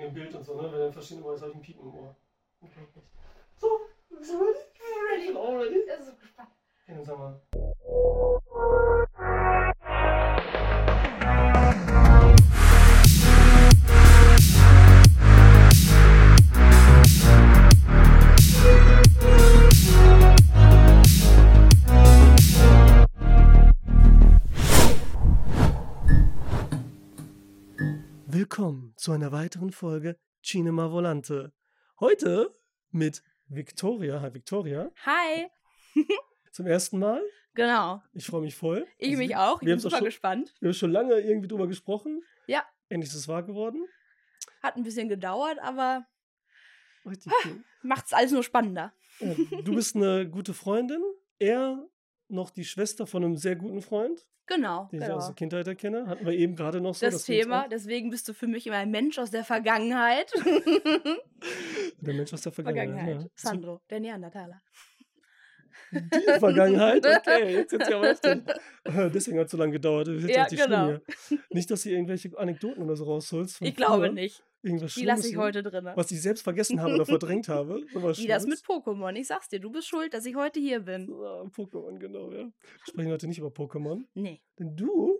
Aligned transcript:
wegen 0.00 0.14
dem 0.14 0.14
Bild 0.14 0.34
und 0.34 0.44
so, 0.44 0.60
ne? 0.60 0.72
Wenn 0.72 0.80
dann 0.80 0.92
verschiedene 0.92 1.26
habe 1.26 1.36
ich 1.36 1.42
ein 1.56 1.62
Piepen 1.62 1.82
im 1.82 1.94
Ohr. 1.94 2.16
Unglaublich. 2.60 3.04
So, 3.56 3.80
bist 4.08 4.32
du 4.32 4.38
ready? 4.38 4.58
Ready. 5.10 5.20
Ich 5.22 5.26
bin 5.28 5.36
auch 5.36 5.58
ready. 5.58 5.84
Das 5.86 6.00
ist 6.00 6.06
so 6.06 6.12
gespannt. 6.16 6.50
Okay, 6.82 6.94
dann 6.94 7.04
sag 7.04 7.18
mal. 7.18 7.40
Willkommen 28.52 28.94
zu 28.96 29.12
einer 29.12 29.30
weiteren 29.30 29.70
Folge 29.70 30.18
Cinema 30.42 30.90
Volante. 30.90 31.52
Heute 32.00 32.52
mit 32.90 33.22
Victoria. 33.46 34.20
Hi 34.22 34.34
Victoria. 34.34 34.90
Hi. 35.06 35.46
Zum 36.50 36.66
ersten 36.66 36.98
Mal. 36.98 37.22
Genau. 37.54 38.02
Ich 38.12 38.26
freue 38.26 38.40
mich 38.40 38.56
voll. 38.56 38.88
Ich 38.98 39.10
Also, 39.10 39.18
mich 39.18 39.36
auch. 39.36 39.62
Ich 39.62 39.68
wir 39.68 39.74
bin 39.74 39.78
super 39.78 39.98
schon- 39.98 40.04
gespannt. 40.06 40.52
Wir 40.58 40.70
haben 40.70 40.74
schon 40.74 40.90
lange 40.90 41.20
irgendwie 41.20 41.46
drüber 41.46 41.68
gesprochen. 41.68 42.24
Ja. 42.48 42.64
Endlich 42.88 43.10
ist 43.12 43.18
es 43.20 43.28
wahr 43.28 43.44
geworden. 43.44 43.86
Hat 44.64 44.74
ein 44.74 44.82
bisschen 44.82 45.08
gedauert, 45.08 45.60
aber 45.60 46.04
Richtig 47.06 47.32
cool. 47.44 47.62
macht's 47.82 48.12
alles 48.12 48.32
nur 48.32 48.42
spannender. 48.42 48.92
Ja, 49.20 49.32
du 49.62 49.76
bist 49.76 49.94
eine 49.94 50.28
gute 50.28 50.54
Freundin. 50.54 51.00
Er 51.38 51.88
noch 52.30 52.50
die 52.50 52.64
Schwester 52.64 53.06
von 53.06 53.24
einem 53.24 53.36
sehr 53.36 53.56
guten 53.56 53.82
Freund, 53.82 54.26
Genau. 54.46 54.88
den 54.90 55.00
ich 55.00 55.06
genau. 55.06 55.18
aus 55.18 55.26
der 55.26 55.34
Kindheit 55.36 55.66
erkenne. 55.66 56.06
Hatten 56.06 56.26
wir 56.26 56.32
eben 56.32 56.56
gerade 56.56 56.80
noch 56.80 56.94
so. 56.94 57.06
das 57.06 57.24
Thema, 57.24 57.68
deswegen 57.68 58.10
bist 58.10 58.28
du 58.28 58.32
für 58.34 58.48
mich 58.48 58.66
immer 58.66 58.76
ein 58.76 58.90
Mensch 58.90 59.18
aus 59.18 59.30
der 59.30 59.44
Vergangenheit. 59.44 60.32
Der 62.02 62.14
Mensch 62.14 62.32
aus 62.32 62.40
der 62.40 62.52
Vergangenheit. 62.52 62.96
Vergangenheit. 62.96 63.24
Ja. 63.24 63.30
Sandro, 63.34 63.80
der 63.90 64.00
Neandertaler. 64.00 64.62
Die 65.92 66.38
Vergangenheit, 66.38 67.04
okay, 67.04 67.52
jetzt 67.56 67.72
jetzt 67.72 67.90
ja 67.90 67.96
aber 67.96 68.08
heftig. 68.08 68.42
Äh, 68.84 69.10
Deswegen 69.10 69.38
hat 69.38 69.46
es 69.46 69.52
so 69.52 69.58
lange 69.58 69.72
gedauert. 69.72 70.08
Jetzt 70.08 70.52
Ja, 70.52 70.66
genau. 70.66 70.98
Nicht, 71.50 71.70
dass 71.70 71.82
du 71.82 71.90
irgendwelche 71.90 72.36
Anekdoten 72.38 72.82
oder 72.82 72.96
so 72.96 73.04
rausholst. 73.04 73.60
Ich 73.60 73.76
glaube 73.76 74.06
früher. 74.06 74.12
nicht. 74.12 74.42
Irgendwas 74.62 74.94
Die 74.94 75.04
lasse 75.04 75.28
ich 75.28 75.36
heute 75.36 75.62
drin. 75.62 75.88
Was 75.94 76.10
ich 76.10 76.20
selbst 76.20 76.42
vergessen 76.42 76.80
habe 76.80 76.94
oder 76.94 77.06
verdrängt 77.06 77.48
habe. 77.48 77.80
Wie 77.82 78.26
das 78.26 78.46
mit. 78.46 78.58
Pokémon. 78.60 79.14
Ich 79.16 79.26
sag's 79.28 79.48
dir, 79.48 79.58
du 79.60 79.70
bist 79.70 79.88
schuld, 79.88 80.12
dass 80.12 80.26
ich 80.26 80.36
heute 80.36 80.60
hier 80.60 80.80
bin. 80.80 81.10
Ah, 81.12 81.44
Pokémon, 81.44 81.98
genau, 81.98 82.30
ja. 82.30 82.44
Wir 82.44 82.52
sprechen 82.86 83.10
heute 83.10 83.26
nicht 83.26 83.38
über 83.38 83.48
Pokémon. 83.48 84.04
Nee, 84.14 84.42
Denn 84.58 84.76
du 84.76 85.18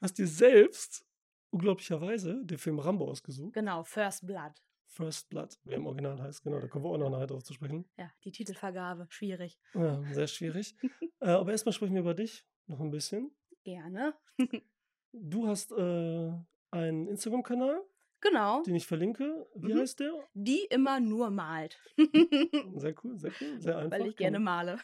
hast 0.00 0.18
dir 0.18 0.26
selbst, 0.26 1.06
unglaublicherweise, 1.50 2.44
den 2.44 2.58
Film 2.58 2.78
Rambo 2.80 3.08
ausgesucht. 3.08 3.52
genau, 3.54 3.84
First 3.84 4.26
Blood. 4.26 4.52
First 4.86 5.30
Blood, 5.30 5.56
wie 5.64 5.74
im 5.74 5.86
Original 5.86 6.20
heißt, 6.20 6.42
genau. 6.42 6.58
Da 6.58 6.66
kommen 6.66 6.84
wir 6.84 6.88
auch 6.90 6.98
noch 6.98 7.10
nachher 7.10 7.28
drauf 7.28 7.44
zu 7.44 7.52
sprechen. 7.54 7.88
Ja, 7.96 8.10
die 8.24 8.32
Titelvergabe, 8.32 9.06
schwierig. 9.08 9.56
Ja, 9.74 10.02
sehr 10.12 10.26
schwierig. 10.26 10.74
äh, 11.20 11.26
aber 11.28 11.52
erstmal 11.52 11.72
sprechen 11.72 11.94
wir 11.94 12.00
über 12.00 12.14
dich 12.14 12.44
noch 12.66 12.80
ein 12.80 12.90
bisschen. 12.90 13.30
Gerne. 13.62 14.14
Du 15.12 15.48
hast 15.48 15.72
äh, 15.72 16.32
einen 16.70 17.08
Instagram-Kanal, 17.08 17.82
Genau, 18.22 18.62
den 18.62 18.74
ich 18.74 18.86
verlinke. 18.86 19.46
Wie 19.54 19.72
Mhm. 19.72 19.80
heißt 19.80 20.00
der? 20.00 20.12
die 20.34 20.64
immer 20.70 21.00
nur 21.00 21.30
malt. 21.30 21.78
Sehr 22.76 22.94
cool, 23.02 23.16
sehr 23.18 23.30
cool, 23.40 23.60
sehr 23.60 23.78
einfach. 23.78 23.98
Weil 23.98 24.06
ich 24.08 24.16
gerne 24.16 24.38
man- 24.38 24.66
male. 24.66 24.78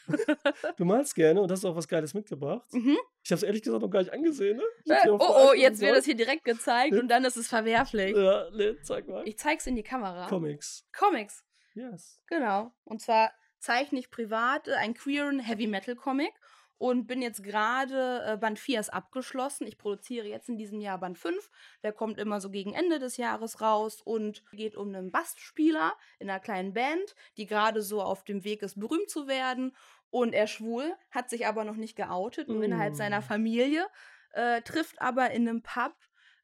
Du 0.76 0.84
malst 0.84 1.14
gerne 1.14 1.40
und 1.42 1.50
hast 1.50 1.64
auch 1.64 1.76
was 1.76 1.86
Geiles 1.88 2.14
mitgebracht. 2.14 2.66
Mhm. 2.72 2.96
Ich 3.22 3.30
habe 3.30 3.36
es 3.36 3.42
ehrlich 3.42 3.62
gesagt 3.62 3.82
noch 3.82 3.90
gar 3.90 4.00
nicht 4.00 4.12
angesehen. 4.12 4.56
Ne? 4.86 4.94
Äh, 5.04 5.08
oh, 5.10 5.18
oh, 5.20 5.52
jetzt 5.54 5.80
wird 5.80 5.96
das 5.96 6.04
hier 6.04 6.14
direkt 6.16 6.44
gezeigt 6.44 6.94
Ja. 6.94 7.00
und 7.00 7.08
dann 7.08 7.24
ist 7.24 7.36
es 7.36 7.48
verwerflich. 7.48 8.16
Ja, 8.16 8.48
ne, 8.50 8.78
zeig 8.82 9.06
mal. 9.08 9.26
Ich 9.26 9.38
zeig's 9.38 9.66
in 9.66 9.76
die 9.76 9.82
Kamera. 9.82 10.26
Comics. 10.28 10.86
Comics, 10.96 11.44
Yes. 11.74 12.20
genau. 12.26 12.72
Und 12.84 13.00
zwar 13.02 13.32
zeichne 13.58 13.98
ich 13.98 14.10
privat 14.10 14.68
äh, 14.68 14.72
einen 14.74 14.94
queeren 14.94 15.40
Heavy 15.40 15.66
Metal 15.66 15.94
Comic 15.96 16.32
und 16.78 17.06
bin 17.06 17.22
jetzt 17.22 17.42
gerade, 17.42 18.22
äh, 18.26 18.36
Band 18.36 18.58
4 18.58 18.80
ist 18.80 18.92
abgeschlossen. 18.92 19.66
Ich 19.66 19.78
produziere 19.78 20.26
jetzt 20.26 20.48
in 20.48 20.58
diesem 20.58 20.80
Jahr 20.80 20.98
Band 20.98 21.18
5. 21.18 21.50
Der 21.82 21.92
kommt 21.92 22.18
immer 22.18 22.40
so 22.40 22.50
gegen 22.50 22.74
Ende 22.74 22.98
des 22.98 23.16
Jahres 23.16 23.60
raus 23.60 24.02
und 24.02 24.42
geht 24.52 24.76
um 24.76 24.88
einen 24.88 25.10
Bassspieler 25.10 25.94
in 26.18 26.28
einer 26.28 26.40
kleinen 26.40 26.74
Band, 26.74 27.14
die 27.36 27.46
gerade 27.46 27.82
so 27.82 28.02
auf 28.02 28.24
dem 28.24 28.44
Weg 28.44 28.62
ist, 28.62 28.78
berühmt 28.78 29.08
zu 29.08 29.26
werden. 29.26 29.74
Und 30.10 30.34
er 30.34 30.46
schwul, 30.46 30.94
hat 31.10 31.30
sich 31.30 31.46
aber 31.46 31.64
noch 31.64 31.76
nicht 31.76 31.96
geoutet, 31.96 32.48
nur 32.48 32.62
innerhalb 32.62 32.92
Mm. 32.92 32.96
seiner 32.96 33.22
Familie, 33.22 33.86
äh, 34.32 34.62
trifft 34.62 35.00
aber 35.00 35.30
in 35.30 35.48
einem 35.48 35.62
Pub 35.62 35.94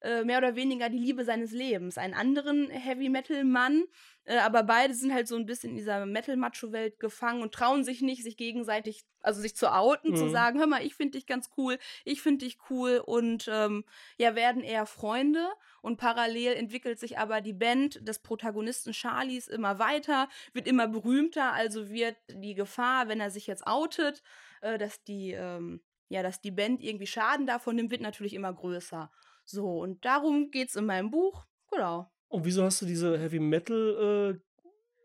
äh, 0.02 0.24
mehr 0.24 0.38
oder 0.38 0.56
weniger 0.56 0.88
die 0.88 0.98
Liebe 0.98 1.24
seines 1.24 1.52
Lebens, 1.52 1.98
einen 1.98 2.14
anderen 2.14 2.68
Heavy 2.70 3.08
Metal 3.08 3.44
Mann, 3.44 3.84
äh, 4.24 4.38
aber 4.38 4.62
beide 4.62 4.94
sind 4.94 5.12
halt 5.12 5.28
so 5.28 5.36
ein 5.36 5.46
bisschen 5.46 5.70
in 5.70 5.76
dieser 5.76 6.06
Metal 6.06 6.36
Macho 6.36 6.72
Welt 6.72 7.00
gefangen 7.00 7.42
und 7.42 7.54
trauen 7.54 7.84
sich 7.84 8.02
nicht, 8.02 8.22
sich 8.22 8.36
gegenseitig, 8.36 9.04
also 9.20 9.40
sich 9.40 9.56
zu 9.56 9.72
outen, 9.72 10.14
zu 10.14 10.24
Mhm. 10.24 10.30
sagen, 10.30 10.58
hör 10.58 10.66
mal, 10.66 10.84
ich 10.84 10.94
finde 10.94 11.18
dich 11.18 11.26
ganz 11.26 11.50
cool, 11.56 11.78
ich 12.04 12.20
finde 12.22 12.44
dich 12.44 12.58
cool 12.70 13.02
und 13.04 13.48
ähm, 13.52 13.84
ja, 14.18 14.34
werden 14.34 14.62
eher 14.62 14.86
Freunde 14.86 15.48
und 15.80 15.96
parallel 15.96 16.54
entwickelt 16.54 16.98
sich 16.98 17.18
aber 17.18 17.40
die 17.40 17.52
Band 17.52 18.06
des 18.06 18.18
Protagonisten 18.20 18.92
Charlies 18.94 19.48
immer 19.48 19.78
weiter, 19.78 20.28
wird 20.52 20.66
immer 20.66 20.88
berühmter, 20.88 21.52
also 21.52 21.90
wird 21.90 22.16
die 22.28 22.54
Gefahr, 22.54 23.08
wenn 23.08 23.20
er 23.20 23.30
sich 23.30 23.46
jetzt 23.46 23.66
outet, 23.66 24.22
äh, 24.60 24.78
dass 24.78 25.02
die 25.04 25.32
ähm, 25.32 25.80
ja, 26.08 26.22
dass 26.22 26.42
die 26.42 26.50
Band 26.50 26.82
irgendwie 26.82 27.06
Schaden 27.06 27.46
davon 27.46 27.74
nimmt, 27.76 27.90
wird 27.90 28.02
natürlich 28.02 28.34
immer 28.34 28.52
größer. 28.52 29.10
So, 29.44 29.80
und 29.80 30.04
darum 30.04 30.50
geht's 30.50 30.76
in 30.76 30.86
meinem 30.86 31.10
Buch. 31.10 31.44
Genau. 31.70 32.10
Und 32.28 32.44
wieso 32.44 32.64
hast 32.64 32.80
du 32.82 32.86
diese 32.86 33.18
Heavy 33.18 33.40
Metal 33.40 34.36
äh, 34.36 34.40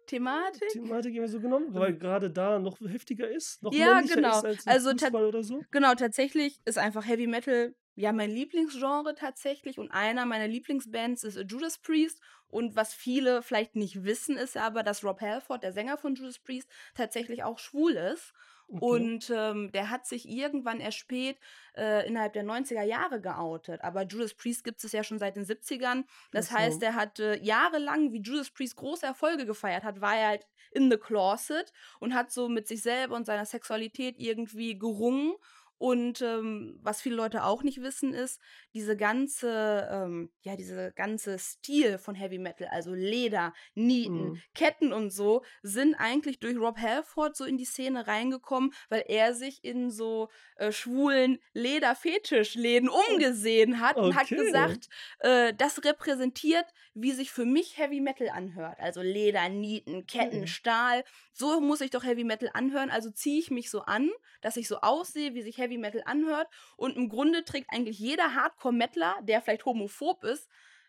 Thematik? 0.08 0.70
Thematik 0.70 1.16
immer 1.16 1.28
so 1.28 1.40
genommen? 1.40 1.74
Weil 1.74 1.98
gerade 1.98 2.32
da 2.32 2.60
noch 2.60 2.80
heftiger 2.80 3.30
ist? 3.30 3.62
Noch 3.62 3.74
Ja, 3.74 4.02
genau. 4.02 4.38
Ist 4.38 4.46
als 4.46 4.68
Also 4.68 4.92
Fußball 4.92 5.26
oder 5.26 5.44
so? 5.44 5.62
Genau, 5.72 5.94
tatsächlich 5.96 6.60
ist 6.66 6.78
einfach 6.78 7.06
Heavy 7.06 7.28
Metal 7.28 7.76
ja 7.96 8.14
mein 8.14 8.30
Lieblingsgenre 8.30 9.16
tatsächlich 9.16 9.80
und 9.80 9.92
einer 9.92 10.26
meiner 10.26 10.48
Lieblingsbands 10.48 11.24
ist 11.24 11.40
Judas 11.50 11.80
Priest 11.80 12.22
und 12.48 12.76
was 12.76 12.94
viele 12.94 13.42
vielleicht 13.42 13.76
nicht 13.76 14.04
wissen 14.04 14.38
ist 14.38 14.56
aber, 14.56 14.84
dass 14.84 15.04
Rob 15.04 15.20
Halford, 15.20 15.64
der 15.64 15.74
Sänger 15.74 15.98
von 15.98 16.16
Judas 16.16 16.40
Priest, 16.40 16.70
tatsächlich 16.94 17.44
auch 17.44 17.58
schwul 17.58 17.94
ist 17.94 18.34
Okay. 18.70 18.80
und 18.82 19.30
ähm, 19.34 19.72
der 19.72 19.90
hat 19.90 20.06
sich 20.06 20.28
irgendwann 20.28 20.82
erst 20.82 20.98
spät 20.98 21.40
äh, 21.78 22.06
innerhalb 22.06 22.34
der 22.34 22.44
90er 22.44 22.84
Jahre 22.84 23.22
geoutet. 23.22 23.82
Aber 23.82 24.04
Judas 24.04 24.34
Priest 24.34 24.66
gibt 24.66 24.84
es 24.84 24.92
ja 24.92 25.04
schon 25.04 25.20
seit 25.20 25.38
den 25.38 25.46
70ern. 25.46 26.04
Das 26.32 26.50
so. 26.50 26.56
heißt, 26.56 26.84
er 26.84 26.96
hat 26.96 27.20
äh, 27.20 27.42
jahrelang, 27.42 28.12
wie 28.12 28.22
Judas 28.22 28.50
Priest 28.50 28.76
große 28.76 29.06
Erfolge 29.06 29.46
gefeiert 29.46 29.84
hat, 29.84 30.02
war 30.02 30.18
er 30.18 30.28
halt 30.28 30.48
in 30.72 30.92
the 30.92 30.98
closet 30.98 31.72
und 32.00 32.14
hat 32.14 32.32
so 32.32 32.50
mit 32.50 32.68
sich 32.68 32.82
selber 32.82 33.16
und 33.16 33.26
seiner 33.26 33.46
Sexualität 33.46 34.16
irgendwie 34.18 34.78
gerungen. 34.78 35.34
Und 35.78 36.22
ähm, 36.22 36.80
was 36.82 37.02
viele 37.02 37.16
Leute 37.16 37.44
auch 37.44 37.64
nicht 37.64 37.82
wissen, 37.82 38.14
ist, 38.14 38.40
diese 38.74 38.98
ganze, 38.98 39.88
ähm, 39.92 40.32
ja, 40.42 40.56
diese 40.56 40.92
ganze 40.94 41.38
Stil 41.40 41.98
von 41.98 42.16
Heavy 42.16 42.40
Metal, 42.40 42.68
also 42.72 42.94
Leder, 42.94 43.54
Nieten, 43.76 44.34
Mhm. 44.34 44.42
Ketten 44.56 44.94
und 44.94 45.12
so, 45.12 45.44
sind 45.62 45.96
eigentlich 45.96 46.40
durch 46.40 46.58
Rob 46.58 46.78
Halford 46.80 47.36
so 47.36 47.46
in 47.46 47.58
die 47.58 47.66
Szene 47.66 48.08
reingekommen, 48.08 48.74
weil 48.90 49.04
er 49.08 49.34
sich 49.34 49.64
in 49.64 49.92
so 49.92 50.30
äh, 50.56 50.72
schwulen 50.72 51.40
Lederfetischläden 51.54 52.90
umgesehen 52.90 53.80
hat 53.80 54.02
und 54.02 54.16
hat 54.16 54.28
Okay. 54.28 54.36
gesagt, 54.36 54.88
äh, 55.20 55.54
das 55.54 55.84
repräsentiert, 55.84 56.66
wie 56.94 57.12
sich 57.12 57.32
für 57.32 57.46
mich 57.46 57.78
Heavy 57.78 58.02
Metal 58.02 58.30
anhört. 58.30 58.80
Also 58.80 59.02
Leder, 59.02 59.48
Nieten, 59.50 60.06
Ketten, 60.08 60.42
Mhm. 60.42 60.48
Stahl. 60.48 61.04
So 61.34 61.60
muss 61.62 61.80
sich 61.80 61.92
doch 61.92 62.04
Heavy 62.04 62.24
Metal 62.24 62.50
anhören. 62.54 62.90
Also 62.90 63.10
ziehe 63.12 63.40
ich 63.40 63.52
mich 63.52 63.70
so 63.70 63.82
an, 63.82 64.10
dass 64.42 64.58
ich 64.58 64.68
so 64.68 64.78
aussehe, 64.82 65.34
wie 65.34 65.42
sich 65.42 65.58
Heavy 65.58 65.67
Metal 65.76 66.02
anhört. 66.06 66.48
Und 66.78 66.96
im 66.96 67.10
Grunde 67.10 67.44
trägt 67.44 67.68
eigentlich 67.74 68.00
jeder 68.00 68.34
Hardcore-Metaler, 68.36 69.16
der 69.24 69.42
vielleicht 69.42 69.66
homophob 69.66 70.24
ist, 70.24 70.48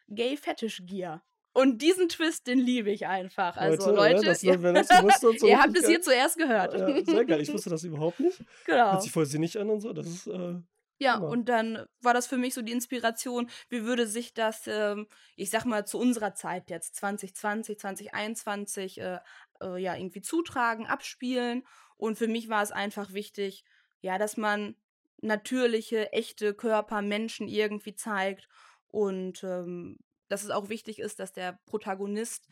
Gay 0.09 0.37
Fetish 0.37 0.83
Gear. 0.87 1.25
Und 1.53 1.83
diesen 1.83 2.09
Twist, 2.09 2.47
den 2.47 2.61
liebe 2.61 2.91
ich 2.93 3.07
einfach. 3.07 3.57
Also 3.57 3.91
Leute, 3.91 4.15
Leute, 4.19 4.27
das- 4.27 4.43
ihr, 4.45 4.57
das 4.59 4.89
so 5.21 5.33
ihr 5.49 5.59
habt 5.61 5.77
es 5.77 5.87
hier 5.89 6.01
zuerst 6.01 6.37
gehört. 6.39 6.73
Ja, 6.75 7.05
sehr 7.05 7.25
geil. 7.25 7.41
Ich 7.41 7.53
wusste 7.53 7.71
das 7.71 7.83
überhaupt 7.83 8.21
nicht. 8.21 8.39
genau. 8.65 8.93
Hört 8.93 9.03
sich 9.03 9.11
voll 9.11 9.27
sinnig 9.27 9.59
an 9.59 9.69
und 9.71 9.81
so. 9.81 9.93
Das 9.93 10.07
ist, 10.07 10.29
äh, 10.29 10.55
Ja, 11.01 11.17
Genau. 11.17 11.31
und 11.33 11.49
dann 11.49 11.85
war 12.01 12.15
das 12.15 12.27
für 12.29 12.37
mich 12.37 12.55
so 12.55 12.63
die 12.63 12.71
Inspiration, 12.73 13.49
wie 13.71 13.85
würde 13.85 14.07
sich 14.07 14.35
das, 14.35 14.67
ähm, 14.69 15.09
ich 15.37 15.51
sag 15.51 15.65
mal, 15.65 15.85
zu 15.87 15.99
unserer 15.99 16.35
Zeit 16.35 16.71
jetzt, 16.71 16.95
2020, 16.97 17.79
2021, 17.79 19.01
äh, 19.01 19.19
äh, 19.61 19.79
ja, 19.83 19.97
irgendwie 19.97 20.21
zutragen, 20.23 20.87
abspielen. 20.87 21.65
Und 21.97 22.19
für 22.19 22.29
mich 22.29 22.49
war 22.49 22.63
es 22.63 22.71
einfach 22.73 23.13
wichtig, 23.15 23.65
ja, 24.01 24.19
dass 24.19 24.37
man 24.37 24.77
natürliche, 25.21 26.13
echte 26.13 26.55
Körper, 26.55 27.03
Menschen 27.03 27.49
irgendwie 27.49 27.95
zeigt. 27.95 28.49
Und 28.89 29.43
ähm, 29.45 29.99
dass 30.29 30.45
es 30.45 30.51
auch 30.51 30.69
wichtig 30.69 30.99
ist, 30.99 31.19
dass 31.21 31.33
der 31.33 31.59
Protagonist 31.67 32.47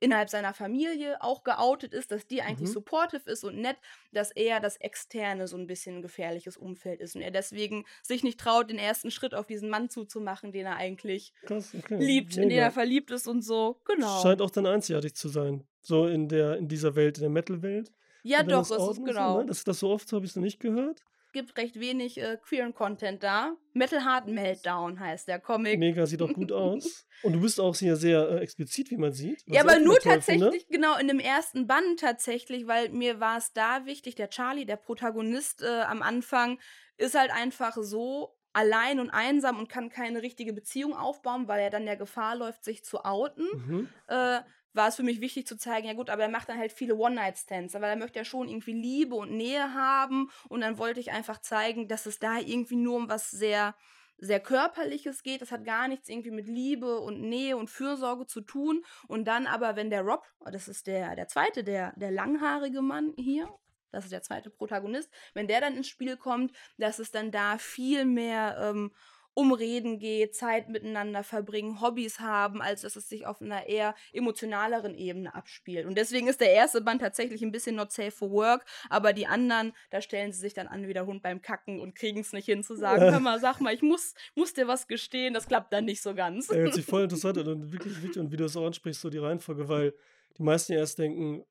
innerhalb 0.00 0.28
seiner 0.30 0.54
Familie 0.54 1.20
auch 1.22 1.42
geoutet 1.42 1.92
ist, 1.92 2.12
dass 2.12 2.24
die 2.26 2.40
eigentlich 2.40 2.68
Mhm. 2.68 2.74
supportive 2.74 3.28
ist 3.28 3.42
und 3.42 3.56
nett, 3.56 3.76
dass 4.12 4.30
er 4.30 4.60
das 4.60 4.76
Externe 4.76 5.48
so 5.48 5.56
ein 5.56 5.66
bisschen 5.66 5.96
ein 5.96 6.02
gefährliches 6.02 6.56
Umfeld 6.56 7.00
ist 7.00 7.16
und 7.16 7.22
er 7.22 7.32
deswegen 7.32 7.84
sich 8.04 8.22
nicht 8.22 8.38
traut, 8.38 8.70
den 8.70 8.78
ersten 8.78 9.10
Schritt 9.10 9.34
auf 9.34 9.46
diesen 9.46 9.68
Mann 9.70 9.90
zuzumachen, 9.90 10.52
den 10.52 10.66
er 10.66 10.76
eigentlich 10.76 11.32
Krass, 11.42 11.74
okay. 11.76 11.96
liebt, 11.98 12.36
in 12.36 12.42
den 12.42 12.48
Mega. 12.50 12.62
er 12.62 12.70
verliebt 12.70 13.10
ist 13.10 13.26
und 13.26 13.42
so. 13.42 13.80
Genau. 13.86 14.22
Scheint 14.22 14.40
auch 14.40 14.50
dann 14.50 14.66
einzigartig 14.66 15.14
zu 15.14 15.28
sein. 15.28 15.66
So 15.80 16.06
in 16.06 16.28
der, 16.28 16.58
in 16.58 16.68
dieser 16.68 16.94
Welt, 16.94 17.18
in 17.18 17.22
der 17.22 17.30
Metal-Welt. 17.30 17.92
Ja, 18.22 18.42
doch, 18.42 18.58
das 18.58 18.70
ist 18.70 18.78
outen 18.78 18.94
so, 18.94 19.04
genau. 19.04 19.38
ne? 19.38 19.46
Das 19.46 19.58
ist 19.58 19.68
das 19.68 19.78
so 19.80 19.90
oft, 19.90 20.08
so 20.08 20.16
habe 20.16 20.26
ich 20.26 20.32
es 20.32 20.36
noch 20.36 20.42
nicht 20.42 20.60
gehört. 20.60 21.02
gibt 21.32 21.56
recht 21.56 21.78
wenig 21.78 22.18
äh, 22.18 22.38
queeren 22.42 22.74
Content 22.74 23.22
da. 23.22 23.54
Metal 23.74 24.04
Heart 24.04 24.28
Meltdown 24.28 24.98
heißt 24.98 25.28
der 25.28 25.38
Comic. 25.38 25.78
Mega, 25.78 26.06
sieht 26.06 26.22
auch 26.22 26.32
gut 26.32 26.52
aus. 26.52 27.06
Und 27.22 27.34
du 27.34 27.40
bist 27.40 27.60
auch 27.60 27.76
hier 27.76 27.96
sehr 27.96 28.28
äh, 28.28 28.38
explizit, 28.40 28.90
wie 28.90 28.96
man 28.96 29.12
sieht. 29.12 29.42
Ja, 29.46 29.62
aber 29.62 29.78
nur 29.78 29.98
toll 29.98 30.20
finde. 30.20 30.46
tatsächlich, 30.46 30.68
genau, 30.68 30.96
in 30.98 31.08
dem 31.08 31.20
ersten 31.20 31.66
Band 31.66 32.00
tatsächlich, 32.00 32.66
weil 32.66 32.88
mir 32.90 33.20
war 33.20 33.38
es 33.38 33.52
da 33.52 33.84
wichtig, 33.86 34.14
der 34.14 34.30
Charlie, 34.30 34.66
der 34.66 34.76
Protagonist 34.76 35.62
äh, 35.62 35.82
am 35.82 36.02
Anfang, 36.02 36.58
ist 36.96 37.16
halt 37.16 37.30
einfach 37.30 37.76
so 37.76 38.34
allein 38.52 38.98
und 38.98 39.10
einsam 39.10 39.58
und 39.58 39.68
kann 39.68 39.88
keine 39.88 40.22
richtige 40.22 40.52
Beziehung 40.52 40.94
aufbauen, 40.94 41.46
weil 41.46 41.60
er 41.60 41.70
dann 41.70 41.86
der 41.86 41.96
Gefahr 41.96 42.36
läuft, 42.36 42.64
sich 42.64 42.84
zu 42.84 43.04
outen. 43.04 43.46
Mhm. 43.52 43.88
Äh, 44.08 44.40
war 44.72 44.88
es 44.88 44.96
für 44.96 45.02
mich 45.02 45.20
wichtig 45.20 45.46
zu 45.46 45.56
zeigen, 45.56 45.86
ja 45.86 45.94
gut, 45.94 46.10
aber 46.10 46.22
er 46.22 46.28
macht 46.28 46.48
dann 46.48 46.58
halt 46.58 46.72
viele 46.72 46.96
One-Night-Stands, 46.96 47.74
weil 47.74 47.84
er 47.84 47.96
möchte 47.96 48.18
ja 48.18 48.24
schon 48.24 48.48
irgendwie 48.48 48.72
Liebe 48.72 49.14
und 49.14 49.32
Nähe 49.32 49.74
haben 49.74 50.30
und 50.48 50.60
dann 50.60 50.78
wollte 50.78 51.00
ich 51.00 51.10
einfach 51.10 51.40
zeigen, 51.40 51.88
dass 51.88 52.06
es 52.06 52.18
da 52.18 52.38
irgendwie 52.38 52.76
nur 52.76 52.96
um 52.96 53.08
was 53.08 53.30
sehr 53.30 53.74
sehr 54.18 54.40
körperliches 54.40 55.22
geht, 55.22 55.42
das 55.42 55.52
hat 55.52 55.64
gar 55.64 55.86
nichts 55.86 56.08
irgendwie 56.08 56.32
mit 56.32 56.48
Liebe 56.48 56.98
und 56.98 57.20
Nähe 57.20 57.56
und 57.56 57.70
Fürsorge 57.70 58.26
zu 58.26 58.40
tun. 58.40 58.84
Und 59.06 59.26
dann 59.26 59.46
aber, 59.46 59.76
wenn 59.76 59.90
der 59.90 60.02
Rob, 60.02 60.24
das 60.44 60.66
ist 60.66 60.86
der 60.88 61.14
der 61.14 61.28
zweite, 61.28 61.62
der 61.62 61.92
der 61.96 62.10
langhaarige 62.10 62.82
Mann 62.82 63.14
hier, 63.16 63.48
das 63.92 64.04
ist 64.04 64.12
der 64.12 64.22
zweite 64.22 64.50
Protagonist, 64.50 65.10
wenn 65.34 65.46
der 65.46 65.60
dann 65.60 65.76
ins 65.76 65.88
Spiel 65.88 66.16
kommt, 66.16 66.52
dass 66.78 66.98
es 66.98 67.10
dann 67.10 67.30
da 67.30 67.58
viel 67.58 68.04
mehr 68.04 68.58
ähm, 68.60 68.92
um 69.34 69.52
Reden 69.52 69.98
geht, 69.98 70.34
Zeit 70.34 70.68
miteinander 70.68 71.22
verbringen, 71.22 71.80
Hobbys 71.80 72.20
haben, 72.20 72.60
als 72.60 72.82
dass 72.82 72.96
es 72.96 73.08
sich 73.08 73.26
auf 73.26 73.40
einer 73.40 73.66
eher 73.66 73.94
emotionaleren 74.12 74.94
Ebene 74.94 75.34
abspielt. 75.34 75.86
Und 75.86 75.96
deswegen 75.96 76.26
ist 76.28 76.40
der 76.40 76.52
erste 76.52 76.80
Band 76.80 77.00
tatsächlich 77.00 77.42
ein 77.42 77.52
bisschen 77.52 77.76
not 77.76 77.92
safe 77.92 78.10
for 78.10 78.30
work, 78.30 78.64
aber 78.90 79.12
die 79.12 79.26
anderen, 79.26 79.72
da 79.90 80.00
stellen 80.00 80.32
sie 80.32 80.40
sich 80.40 80.54
dann 80.54 80.66
an 80.66 80.88
wie 80.88 80.92
der 80.92 81.06
Hund 81.06 81.22
beim 81.22 81.40
Kacken 81.40 81.80
und 81.80 81.94
kriegen 81.94 82.20
es 82.20 82.32
nicht 82.32 82.46
hin 82.46 82.62
zu 82.62 82.74
sagen, 82.74 83.02
hör 83.02 83.20
mal, 83.20 83.38
sag 83.38 83.60
mal, 83.60 83.72
ich 83.72 83.82
muss, 83.82 84.14
muss 84.34 84.54
dir 84.54 84.66
was 84.66 84.88
gestehen, 84.88 85.34
das 85.34 85.46
klappt 85.46 85.72
dann 85.72 85.84
nicht 85.84 86.02
so 86.02 86.14
ganz. 86.14 86.48
Er 86.48 86.62
hört 86.62 86.74
sich 86.74 86.86
voll 86.86 87.04
interessant 87.04 87.38
an 87.38 87.48
und 87.48 87.72
wirklich 87.72 88.02
wichtig 88.02 88.18
und 88.18 88.32
wie 88.32 88.36
du 88.36 88.44
es 88.44 88.56
auch 88.56 88.66
ansprichst, 88.66 89.00
so 89.00 89.10
die 89.10 89.18
Reihenfolge, 89.18 89.68
weil 89.68 89.94
die 90.36 90.42
meisten 90.42 90.72
ja 90.72 90.80
erst 90.80 90.98
denken, 90.98 91.44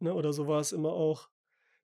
ne, 0.00 0.14
oder 0.14 0.32
so 0.32 0.46
war 0.46 0.60
es 0.60 0.72
immer 0.72 0.92
auch, 0.92 1.28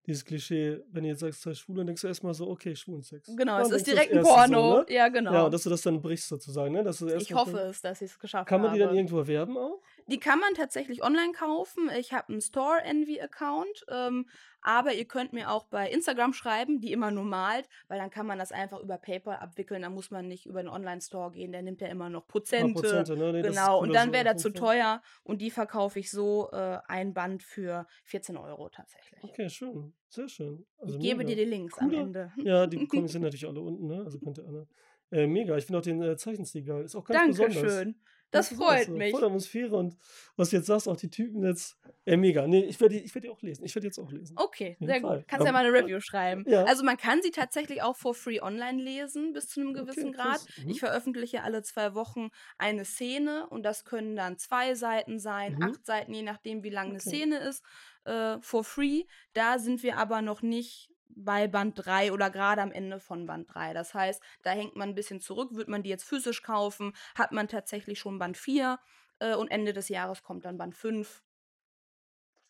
dieses 0.06 0.24
Klischee, 0.24 0.80
wenn 0.92 1.04
du 1.04 1.08
jetzt 1.08 1.20
sagst, 1.20 1.42
sei 1.42 1.54
schwul, 1.54 1.76
dann 1.76 1.86
denkst 1.86 2.02
du 2.02 2.08
erstmal 2.08 2.34
so, 2.34 2.48
okay, 2.48 2.76
schwulen 2.76 3.02
Sex. 3.02 3.30
Genau, 3.36 3.60
es 3.60 3.70
ist 3.70 3.86
direkt 3.86 4.12
ein 4.12 4.22
Porno. 4.22 4.70
So, 4.70 4.78
ne? 4.82 4.86
Ja, 4.88 5.08
genau. 5.08 5.32
Ja, 5.32 5.42
und 5.44 5.54
dass 5.54 5.62
du 5.62 5.70
das 5.70 5.82
dann 5.82 6.00
brichst 6.00 6.28
sozusagen, 6.28 6.72
ne? 6.72 6.84
Ich 7.18 7.32
hoffe 7.32 7.58
es, 7.58 7.80
dass 7.80 8.02
ich 8.02 8.10
es 8.10 8.18
geschafft 8.18 8.48
Kann 8.48 8.60
man 8.60 8.70
habe. 8.70 8.78
die 8.78 8.84
dann 8.84 8.94
irgendwo 8.94 9.18
erwerben 9.18 9.56
auch? 9.56 9.80
Die 10.06 10.18
kann 10.18 10.38
man 10.38 10.54
tatsächlich 10.54 11.02
online 11.02 11.32
kaufen. 11.32 11.90
Ich 11.98 12.12
habe 12.12 12.28
einen 12.28 12.40
Store 12.42 12.80
Envy 12.82 13.20
Account, 13.20 13.86
ähm, 13.88 14.28
aber 14.60 14.92
ihr 14.92 15.06
könnt 15.06 15.32
mir 15.32 15.50
auch 15.50 15.66
bei 15.66 15.88
Instagram 15.90 16.32
schreiben, 16.32 16.80
die 16.80 16.92
immer 16.92 17.10
nur 17.10 17.24
malt, 17.24 17.68
weil 17.88 17.98
dann 17.98 18.10
kann 18.10 18.26
man 18.26 18.38
das 18.38 18.52
einfach 18.52 18.80
über 18.80 18.98
PayPal 18.98 19.36
abwickeln. 19.36 19.82
Da 19.82 19.90
muss 19.90 20.10
man 20.10 20.28
nicht 20.28 20.46
über 20.46 20.62
den 20.62 20.68
Online 20.68 21.00
Store 21.00 21.30
gehen, 21.30 21.52
der 21.52 21.62
nimmt 21.62 21.80
ja 21.80 21.88
immer 21.88 22.10
noch 22.10 22.26
Prozente. 22.26 22.72
Prozente, 22.74 23.16
ne? 23.16 23.32
Nee, 23.32 23.42
genau, 23.42 23.78
cool, 23.80 23.88
und 23.88 23.94
dann 23.94 24.12
wäre 24.12 24.24
das 24.24 24.42
zu 24.42 24.50
teuer 24.50 25.02
und 25.22 25.40
die 25.40 25.50
verkaufe 25.50 25.98
ich 25.98 26.10
so 26.10 26.50
äh, 26.52 26.78
ein 26.86 27.14
Band 27.14 27.42
für 27.42 27.86
14 28.04 28.36
Euro 28.36 28.68
tatsächlich. 28.68 29.22
Okay, 29.22 29.48
schön. 29.48 29.94
Sehr 30.08 30.28
schön. 30.28 30.66
Also 30.78 30.94
ich 30.94 31.00
gebe 31.00 31.18
mega. 31.24 31.30
dir 31.30 31.36
die 31.44 31.50
Links 31.50 31.78
am 31.78 31.88
Cooler- 31.88 32.00
Ende. 32.02 32.32
Ja, 32.36 32.66
die 32.66 32.86
Comics 32.88 33.12
sind 33.12 33.22
natürlich 33.22 33.46
alle 33.46 33.60
unten, 33.60 33.86
ne? 33.86 34.02
Also 34.04 34.18
könnt 34.18 34.38
ihr 34.38 34.46
alle. 34.46 34.66
Äh, 35.10 35.26
mega, 35.26 35.56
ich 35.56 35.64
finde 35.66 35.78
auch 35.78 35.82
den 35.82 36.02
äh, 36.02 36.16
Zeichenstil 36.16 36.64
geil. 36.64 36.84
Ist 36.84 36.94
auch 36.94 37.04
ganz 37.04 37.36
besonders. 37.38 37.54
Dankeschön. 37.62 38.00
Das 38.34 38.48
besonders, 38.50 38.74
freut 38.76 38.86
so. 38.86 38.92
mich. 38.92 39.10
Voll 39.12 39.24
Atmosphäre 39.24 39.76
und 39.76 39.96
was 40.36 40.50
du 40.50 40.56
jetzt 40.56 40.66
sagst, 40.66 40.88
auch 40.88 40.96
die 40.96 41.10
Typen 41.10 41.44
jetzt. 41.44 41.78
Äh, 42.06 42.16
mega. 42.18 42.46
Nee, 42.46 42.64
ich 42.64 42.78
werde 42.80 42.96
die, 42.96 43.00
ich 43.02 43.14
werd 43.14 43.24
die 43.24 43.30
auch 43.30 43.40
lesen. 43.40 43.64
Ich 43.64 43.74
werde 43.74 43.86
jetzt 43.86 43.98
auch 43.98 44.10
lesen. 44.12 44.36
Okay, 44.38 44.76
sehr 44.80 45.00
Fall. 45.00 45.18
gut. 45.20 45.28
Kannst 45.28 45.46
ja 45.46 45.52
mal 45.52 45.64
eine 45.64 45.72
Review 45.72 46.00
schreiben. 46.00 46.44
Ja. 46.46 46.64
Also 46.64 46.84
man 46.84 46.96
kann 46.98 47.22
sie 47.22 47.30
tatsächlich 47.30 47.82
auch 47.82 47.96
for 47.96 48.14
free 48.14 48.40
online 48.42 48.82
lesen, 48.82 49.32
bis 49.32 49.48
zu 49.48 49.60
einem 49.60 49.70
Okay, 49.70 49.80
gewissen 49.80 50.12
krass. 50.12 50.44
Grad. 50.46 50.64
Mhm. 50.64 50.70
Ich 50.70 50.80
veröffentliche 50.80 51.42
alle 51.42 51.62
zwei 51.62 51.94
Wochen 51.94 52.28
eine 52.58 52.84
Szene 52.84 53.46
und 53.48 53.62
das 53.62 53.84
können 53.84 54.16
dann 54.16 54.36
zwei 54.38 54.74
Seiten 54.74 55.18
sein, 55.18 55.54
Mhm. 55.54 55.62
acht 55.62 55.86
Seiten, 55.86 56.12
je 56.12 56.22
nachdem, 56.22 56.62
wie 56.62 56.70
lang 56.70 56.88
eine 56.90 56.98
Okay. 56.98 57.08
Szene 57.08 57.38
ist, 57.38 57.64
äh, 58.04 58.36
for 58.40 58.64
free. 58.64 59.04
Da 59.32 59.58
sind 59.58 59.82
wir 59.82 59.96
aber 59.96 60.20
noch 60.20 60.42
nicht 60.42 60.90
bei 61.16 61.48
Band 61.48 61.74
3 61.76 62.12
oder 62.12 62.30
gerade 62.30 62.62
am 62.62 62.72
Ende 62.72 63.00
von 63.00 63.26
Band 63.26 63.52
3. 63.52 63.74
Das 63.74 63.94
heißt, 63.94 64.22
da 64.42 64.50
hängt 64.50 64.76
man 64.76 64.90
ein 64.90 64.94
bisschen 64.94 65.20
zurück. 65.20 65.50
Wird 65.54 65.68
man 65.68 65.82
die 65.82 65.90
jetzt 65.90 66.04
physisch 66.04 66.42
kaufen, 66.42 66.92
hat 67.14 67.32
man 67.32 67.48
tatsächlich 67.48 67.98
schon 67.98 68.18
Band 68.18 68.36
4 68.36 68.78
äh, 69.20 69.34
und 69.34 69.48
Ende 69.50 69.72
des 69.72 69.88
Jahres 69.88 70.22
kommt 70.22 70.44
dann 70.44 70.58
Band 70.58 70.74
5. 70.74 71.22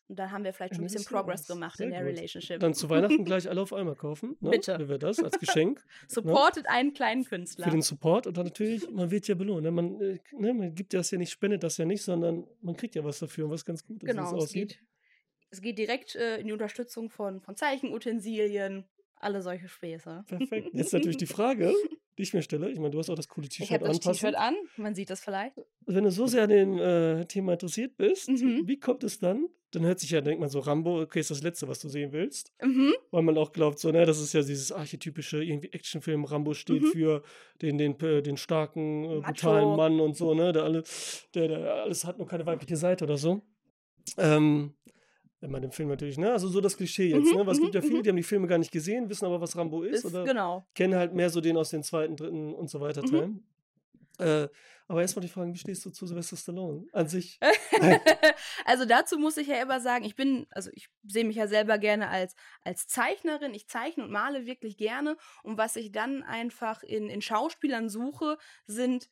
Und 0.07 0.19
dann 0.19 0.33
haben 0.33 0.45
wir 0.45 0.53
vielleicht 0.53 0.75
schon 0.75 0.85
ein 0.85 0.87
bisschen 0.87 1.05
Progress 1.07 1.47
gemacht 1.47 1.79
Sehr 1.79 1.87
in 1.87 1.93
der 1.93 2.03
gut. 2.03 2.11
Relationship. 2.11 2.61
Dann 2.61 2.75
zu 2.75 2.91
Weihnachten 2.91 3.25
gleich 3.25 3.49
alle 3.49 3.63
auf 3.63 3.73
einmal 3.73 3.95
kaufen. 3.95 4.37
Ne? 4.41 4.51
Bitte. 4.51 4.79
Wie 4.79 4.89
wäre 4.89 4.99
das 4.99 5.19
als 5.19 5.39
Geschenk 5.41 5.83
Supportet 6.09 6.67
einen 6.69 6.93
kleinen 6.93 7.25
Künstler. 7.25 7.65
für 7.65 7.71
den 7.71 7.81
Support 7.81 8.27
und 8.27 8.37
dann 8.37 8.45
natürlich, 8.45 8.89
man 8.91 9.11
wird 9.11 9.27
ja 9.29 9.35
belohnt. 9.35 9.63
Ne? 9.63 9.71
Man, 9.71 9.99
äh, 10.03 10.19
ne? 10.39 10.53
man 10.53 10.75
gibt 10.75 10.93
das 10.93 11.11
ja 11.11 11.17
nicht, 11.17 11.31
spendet 11.33 11.63
das 11.63 11.79
ja 11.79 11.87
nicht, 11.87 12.03
sondern 12.03 12.47
man 12.61 12.77
kriegt 12.77 12.95
ja 12.95 13.03
was 13.03 13.19
dafür 13.19 13.47
und 13.47 13.53
was 13.53 13.65
ganz 13.65 13.83
Gutes, 13.87 14.03
wie 14.03 14.11
Genau, 14.11 14.25
es 14.25 14.33
es 14.33 14.35
aussieht. 14.35 14.69
geht, 14.69 14.83
es 15.55 15.63
geht 15.63 15.79
direkt 15.79 16.15
äh, 16.17 16.39
in 16.39 16.47
die 16.49 16.53
Unterstützung 16.53 17.11
von, 17.11 17.41
von 17.41 17.57
Zeichenutensilien, 17.57 18.85
alle 19.17 19.41
solche 19.41 19.69
Späße. 19.69 20.25
Perfekt. 20.27 20.71
Jetzt 20.75 20.93
natürlich 20.93 21.17
die 21.17 21.27
Frage, 21.27 21.73
die 22.19 22.23
ich 22.23 22.35
mir 22.35 22.43
stelle. 22.43 22.71
Ich 22.71 22.79
meine, 22.79 22.91
du 22.91 22.99
hast 22.99 23.09
auch 23.11 23.15
das 23.15 23.29
coole 23.29 23.47
Ich 23.47 23.57
T-Shirt 23.57 23.81
habe 23.81 23.87
das. 23.87 24.01
T-Shirt 24.01 24.35
an, 24.35 24.55
man 24.77 24.95
sieht 24.95 25.11
das 25.11 25.21
vielleicht. 25.25 25.57
Wenn 25.87 26.05
du 26.05 26.11
so 26.11 26.27
sehr 26.27 26.43
an 26.45 26.51
dem 26.51 26.79
äh, 26.79 27.25
Thema 27.27 27.53
interessiert 27.55 27.97
bist, 27.97 28.29
Mhm. 28.29 28.63
wie 28.67 28.79
kommt 28.79 29.05
es 29.05 29.19
dann? 29.19 29.47
Dann 29.71 29.85
hört 29.85 29.99
sich 29.99 30.11
ja, 30.11 30.21
denkt 30.21 30.39
man 30.41 30.49
so, 30.49 30.61
Rambo, 30.61 31.01
okay, 31.01 31.19
ist 31.19 31.31
das 31.33 31.43
Letzte, 31.43 31.67
was 31.67 31.81
du 31.81 31.89
sehen 31.89 32.13
willst. 32.13 32.53
Mhm. 32.63 32.95
Weil 33.11 33.23
man 33.23 33.37
auch 33.39 33.51
glaubt, 33.53 33.79
so, 33.81 33.91
ne, 33.91 34.05
das 34.07 34.21
ist 34.21 34.33
ja 34.33 34.43
dieses 34.43 34.71
archetypische 34.71 35.43
irgendwie 35.43 35.73
Actionfilm, 35.73 36.25
Rambo 36.25 36.55
steht 36.55 36.83
Mhm. 36.83 36.87
für 36.93 37.23
den, 37.63 37.79
den, 37.79 37.99
äh, 38.01 38.23
den 38.23 38.37
starken, 38.37 39.05
äh, 39.05 39.21
brutalen 39.21 39.75
Mann 39.77 39.99
und 40.01 40.17
so, 40.17 40.35
ne, 40.35 40.53
der, 40.53 40.63
alle, 40.65 40.85
der, 41.35 41.49
der 41.49 41.75
alles 41.83 42.05
hat, 42.05 42.19
nur 42.19 42.27
keine 42.29 42.47
weibliche 42.47 42.77
Seite 42.77 43.05
oder 43.05 43.17
so. 43.17 43.43
Ähm, 44.19 44.75
wenn 45.45 45.51
man 45.51 45.61
den 45.61 45.73
Film 45.73 45.91
natürlich, 45.91 46.17
ne, 46.17 46.33
also 46.33 46.49
so 46.49 46.63
das 46.63 46.75
Klischee 46.75 47.09
jetzt, 47.09 47.31
Mhm, 47.31 47.41
ne, 47.41 47.47
was 47.47 47.59
mhm, 47.59 47.65
gibt 47.65 47.75
ja 47.75 47.83
viele, 47.83 47.99
mhm. 47.99 48.03
die 48.03 48.09
haben 48.09 48.17
die 48.17 48.23
Filme 48.23 48.47
gar 48.47 48.57
nicht 48.57 48.73
gesehen, 48.73 49.11
wissen 49.11 49.27
aber, 49.27 49.43
was 49.43 49.55
Rambo 49.55 49.83
ist, 49.83 50.05
Ist, 50.05 50.07
oder 50.07 50.25
genau. 50.25 50.67
kennen 50.75 50.95
halt 50.95 51.13
mehr 51.13 51.29
so 51.29 51.43
den 51.43 51.59
aus 51.59 51.69
den 51.69 51.83
zweiten, 51.83 52.17
dritten 52.17 52.55
und 52.55 52.71
so 52.71 52.81
weiter 52.81 53.03
Mhm. 53.03 53.07
Teilen. 53.11 53.47
Äh, 54.19 54.49
aber 54.87 55.03
erstmal 55.03 55.23
die 55.23 55.29
Frage, 55.29 55.53
wie 55.53 55.59
stehst 55.59 55.85
du 55.85 55.91
zu 55.91 56.07
Sylvester 56.07 56.37
Stallone 56.37 56.87
an 56.93 57.09
sich? 57.09 57.39
also 58.65 58.85
dazu 58.87 59.19
muss 59.19 59.37
ich 59.37 59.49
ja 59.49 59.61
immer 59.61 59.81
sagen, 59.81 60.05
ich 60.05 60.15
bin, 60.15 60.47
also 60.51 60.71
ich 60.73 60.89
sehe 61.07 61.25
mich 61.25 61.37
ja 61.37 61.47
selber 61.47 61.79
gerne 61.79 62.09
als, 62.09 62.35
als 62.63 62.87
Zeichnerin. 62.87 63.55
Ich 63.55 63.67
zeichne 63.67 64.05
und 64.05 64.11
male 64.11 64.47
wirklich 64.47 64.77
gerne. 64.77 65.17
Und 65.43 65.59
was 65.59 65.77
ich 65.77 65.91
dann 65.91 66.23
einfach 66.23 66.83
in, 66.83 67.09
in 67.09 67.23
Schauspielern 67.23 67.89
suche, 67.89 68.39
sind 68.67 69.09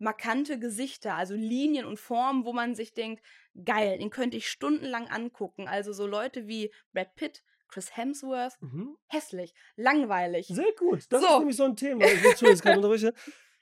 markante 0.00 0.58
Gesichter, 0.58 1.14
also 1.14 1.34
Linien 1.34 1.84
und 1.86 2.00
Formen, 2.00 2.44
wo 2.44 2.52
man 2.52 2.74
sich 2.74 2.92
denkt, 2.94 3.22
geil, 3.64 3.98
den 3.98 4.10
könnte 4.10 4.36
ich 4.36 4.48
stundenlang 4.48 5.06
angucken. 5.08 5.68
Also 5.68 5.92
so 5.92 6.06
Leute 6.06 6.48
wie 6.48 6.72
Brad 6.92 7.14
Pitt, 7.14 7.44
Chris 7.68 7.96
Hemsworth, 7.96 8.54
Mhm. 8.60 8.96
hässlich, 9.06 9.54
langweilig. 9.76 10.48
Sehr 10.48 10.72
gut. 10.76 11.06
Das 11.10 11.20
So. 11.20 11.26
ist 11.28 11.38
nämlich 11.38 11.56
so 11.56 11.64
ein 11.64 11.76
Thema. 11.76 12.04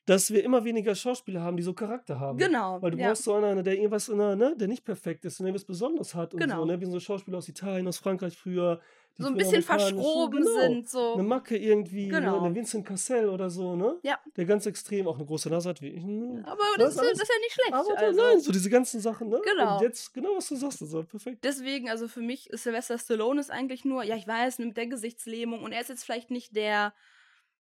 Dass 0.07 0.31
wir 0.33 0.43
immer 0.43 0.65
weniger 0.65 0.95
Schauspieler 0.95 1.43
haben, 1.43 1.59
die 1.59 1.63
so 1.63 1.75
Charakter 1.75 2.19
haben. 2.19 2.39
Genau. 2.39 2.81
Weil 2.81 2.93
du 2.93 2.97
ja. 2.99 3.09
brauchst 3.09 3.25
so 3.25 3.35
einen, 3.35 3.63
der 3.63 3.75
irgendwas, 3.77 4.09
in 4.09 4.17
der, 4.17 4.37
ne, 4.37 4.57
der 4.57 4.67
nicht 4.67 4.83
perfekt 4.83 5.27
ist, 5.27 5.39
der 5.39 5.53
was 5.53 5.67
Besonderes 5.67 6.15
hat 6.15 6.33
und 6.33 6.41
Genau. 6.41 6.61
so, 6.61 6.65
ne? 6.65 6.81
Wie 6.81 6.87
so 6.87 6.99
Schauspieler 6.99 7.37
aus 7.37 7.49
Italien, 7.51 7.87
aus 7.87 7.99
Frankreich 7.99 8.35
früher. 8.39 8.81
So 9.21 9.27
ein 9.27 9.35
bisschen 9.37 9.63
verschroben 9.63 10.43
genau. 10.45 10.61
sind. 10.61 10.89
So. 10.89 11.15
Eine 11.15 11.23
Macke 11.25 11.57
irgendwie, 11.57 12.09
Genau. 12.09 12.41
ne? 12.41 12.47
eine 12.47 12.55
Vincent 12.55 12.87
Cassell 12.87 13.29
oder 13.29 13.51
so, 13.51 13.75
ne? 13.75 13.99
Ja. 14.03 14.19
Der 14.37 14.45
ganz 14.45 14.65
extrem 14.67 15.09
auch 15.09 15.17
eine 15.17 15.27
große 15.27 15.51
Nase 15.51 15.69
hat 15.71 15.83
wie 15.83 15.89
ich. 15.89 16.05
ne? 16.05 16.43
Aber 16.47 16.63
Das 16.79 16.95
ist, 16.95 17.01
das 17.01 17.13
ist 17.21 17.29
ja 17.29 17.39
nicht 17.41 17.53
schlecht. 17.53 17.73
Aber 17.73 17.99
also. 17.99 18.23
nein, 18.23 18.41
so 18.41 18.53
diese 18.53 18.71
ganzen 18.71 19.01
Sachen, 19.01 19.29
ne? 19.29 19.41
Genau. 19.45 19.77
Und 19.79 19.83
jetzt, 19.83 20.15
genau 20.15 20.31
was 20.37 20.49
du 20.49 20.57
sagst, 20.57 20.81
also 20.83 21.03
perfekt. 21.03 21.45
Deswegen, 21.45 21.91
also 21.91 22.07
für 22.09 22.21
mich 22.23 22.49
ist 22.51 22.63
Sylvester 22.63 22.97
Stallone 22.97 23.41
ist 23.41 23.51
eigentlich 23.51 23.85
nur, 23.85 24.05
ja, 24.05 24.15
ich 24.17 24.27
weiß, 24.29 24.59
mit 24.61 24.77
der 24.77 24.87
Gesichtslähmung 24.87 25.63
und 25.63 25.73
er 25.73 25.81
ist 25.81 25.89
jetzt 25.89 26.05
vielleicht 26.05 26.31
nicht 26.31 26.55
der, 26.55 26.95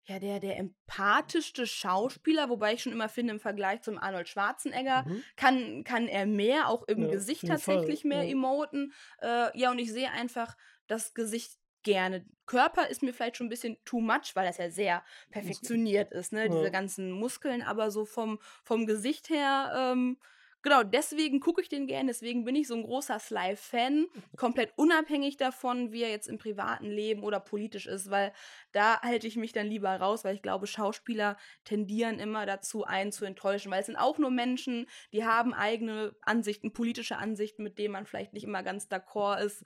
ja, 0.07 0.17
der, 0.19 0.39
der 0.39 0.57
empathischste 0.57 1.67
Schauspieler, 1.67 2.49
wobei 2.49 2.73
ich 2.73 2.81
schon 2.81 2.91
immer 2.91 3.07
finde, 3.07 3.33
im 3.33 3.39
Vergleich 3.39 3.81
zum 3.83 3.97
Arnold 3.99 4.27
Schwarzenegger 4.27 5.03
Mhm. 5.07 5.23
kann, 5.35 5.83
kann 5.83 6.07
er 6.07 6.25
mehr, 6.25 6.69
auch 6.69 6.87
im 6.87 7.03
Ja, 7.03 7.11
Gesicht 7.11 7.43
jeden 7.43 7.57
Fall, 7.59 7.75
tatsächlich 7.75 8.03
mehr 8.03 8.23
ja. 8.23 8.31
emoten. 8.31 8.93
Äh, 9.21 9.57
ja, 9.59 9.69
und 9.69 9.77
ich 9.79 9.91
sehe 9.91 10.09
einfach 10.11 10.55
das 10.91 11.13
Gesicht 11.13 11.57
gerne. 11.83 12.25
Körper 12.45 12.87
ist 12.87 13.01
mir 13.01 13.13
vielleicht 13.13 13.37
schon 13.37 13.47
ein 13.47 13.51
bisschen 13.51 13.77
too 13.85 14.01
much, 14.01 14.35
weil 14.35 14.45
das 14.45 14.57
ja 14.57 14.69
sehr 14.69 15.03
perfektioniert 15.31 16.11
ist, 16.11 16.31
ne? 16.31 16.43
Ja. 16.43 16.49
Diese 16.49 16.69
ganzen 16.69 17.11
Muskeln, 17.11 17.61
aber 17.61 17.91
so 17.91 18.05
vom, 18.05 18.39
vom 18.63 18.85
Gesicht 18.85 19.29
her 19.29 19.73
ähm, 19.75 20.17
genau, 20.61 20.83
deswegen 20.83 21.39
gucke 21.39 21.61
ich 21.61 21.69
den 21.69 21.87
gerne, 21.87 22.07
deswegen 22.07 22.43
bin 22.43 22.55
ich 22.55 22.67
so 22.67 22.75
ein 22.75 22.83
großer 22.83 23.19
Sly-Fan, 23.19 24.07
komplett 24.37 24.73
unabhängig 24.75 25.37
davon, 25.37 25.91
wie 25.91 26.03
er 26.03 26.09
jetzt 26.09 26.27
im 26.27 26.37
privaten 26.37 26.85
Leben 26.85 27.23
oder 27.23 27.39
politisch 27.39 27.87
ist, 27.87 28.09
weil 28.09 28.33
da 28.71 29.01
halte 29.01 29.27
ich 29.27 29.35
mich 29.35 29.53
dann 29.53 29.67
lieber 29.67 29.95
raus, 29.95 30.23
weil 30.23 30.35
ich 30.35 30.41
glaube, 30.41 30.67
Schauspieler 30.67 31.37
tendieren 31.63 32.19
immer 32.19 32.45
dazu, 32.45 32.83
einen 32.83 33.11
zu 33.11 33.25
enttäuschen, 33.25 33.71
weil 33.71 33.81
es 33.81 33.87
sind 33.87 33.97
auch 33.97 34.17
nur 34.17 34.31
Menschen, 34.31 34.87
die 35.13 35.25
haben 35.25 35.53
eigene 35.53 36.15
Ansichten, 36.21 36.73
politische 36.73 37.17
Ansichten, 37.17 37.63
mit 37.63 37.77
denen 37.77 37.93
man 37.93 38.05
vielleicht 38.05 38.33
nicht 38.33 38.43
immer 38.43 38.63
ganz 38.63 38.87
d'accord 38.87 39.43
ist. 39.43 39.63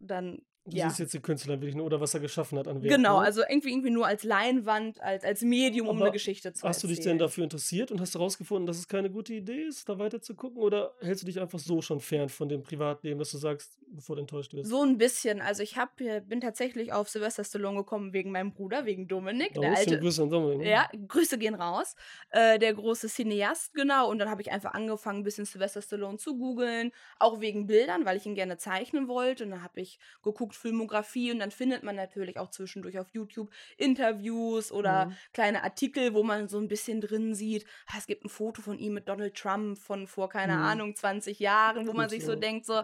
Dann 0.00 0.42
ja. 0.76 0.88
siehst 0.88 1.00
jetzt 1.00 1.14
den 1.14 1.22
Künstler 1.22 1.54
wirklich 1.54 1.74
nur, 1.74 1.86
oder 1.86 2.00
was 2.00 2.14
er 2.14 2.20
geschaffen 2.20 2.58
hat 2.58 2.68
an 2.68 2.82
Werk. 2.82 2.94
Genau, 2.94 3.20
ne? 3.20 3.26
also 3.26 3.42
irgendwie, 3.48 3.70
irgendwie 3.70 3.90
nur 3.90 4.06
als 4.06 4.24
Leinwand, 4.24 5.00
als, 5.00 5.24
als 5.24 5.42
Medium, 5.42 5.88
um 5.88 5.96
Aber 5.96 6.06
eine 6.06 6.12
Geschichte 6.12 6.52
zu 6.52 6.66
Hast 6.66 6.82
du 6.82 6.86
dich 6.86 6.98
denn 6.98 7.06
erzählen. 7.06 7.18
dafür 7.18 7.44
interessiert 7.44 7.90
und 7.90 8.00
hast 8.00 8.14
herausgefunden, 8.14 8.66
dass 8.66 8.78
es 8.78 8.88
keine 8.88 9.10
gute 9.10 9.34
Idee 9.34 9.62
ist, 9.62 9.88
da 9.88 9.98
weiter 9.98 10.20
zu 10.20 10.34
gucken? 10.34 10.58
Oder 10.58 10.92
hältst 11.00 11.22
du 11.22 11.26
dich 11.26 11.40
einfach 11.40 11.58
so 11.58 11.80
schon 11.82 12.00
fern 12.00 12.28
von 12.28 12.48
dem 12.48 12.62
Privatleben, 12.62 13.18
dass 13.18 13.30
du 13.30 13.38
sagst, 13.38 13.78
bevor 13.88 14.16
du 14.16 14.20
enttäuscht 14.22 14.52
wirst? 14.54 14.68
So 14.68 14.82
ein 14.82 14.98
bisschen. 14.98 15.40
Also 15.40 15.62
ich 15.62 15.76
hab, 15.76 16.00
äh, 16.00 16.20
bin 16.20 16.40
tatsächlich 16.40 16.92
auf 16.92 17.08
Sylvester 17.08 17.44
Stallone 17.44 17.78
gekommen 17.78 18.12
wegen 18.12 18.30
meinem 18.30 18.52
Bruder, 18.52 18.84
wegen 18.84 19.08
Dominik, 19.08 19.54
Da 19.54 19.60
der 19.62 19.76
alte. 19.76 19.98
Grüße 19.98 20.22
an 20.22 20.30
Dominik. 20.30 20.58
ne? 20.58 20.70
Ja, 20.70 20.88
Grüße 21.08 21.38
gehen 21.38 21.54
raus. 21.54 21.94
Äh, 22.30 22.58
der 22.58 22.74
große 22.74 23.08
Cineast, 23.08 23.74
genau. 23.74 24.10
Und 24.10 24.18
dann 24.18 24.28
habe 24.30 24.42
ich 24.42 24.50
einfach 24.50 24.74
angefangen, 24.74 25.20
ein 25.20 25.24
bisschen 25.24 25.44
Sylvester 25.44 25.82
Stallone 25.82 26.18
zu 26.18 26.36
googeln. 26.36 26.92
Auch 27.18 27.40
wegen 27.40 27.66
Bildern, 27.66 28.04
weil 28.04 28.16
ich 28.16 28.26
ihn 28.26 28.34
gerne 28.34 28.58
zeichnen 28.58 29.08
wollte. 29.08 29.44
Und 29.44 29.50
dann 29.50 29.62
habe 29.62 29.80
ich 29.80 29.98
geguckt, 30.22 30.54
Filmografie. 30.58 31.32
Und 31.32 31.38
dann 31.38 31.50
findet 31.50 31.82
man 31.82 31.96
natürlich 31.96 32.38
auch 32.38 32.50
zwischendurch 32.50 32.98
auf 32.98 33.08
YouTube 33.12 33.50
Interviews 33.76 34.70
oder 34.72 35.06
Mhm. 35.06 35.16
kleine 35.32 35.64
Artikel, 35.64 36.14
wo 36.14 36.22
man 36.22 36.48
so 36.48 36.58
ein 36.58 36.68
bisschen 36.68 37.00
drin 37.00 37.34
sieht. 37.34 37.64
ah, 37.88 37.94
Es 37.98 38.06
gibt 38.06 38.24
ein 38.24 38.28
Foto 38.28 38.60
von 38.62 38.78
ihm 38.78 38.94
mit 38.94 39.08
Donald 39.08 39.34
Trump 39.34 39.78
von 39.78 40.06
vor, 40.06 40.28
keine 40.28 40.54
Mhm. 40.56 40.62
Ahnung, 40.62 40.94
20 40.96 41.38
Jahren, 41.40 41.86
wo 41.88 41.92
man 41.92 42.08
sich 42.08 42.24
so 42.24 42.32
ja. 42.32 42.38
denkt, 42.38 42.66
so, 42.66 42.82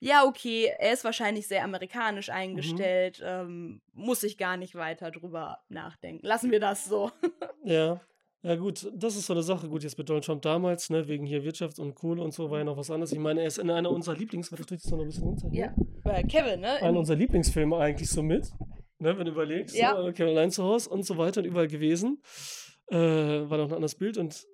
ja, 0.00 0.24
okay, 0.24 0.72
er 0.78 0.92
ist 0.92 1.02
wahrscheinlich 1.04 1.48
sehr 1.48 1.60
Mhm. 1.60 1.74
amerikanisch 1.74 2.30
eingestellt, 2.30 3.20
ähm, 3.24 3.80
muss 3.94 4.22
ich 4.22 4.38
gar 4.38 4.56
nicht 4.56 4.74
weiter 4.76 5.10
drüber 5.10 5.58
nachdenken. 5.68 6.24
Lassen 6.26 6.50
wir 6.52 6.60
das 6.60 6.84
so. 6.84 7.10
Ja. 7.64 8.00
Ja, 8.42 8.54
gut, 8.54 8.88
das 8.94 9.16
ist 9.16 9.26
so 9.26 9.32
eine 9.32 9.42
Sache. 9.42 9.68
Gut, 9.68 9.82
jetzt 9.82 9.98
mit 9.98 10.08
Donald 10.08 10.24
Trump 10.24 10.42
damals, 10.42 10.90
ne, 10.90 11.08
wegen 11.08 11.26
hier 11.26 11.42
Wirtschaft 11.42 11.78
und 11.80 11.94
Kohle 11.96 12.22
und 12.22 12.32
so, 12.32 12.50
war 12.50 12.58
ja 12.58 12.64
noch 12.64 12.76
was 12.76 12.88
anderes. 12.90 13.12
Ich 13.12 13.18
meine, 13.18 13.40
er 13.40 13.48
ist 13.48 13.58
in 13.58 13.68
einer 13.68 13.90
unserer 13.90 14.14
Lieblings-, 14.14 14.52
warte, 14.52 14.62
ich 14.74 14.82
das 14.82 14.90
noch 14.92 15.00
ein 15.00 15.06
bisschen 15.06 15.24
runter. 15.24 15.48
Ja, 15.52 15.74
bei 16.04 16.22
Kevin, 16.22 16.60
ne? 16.60 16.74
Einer 16.76 16.90
In- 16.90 16.96
unserer 16.98 17.16
Lieblingsfilme 17.16 17.76
eigentlich 17.76 18.08
so 18.08 18.22
mit. 18.22 18.48
Ne, 19.00 19.16
wenn 19.18 19.26
du 19.26 19.32
überlegst, 19.32 19.76
Ja. 19.76 19.96
so, 19.96 20.12
Kevin 20.12 20.36
allein 20.36 20.50
zu 20.52 20.62
Hause 20.62 20.88
und 20.90 21.04
so 21.04 21.16
weiter 21.18 21.40
und 21.40 21.46
überall 21.46 21.66
gewesen. 21.68 22.20
Äh, 22.90 22.96
war 22.96 23.58
noch 23.58 23.66
ein 23.68 23.74
anderes 23.74 23.96
Bild 23.96 24.16
und 24.18 24.46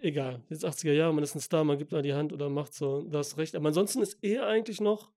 egal. 0.00 0.42
Jetzt 0.48 0.64
80er 0.64 0.92
Jahre, 0.92 1.12
man 1.12 1.22
ist 1.24 1.34
ein 1.34 1.40
Star, 1.40 1.62
man 1.64 1.78
gibt 1.78 1.92
da 1.92 2.00
die 2.00 2.14
Hand 2.14 2.32
oder 2.32 2.48
macht 2.48 2.74
so, 2.74 3.02
du 3.02 3.18
hast 3.18 3.36
recht. 3.38 3.54
Aber 3.56 3.66
ansonsten 3.68 4.02
ist 4.02 4.18
er 4.22 4.46
eigentlich 4.46 4.80
noch 4.80 5.10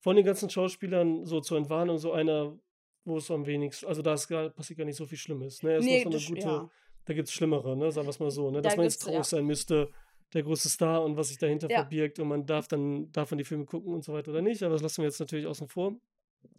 von 0.00 0.16
den 0.16 0.24
ganzen 0.24 0.48
Schauspielern 0.50 1.24
so 1.26 1.40
zur 1.40 1.58
Entwarnung 1.58 1.98
so 1.98 2.12
einer, 2.12 2.58
wo 3.04 3.18
es 3.18 3.26
so 3.26 3.34
am 3.34 3.46
wenigsten, 3.46 3.86
also 3.86 4.00
da 4.02 4.14
ist 4.14 4.28
gar, 4.28 4.48
passiert 4.50 4.78
gar 4.78 4.84
nicht 4.86 4.96
so 4.96 5.06
viel 5.06 5.18
Schlimmes. 5.18 5.62
Ne? 5.62 5.72
Er 5.72 5.78
ist 5.78 5.84
Nee, 5.84 6.04
noch 6.04 6.12
so 6.12 6.18
das- 6.18 6.26
eine 6.26 6.34
gute, 6.36 6.46
ja. 6.48 6.70
Da 7.10 7.14
gibt 7.14 7.26
es 7.26 7.34
Schlimmere, 7.34 7.76
ne? 7.76 7.90
sagen 7.90 8.06
wir 8.06 8.10
es 8.10 8.20
mal 8.20 8.30
so. 8.30 8.52
Ne? 8.52 8.62
Da 8.62 8.68
Dass 8.68 8.76
man 8.76 8.84
jetzt 8.84 9.02
traurig 9.02 9.16
ja. 9.18 9.24
sein 9.24 9.44
müsste, 9.44 9.90
der 10.32 10.44
große 10.44 10.68
Star 10.68 11.02
und 11.02 11.16
was 11.16 11.26
sich 11.30 11.38
dahinter 11.38 11.68
Ja. 11.68 11.78
verbirgt 11.80 12.20
und 12.20 12.28
man 12.28 12.46
darf 12.46 12.68
dann, 12.68 13.10
darf 13.10 13.32
man 13.32 13.38
die 13.38 13.44
Filme 13.44 13.64
gucken 13.64 13.92
und 13.92 14.04
so 14.04 14.12
weiter 14.12 14.30
oder 14.30 14.42
nicht, 14.42 14.62
aber 14.62 14.74
das 14.74 14.82
lassen 14.82 15.02
wir 15.02 15.06
jetzt 15.08 15.18
natürlich 15.18 15.44
außen 15.48 15.66
vor. 15.66 15.96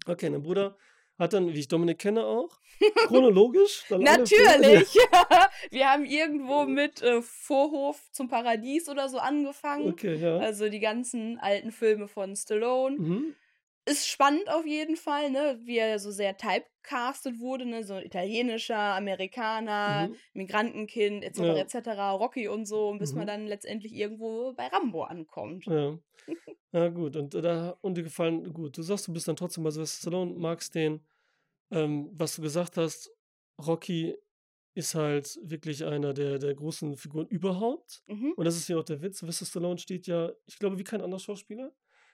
Okay, 0.06 0.30
mein 0.30 0.44
Bruder 0.44 0.76
hat 1.18 1.32
dann, 1.32 1.54
wie 1.54 1.60
ich 1.60 1.70
Dominik 1.70 2.00
kenne 2.00 2.26
auch, 2.26 2.60
chronologisch. 3.08 3.86
Natürlich! 3.92 4.94
Wir 5.72 5.90
haben 5.90 6.04
irgendwo 6.04 6.66
mit 6.66 7.02
äh, 7.02 7.22
Vorhof 7.22 8.02
zum 8.12 8.28
Paradies 8.28 8.90
oder 8.90 9.08
so 9.08 9.20
angefangen. 9.20 9.88
okay, 9.90 10.16
ja. 10.16 10.36
Also 10.38 10.68
die 10.68 10.82
ganzen 10.82 11.40
alten 11.40 11.72
Filme 11.72 12.10
von 12.10 12.36
Stallone. 12.36 12.98
Mhm. 12.98 13.36
Ist 13.86 14.08
spannend 14.08 14.48
auf 14.50 14.66
jeden 14.66 14.96
Fall, 14.96 15.32
ne? 15.32 15.60
Wie 15.64 15.78
er 15.78 15.98
so 15.98 16.12
sehr 16.12 16.38
typecastet 16.38 17.40
wurde, 17.40 17.66
ne? 17.66 17.84
So 17.84 17.98
italienischer, 17.98 18.78
Amerikaner, 18.78 20.10
Mhm. 20.10 20.16
Migrantenkind, 20.34 21.24
etc. 21.24 21.40
Ja. 21.40 21.56
etc. 21.58 22.12
Rocky 22.14 22.48
und 22.48 22.66
so, 22.66 22.94
bis 23.00 23.14
man 23.16 23.24
Mhm. 23.24 23.28
dann 23.28 23.48
letztendlich 23.48 23.94
irgendwo 23.94 24.54
bei 24.54 24.68
Rambo 24.68 25.04
ankommt. 25.04 25.66
Ja. 25.66 25.98
ja, 26.74 26.90
gut. 26.90 27.16
Und, 27.16 27.34
äh, 27.36 27.42
da, 27.42 27.78
und 27.82 27.96
dir 27.98 28.04
gefallen, 28.04 28.54
gut. 28.54 28.78
Du 28.78 28.84
sagst, 28.84 29.08
du 29.08 29.14
bist 29.14 29.28
dann 29.28 29.36
trotzdem 29.36 29.64
bei 29.64 29.72
Sylvester 29.72 30.02
Stallone, 30.10 30.34
magst 30.36 30.76
den. 30.76 31.06
Ähm, 31.72 32.10
was 32.14 32.36
du 32.36 32.42
gesagt 32.44 32.78
hast, 32.78 33.12
Rocky 33.66 34.16
ist 34.76 34.96
halt 34.96 35.40
wirklich 35.44 35.86
einer 35.86 36.14
der, 36.14 36.40
der 36.40 36.56
großen 36.56 36.98
Figuren 36.98 37.28
überhaupt. 37.28 38.04
Mhm. 38.08 38.34
Und 38.38 38.46
das 38.46 38.58
ist 38.58 38.70
ja 38.70 38.78
auch 38.78 38.84
der 38.84 39.02
Witz. 39.02 39.20
Sylvester 39.20 39.46
Stallone 39.46 39.78
steht 39.80 40.08
ja, 40.08 40.32
ich 40.48 40.60
glaube, 40.60 40.80
wie 40.80 40.84
kein 40.86 41.02
anderer 41.02 41.20
Schauspieler. 41.20 41.74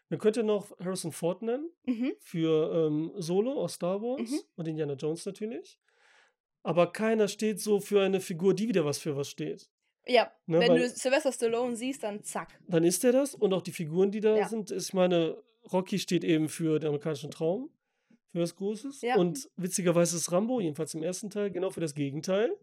Man 0.09 0.19
könnte 0.19 0.43
noch 0.43 0.77
Harrison 0.79 1.11
Ford 1.11 1.41
nennen 1.41 1.69
Mhm. 1.85 2.13
für 2.19 2.87
ähm, 2.87 3.11
Solo 3.17 3.53
aus 3.61 3.73
Star 3.73 4.01
Wars 4.01 4.29
Mhm. 4.31 4.39
und 4.55 4.67
Indiana 4.67 4.93
Jones 4.93 5.25
natürlich. 5.25 5.79
Aber 6.63 6.91
keiner 6.91 7.27
steht 7.27 7.59
so 7.61 7.79
für 7.79 8.01
eine 8.01 8.19
Figur, 8.19 8.53
die 8.53 8.67
wieder 8.67 8.85
was 8.85 8.97
für 8.99 9.15
was 9.15 9.29
steht. 9.29 9.69
Ja, 10.05 10.31
Ne, 10.45 10.59
wenn 10.59 10.75
du 10.75 10.89
Sylvester 10.89 11.31
Stallone 11.33 11.75
siehst, 11.75 12.03
dann 12.03 12.23
zack. 12.23 12.57
Dann 12.67 12.83
ist 12.85 13.03
er 13.03 13.11
das 13.11 13.35
und 13.35 13.53
auch 13.53 13.61
die 13.61 13.71
Figuren, 13.73 14.09
die 14.11 14.21
da 14.21 14.37
Ja. 14.37 14.47
sind. 14.47 14.71
Ich 14.71 14.93
meine, 14.93 15.37
Rocky 15.71 15.99
steht 15.99 16.23
eben 16.23 16.47
für 16.47 16.79
den 16.79 16.87
amerikanischen 16.87 17.29
Traum, 17.29 17.69
für 18.31 18.39
was 18.39 18.55
Großes. 18.55 19.01
Ja. 19.01 19.17
Und 19.17 19.49
witzigerweise 19.57 20.15
ist 20.15 20.31
Rambo, 20.31 20.61
jedenfalls 20.61 20.93
im 20.93 21.03
ersten 21.03 21.29
Teil, 21.29 21.51
genau 21.51 21.69
für 21.71 21.81
das 21.81 21.93
Gegenteil. 21.93 22.55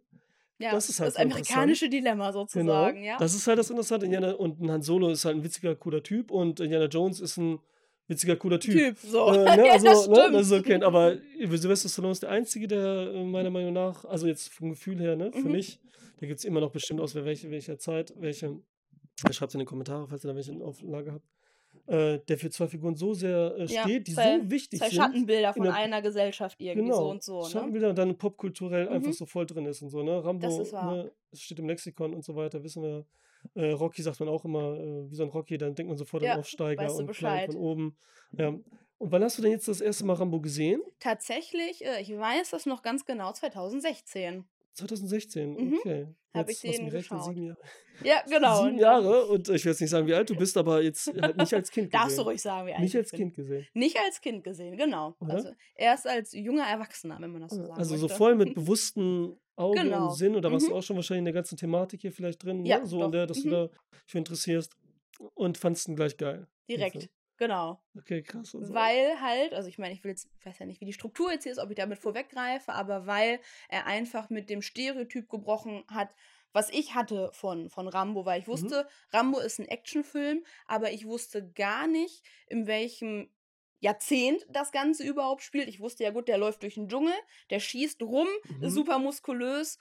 Ja, 0.59 0.71
Das 0.71 0.89
ist 0.89 1.01
halt 1.01 1.09
das 1.09 1.17
amerikanische 1.17 1.89
Dilemma 1.89 2.33
sozusagen, 2.33 3.03
ja. 3.03 3.13
Genau. 3.15 3.19
Das 3.19 3.35
ist 3.35 3.47
halt 3.47 3.59
das 3.59 3.71
Interessante. 3.71 4.07
Indiana, 4.07 4.33
und 4.33 4.61
Han 4.71 4.83
Solo 4.83 5.09
ist 5.11 5.25
halt 5.25 5.37
ein 5.37 5.45
witziger, 5.45 5.75
cooler 5.75 6.03
Typ 6.03 6.31
und 6.31 6.61
Indiana 6.61 6.87
Jones 6.87 7.19
ist 7.21 7.37
ein 7.39 7.59
witziger, 8.07 8.37
cooler 8.37 8.61
Typ. 8.61 8.75
Typ, 8.75 8.99
so. 8.99 9.33
Äh, 9.33 9.45
ne, 9.57 9.67
ja, 9.67 9.73
also, 9.73 9.87
das 9.87 10.09
ne, 10.09 10.31
das 10.33 10.47
ist 10.47 10.53
okay. 10.53 10.83
Aber 10.83 11.17
Sylvester 11.51 11.89
Stallone 11.89 12.13
ist 12.13 12.23
der 12.23 12.31
Einzige, 12.31 12.69
der 12.69 13.11
äh, 13.15 13.25
meiner 13.25 13.51
Meinung 13.51 13.73
nach, 13.73 14.05
also 14.05 14.27
jetzt 14.29 14.53
vom 14.53 14.71
Gefühl 14.71 15.01
her, 15.01 15.17
ne, 15.17 15.33
für 15.33 15.41
Mhm. 15.47 15.53
mich, 15.53 15.81
da 16.21 16.27
gibt 16.27 16.39
es 16.39 16.45
immer 16.45 16.61
noch 16.61 16.71
bestimmt 16.71 17.01
aus 17.01 17.15
welche, 17.17 17.51
welcher 17.51 17.79
Zeit, 17.79 18.15
welche, 18.17 18.57
schreibt 19.33 19.51
es 19.51 19.55
in 19.55 19.61
die 19.61 19.67
Kommentare, 19.67 20.07
falls 20.07 20.25
ihr 20.25 20.29
da 20.29 20.37
welche 20.37 20.53
Auflage 20.65 21.13
habt, 21.15 21.27
äh, 21.87 22.19
der 22.21 22.39
für 22.39 22.51
zwei 22.51 22.67
Figuren 22.69 22.95
so 22.97 23.13
sehr 23.15 23.55
äh, 23.59 23.65
Ja, 23.67 23.83
steht, 23.83 24.07
die 24.09 24.15
zwei- 24.15 24.39
so 24.41 24.51
wichtig 24.51 24.81
Zwei 24.81 24.89
sind. 24.89 24.97
Schattenbilder 24.97 25.49
in 25.49 25.55
von 25.55 25.63
der- 25.65 25.75
einer 25.75 26.01
Gesellschaft 26.03 26.61
irgendwie 26.61 26.87
Genau, 26.89 26.97
so 26.97 27.11
und 27.11 27.23
so, 27.23 27.43
ne? 27.43 27.49
Schattenbilder 27.51 27.89
und 27.91 27.99
dann 27.99 28.17
popkulturell 28.17 28.89
einfach 28.89 29.09
Mhm. 29.09 29.13
so 29.13 29.27
voll 29.27 29.47
drin 29.47 29.67
ist 29.67 29.83
und 29.83 29.91
so, 29.91 30.03
ne? 30.03 30.25
Rambo, 30.25 30.47
Das 30.59 30.73
ne, 30.73 31.11
es 31.31 31.41
steht 31.43 31.59
im 31.59 31.69
Lexikon 31.69 32.15
und 32.15 32.25
so 32.25 32.35
weiter, 32.37 32.63
wissen 32.65 32.83
wir. 32.83 33.05
Äh, 33.55 33.73
Rocky 33.73 34.01
sagt 34.03 34.19
man 34.21 34.29
auch 34.31 34.45
immer, 34.47 34.79
äh, 34.79 35.11
wie 35.11 35.15
so 35.15 35.23
ein 35.23 35.29
Rocky, 35.29 35.59
dann 35.59 35.75
denkt 35.75 35.89
man 35.91 35.99
sofort 35.99 36.23
Ja, 36.23 36.33
an 36.33 36.39
Aufsteiger 36.41 36.85
weißt 36.85 36.95
du 36.97 37.01
und 37.01 37.07
Bescheid. 37.09 37.47
Von 37.53 37.57
oben. 37.61 37.97
Ja. 38.33 38.49
Und 38.49 39.13
wann 39.13 39.23
hast 39.23 39.37
du 39.37 39.43
denn 39.43 39.51
jetzt 39.51 39.69
das 39.69 39.83
erste 39.83 40.07
Mal 40.07 40.15
Rambo 40.15 40.41
gesehen? 40.41 40.81
Tatsächlich, 41.01 41.85
äh, 41.85 42.01
ich 42.01 42.17
weiß 42.17 42.51
das 42.51 42.65
noch 42.65 42.81
ganz 42.83 43.05
genau, 43.05 43.33
2016. 43.33 44.45
2016, 44.75 45.53
Mhm. 45.55 45.75
okay. 45.79 46.09
Hab 46.35 46.49
Jetzt 46.49 46.65
ich 46.65 46.77
den 46.77 46.91
geschaut. 46.91 47.25
sieben 47.25 47.47
Jahre. 47.47 47.59
Ja, 48.03 48.23
genau. 48.29 48.65
Sieben 48.65 48.79
Jahre 48.81 49.27
und 49.27 49.49
ich 49.51 49.65
will 49.65 49.71
jetzt 49.71 49.81
nicht 49.81 49.91
sagen, 49.91 50.07
wie 50.09 50.15
alt 50.15 50.29
du 50.29 50.35
bist, 50.35 50.57
aber 50.57 50.83
jetzt 50.83 51.07
halt 51.07 51.37
nicht 51.37 51.55
als 51.55 51.71
Kind 51.71 51.91
gesehen. 51.91 51.91
Darfst 52.03 52.19
du 52.19 52.23
ruhig 52.23 52.43
sagen, 52.43 52.67
wie 52.67 52.73
alt 52.73 52.81
Nicht 52.81 52.95
ich 52.95 52.99
als 52.99 53.11
bin. 53.13 53.21
Kind 53.21 53.35
gesehen. 53.37 53.67
Nicht 53.73 53.97
als 54.05 54.21
Kind 54.21 54.43
gesehen, 54.43 54.77
genau. 54.77 55.15
Oder? 55.21 55.35
Also 55.35 55.51
erst 55.77 56.09
als 56.09 56.33
junger 56.33 56.65
Erwachsener, 56.67 57.19
wenn 57.21 57.31
man 57.31 57.43
das 57.43 57.53
so 57.53 57.63
sagen 57.63 57.79
Also 57.79 57.97
so 57.97 58.07
möchte. 58.07 58.19
voll 58.19 58.35
mit 58.35 58.55
bewussten 58.57 59.39
Augen 59.55 59.81
Genau. 59.81 60.09
und 60.09 60.17
Sinn. 60.17 60.35
Oder 60.35 60.51
warst 60.51 60.67
du 60.67 60.71
Mhm. 60.73 60.77
auch 60.77 60.83
schon 60.83 60.97
wahrscheinlich 60.97 61.21
in 61.21 61.25
der 61.27 61.35
ganzen 61.35 61.57
Thematik 61.57 62.01
hier 62.01 62.11
vielleicht 62.11 62.43
drin? 62.43 62.67
Ja, 62.67 62.81
ne? 62.81 62.87
So 62.87 62.99
doch. 62.99 63.07
in 63.07 63.13
der, 63.13 63.27
dass 63.29 63.39
Mhm. 63.45 63.51
du 63.51 63.51
da 63.51 63.71
für 64.07 64.19
interessierst. 64.19 64.73
Und 65.35 65.57
fandst 65.57 65.87
ihn 65.87 65.95
gleich 65.95 66.17
geil. 66.17 66.49
Direkt. 66.69 67.09
Genau. 67.37 67.83
Okay, 67.97 68.23
krass. 68.23 68.55
Also. 68.55 68.75
Weil 68.75 69.21
halt, 69.21 69.55
also 69.55 69.69
ich 69.69 69.79
meine, 69.79 69.95
ich 69.95 70.03
will 70.05 70.11
jetzt, 70.11 70.29
ich 70.39 70.47
weiß 70.47 70.59
ja 70.59 70.67
nicht, 70.67 70.81
wie 70.81 70.85
die 70.87 70.93
Struktur 70.93 71.31
jetzt 71.33 71.45
hier 71.45 71.53
ist, 71.53 71.59
ob 71.59 71.71
ich 71.71 71.77
damit 71.77 71.99
vorweggreife, 71.99 72.73
aber 72.73 73.07
weil 73.07 73.41
er 73.69 73.87
einfach 73.87 74.31
mit 74.31 74.51
dem 74.51 74.63
Stereotyp 74.63 75.29
gebrochen 75.29 75.85
hat, 75.89 76.15
was 76.53 76.71
ich 76.71 76.95
hatte 76.95 77.31
von, 77.33 77.69
von 77.71 77.89
Rambo, 77.89 78.25
weil 78.27 78.41
ich 78.41 78.47
Mhm. 78.47 78.53
wusste, 78.53 78.89
Rambo 79.13 79.39
ist 79.41 79.59
ein 79.59 79.67
Actionfilm, 79.69 80.45
aber 80.67 80.93
ich 80.93 81.07
wusste 81.07 81.51
gar 81.53 81.87
nicht, 81.87 82.25
in 82.47 82.67
welchem 82.67 83.31
Jahrzehnt 83.81 84.47
das 84.51 84.73
Ganze 84.73 85.05
überhaupt 85.05 85.43
spielt. 85.43 85.69
Ich 85.69 85.81
wusste 85.81 86.05
ja 86.05 86.11
gut, 86.11 86.29
der 86.29 86.39
läuft 86.39 86.63
durch 86.63 86.75
den 86.75 86.89
Dschungel, 86.89 87.13
der 87.51 87.61
schießt 87.61 88.03
rum, 88.03 88.29
Mhm. 88.61 88.69
super 88.71 88.99
muskulös 88.99 89.79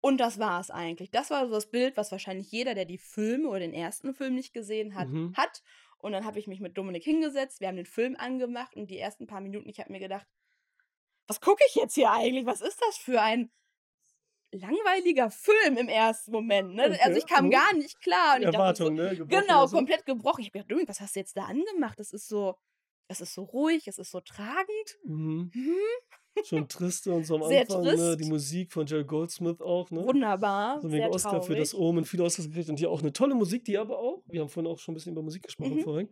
und 0.00 0.18
das 0.18 0.38
war 0.38 0.60
es 0.60 0.70
eigentlich. 0.70 1.10
Das 1.10 1.30
war 1.30 1.46
so 1.46 1.52
das 1.52 1.70
Bild, 1.70 1.96
was 1.96 2.12
wahrscheinlich 2.12 2.50
jeder, 2.50 2.74
der 2.74 2.84
die 2.86 2.98
Filme 2.98 3.48
oder 3.48 3.60
den 3.60 3.74
ersten 3.74 4.14
Film 4.14 4.34
nicht 4.34 4.52
gesehen 4.52 4.94
hat, 4.94 5.08
Mhm. 5.08 5.34
hat. 5.36 5.62
Und 5.98 6.12
dann 6.12 6.24
habe 6.24 6.38
ich 6.38 6.46
mich 6.46 6.60
mit 6.60 6.76
Dominik 6.76 7.04
hingesetzt, 7.04 7.60
wir 7.60 7.68
haben 7.68 7.76
den 7.76 7.86
Film 7.86 8.16
angemacht 8.16 8.76
und 8.76 8.90
die 8.90 8.98
ersten 8.98 9.26
paar 9.26 9.40
Minuten, 9.40 9.68
ich 9.68 9.80
habe 9.80 9.92
mir 9.92 9.98
gedacht, 9.98 10.26
was 11.26 11.40
gucke 11.40 11.62
ich 11.68 11.74
jetzt 11.74 11.94
hier 11.94 12.10
eigentlich? 12.10 12.46
Was 12.46 12.60
ist 12.60 12.80
das 12.80 12.96
für 12.96 13.20
ein 13.20 13.50
langweiliger 14.52 15.30
Film 15.30 15.76
im 15.76 15.88
ersten 15.88 16.30
Moment? 16.32 16.74
Ne? 16.74 16.86
Okay, 16.86 17.00
Also 17.02 17.18
ich 17.18 17.26
kam 17.26 17.46
mhm. 17.46 17.50
gar 17.50 17.74
nicht 17.74 18.00
klar. 18.00 18.38
Ich 18.38 18.44
dachte 18.44 18.56
Erwartung, 18.56 18.96
so, 18.96 19.02
ne? 19.02 19.16
Gebrochen 19.16 19.28
Genau, 19.28 19.66
so. 19.66 19.76
komplett 19.76 20.06
gebrochen. 20.06 20.42
Ich 20.42 20.48
habe 20.48 20.52
gedacht, 20.52 20.70
Dominik, 20.70 20.88
was 20.88 21.00
hast 21.00 21.16
du 21.16 21.20
jetzt 21.20 21.36
da 21.36 21.44
angemacht? 21.44 21.98
Das 21.98 22.12
ist 22.12 22.28
so, 22.28 22.56
das 23.08 23.20
ist 23.20 23.34
so 23.34 23.42
ruhig, 23.44 23.88
es 23.88 23.98
ist 23.98 24.10
so 24.10 24.20
tragend. 24.20 24.98
Mhm. 25.04 25.50
Hm? 25.52 25.76
Schon 26.44 26.68
triste 26.68 27.12
und 27.12 27.24
so 27.24 27.36
am 27.36 27.48
Sehr 27.48 27.62
Anfang, 27.62 27.82
ne? 27.82 27.94
trist. 27.96 28.20
Die 28.20 28.28
Musik 28.28 28.72
von 28.72 28.86
Jerry 28.86 29.04
Goldsmith 29.04 29.60
auch, 29.60 29.90
ne? 29.90 30.04
Wunderbar, 30.04 30.80
So 30.80 30.88
sehr 30.88 30.98
wegen 31.04 31.14
Oscar 31.14 31.42
für 31.42 31.54
das 31.56 31.70
traurig. 31.70 31.86
Omen, 31.88 32.04
viele 32.04 32.24
Oscars 32.24 32.46
gekriegt 32.48 32.68
und 32.68 32.78
hier 32.78 32.90
auch 32.90 33.00
eine 33.00 33.12
tolle 33.12 33.34
Musik, 33.34 33.64
die 33.64 33.78
aber 33.78 33.98
auch, 33.98 34.22
wir 34.26 34.40
haben 34.40 34.48
vorhin 34.48 34.70
auch 34.70 34.78
schon 34.78 34.92
ein 34.92 34.96
bisschen 34.96 35.12
über 35.12 35.22
Musik 35.22 35.42
gesprochen 35.44 35.76
Mhm. 35.76 35.80
vorhin, 35.82 36.08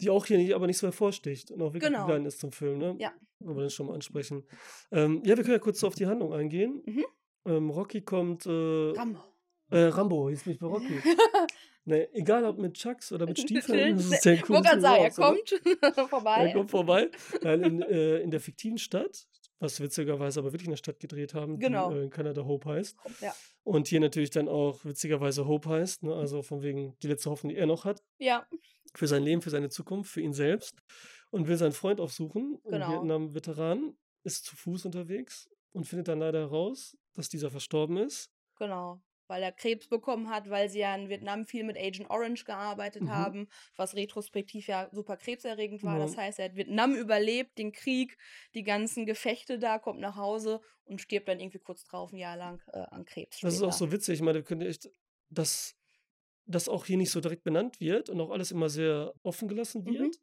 die 0.00 0.10
auch 0.10 0.26
hier 0.26 0.38
nicht, 0.38 0.54
aber 0.54 0.66
nicht 0.66 0.78
so 0.78 0.86
hervorsticht 0.86 1.50
und 1.50 1.62
auch 1.62 1.72
wirklich 1.72 1.92
Genau. 1.92 2.12
ist 2.26 2.40
zum 2.40 2.52
Film, 2.52 2.78
ne? 2.78 2.96
Ja. 2.98 3.12
Wollen 3.38 3.56
wir 3.56 3.62
das 3.64 3.74
schon 3.74 3.86
mal 3.86 3.94
ansprechen. 3.94 4.44
Ähm, 4.92 5.22
ja, 5.24 5.36
wir 5.36 5.44
können 5.44 5.54
ja 5.54 5.58
kurz 5.58 5.80
so 5.80 5.86
auf 5.86 5.94
die 5.94 6.06
Handlung 6.06 6.32
eingehen. 6.34 6.82
Mhm. 6.84 7.04
Ähm, 7.46 7.70
Rocky 7.70 8.02
kommt, 8.02 8.44
äh, 8.46 8.50
Rambo. 8.50 9.20
äh, 9.70 9.78
Rambo, 9.84 10.28
jetzt 10.28 10.44
bin 10.44 10.52
ich 10.54 10.58
bei 10.58 10.66
Rocky. 10.66 11.00
ne, 11.86 12.12
egal 12.12 12.44
ob 12.44 12.58
mit 12.58 12.74
Chucks 12.74 13.12
oder 13.12 13.24
mit 13.26 13.38
Stiefeln, 13.40 13.96
das 13.96 14.06
ist 14.12 14.24
ja 14.26 14.32
wollte 14.48 14.68
gerade 14.68 14.80
sagen, 14.82 15.02
er 15.04 15.08
ne? 15.08 15.14
kommt 15.94 16.08
vorbei. 16.10 16.34
Er 16.48 16.52
kommt 16.52 16.70
vorbei. 16.70 17.10
Nein, 17.42 17.62
in, 17.62 17.82
äh, 17.82 18.18
in 18.18 18.30
der 18.30 18.40
fiktiven 18.40 18.76
Stadt, 18.76 19.26
was 19.60 19.78
witzigerweise 19.80 20.40
aber 20.40 20.52
wirklich 20.52 20.66
in 20.66 20.72
der 20.72 20.76
Stadt 20.78 20.98
gedreht 20.98 21.34
haben, 21.34 21.58
Genau. 21.60 21.90
die 21.92 21.98
äh, 21.98 22.02
in 22.02 22.10
Kanada 22.10 22.44
Hope 22.44 22.68
heißt. 22.68 22.96
Ja. 23.20 23.32
Und 23.62 23.86
hier 23.86 24.00
natürlich 24.00 24.30
dann 24.30 24.48
auch 24.48 24.84
witzigerweise 24.84 25.46
Hope 25.46 25.68
heißt, 25.68 26.02
ne? 26.02 26.14
also 26.14 26.42
von 26.42 26.62
wegen 26.62 26.96
die 27.02 27.06
letzte 27.06 27.30
Hoffnung, 27.30 27.50
die 27.50 27.56
er 27.58 27.66
noch 27.66 27.84
hat, 27.84 28.02
ja, 28.18 28.44
für 28.94 29.06
sein 29.06 29.22
Leben, 29.22 29.40
für 29.42 29.50
seine 29.50 29.68
Zukunft, 29.68 30.10
für 30.10 30.20
ihn 30.22 30.32
selbst. 30.32 30.74
Und 31.30 31.46
will 31.46 31.56
seinen 31.56 31.70
Freund 31.72 32.00
aufsuchen, 32.00 32.58
Genau. 32.64 32.86
einen 32.86 32.92
Vietnam-Veteran, 33.02 33.96
ist 34.24 34.44
zu 34.46 34.56
Fuß 34.56 34.84
unterwegs 34.86 35.48
und 35.72 35.86
findet 35.86 36.08
dann 36.08 36.18
leider 36.18 36.40
heraus, 36.40 36.96
dass 37.14 37.28
dieser 37.28 37.50
verstorben 37.50 37.98
ist. 37.98 38.32
genau. 38.58 39.00
Weil 39.30 39.44
er 39.44 39.52
Krebs 39.52 39.86
bekommen 39.86 40.28
hat, 40.28 40.50
weil 40.50 40.68
sie 40.68 40.80
ja 40.80 40.92
in 40.94 41.08
Vietnam 41.08 41.46
viel 41.46 41.62
mit 41.62 41.78
Agent 41.78 42.10
Orange 42.10 42.44
gearbeitet 42.44 43.02
Mhm. 43.04 43.10
haben, 43.10 43.48
was 43.76 43.94
retrospektiv 43.94 44.66
ja 44.66 44.88
super 44.90 45.16
krebserregend 45.16 45.84
war. 45.84 45.98
Ja. 45.98 46.04
Das 46.04 46.16
heißt, 46.16 46.40
er 46.40 46.46
hat 46.46 46.56
Vietnam 46.56 46.96
überlebt, 46.96 47.56
den 47.56 47.70
Krieg, 47.70 48.18
die 48.54 48.64
ganzen 48.64 49.06
Gefechte 49.06 49.60
da, 49.60 49.78
kommt 49.78 50.00
nach 50.00 50.16
Hause 50.16 50.60
und 50.84 51.00
stirbt 51.00 51.28
dann 51.28 51.38
irgendwie 51.38 51.60
kurz 51.60 51.84
drauf 51.84 52.12
ein 52.12 52.16
Jahr 52.16 52.36
lang 52.36 52.60
äh, 52.72 52.78
an 52.78 53.04
Krebs. 53.04 53.38
Das 53.40 53.54
ist 53.54 53.62
auch 53.62 53.72
später. 53.72 53.86
so 53.86 53.92
witzig. 53.92 54.14
Ich 54.16 54.22
meine, 54.22 54.42
könnt 54.42 54.62
ihr 54.62 54.68
echt, 54.68 54.90
dass 55.28 55.76
das 56.46 56.68
auch 56.68 56.84
hier 56.86 56.96
nicht 56.96 57.12
so 57.12 57.20
direkt 57.20 57.44
benannt 57.44 57.78
wird 57.80 58.10
und 58.10 58.20
auch 58.20 58.30
alles 58.30 58.50
immer 58.50 58.68
sehr 58.68 59.14
offen 59.22 59.46
gelassen 59.46 59.84
Mhm. 59.84 59.92
wird. 59.94 60.16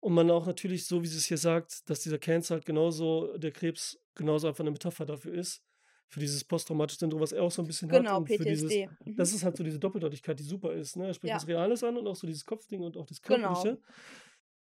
Und 0.00 0.12
man 0.12 0.28
auch 0.32 0.44
natürlich, 0.46 0.86
so 0.86 1.02
wie 1.02 1.06
sie 1.06 1.18
es 1.18 1.26
hier 1.26 1.38
sagt, 1.38 1.88
dass 1.88 2.00
dieser 2.00 2.18
Cancer 2.18 2.54
halt 2.56 2.66
genauso, 2.66 3.38
der 3.38 3.52
Krebs 3.52 3.96
genauso 4.16 4.48
einfach 4.48 4.60
eine 4.64 4.72
Metapher 4.72 5.06
dafür 5.06 5.32
ist, 5.34 5.62
für 6.08 6.20
dieses 6.20 6.44
posttraumatische 6.44 7.00
Syndrom, 7.00 7.20
was 7.20 7.32
er 7.32 7.42
auch 7.42 7.50
so 7.50 7.62
ein 7.62 7.66
bisschen 7.66 7.90
hat. 7.90 7.98
Genau, 8.02 8.18
Und 8.18 8.26
für 8.28 8.38
dieses, 8.44 8.70
PTSD. 8.70 8.88
Mhm. 9.04 9.16
das 9.16 9.32
ist 9.32 9.42
halt 9.44 9.56
so 9.56 9.64
diese 9.64 9.78
Doppeldeutigkeit, 9.78 10.38
die 10.38 10.42
super 10.44 10.72
ist. 10.72 10.96
Ne? 10.96 11.06
Er 11.08 11.14
spricht 11.14 11.30
Ja. 11.30 11.36
was 11.36 11.48
Reales 11.48 11.82
an 11.82 11.96
und 11.96 12.06
auch 12.06 12.14
so 12.16 12.26
dieses 12.26 12.44
Kopfding 12.44 12.80
und 12.82 12.96
auch 12.96 13.06
das 13.06 13.20
Genau. 13.22 13.52
Körperliche. 13.54 13.80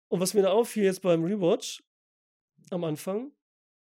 Und 0.09 0.19
was 0.19 0.33
mir 0.33 0.41
da 0.41 0.51
auffiel 0.51 0.83
jetzt 0.85 1.01
beim 1.01 1.23
Rewatch 1.23 1.83
am 2.71 2.83
Anfang, 2.83 3.31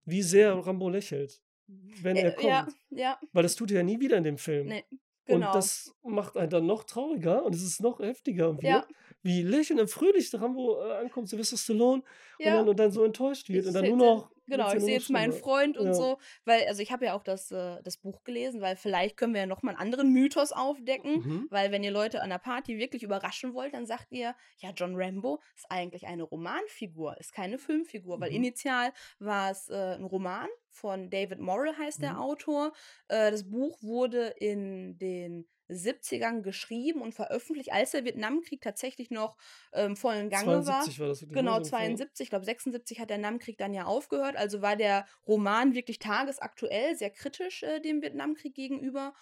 wie 0.05 0.23
sehr 0.23 0.55
Rambo 0.55 0.89
lächelt, 0.89 1.43
wenn 1.67 2.17
er 2.17 2.33
Äh, 2.33 2.35
kommt. 2.35 2.49
ja, 2.49 2.69
ja, 2.91 3.21
Weil 3.33 3.43
das 3.43 3.55
tut 3.55 3.71
er 3.71 3.79
ja 3.79 3.83
nie 3.83 4.01
wieder 4.01 4.17
in 4.17 4.25
dem 4.25 4.39
Film. 4.39 4.69
nee, 4.69 4.85
genau. 5.25 5.47
Und 5.49 5.55
das 5.55 5.95
macht 6.03 6.37
einen 6.37 6.51
dann 6.51 6.67
noch 6.67 6.85
trauriger 6.85 7.45
und 7.45 7.55
es 7.55 7.63
ist 7.63 7.81
noch 7.81 8.01
heftiger 8.01 8.53
wird, 8.55 8.63
ja, 8.65 8.87
wie 9.23 9.43
lächelnd 9.43 9.81
und 9.81 9.89
fröhlich 9.91 10.31
der 10.31 10.41
Rambo 10.43 10.81
äh, 10.85 10.93
ankommt, 10.95 11.29
Sylvester 11.29 11.57
Stallone 11.57 12.03
und, 12.39 12.45
ja. 12.45 12.57
dann, 12.57 12.69
und 12.69 12.79
dann 12.79 12.91
so 12.93 13.05
enttäuscht 13.05 13.49
wird 13.49 13.63
Ich 13.63 13.69
und 13.69 13.75
dann 13.75 13.87
nur 13.89 13.97
noch. 13.97 14.32
Genau, 14.47 14.73
ich 14.73 14.81
sehe 14.83 14.95
jetzt 14.95 15.11
meinen. 15.11 15.33
Freund 15.33 15.79
und 15.79 15.87
Ja. 15.89 15.95
so, 15.95 16.19
weil, 16.45 16.67
also 16.67 16.83
ich 16.83 16.93
habe 16.93 17.05
ja 17.07 17.15
auch 17.15 17.23
das, 17.23 17.51
äh, 17.51 17.81
das 17.83 17.97
Buch 17.99 18.23
gelesen, 18.25 18.61
weil 18.61 18.77
vielleicht 18.77 19.17
können 19.17 19.35
wir 19.35 19.41
ja 19.43 19.47
nochmal 19.47 19.75
einen 19.75 19.81
anderen 19.83 20.13
Mythos 20.13 20.53
aufdecken, 20.53 21.15
Mhm. 21.21 21.47
weil 21.51 21.73
wenn 21.73 21.83
ihr 21.85 21.91
Leute 21.91 22.23
an 22.23 22.31
der 22.31 22.39
Party 22.39 22.79
wirklich 22.79 23.03
überraschen 23.03 23.55
wollt, 23.55 23.75
dann 23.75 23.87
sagt 23.87 24.09
ihr, 24.11 24.35
ja, 24.59 24.71
John 24.75 24.95
Rambo 24.97 25.41
ist 25.57 25.67
eigentlich 25.71 26.07
eine 26.07 26.23
Romanfigur, 26.25 27.17
ist 27.19 27.33
keine 27.33 27.59
Filmfigur, 27.59 28.21
weil 28.21 28.31
Mhm. 28.31 28.37
initial 28.37 28.93
war 29.19 29.51
es 29.51 29.69
äh, 29.69 29.95
ein 29.95 30.05
Roman 30.05 30.49
von 30.71 31.11
David 31.11 31.39
Morrill 31.39 31.77
heißt 31.77 32.03
der 32.03 32.15
Mhm. 32.15 32.19
Autor. 32.21 32.73
Äh, 33.09 33.31
das 33.31 33.49
Buch 33.49 33.83
wurde 33.83 34.29
in 34.39 34.99
den 34.99 35.47
70ern 35.73 36.43
geschrieben 36.43 37.01
und 37.01 37.15
veröffentlicht, 37.15 37.73
als 37.73 37.93
der 37.93 38.05
Vietnamkrieg 38.05 38.61
tatsächlich 38.61 39.11
noch 39.11 39.37
ähm, 39.73 39.97
vollen 39.97 40.31
Gange 40.31 40.63
72 40.63 41.01
war 41.01 41.09
das 41.09 41.23
wirklich. 41.23 41.37
Genau, 41.37 41.53
ne, 41.53 41.57
ungefähr. 41.59 41.79
72, 41.79 42.25
ich 42.25 42.31
glaube 42.31 42.45
76 42.45 43.01
hat 43.01 43.11
der 43.11 43.23
Vietnamkrieg 43.23 43.57
dann 43.59 43.73
ja 43.73 43.85
aufgehört. 43.85 44.37
Also 44.37 44.63
war 44.63 44.77
der 44.77 45.07
Roman 45.27 45.75
wirklich 45.75 45.99
tagesaktuell, 45.99 46.97
sehr 46.97 47.11
kritisch 47.11 47.63
äh, 47.63 47.81
dem 47.81 48.03
Vietnamkrieg 48.03 48.55
gegenüber. 48.55 49.15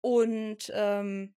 Und 0.00 0.70
ähm, 0.74 1.34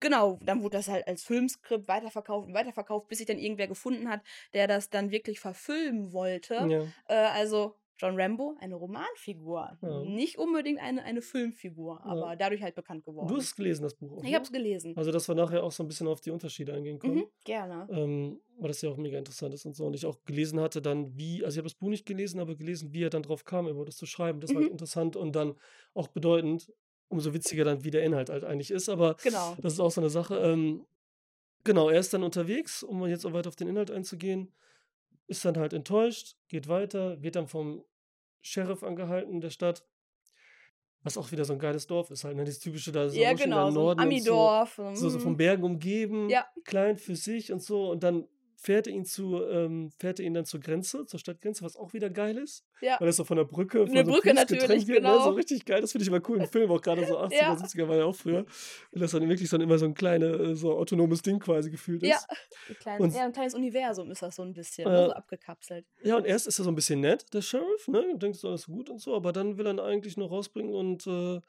genau, 0.00 0.38
dann 0.42 0.62
wurde 0.62 0.78
das 0.78 0.88
halt 0.88 1.06
als 1.06 1.22
Filmskript 1.22 1.88
weiterverkauft 1.88 2.48
und 2.48 2.54
weiterverkauft, 2.54 3.08
bis 3.08 3.18
sich 3.18 3.26
dann 3.26 3.38
irgendwer 3.38 3.68
gefunden 3.68 4.08
hat, 4.08 4.22
der 4.54 4.66
das 4.66 4.90
dann 4.90 5.10
wirklich 5.10 5.40
verfilmen 5.40 6.12
wollte. 6.12 6.54
Ja. 6.54 6.86
Äh, 7.08 7.28
also 7.30 7.76
John 8.00 8.18
Rambo, 8.18 8.56
eine 8.60 8.76
Romanfigur. 8.76 9.76
Ja. 9.82 10.00
Nicht 10.04 10.38
unbedingt 10.38 10.80
eine, 10.80 11.02
eine 11.04 11.20
Filmfigur, 11.20 12.02
aber 12.04 12.34
dadurch 12.34 12.62
halt 12.62 12.74
bekannt 12.74 13.04
geworden. 13.04 13.28
Du 13.28 13.36
hast 13.36 13.44
es 13.44 13.54
gelesen, 13.56 13.82
das 13.82 13.94
Buch. 13.94 14.16
auch, 14.18 14.24
ich 14.24 14.32
habe 14.34 14.44
es 14.44 14.50
gelesen. 14.50 14.96
Also, 14.96 15.12
dass 15.12 15.28
wir 15.28 15.34
nachher 15.34 15.62
auch 15.62 15.72
so 15.72 15.82
ein 15.82 15.86
bisschen 15.88 16.06
auf 16.08 16.22
die 16.22 16.30
Unterschiede 16.30 16.72
eingehen 16.72 16.98
können. 16.98 17.16
Mhm, 17.16 17.26
gerne. 17.44 17.86
Ähm, 17.90 18.40
weil 18.58 18.68
das 18.68 18.80
ja 18.80 18.88
auch 18.90 18.96
mega 18.96 19.18
interessant 19.18 19.52
ist 19.52 19.66
und 19.66 19.76
so. 19.76 19.84
Und 19.84 19.94
ich 19.94 20.06
auch 20.06 20.24
gelesen 20.24 20.60
hatte 20.60 20.80
dann, 20.80 21.14
wie, 21.16 21.44
also 21.44 21.56
ich 21.56 21.58
habe 21.58 21.68
das 21.68 21.74
Buch 21.74 21.88
nicht 21.90 22.06
gelesen, 22.06 22.40
aber 22.40 22.54
gelesen, 22.54 22.92
wie 22.94 23.04
er 23.04 23.10
dann 23.10 23.22
drauf 23.22 23.44
kam, 23.44 23.68
über 23.68 23.84
das 23.84 23.96
zu 23.96 24.06
schreiben. 24.06 24.40
Das 24.40 24.54
war 24.54 24.62
halt 24.62 24.70
interessant 24.72 25.16
und 25.16 25.36
dann 25.36 25.54
auch 25.92 26.08
bedeutend, 26.08 26.72
umso 27.08 27.34
witziger 27.34 27.64
dann, 27.64 27.84
wie 27.84 27.90
der 27.90 28.02
Inhalt 28.04 28.30
halt 28.30 28.44
eigentlich 28.44 28.70
ist. 28.70 28.88
Aber 28.88 29.16
Genau. 29.22 29.56
das 29.60 29.74
ist 29.74 29.80
auch 29.80 29.90
so 29.90 30.00
eine 30.00 30.10
Sache. 30.10 30.36
Ähm, 30.38 30.86
genau, 31.64 31.90
er 31.90 32.00
ist 32.00 32.14
dann 32.14 32.22
unterwegs, 32.22 32.82
um 32.82 33.06
jetzt 33.06 33.26
auch 33.26 33.32
weiter 33.34 33.48
auf 33.48 33.56
den 33.56 33.68
Inhalt 33.68 33.90
einzugehen, 33.90 34.52
ist 35.26 35.44
dann 35.44 35.56
halt 35.58 35.72
enttäuscht, 35.72 36.36
geht 36.48 36.68
weiter, 36.68 37.22
wird 37.22 37.36
dann 37.36 37.46
vom 37.46 37.84
Sheriff 38.42 38.82
angehalten 38.82 39.40
der 39.40 39.50
Stadt. 39.50 39.84
Was 41.02 41.16
auch 41.16 41.32
wieder 41.32 41.46
so 41.46 41.54
ein 41.54 41.58
geiles 41.58 41.86
Dorf 41.86 42.10
ist 42.10 42.24
halt, 42.24 42.36
ne? 42.36 42.44
Dieses 42.44 42.60
typische 42.60 42.92
da 42.92 43.08
so 43.08 43.18
Ja, 43.18 43.32
genau, 43.32 43.68
im 43.68 43.72
so 43.74 43.78
ein 43.80 43.84
Norden 43.84 44.00
so 44.00 44.06
Amidorf. 44.06 44.80
so, 44.92 45.08
so 45.08 45.18
von 45.18 45.32
mhm. 45.32 45.36
Bergen 45.38 45.62
umgeben, 45.64 46.28
Ja. 46.28 46.46
klein 46.64 46.98
für 46.98 47.16
sich 47.16 47.52
und 47.52 47.62
so. 47.62 47.90
Und 47.90 48.02
dann 48.02 48.28
fährt 48.62 48.86
er 48.86 48.92
ihn 48.92 49.06
zu, 49.06 49.42
ähm, 49.42 49.90
fährt 49.98 50.20
er 50.20 50.26
ihn 50.26 50.34
dann 50.34 50.44
zur 50.44 50.60
Grenze, 50.60 51.06
zur 51.06 51.18
Stadtgrenze, 51.18 51.64
was 51.64 51.76
auch 51.76 51.94
wieder 51.94 52.10
geil 52.10 52.36
ist. 52.36 52.62
Ja. 52.82 52.96
Weil 53.00 53.06
das 53.06 53.16
so 53.16 53.24
von 53.24 53.38
der 53.38 53.44
Brücke, 53.44 53.86
von 53.86 53.96
Eine 53.96 54.04
so 54.04 54.12
Brücke 54.12 54.34
natürlich, 54.34 54.86
wird, 54.86 55.02
ne? 55.02 55.12
So 55.14 55.18
genau. 55.18 55.30
richtig 55.30 55.64
geil. 55.64 55.80
Das 55.80 55.92
finde 55.92 56.02
ich 56.02 56.08
immer 56.08 56.20
cool 56.28 56.38
im 56.42 56.46
Film, 56.46 56.70
auch 56.70 56.82
gerade 56.82 57.06
so 57.06 57.18
80er, 57.18 57.30
Ja. 57.34 57.54
70er 57.54 57.88
war 57.88 57.96
ja 57.96 58.04
auch 58.04 58.14
früher. 58.14 58.44
Weil 58.92 59.00
das 59.00 59.12
dann 59.12 59.26
wirklich 59.28 59.48
so 59.48 59.56
immer 59.56 59.78
so 59.78 59.86
ein 59.86 59.94
kleines, 59.94 60.60
so 60.60 60.72
autonomes 60.76 61.22
Ding 61.22 61.38
quasi 61.38 61.70
gefühlt 61.70 62.02
ist. 62.02 62.10
Ja, 62.10 62.18
ein 62.68 62.74
kleines, 62.76 63.00
Und- 63.02 63.14
ja, 63.14 63.24
ein 63.24 63.32
kleines 63.32 63.54
Universum 63.54 64.10
ist 64.10 64.20
das 64.20 64.36
so 64.36 64.42
ein 64.42 64.52
bisschen, 64.52 64.86
Äh, 64.86 64.90
ne, 64.90 65.06
so 65.06 65.12
abgekapselt. 65.12 65.86
Ja, 66.02 66.16
und 66.18 66.26
erst 66.26 66.46
ist 66.46 66.58
er 66.58 66.64
so 66.64 66.70
ein 66.70 66.74
bisschen 66.74 67.00
nett, 67.00 67.24
der 67.32 67.40
Sheriff, 67.40 67.88
ne? 67.88 68.02
Und 68.12 68.22
denkt, 68.22 68.36
so 68.38 68.48
alles 68.48 68.66
gut 68.66 68.90
und 68.90 69.00
so, 69.00 69.14
aber 69.16 69.32
dann 69.32 69.56
will 69.56 69.66
er 69.66 69.72
ihn 69.72 69.80
eigentlich 69.80 70.18
noch 70.18 70.30
rausbringen 70.30 70.74
und 70.74 71.06
äh, 71.06 71.40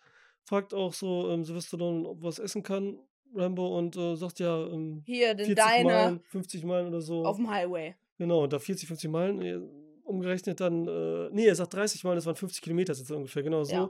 fragt 0.45 0.73
auch 0.73 0.93
so 0.93 1.29
ähm, 1.29 1.43
Sylvester 1.43 1.77
Stallone, 1.77 2.07
ob 2.07 2.23
was 2.23 2.39
essen 2.39 2.63
kann, 2.63 2.97
Rambo, 3.35 3.77
und 3.77 3.95
äh, 3.95 4.15
sagt 4.15 4.39
ja, 4.39 4.65
ähm, 4.67 5.03
Hier, 5.05 5.33
den 5.33 5.45
40 5.47 5.55
Deine 5.55 5.83
Meilen, 5.85 6.19
50 6.29 6.63
Meilen 6.65 6.87
oder 6.87 7.01
so. 7.01 7.25
auf 7.25 7.37
dem 7.37 7.49
Highway. 7.49 7.95
Genau, 8.17 8.43
und 8.43 8.53
da 8.53 8.59
40, 8.59 8.87
50 8.87 9.09
Meilen, 9.09 9.41
äh, 9.41 9.59
umgerechnet 10.03 10.59
dann, 10.59 10.87
äh, 10.87 11.29
nee, 11.31 11.45
er 11.47 11.55
sagt 11.55 11.73
30 11.73 12.03
Meilen, 12.03 12.17
das 12.17 12.25
waren 12.25 12.35
50 12.35 12.61
Kilometer 12.61 12.93
jetzt 12.93 13.09
ungefähr, 13.11 13.43
genau 13.43 13.63
so. 13.63 13.73
Ja. 13.73 13.89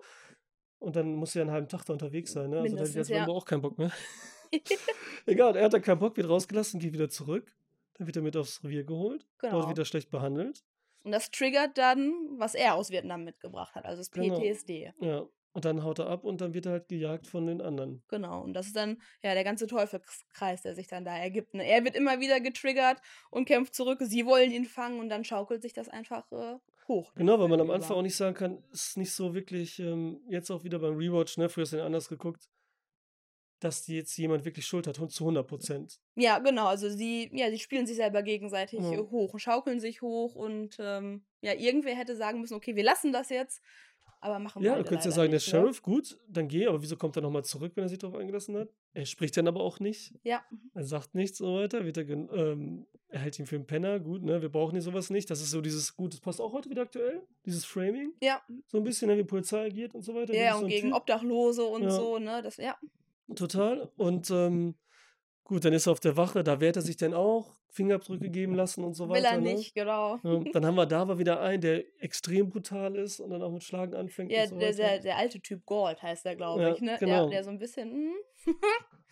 Und 0.80 0.96
dann 0.96 1.16
muss 1.16 1.36
er 1.36 1.44
einen 1.44 1.52
halben 1.52 1.68
Tag 1.68 1.86
da 1.86 1.94
unterwegs 1.94 2.32
sein, 2.34 2.50
ne? 2.50 2.58
Also 2.60 2.68
da 2.68 2.74
Mindestens, 2.74 2.98
als 2.98 3.10
ja. 3.10 3.18
Rambo 3.20 3.34
auch 3.38 3.46
keinen 3.46 3.62
Bock 3.62 3.78
mehr. 3.78 3.92
Egal, 5.26 5.56
er 5.56 5.66
hat 5.66 5.74
dann 5.74 5.82
keinen 5.82 6.00
Bock, 6.00 6.18
wird 6.18 6.28
rausgelassen, 6.30 6.80
geht 6.80 6.94
wieder 6.94 7.10
zurück. 7.10 7.54
Dann 7.98 8.08
wird 8.08 8.16
er 8.16 8.22
mit 8.24 8.36
aufs 8.36 8.64
Revier 8.64 8.84
geholt. 8.84 9.26
Dort 9.40 9.52
Genau. 9.54 9.68
wird 9.68 9.78
er 9.78 9.86
schlecht 9.86 10.10
behandelt. 10.10 10.64
Und 11.04 11.12
das 11.12 11.32
triggert 11.32 11.78
dann, 11.78 12.14
was 12.38 12.54
er 12.56 12.76
aus 12.76 12.90
Vietnam 12.92 13.24
mitgebracht 13.24 13.74
hat, 13.76 13.86
also 13.86 14.00
das 14.02 14.12
Genau. 14.12 14.40
PTSD. 14.40 14.92
Ja. 15.00 15.26
Und 15.54 15.66
dann 15.66 15.84
haut 15.84 16.00
er 16.00 16.08
ab 16.08 16.24
und 16.24 16.40
dann 16.40 16.54
wird 16.54 16.66
er 16.66 16.72
halt 16.74 16.88
gejagt 16.88 17.28
von 17.28 17.46
den 17.46 17.60
anderen. 17.60 18.04
Genau. 18.08 18.42
Und 18.42 18.54
das 18.54 18.68
ist 18.68 18.76
dann 18.76 19.02
ja 19.22 19.34
der 19.34 19.44
ganze 19.44 19.68
Teufelskreis, 19.68 20.62
der 20.62 20.76
sich 20.76 20.88
dann 20.88 21.04
da 21.04 21.18
ergibt. 21.18 21.54
Ne? 21.54 21.66
Er 21.68 21.84
wird 21.84 21.96
immer 21.96 22.22
wieder 22.22 22.40
getriggert 22.40 23.02
und 23.32 23.46
kämpft 23.46 23.76
zurück. 23.76 24.00
Sie 24.02 24.26
wollen 24.26 24.52
ihn 24.52 24.64
fangen 24.66 25.00
und 25.02 25.10
dann 25.10 25.26
schaukelt 25.26 25.62
sich 25.62 25.74
das 25.74 25.90
einfach 25.90 26.32
äh, 26.32 26.56
hoch. 26.88 27.14
den 27.14 27.20
Genau, 27.26 27.38
weil 27.38 27.50
man 27.50 27.60
am 27.60 27.70
Anfang 27.70 27.98
auch 27.98 28.02
nicht 28.02 28.16
sagen 28.16 28.36
kann, 28.36 28.64
ist 28.72 28.96
nicht 28.96 29.12
so 29.12 29.34
wirklich, 29.34 29.80
ähm, 29.80 30.22
jetzt 30.30 30.50
auch 30.52 30.64
wieder 30.64 30.80
beim 30.80 30.96
Rewatch, 30.96 31.38
ne, 31.38 31.50
früher 31.50 31.66
du 31.66 31.78
den 31.78 31.86
anders 31.86 32.08
geguckt, 32.08 32.48
dass 33.60 33.84
die 33.84 33.96
jetzt 33.96 34.18
jemand 34.18 34.44
wirklich 34.44 34.66
Schuld 34.66 34.88
hat, 34.88 34.96
zu 34.96 35.24
100 35.24 35.48
Prozent. 35.48 36.00
Ja, 36.16 36.40
genau. 36.40 36.68
Also 36.68 36.90
sie, 36.90 37.30
ja, 37.34 37.50
sie 37.52 37.60
spielen 37.60 37.86
sich 37.86 37.98
selber 37.98 38.24
gegenseitig 38.24 38.80
Ja. 38.80 38.94
äh, 38.94 38.98
hoch 38.98 39.34
und 39.34 39.40
schaukeln 39.40 39.80
sich 39.80 40.02
hoch 40.02 40.36
und 40.36 40.78
ähm, 40.80 41.26
ja, 41.42 41.54
irgendwer 41.54 41.96
hätte 41.96 42.16
sagen 42.16 42.42
müssen, 42.42 42.56
okay, 42.56 42.76
wir 42.76 42.84
lassen 42.84 43.12
das 43.12 43.30
jetzt, 43.30 43.62
aber 44.22 44.40
machen 44.40 44.64
Ja, 44.64 44.78
du 44.78 44.84
könntest 44.84 45.06
ja 45.06 45.12
sagen, 45.12 45.32
der 45.32 45.38
nicht, 45.40 45.48
ne? 45.48 45.60
Sheriff, 45.60 45.82
gut, 45.82 46.18
dann 46.30 46.48
geh, 46.48 46.68
aber 46.68 46.82
wieso 46.82 46.96
kommt 46.96 47.16
er 47.18 47.22
nochmal 47.22 47.44
zurück, 47.44 47.74
wenn 47.76 47.84
er 47.84 47.90
sich 47.90 47.98
darauf 48.00 48.16
eingelassen 48.16 48.56
hat? 48.56 48.70
Er 48.94 49.06
spricht 49.06 49.36
dann 49.36 49.48
aber 49.48 49.60
auch 49.62 49.80
nicht. 49.80 50.14
Ja. 50.24 50.42
Er 50.74 50.84
sagt 50.84 51.16
nichts 51.16 51.42
und 51.42 51.48
so 51.48 51.56
weiter. 51.56 51.86
Wird 51.86 51.98
er, 51.98 52.08
ähm, 52.10 52.86
er 53.10 53.20
hält 53.20 53.38
ihn 53.40 53.46
für 53.46 53.56
einen 53.56 53.68
Penner, 53.68 54.00
gut, 54.00 54.24
ne? 54.24 54.42
Wir 54.42 54.50
brauchen 54.50 54.72
hier 54.74 54.82
sowas 54.82 55.10
nicht. 55.10 55.30
Das 55.30 55.42
ist 55.42 55.52
so 55.52 55.60
dieses, 55.62 55.96
gut, 55.96 56.14
das 56.14 56.20
passt 56.22 56.40
auch 56.40 56.54
heute 56.54 56.70
wieder 56.70 56.84
aktuell, 56.84 57.22
dieses 57.46 57.66
Framing. 57.66 58.14
Ja, 58.22 58.42
So 58.68 58.78
ein 58.78 58.84
bisschen, 58.84 59.10
ne, 59.10 59.18
wie 59.18 59.24
Polizei 59.24 59.66
agiert 59.66 59.94
und 59.96 60.02
so 60.04 60.14
weiter. 60.16 60.34
ja, 60.34 60.52
Wirklich 60.52 60.54
und 60.56 60.62
so 60.62 60.68
gegen 60.68 60.88
Typ. 60.90 60.98
Obdachlose 60.98 61.64
und 61.66 61.84
Ja. 61.84 61.90
so, 61.92 62.20
ne? 62.20 62.42
Das, 62.42 62.58
ja. 62.58 62.78
Total. 63.36 63.90
Und 63.98 64.30
ähm, 64.32 64.76
Gut, 65.52 65.66
dann 65.66 65.74
ist 65.74 65.86
er 65.86 65.92
auf 65.92 66.00
der 66.00 66.16
Wache, 66.16 66.46
da 66.46 66.62
wehrt 66.62 66.78
er 66.78 66.82
sich 66.82 66.96
dann 66.96 67.14
auch, 67.14 67.58
Fingerabdrücke 67.72 68.30
geben 68.30 68.56
lassen 68.56 68.86
und 68.86 68.94
so 68.94 69.10
Will 69.10 69.16
weiter. 69.18 69.32
er 69.36 69.42
Ne? 69.42 69.54
nicht, 69.56 69.74
genau. 69.76 70.18
Ja, 70.24 70.40
dann 70.54 70.66
haben 70.66 70.76
wir 70.76 70.86
da 70.86 71.02
aber 71.02 71.20
wieder 71.20 71.42
einen, 71.42 71.60
der 71.60 71.84
extrem 72.02 72.50
brutal 72.50 72.96
ist 72.96 73.20
und 73.20 73.32
dann 73.32 73.42
auch 73.42 73.52
mit 73.52 73.62
Schlagen 73.62 73.94
anfängt 73.94 74.32
Ja, 74.32 74.44
und 74.44 74.48
so 74.48 74.60
der, 74.60 74.72
der, 74.72 75.00
der 75.00 75.18
alte 75.18 75.42
Typ 75.42 75.66
Gold 75.66 76.02
heißt 76.02 76.24
der, 76.24 76.38
glaube 76.38 76.62
Ja, 76.62 76.74
ich, 76.74 76.80
ne? 76.80 76.92
Der, 76.92 77.00
genau. 77.00 77.30
der 77.30 77.44
so 77.44 77.50
ein 77.50 77.60
bisschen, 77.60 77.92
hm, 78.46 78.56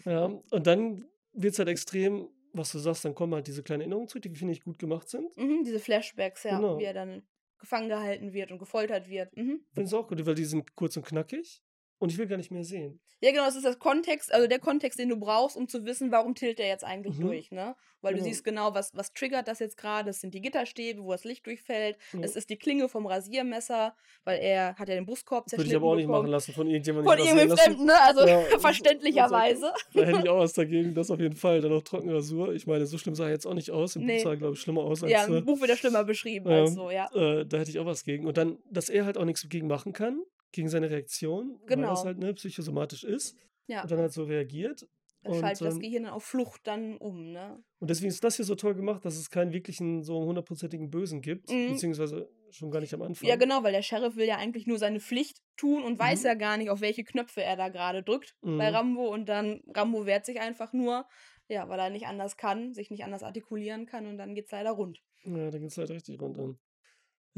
Ja, 0.05 0.25
und 0.25 0.65
dann 0.65 1.03
wird 1.33 1.51
es 1.51 1.59
halt 1.59 1.67
extrem, 1.67 2.29
was 2.53 2.71
du 2.71 2.79
sagst, 2.79 3.03
dann 3.03 3.15
kommen 3.15 3.33
halt 3.33 3.47
diese 3.47 3.61
kleinen 3.61 3.81
Erinnerungen 3.81 4.07
zurück, 4.07 4.21
die 4.23 4.33
finde 4.33 4.53
ich 4.53 4.61
gut 4.63 4.79
gemacht 4.79 5.09
sind. 5.09 5.35
mhm, 5.35 5.65
diese 5.65 5.79
Flashbacks, 5.79 6.43
ja, 6.43 6.57
Genau. 6.57 6.79
wie 6.79 6.85
er 6.85 6.93
dann 6.93 7.23
gefangen 7.59 7.89
gehalten 7.89 8.31
wird 8.31 8.53
und 8.53 8.59
gefoltert 8.59 9.09
wird. 9.09 9.35
Mhm. 9.35 9.65
Finde 9.73 9.89
ich 9.89 9.93
auch 9.93 10.07
gut, 10.07 10.25
weil 10.25 10.35
die 10.35 10.45
sind 10.45 10.73
kurz 10.77 10.95
und 10.95 11.05
knackig 11.05 11.61
und 11.99 12.11
ich 12.11 12.17
will 12.17 12.27
gar 12.27 12.37
nicht 12.37 12.51
mehr 12.51 12.63
sehen. 12.63 12.99
Ja, 13.21 13.31
genau, 13.31 13.43
das 13.45 13.57
ist 13.57 13.65
das 13.65 13.79
Kontext, 13.79 14.33
also 14.33 14.47
der 14.47 14.59
Kontext, 14.59 14.97
den 14.97 15.09
du 15.09 15.17
brauchst, 15.17 15.57
um 15.57 15.67
zu 15.67 15.83
wissen, 15.85 16.09
warum 16.09 16.35
tilt 16.35 16.57
er 16.61 16.67
jetzt 16.69 16.85
eigentlich 16.85 17.17
Mhm. 17.17 17.23
durch, 17.27 17.51
ne? 17.51 17.75
Weil 18.01 18.13
Genau. 18.13 18.23
du 18.23 18.29
siehst 18.29 18.45
genau, 18.45 18.73
was, 18.73 18.95
was 18.95 19.11
triggert 19.11 19.49
das 19.49 19.59
jetzt 19.59 19.75
gerade. 19.75 20.09
Es 20.11 20.21
sind 20.21 20.33
die 20.33 20.39
Gitterstäbe, 20.39 21.03
wo 21.03 21.11
das 21.11 21.25
Licht 21.25 21.45
durchfällt. 21.45 21.97
Ja. 22.13 22.19
Es 22.21 22.37
ist 22.37 22.49
die 22.49 22.55
Klinge 22.55 22.87
vom 22.87 23.05
Rasiermesser, 23.05 23.93
weil 24.23 24.39
er 24.39 24.75
hat 24.75 24.87
ja 24.87 24.95
den 24.95 25.05
Brustkorb 25.05 25.43
Das 25.47 25.51
würde 25.51 25.63
zerschnitten 25.63 25.71
ich 25.71 25.75
aber 25.75 25.91
auch 25.91 25.95
nicht 25.97 26.07
machen 26.07 26.13
bekommen. 26.21 26.31
lassen 26.31 26.53
von 26.53 26.67
irgendjemandem. 26.67 27.11
Von 27.11 27.19
rasieren 27.27 27.57
Fremden, 27.57 27.85
ne? 27.87 28.01
Also 28.01 28.25
Ja, 28.25 28.39
verständlicherweise. 28.59 29.73
Da 29.93 30.01
hätte 30.03 30.19
ich 30.23 30.29
auch 30.29 30.39
was 30.39 30.53
dagegen, 30.53 30.93
das 30.93 31.11
auf 31.11 31.19
jeden 31.19 31.35
Fall. 31.35 31.59
Dann 31.59 31.71
noch 31.71 31.81
Trockenrasur. 31.83 32.53
Ich 32.53 32.67
meine, 32.67 32.85
so 32.85 32.97
schlimm 32.97 33.15
sah 33.15 33.25
er 33.25 33.31
jetzt 33.31 33.45
auch 33.45 33.53
nicht 33.53 33.71
aus. 33.71 33.97
Im 33.97 34.05
Nee. 34.05 34.17
Buch 34.17 34.23
sah 34.23 34.29
er, 34.31 34.37
glaube 34.37 34.53
ich, 34.53 34.61
schlimmer 34.61 34.81
aus 34.83 35.03
als 35.03 35.11
Ja, 35.11 35.25
äh, 35.27 35.37
im 35.39 35.45
Buch 35.45 35.59
wird 35.59 35.69
er 35.69 35.75
schlimmer 35.77 36.05
beschrieben 36.05 36.49
Ja. 36.49 36.61
als 36.61 36.73
so, 36.73 36.89
ja. 36.89 37.09
äh, 37.13 37.45
da 37.45 37.57
hätte 37.57 37.69
ich 37.69 37.79
auch 37.79 37.85
was 37.85 38.05
gegen. 38.05 38.25
Und 38.27 38.37
dann, 38.37 38.57
dass 38.71 38.87
er 38.89 39.03
halt 39.05 39.17
auch 39.17 39.25
nichts 39.25 39.47
gegen 39.49 39.67
machen 39.67 39.91
kann, 39.91 40.21
gegen 40.51 40.69
seine 40.69 40.89
Reaktion, 40.89 41.59
weil 41.59 41.59
das 41.59 41.67
Genau. 41.67 42.05
halt 42.05 42.17
ne, 42.17 42.33
psychosomatisch 42.33 43.03
ist 43.03 43.37
Ja, 43.67 43.83
und 43.83 43.91
dann 43.91 43.99
halt 43.99 44.11
so 44.13 44.23
reagiert. 44.23 44.87
und, 45.23 45.35
schaltet 45.39 45.65
das 45.67 45.75
ähm, 45.75 45.81
Gehirn 45.81 46.03
dann 46.03 46.13
auf 46.13 46.23
Flucht 46.23 46.61
dann 46.65 46.97
um, 46.97 47.31
ne? 47.31 47.63
Und 47.79 47.89
deswegen 47.89 48.09
ist 48.09 48.23
das 48.23 48.35
hier 48.35 48.45
so 48.45 48.55
toll 48.55 48.73
gemacht, 48.73 49.05
dass 49.05 49.15
es 49.17 49.29
keinen 49.29 49.53
wirklichen 49.53 50.03
so 50.03 50.21
hundertprozentigen 50.25 50.89
Bösen 50.89 51.21
gibt, 51.21 51.49
Mhm. 51.49 51.67
beziehungsweise 51.69 52.29
schon 52.51 52.71
gar 52.71 52.79
nicht 52.81 52.93
am 52.93 53.01
Anfang. 53.01 53.29
Ja, 53.29 53.35
genau, 53.35 53.63
weil 53.63 53.71
der 53.73 53.81
Sheriff 53.83 54.15
will 54.15 54.27
ja 54.27 54.37
eigentlich 54.37 54.65
nur 54.67 54.77
seine 54.77 54.99
Pflicht 54.99 55.37
tun 55.55 55.83
und 55.83 55.97
weiß 55.99 56.23
Mhm. 56.23 56.27
ja 56.27 56.33
gar 56.35 56.57
nicht, 56.57 56.69
auf 56.69 56.81
welche 56.81 57.03
Knöpfe 57.03 57.41
er 57.43 57.55
da 57.55 57.69
gerade 57.69 58.03
drückt 58.03 58.35
bei 58.57 58.69
Mhm. 58.69 58.75
Rambo 58.75 59.07
und 59.13 59.29
dann 59.29 59.61
Rambo 59.75 60.05
wehrt 60.05 60.25
sich 60.25 60.39
einfach 60.41 60.73
nur, 60.73 61.05
ja, 61.47 61.67
weil 61.69 61.79
er 61.79 61.89
nicht 61.89 62.07
anders 62.07 62.37
kann, 62.37 62.73
sich 62.73 62.89
nicht 62.89 63.03
anders 63.03 63.23
artikulieren 63.23 63.85
kann 63.85 64.07
und 64.07 64.17
dann 64.17 64.35
geht's 64.35 64.51
leider 64.51 64.71
rund. 64.71 64.99
Ja, 65.23 65.49
da 65.51 65.57
geht 65.59 65.69
es 65.69 65.77
halt 65.77 65.91
richtig 65.91 66.19
rund 66.19 66.37
an. 66.39 66.59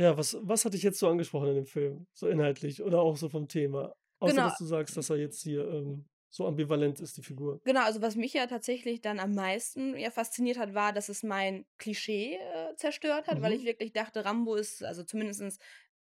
Ja, 0.01 0.17
was, 0.17 0.35
was 0.41 0.65
hat 0.65 0.73
dich 0.73 0.83
jetzt 0.83 0.99
so 0.99 1.07
angesprochen 1.07 1.49
in 1.49 1.55
dem 1.55 1.65
Film? 1.65 2.07
So 2.13 2.27
inhaltlich 2.27 2.81
oder 2.81 3.01
auch 3.01 3.17
so 3.17 3.29
vom 3.29 3.47
Thema? 3.47 3.93
Außer, 4.19 4.33
Genau. 4.33 4.49
dass 4.49 4.57
du 4.57 4.65
sagst, 4.65 4.97
dass 4.97 5.09
er 5.09 5.17
jetzt 5.17 5.41
hier 5.43 5.67
ähm, 5.67 6.05
so 6.29 6.47
ambivalent 6.47 6.99
ist, 6.99 7.17
die 7.17 7.21
Figur. 7.23 7.59
Genau, 7.65 7.81
also 7.83 8.01
was 8.01 8.15
mich 8.15 8.33
ja 8.33 8.47
tatsächlich 8.47 9.01
dann 9.01 9.19
am 9.19 9.35
meisten 9.35 9.95
ja 9.97 10.09
fasziniert 10.09 10.57
hat, 10.57 10.73
war, 10.73 10.91
dass 10.93 11.09
es 11.09 11.21
mein 11.21 11.65
Klischee 11.77 12.35
äh, 12.37 12.75
zerstört 12.77 13.27
hat, 13.27 13.41
weil 13.41 13.51
Mhm. 13.51 13.59
ich 13.59 13.65
wirklich 13.65 13.93
dachte, 13.93 14.25
Rambo 14.25 14.55
ist, 14.55 14.83
also 14.83 15.03
zumindestens 15.03 15.59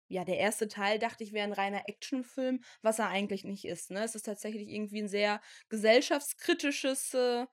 ja, 0.07 0.23
der 0.23 0.37
erste 0.37 0.67
Teil 0.67 0.99
dachte 0.99 1.23
ich 1.23 1.33
wäre 1.33 1.45
ein 1.45 1.53
reiner 1.53 1.87
Actionfilm, 1.87 2.61
was 2.81 2.99
er 2.99 3.09
eigentlich 3.09 3.43
nicht 3.43 3.65
ist. 3.65 3.91
Ne? 3.91 4.03
Es 4.03 4.13
ist 4.13 4.23
tatsächlich 4.25 4.67
irgendwie 4.69 5.01
ein 5.01 5.07
sehr 5.07 5.41
gesellschaftskritisches 5.69 7.13
äh, 7.13 7.45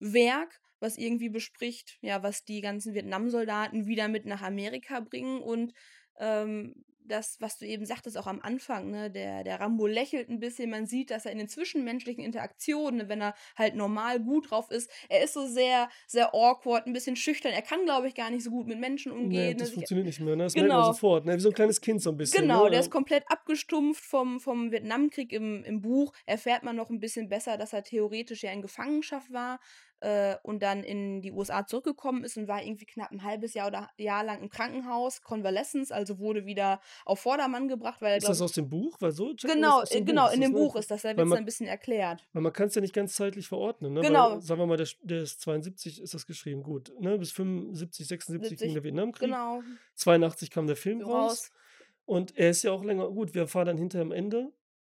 Werk, 0.00 0.60
was 0.82 0.98
irgendwie 0.98 1.28
bespricht, 1.28 1.98
ja, 2.02 2.22
was 2.22 2.44
die 2.44 2.60
ganzen 2.60 2.94
Vietnam-Soldaten 2.94 3.86
wieder 3.86 4.08
mit 4.08 4.26
nach 4.26 4.42
Amerika 4.42 5.00
bringen 5.00 5.40
und 5.40 5.72
ähm, 6.18 6.84
das, 7.06 7.40
was 7.40 7.58
du 7.58 7.66
eben 7.66 7.84
sagtest, 7.84 8.16
auch 8.16 8.26
am 8.26 8.40
Anfang, 8.40 8.90
ne, 8.90 9.10
der, 9.10 9.44
der 9.44 9.60
Rambo 9.60 9.86
lächelt 9.86 10.28
ein 10.28 10.40
bisschen, 10.40 10.70
man 10.70 10.86
sieht, 10.86 11.10
dass 11.10 11.26
er 11.26 11.32
in 11.32 11.38
den 11.38 11.48
zwischenmenschlichen 11.48 12.24
Interaktionen, 12.24 12.98
ne, 12.98 13.08
wenn 13.08 13.20
er 13.20 13.34
halt 13.56 13.74
normal 13.74 14.20
gut 14.20 14.50
drauf 14.50 14.70
ist, 14.70 14.90
er 15.08 15.22
ist 15.24 15.34
so 15.34 15.46
sehr, 15.46 15.88
sehr 16.06 16.34
awkward, 16.34 16.86
ein 16.86 16.92
bisschen 16.92 17.16
schüchtern, 17.16 17.52
er 17.52 17.62
kann, 17.62 17.84
glaube 17.84 18.08
ich, 18.08 18.14
gar 18.14 18.30
nicht 18.30 18.44
so 18.44 18.50
gut 18.50 18.66
mit 18.66 18.78
Menschen 18.78 19.12
Nee, 19.12 19.18
umgehen. 19.24 19.58
das 19.58 19.68
ne, 19.68 19.74
funktioniert 19.74 20.06
nicht 20.06 20.20
mehr, 20.20 20.36
ne? 20.36 20.44
Das 20.44 20.54
merkt 20.54 20.68
man 20.68 20.78
Genau. 20.78 20.92
sofort, 20.92 21.26
ne? 21.26 21.36
Wie 21.36 21.40
so 21.40 21.48
ein 21.50 21.54
kleines 21.54 21.80
Kind 21.80 22.02
so 22.02 22.10
ein 22.10 22.16
bisschen. 22.16 22.42
Genau, 22.42 22.64
ne? 22.64 22.70
der 22.70 22.80
ist 22.80 22.90
komplett 22.90 23.24
abgestumpft 23.28 24.04
vom, 24.04 24.40
vom 24.40 24.70
Vietnamkrieg 24.70 25.32
im, 25.32 25.64
im 25.64 25.80
Buch. 25.80 26.12
Erfährt 26.26 26.62
man 26.62 26.76
noch 26.76 26.90
ein 26.90 27.00
bisschen 27.00 27.28
besser, 27.28 27.56
dass 27.56 27.72
er 27.72 27.82
theoretisch 27.82 28.42
ja 28.42 28.52
in 28.52 28.62
Gefangenschaft 28.62 29.32
war 29.32 29.58
äh, 30.02 30.36
und 30.42 30.62
dann 30.62 30.82
in 30.82 31.22
die 31.22 31.30
USA 31.30 31.64
zurückgekommen 31.64 32.24
ist 32.24 32.36
und 32.36 32.48
war 32.48 32.62
irgendwie 32.62 32.86
knapp 32.86 33.12
ein 33.12 33.22
halbes 33.22 33.54
Jahr 33.54 33.68
oder 33.68 33.88
Jahr 33.96 34.24
lang 34.24 34.42
im 34.42 34.50
Krankenhaus, 34.50 35.22
Convalescence, 35.22 35.92
also 35.92 36.18
wurde 36.18 36.44
wieder 36.44 36.80
auf 37.04 37.20
Vordermann 37.20 37.68
gebracht, 37.68 38.02
weil 38.02 38.18
Ist 38.18 38.28
das 38.28 38.38
glaub, 38.38 38.46
aus 38.46 38.52
dem 38.52 38.68
Buch? 38.68 38.96
Weil 39.00 39.12
so 39.12 39.26
man 39.26 39.36
genau, 39.36 39.80
das 39.80 39.90
genau, 39.90 40.26
Buch, 40.26 40.34
in 40.34 40.40
dem? 40.40 40.52
Buch 40.52 40.76
ist 40.76 40.90
das, 40.90 41.02
da 41.02 41.16
wird 41.16 41.26
es 41.26 41.32
ein 41.32 41.44
bisschen 41.44 41.68
erklärt. 41.68 42.26
Weil 42.32 42.42
man 42.42 42.52
kann 42.52 42.66
es 42.66 42.74
ja 42.74 42.80
nicht 42.80 42.94
ganz 42.94 43.14
zeitlich 43.14 43.46
verordnen, 43.46 43.92
ne? 43.92 44.00
Genau. 44.00 44.32
Weil, 44.32 44.42
sagen 44.42 44.60
wir 44.60 44.66
mal, 44.66 44.76
der, 44.76 44.88
der 45.02 45.22
ist 45.22 45.40
72, 45.40 46.02
ist 46.02 46.14
das 46.14 46.26
geschrieben, 46.26 46.64
gut. 46.64 46.92
Ne? 46.98 47.16
Bis 47.18 47.30
75, 47.30 48.08
76 48.08 48.40
ging 48.40 48.58
70, 48.58 48.72
der 48.74 48.84
Vietnamkrieg. 48.84 49.28
Genau, 49.28 49.62
82 49.94 50.50
kam 50.50 50.66
der 50.66 50.76
Film 50.76 51.00
raus. 51.00 51.12
raus. 51.12 51.52
Und 52.04 52.36
er 52.36 52.50
ist 52.50 52.64
ja 52.64 52.72
auch 52.72 52.82
länger, 52.82 53.08
gut, 53.08 53.34
wir 53.34 53.46
fahren 53.46 53.66
dann 53.66 53.78
hinterher 53.78 54.04
am 54.04 54.12
Ende. 54.12 54.52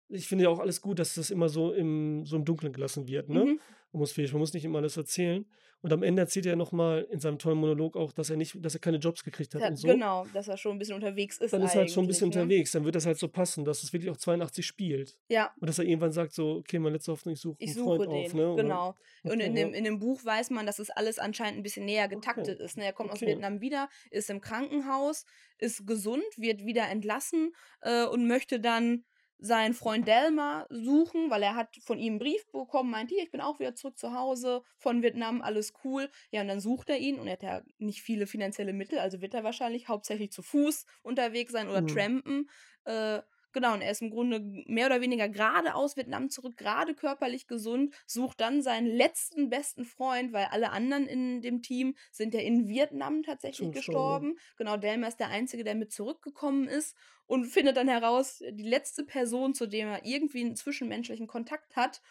Ich 0.08 0.28
finde 0.28 0.46
ja 0.46 0.50
auch 0.50 0.60
alles 0.60 0.82
gut, 0.82 1.00
dass 1.00 1.16
das 1.16 1.30
immer 1.30 1.50
so 1.50 1.74
im, 1.74 2.26
so 2.26 2.38
im 2.38 2.46
Dunkeln 2.46 2.72
gelassen 2.72 3.08
wird, 3.08 3.30
ne? 3.30 3.46
Mhm. 3.46 3.60
Atmosphärisch, 3.94 4.32
man 4.34 4.40
muss 4.40 4.54
nicht 4.54 4.66
immer 4.66 4.80
alles 4.80 4.98
erzählen. 4.98 5.46
Und 5.82 5.92
am 5.92 6.02
Ende 6.02 6.22
erzählt 6.22 6.46
er 6.46 6.56
nochmal 6.56 7.06
in 7.12 7.20
seinem 7.20 7.38
tollen 7.38 7.58
Monolog 7.58 7.98
auch, 7.98 8.14
dass 8.14 8.30
er 8.30 8.38
nicht, 8.38 8.56
dass 8.64 8.74
er 8.74 8.80
keine 8.80 8.98
Jobs 8.98 9.22
gekriegt 9.22 9.54
hat 9.54 9.62
Ja, 9.62 9.68
und 9.68 9.76
so. 9.76 9.90
Genau, 9.90 10.26
dass 10.34 10.48
er 10.48 10.56
schon 10.56 10.72
ein 10.72 10.80
bisschen 10.80 10.96
unterwegs 10.96 11.40
ist. 11.40 11.52
Dann 11.52 11.62
ist 11.62 11.76
er 11.76 11.82
halt 11.82 11.92
schon 11.92 12.06
ein 12.06 12.08
bisschen 12.08 12.30
ne? 12.30 12.36
unterwegs, 12.36 12.72
dann 12.72 12.86
wird 12.86 12.96
das 12.96 13.06
halt 13.06 13.18
so 13.18 13.28
passen, 13.28 13.66
dass 13.66 13.84
es 13.84 13.92
wirklich 13.92 14.10
auch 14.10 14.16
82 14.16 14.66
spielt. 14.66 15.18
Ja, 15.28 15.52
Und 15.60 15.68
dass 15.68 15.80
er 15.80 15.86
irgendwann 15.86 16.14
sagt, 16.14 16.34
so, 16.34 16.56
okay, 16.56 16.80
meine 16.80 16.96
letzte 16.96 17.12
Hoffnung, 17.12 17.34
ich 17.34 17.42
suche 17.42 17.58
Ich 17.60 17.72
einen 17.72 17.76
suche 17.76 17.96
Freund 17.98 18.12
den, 18.14 18.26
auf, 18.26 18.34
ne? 18.34 18.50
Und 18.52 18.58
genau. 18.58 18.96
und 19.24 19.32
Okay, 19.34 19.46
in 19.46 19.56
dem, 19.56 19.74
in 19.74 19.84
dem 19.84 20.00
Buch 20.00 20.24
weiß 20.24 20.52
man, 20.52 20.66
dass 20.66 20.80
es 20.80 20.90
alles 20.90 21.20
anscheinend 21.20 21.60
ein 21.60 21.64
bisschen 21.64 21.84
näher 21.84 22.08
getaktet 22.08 22.60
ist. 22.62 22.78
Ne? 22.78 22.86
Er 22.86 22.94
kommt 22.94 23.12
aus 23.12 23.18
Okay. 23.22 23.32
Vietnam 23.32 23.60
wieder, 23.60 23.90
ist 24.10 24.30
im 24.30 24.40
Krankenhaus, 24.40 25.26
ist 25.58 25.86
gesund, 25.86 26.24
wird 26.38 26.66
wieder 26.66 26.88
entlassen 26.90 27.52
äh, 27.82 28.06
und 28.06 28.26
möchte 28.26 28.62
dann 28.62 29.04
seinen 29.44 29.74
Freund 29.74 30.08
Delmar 30.08 30.68
suchen, 30.70 31.30
weil 31.30 31.44
er 31.44 31.56
hat 31.56 31.76
von 31.84 32.00
ihm 32.00 32.14
einen 32.14 32.20
Brief 32.20 32.46
bekommen, 32.52 32.92
meint, 32.92 33.10
hier, 33.10 33.24
ich 33.24 33.32
bin 33.32 33.42
auch 33.42 33.60
wieder 33.60 33.76
zurück 33.76 33.98
zu 33.98 34.14
Hause 34.14 34.64
von 34.78 35.02
Vietnam, 35.04 35.42
alles 35.42 35.74
cool. 35.84 36.10
Ja, 36.32 36.42
und 36.42 36.48
dann 36.48 36.62
sucht 36.62 36.90
er 36.90 36.98
ihn 37.00 37.20
und 37.20 37.28
er 37.28 37.34
hat 37.34 37.44
ja 37.44 37.62
nicht 37.78 38.02
viele 38.02 38.28
finanzielle 38.28 38.74
Mittel, 38.74 39.00
also 39.00 39.22
wird 39.22 39.34
er 39.34 39.44
wahrscheinlich 39.44 39.88
hauptsächlich 39.90 40.32
zu 40.32 40.42
Fuß 40.44 40.86
unterwegs 41.02 41.52
sein 41.52 41.68
oder 41.68 41.86
Mhm. 41.86 41.86
trampen. 41.86 42.50
Äh, 42.86 43.22
Genau, 43.54 43.74
und 43.74 43.82
er 43.82 43.92
ist 43.92 44.02
im 44.02 44.10
Grunde 44.10 44.40
mehr 44.66 44.88
oder 44.88 45.00
weniger 45.00 45.30
gerade 45.30 45.76
aus 45.76 45.96
Vietnam 45.96 46.30
zurück, 46.30 46.58
gerade 46.58 46.96
körperlich 46.96 47.48
gesund, 47.48 47.94
sucht 48.08 48.42
dann 48.42 48.62
seinen 48.64 48.88
letzten 48.88 49.50
besten 49.50 49.86
Freund, 49.86 50.34
weil 50.34 50.46
alle 50.46 50.72
anderen 50.72 51.06
in 51.08 51.42
dem 51.42 51.62
Team 51.62 51.96
sind 52.12 52.34
ja 52.34 52.42
in 52.42 52.68
Vietnam 52.68 53.22
tatsächlich 53.22 53.68
Schon 53.68 53.72
gestorben, 53.72 54.34
gestorben. 54.34 54.56
Genau, 54.58 54.78
Delmer 54.78 55.08
ist 55.08 55.20
der 55.20 55.30
Einzige, 55.30 55.64
der 55.64 55.76
mit 55.76 55.94
zurückgekommen 55.94 56.68
ist 56.68 56.98
und 57.28 57.46
findet 57.46 57.78
dann 57.78 57.88
heraus, 57.88 58.44
die 58.52 58.68
letzte 58.68 59.04
Person, 59.04 59.54
zu 59.54 59.68
der 59.68 59.88
er 59.88 60.06
irgendwie 60.06 60.42
einen 60.42 60.56
zwischenmenschlichen 60.56 61.28
Kontakt 61.28 61.76
hat 61.76 62.02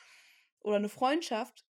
oder 0.61 0.77
eine 0.77 0.89
Freundschaft, 0.89 1.67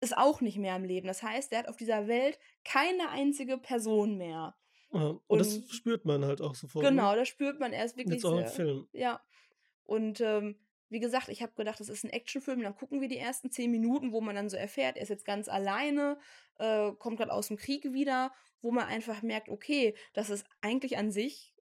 ist 0.00 0.16
auch 0.16 0.40
nicht 0.40 0.58
mehr 0.58 0.76
im 0.76 0.84
Leben. 0.84 1.06
Das 1.06 1.22
heißt, 1.22 1.52
er 1.52 1.60
hat 1.60 1.68
auf 1.68 1.76
dieser 1.76 2.06
Welt 2.06 2.38
keine 2.64 3.08
einzige 3.10 3.58
Person 3.58 4.16
mehr. 4.16 4.54
Ja, 4.92 5.18
und, 5.26 5.38
das 5.38 5.54
Und- 5.56 5.70
spürt 5.70 6.04
man 6.04 6.24
halt 6.24 6.40
auch 6.40 6.54
sofort. 6.54 6.84
Genau, 6.84 7.10
Ne? 7.12 7.16
da 7.18 7.24
spürt 7.24 7.58
man 7.60 7.72
erst 7.72 7.96
wirklich 7.96 8.22
Jetzt 8.22 8.24
auch 8.24 8.38
im 8.38 8.46
Film. 8.46 8.88
ja. 8.92 9.20
Und 9.84 10.20
ähm, 10.20 10.56
wie 10.88 11.00
gesagt, 11.00 11.28
ich 11.28 11.42
habe 11.42 11.52
gedacht, 11.56 11.80
das 11.80 11.88
ist 11.88 12.04
ein 12.04 12.10
Actionfilm. 12.10 12.62
Dann 12.62 12.74
gucken 12.76 13.00
wir 13.00 13.08
die 13.08 13.18
ersten 13.18 13.50
zehn 13.50 13.70
Minuten, 13.70 14.12
wo 14.12 14.20
man 14.20 14.36
dann 14.36 14.48
so 14.48 14.56
erfährt, 14.56 14.96
er 14.96 15.02
ist 15.02 15.08
jetzt 15.08 15.24
ganz 15.24 15.48
alleine, 15.48 16.18
äh, 16.58 16.92
kommt 16.92 17.18
gerade 17.18 17.32
aus 17.32 17.48
dem 17.48 17.56
Krieg 17.56 17.92
wieder, 17.92 18.32
wo 18.62 18.70
man 18.70 18.86
einfach 18.86 19.22
merkt, 19.22 19.48
okay, 19.48 19.94
das 20.12 20.30
ist 20.30 20.46
eigentlich 20.60 20.96
an 20.96 21.10
sich, 21.10 21.54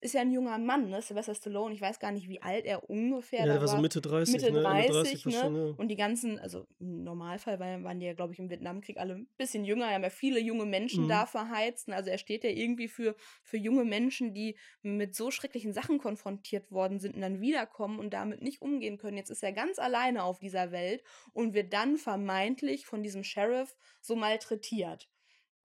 ist 0.00 0.14
ja 0.14 0.20
ein 0.20 0.30
junger 0.32 0.58
Mann, 0.58 0.88
ne? 0.90 1.02
Sylvester 1.02 1.34
Stallone, 1.34 1.74
ich 1.74 1.80
weiß 1.80 1.98
gar 1.98 2.12
nicht, 2.12 2.28
wie 2.28 2.40
alt 2.40 2.64
er 2.66 2.88
ungefähr 2.88 3.40
Ja, 3.40 3.46
der 3.46 3.60
war 3.60 3.66
so. 3.68 3.78
Mitte 3.78 4.00
30, 4.00 4.34
Mitte 4.34 4.52
ne? 4.52 4.58
Ende 4.64 4.92
30, 4.92 5.22
fast 5.22 5.36
ne? 5.36 5.40
schon, 5.40 5.56
ja. 5.56 5.74
Und 5.76 5.88
die 5.88 5.96
ganzen, 5.96 6.38
also 6.38 6.66
im 6.78 7.02
Normalfall 7.02 7.58
waren, 7.58 7.82
waren 7.84 7.98
die 7.98 8.06
ja, 8.06 8.14
glaube 8.14 8.32
ich, 8.32 8.38
im 8.38 8.48
Vietnamkrieg 8.48 8.96
alle 8.98 9.14
ein 9.14 9.28
bisschen 9.36 9.64
jünger, 9.64 9.90
haben 9.90 10.02
ja 10.04 10.10
viele 10.10 10.38
junge 10.40 10.66
Menschen 10.66 11.04
Mhm. 11.04 11.08
da 11.08 11.26
verheizt. 11.26 11.88
Also 11.90 12.10
er 12.10 12.18
steht 12.18 12.44
ja 12.44 12.50
irgendwie 12.50 12.86
für, 12.88 13.16
für 13.42 13.56
junge 13.56 13.84
Menschen, 13.84 14.34
die 14.34 14.56
mit 14.82 15.14
so 15.16 15.30
schrecklichen 15.30 15.72
Sachen 15.72 15.98
konfrontiert 15.98 16.70
worden 16.70 17.00
sind 17.00 17.14
und 17.16 17.20
dann 17.22 17.40
wiederkommen 17.40 17.98
und 17.98 18.10
damit 18.14 18.42
nicht 18.42 18.62
umgehen 18.62 18.98
können. 18.98 19.16
Jetzt 19.16 19.30
ist 19.30 19.42
er 19.42 19.52
ganz 19.52 19.78
alleine 19.78 20.22
auf 20.24 20.38
dieser 20.38 20.70
Welt 20.72 21.02
und 21.32 21.54
wird 21.54 21.72
dann 21.72 21.96
vermeintlich 21.96 22.86
von 22.86 23.02
diesem 23.02 23.24
Sheriff 23.24 23.76
so 24.00 24.14
malträtiert. 24.16 25.08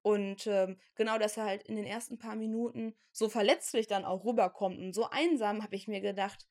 Und 0.03 0.45
ähm, 0.47 0.77
genau, 0.95 1.17
dass 1.17 1.37
er 1.37 1.45
halt 1.45 1.63
in 1.63 1.75
den 1.75 1.85
ersten 1.85 2.17
paar 2.19 2.35
Minuten 2.35 2.93
so 3.11 3.29
verletzlich 3.29 3.87
dann 3.87 4.05
auch 4.05 4.25
rüberkommt 4.25 4.77
und 4.77 4.93
so 4.93 5.09
einsam, 5.09 5.63
habe 5.63 5.75
ich 5.75 5.87
mir 5.87 6.01
gedacht, 6.01 6.45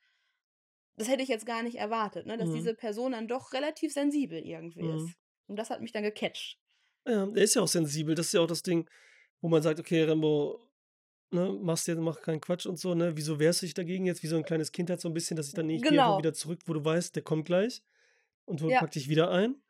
das 0.96 1.08
hätte 1.08 1.22
ich 1.22 1.28
jetzt 1.28 1.46
gar 1.46 1.62
nicht 1.62 1.76
erwartet, 1.76 2.26
ne? 2.26 2.36
dass 2.36 2.48
Mhm. 2.48 2.54
diese 2.54 2.74
Person 2.74 3.12
dann 3.12 3.28
doch 3.28 3.52
relativ 3.52 3.92
sensibel 3.92 4.38
irgendwie 4.44 4.82
Mhm. 4.82 4.96
ist. 4.96 5.14
Und 5.48 5.56
das 5.56 5.70
hat 5.70 5.80
mich 5.80 5.92
dann 5.92 6.02
gecatcht. 6.02 6.58
Ja, 7.06 7.26
der 7.26 7.42
ist 7.44 7.54
ja 7.54 7.62
auch 7.62 7.68
sensibel. 7.68 8.14
Das 8.14 8.26
ist 8.26 8.32
ja 8.32 8.40
auch 8.40 8.46
das 8.46 8.62
Ding, 8.62 8.88
wo 9.40 9.48
man 9.48 9.62
sagt, 9.62 9.80
okay, 9.80 10.04
Rambo, 10.04 10.60
ne, 11.30 11.50
machst 11.60 11.88
jetzt, 11.88 11.98
mach 11.98 12.20
keinen 12.22 12.40
Quatsch 12.40 12.66
und 12.66 12.78
so, 12.78 12.94
ne? 12.94 13.16
Wieso 13.16 13.38
wehrst 13.38 13.62
du 13.62 13.66
dich 13.66 13.74
dagegen 13.74 14.06
jetzt? 14.06 14.22
Wie 14.22 14.28
so 14.28 14.36
ein 14.36 14.44
kleines 14.44 14.72
Kind 14.72 14.88
hat 14.90 15.00
so 15.00 15.08
ein 15.08 15.14
bisschen, 15.14 15.36
dass 15.36 15.48
ich 15.48 15.54
dann 15.54 15.66
nicht 15.66 15.82
Genau. 15.84 16.18
wieder 16.18 16.32
zurück, 16.32 16.60
wo 16.66 16.72
du 16.74 16.84
weißt, 16.84 17.16
der 17.16 17.22
kommt 17.22 17.46
gleich 17.46 17.82
und 18.44 18.62
holt 18.62 18.72
Ja. 18.72 18.78
praktisch 18.80 19.08
wieder 19.08 19.30
ein. 19.30 19.62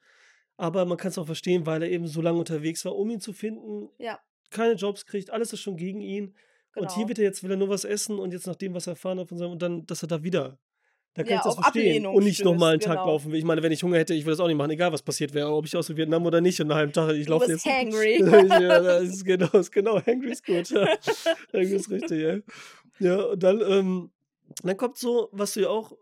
Aber 0.56 0.84
man 0.84 0.96
kann 0.98 1.10
es 1.10 1.18
auch 1.18 1.26
verstehen, 1.26 1.66
weil 1.66 1.82
er 1.82 1.90
eben 1.90 2.06
so 2.06 2.20
lange 2.22 2.38
unterwegs 2.38 2.84
war, 2.84 2.96
um 2.96 3.10
ihn 3.10 3.20
zu 3.20 3.32
finden. 3.32 3.88
Ja. 3.98 4.18
Keine 4.50 4.74
Jobs 4.74 5.06
kriegt, 5.06 5.30
alles 5.30 5.52
ist 5.52 5.60
schon 5.60 5.76
gegen 5.76 6.00
ihn. 6.00 6.34
Und 6.74 6.90
hier 6.92 6.98
Genau. 7.00 7.08
wird 7.08 7.18
er 7.18 7.24
jetzt, 7.24 7.42
will 7.42 7.50
er 7.50 7.56
nur 7.56 7.68
was 7.68 7.84
essen 7.84 8.18
und 8.18 8.32
jetzt 8.32 8.46
nach 8.46 8.56
dem, 8.56 8.72
was 8.74 8.86
er 8.86 8.92
erfahren 8.92 9.18
hat 9.18 9.28
von 9.28 9.36
seinem, 9.38 9.52
und 9.52 9.62
dann, 9.62 9.86
dass 9.86 10.02
er 10.02 10.08
da 10.08 10.22
wieder. 10.22 10.58
Da 11.14 11.22
kann 11.22 11.30
Ja, 11.32 11.36
ich 11.38 11.42
das 11.44 11.54
verstehen. 11.56 11.82
Ablehnung 11.82 12.14
Und 12.14 12.24
nicht 12.24 12.42
nochmal 12.42 12.72
einen 12.72 12.80
stößt, 12.80 12.88
Tag 12.94 13.02
genau. 13.02 13.12
laufen 13.12 13.32
will. 13.32 13.38
Ich 13.38 13.44
meine, 13.44 13.62
wenn 13.62 13.72
ich 13.72 13.82
Hunger 13.82 13.98
hätte, 13.98 14.14
ich 14.14 14.24
würde 14.24 14.32
das 14.32 14.40
auch 14.40 14.46
nicht 14.46 14.56
machen, 14.56 14.70
egal 14.70 14.90
was 14.92 15.02
passiert 15.02 15.34
wäre, 15.34 15.52
ob 15.52 15.66
ich 15.66 15.76
aus 15.76 15.94
Vietnam 15.94 16.24
oder 16.24 16.40
nicht. 16.40 16.58
Und 16.62 16.68
nach 16.68 16.76
einem 16.76 16.92
Tag, 16.92 17.12
ich 17.14 17.28
laufe 17.28 17.50
jetzt. 17.50 17.66
hangry. 17.66 18.18
ja, 18.20 18.80
das 18.80 19.02
ist 19.04 19.24
genau, 19.26 19.46
das 19.48 19.66
ist 19.66 19.72
genau, 19.72 20.00
hangry 20.06 20.30
ist 20.32 20.46
gut. 20.46 20.70
Ja. 20.70 20.86
hangry 21.52 21.74
ist 21.76 21.90
richtig, 21.90 22.20
ja. 22.22 22.38
Ja, 22.98 23.22
und 23.24 23.42
dann, 23.42 23.60
ähm, 23.60 24.10
dann 24.62 24.76
kommt 24.78 24.96
so, 24.96 25.28
was 25.32 25.52
du 25.52 25.60
ja 25.60 25.68
auch 25.68 25.92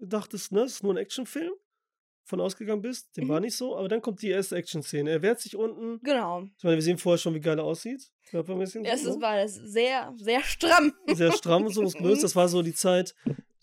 dachtest, 0.00 0.52
ne, 0.52 0.60
es 0.62 0.74
ist 0.74 0.82
nur 0.84 0.94
ein 0.94 0.98
Actionfilm, 0.98 1.52
von 2.26 2.40
ausgegangen 2.40 2.82
bist, 2.82 3.16
dem 3.16 3.24
Mhm. 3.24 3.28
war 3.28 3.40
nicht 3.40 3.56
so, 3.56 3.76
aber 3.76 3.88
dann 3.88 4.02
kommt 4.02 4.20
die 4.20 4.28
erste 4.30 4.56
Action-Szene. 4.56 5.10
Er 5.10 5.22
wehrt 5.22 5.40
sich 5.40 5.56
unten. 5.56 6.00
Genau. 6.02 6.42
Ich 6.58 6.64
meine, 6.64 6.76
wir 6.76 6.82
sehen 6.82 6.98
vorher 6.98 7.18
schon, 7.18 7.34
wie 7.34 7.40
geil 7.40 7.58
er 7.58 7.64
aussieht. 7.64 8.10
Körpermäßig. 8.30 8.82
Es 8.84 9.04
so, 9.04 9.10
ist, 9.10 9.16
ne? 9.16 9.22
war 9.22 9.36
das 9.36 9.54
sehr, 9.54 10.12
sehr 10.16 10.42
stramm. 10.42 10.92
Sehr 11.14 11.30
stramm 11.32 11.64
und 11.66 11.72
so 11.72 11.82
muskulös. 11.82 12.20
Das 12.20 12.34
war 12.34 12.48
so 12.48 12.60
die 12.62 12.74
Zeit, 12.74 13.14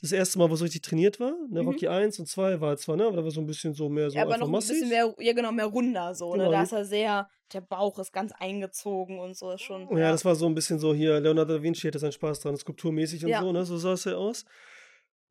das 0.01 0.13
erste 0.13 0.39
Mal, 0.39 0.49
wo 0.49 0.53
es 0.53 0.61
richtig 0.63 0.81
trainiert 0.81 1.19
war. 1.19 1.33
Ne, 1.49 1.61
Mhm. 1.61 1.67
Rocky 1.67 1.87
1 1.89 2.19
und 2.19 2.27
2 2.27 2.61
war 2.61 2.75
zwar, 2.77 2.95
ne, 2.95 3.05
aber 3.05 3.17
da 3.17 3.23
war 3.25 3.31
so 3.31 3.41
ein 3.41 3.45
bisschen 3.45 3.73
so 3.73 3.89
mehr 3.89 4.09
so 4.09 4.15
ja, 4.17 4.23
aber 4.23 4.37
noch 4.37 4.47
ein 4.47 4.53
bisschen 4.53 4.87
mehr, 4.89 5.13
ja 5.19 5.33
genau, 5.33 5.51
mehr 5.51 5.65
runder 5.65 6.15
so, 6.15 6.31
ne? 6.33 6.39
Genau, 6.43 6.51
Da 6.51 6.57
die- 6.59 6.63
ist 6.63 6.71
er 6.73 6.85
sehr, 6.85 7.29
der 7.51 7.61
Bauch 7.61 7.99
ist 7.99 8.11
ganz 8.13 8.31
eingezogen 8.39 9.19
und 9.19 9.35
so 9.37 9.51
ist 9.51 9.61
schon. 9.61 9.81
Ja, 9.97 10.11
das 10.11 10.23
war 10.25 10.35
so 10.35 10.45
ein 10.45 10.55
bisschen 10.55 10.79
so 10.79 10.93
hier, 10.93 11.19
Leonardo 11.19 11.57
da 11.57 11.61
Vinci 11.63 11.87
hatte 11.87 11.99
seinen 11.99 12.11
Spaß 12.13 12.39
dran, 12.39 12.55
skulpturmäßig 12.57 13.23
und 13.25 13.31
Ja. 13.31 13.41
so, 13.41 13.51
ne? 13.51 13.65
So 13.65 13.77
sah 13.77 13.93
es 13.93 14.05
ja 14.05 14.15
aus. 14.15 14.45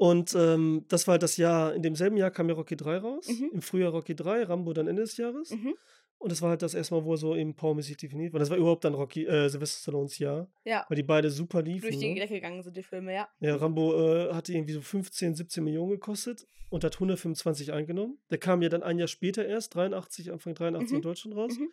Und 0.03 0.35
ähm, 0.35 0.85
das 0.89 1.07
war 1.07 1.13
halt 1.13 1.23
das 1.23 1.37
Jahr, 1.37 1.75
in 1.75 1.83
demselben 1.83 2.17
Jahr 2.17 2.33
kam 2.33 2.49
ja 2.49 2.57
Rocky 2.57 2.77
3 2.77 2.97
raus. 2.99 3.29
Mhm. 3.29 3.51
Im 3.53 3.63
Frühjahr 3.63 3.93
Rocky 3.93 4.17
3, 4.17 4.43
Rambo 4.43 4.73
dann 4.73 4.89
Ende 4.89 5.03
des 5.03 5.17
Jahres. 5.17 5.51
Mhm. 5.51 5.75
Und 6.19 6.33
das 6.33 6.43
war 6.43 6.51
halt 6.51 6.63
das 6.63 6.75
erste 6.75 6.95
Mal, 6.95 7.05
wo 7.05 7.13
er 7.15 7.19
so 7.19 7.37
eben 7.37 7.55
powermäßig 7.55 7.99
definiert 7.99 8.33
war. 8.33 8.41
Das 8.41 8.51
war 8.51 8.57
überhaupt 8.57 8.85
dann 8.85 8.95
Rocky, 8.95 9.25
äh, 9.27 9.49
Sylvester 9.49 9.79
Stallones 9.81 10.19
Jahr, 10.19 10.49
Ja, 10.65 10.85
weil 10.89 10.97
die 10.97 11.05
beide 11.05 11.31
super 11.31 11.63
liefen. 11.63 11.83
durch 11.89 11.99
die 12.01 12.15
ne? 12.15 12.21
Decke 12.21 12.35
gegangen 12.35 12.63
sind 12.65 12.77
die 12.77 12.83
Filme, 12.83 13.15
ja. 13.15 13.29
Ja, 13.39 13.55
Rambo 13.57 13.95
äh, 13.95 14.33
hatte 14.35 14.53
irgendwie 14.53 14.73
so 14.73 14.81
15, 14.81 15.37
17 15.37 15.63
Millionen 15.63 15.91
gekostet 15.91 16.49
und 16.69 16.83
hat 16.83 16.95
125 16.95 17.73
eingenommen. 17.73 18.19
Der 18.31 18.39
kam 18.39 18.61
ja 18.63 18.69
dann 18.71 18.83
ein 18.83 18.99
Jahr 18.99 19.09
später 19.09 19.45
erst, 19.47 19.75
83, 19.77 20.33
Anfang 20.33 20.55
83 20.55 20.91
in 20.91 20.97
Mhm. 20.99 21.03
Deutschland 21.03 21.37
raus. 21.37 21.57
Mhm. 21.59 21.69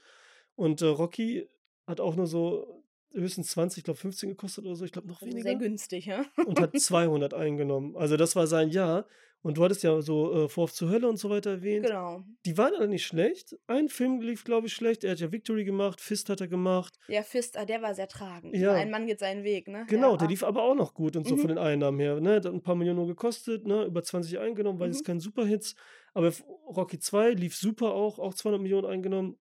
Und 0.55 0.81
äh, 0.83 0.85
Rocky 0.85 1.47
hat 1.87 1.99
auch 1.99 2.15
nur 2.15 2.27
so 2.27 2.83
höchstens 3.13 3.51
20, 3.51 3.79
ich 3.79 3.83
glaube 3.83 3.99
15 3.99 4.29
gekostet 4.29 4.65
oder 4.65 4.75
so, 4.75 4.85
ich 4.85 4.91
glaube 4.91 5.07
noch 5.07 5.21
weniger. 5.21 5.41
sehr 5.43 5.55
günstig, 5.55 6.05
ja. 6.05 6.25
und 6.45 6.59
hat 6.59 6.71
200 6.79 7.33
eingenommen. 7.33 7.95
Also 7.97 8.17
das 8.17 8.35
war 8.35 8.47
sein 8.47 8.69
Jahr. 8.69 9.05
Und 9.41 9.57
du 9.57 9.63
hattest 9.63 9.83
ja 9.83 10.01
so 10.01 10.33
äh, 10.33 10.49
Vorwurf 10.49 10.73
zur 10.73 10.89
Hölle 10.89 11.07
und 11.07 11.15
so 11.15 11.29
weiter 11.29 11.51
erwähnt. 11.51 11.85
Genau. 11.85 12.23
Die 12.45 12.57
waren 12.57 12.73
alle 12.75 12.89
nicht 12.89 13.05
schlecht. 13.05 13.55
Ein 13.67 13.87
Film 13.87 14.19
lief, 14.19 14.43
glaube 14.43 14.67
ich, 14.67 14.73
schlecht. 14.73 15.05
Er 15.05 15.11
hat 15.11 15.19
ja 15.21 15.31
Victory 15.31 15.63
gemacht, 15.63 16.01
Fist 16.01 16.27
hat 16.27 16.41
er 16.41 16.49
gemacht. 16.49 16.99
Ja, 17.07 17.23
Fist, 17.23 17.55
ah, 17.55 17.63
der 17.63 17.81
war 17.81 17.95
sehr 17.95 18.09
tragend. 18.09 18.53
Ja. 18.57 18.73
Ein 18.73 18.91
Mann 18.91 19.07
geht 19.07 19.19
seinen 19.19 19.45
Weg, 19.45 19.69
ne? 19.69 19.85
Genau, 19.87 20.11
ja, 20.11 20.17
der 20.17 20.27
lief 20.27 20.43
aber 20.43 20.63
auch 20.63 20.75
noch 20.75 20.93
gut 20.93 21.15
und 21.15 21.25
so 21.25 21.35
Mhm. 21.35 21.39
von 21.39 21.47
den 21.47 21.57
Einnahmen 21.57 22.01
her. 22.01 22.19
Ne? 22.19 22.35
Hat 22.35 22.47
ein 22.47 22.61
paar 22.61 22.75
Millionen 22.75 22.97
nur 22.97 23.07
gekostet, 23.07 23.65
ne? 23.65 23.85
über 23.85 24.03
20 24.03 24.39
eingenommen, 24.39 24.77
weil 24.77 24.89
es 24.89 24.99
Mhm. 24.99 25.05
kein 25.05 25.19
Superhits. 25.21 25.73
Aber 26.13 26.33
Rocky 26.67 26.99
2 26.99 27.29
lief 27.31 27.55
super 27.55 27.93
auch, 27.93 28.19
auch 28.19 28.33
200 28.33 28.61
Millionen 28.61 28.87
eingenommen. 28.87 29.37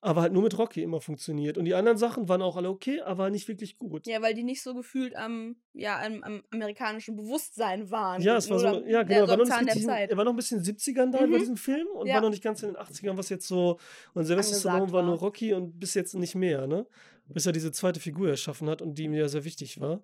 Aber 0.00 0.22
halt 0.22 0.32
nur 0.32 0.44
mit 0.44 0.56
Rocky 0.56 0.82
immer 0.82 1.00
funktioniert. 1.00 1.58
Und 1.58 1.64
die 1.64 1.74
anderen 1.74 1.98
Sachen 1.98 2.28
waren 2.28 2.40
auch 2.40 2.56
alle 2.56 2.68
okay, 2.68 3.00
aber 3.00 3.30
nicht 3.30 3.48
wirklich 3.48 3.78
gut. 3.78 4.06
Ja, 4.06 4.22
weil 4.22 4.32
die 4.32 4.44
nicht 4.44 4.62
so 4.62 4.72
gefühlt 4.74 5.16
am, 5.16 5.56
ja, 5.72 6.00
am, 6.00 6.22
am 6.22 6.42
amerikanischen 6.52 7.16
Bewusstsein 7.16 7.90
waren. 7.90 8.22
Ja, 8.22 8.36
es 8.36 8.48
war 8.48 8.60
so, 8.60 8.66
ja, 8.66 9.02
der- 9.02 9.04
genau, 9.04 9.20
so 9.22 9.30
war 9.30 9.36
noch 9.38 9.44
nicht 9.74 9.86
der 9.88 10.10
er 10.10 10.16
war 10.16 10.24
noch 10.24 10.32
ein 10.32 10.36
bisschen 10.36 10.58
in 10.58 10.64
den 10.64 10.76
70ern 10.76 11.10
da 11.10 11.18
bei 11.18 11.26
Mhm. 11.26 11.38
diesem 11.40 11.56
Film 11.56 11.86
und 11.96 12.06
Ja. 12.06 12.14
war 12.14 12.20
noch 12.20 12.30
nicht 12.30 12.44
ganz 12.44 12.62
in 12.62 12.68
den 12.68 12.76
80ern, 12.76 13.16
was 13.16 13.28
jetzt 13.28 13.48
so, 13.48 13.78
und 14.14 14.24
Sylvester 14.24 14.56
Stallone 14.56 14.92
war 14.92 15.02
nur. 15.02 15.16
Rocky 15.18 15.52
und 15.52 15.80
bis 15.80 15.94
jetzt 15.94 16.14
nicht 16.14 16.36
mehr, 16.36 16.68
ne? 16.68 16.86
Bis 17.26 17.46
er 17.46 17.52
diese 17.52 17.72
zweite 17.72 17.98
Figur 17.98 18.28
erschaffen 18.28 18.70
hat 18.70 18.80
und 18.80 18.96
die 18.98 19.04
ihm 19.04 19.14
ja 19.14 19.26
sehr 19.26 19.44
wichtig 19.44 19.80
war. 19.80 20.02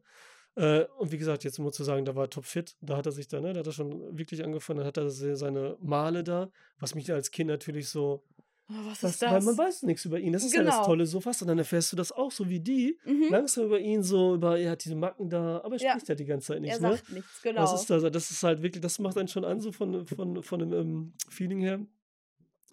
Äh, 0.56 0.84
und 0.98 1.10
wie 1.12 1.18
gesagt, 1.18 1.42
jetzt 1.44 1.58
nur 1.58 1.72
zu 1.72 1.82
sagen, 1.84 2.04
da 2.04 2.14
war 2.14 2.24
er 2.26 2.30
topfit, 2.30 2.76
da 2.80 2.96
hat 2.96 3.06
er 3.06 3.12
sich 3.12 3.26
da, 3.28 3.40
ne, 3.40 3.52
da 3.52 3.60
hat 3.60 3.66
er 3.66 3.72
schon 3.72 4.16
wirklich 4.18 4.44
angefangen, 4.44 4.78
dann 4.78 4.86
hat 4.86 4.96
er 4.96 5.10
se- 5.10 5.34
seine 5.36 5.76
Male 5.80 6.22
da, 6.22 6.50
was 6.78 6.94
mich 6.94 7.12
als 7.12 7.30
Kind 7.32 7.48
natürlich 7.48 7.88
so, 7.88 8.22
Oh, 8.70 8.72
was 8.86 9.00
das, 9.00 9.14
ist 9.16 9.22
weil 9.22 9.30
das? 9.30 9.44
man 9.44 9.58
weiß 9.58 9.82
nichts 9.82 10.04
über 10.06 10.18
ihn, 10.18 10.32
das 10.32 10.42
ist 10.44 10.54
ja 10.54 10.62
das 10.62 10.76
Genau. 10.76 10.86
Tolle, 10.86 11.04
so 11.06 11.20
fast, 11.20 11.42
und 11.42 11.48
dann 11.48 11.58
erfährst 11.58 11.92
du 11.92 11.96
das 11.96 12.12
auch, 12.12 12.30
so 12.32 12.48
wie 12.48 12.60
die, 12.60 12.98
Mhm. 13.04 13.28
langsam 13.30 13.66
über 13.66 13.78
ihn, 13.78 14.02
so 14.02 14.34
über, 14.36 14.58
er 14.58 14.70
hat 14.70 14.84
diese 14.84 14.94
Macken 14.96 15.28
da, 15.28 15.60
aber 15.62 15.76
er 15.76 15.80
Ja. 15.82 15.90
spricht 15.92 16.08
ja 16.08 16.14
die 16.14 16.24
ganze 16.24 16.46
Zeit 16.48 16.56
Er 16.56 16.60
nichts, 16.62 16.80
ne? 16.80 16.90
sagt 16.92 17.10
nichts, 17.10 17.42
genau. 17.42 17.60
Was 17.62 17.74
ist 17.80 17.90
das? 17.90 18.02
Das 18.10 18.30
ist 18.30 18.42
halt 18.42 18.62
wirklich, 18.62 18.80
das 18.80 18.98
macht 18.98 19.18
einen 19.18 19.28
schon 19.28 19.44
an, 19.44 19.60
so 19.60 19.70
von, 19.70 20.06
von, 20.06 20.42
von 20.42 20.58
dem 20.60 20.72
ähm, 20.72 21.12
Feeling 21.28 21.60
her. 21.60 21.80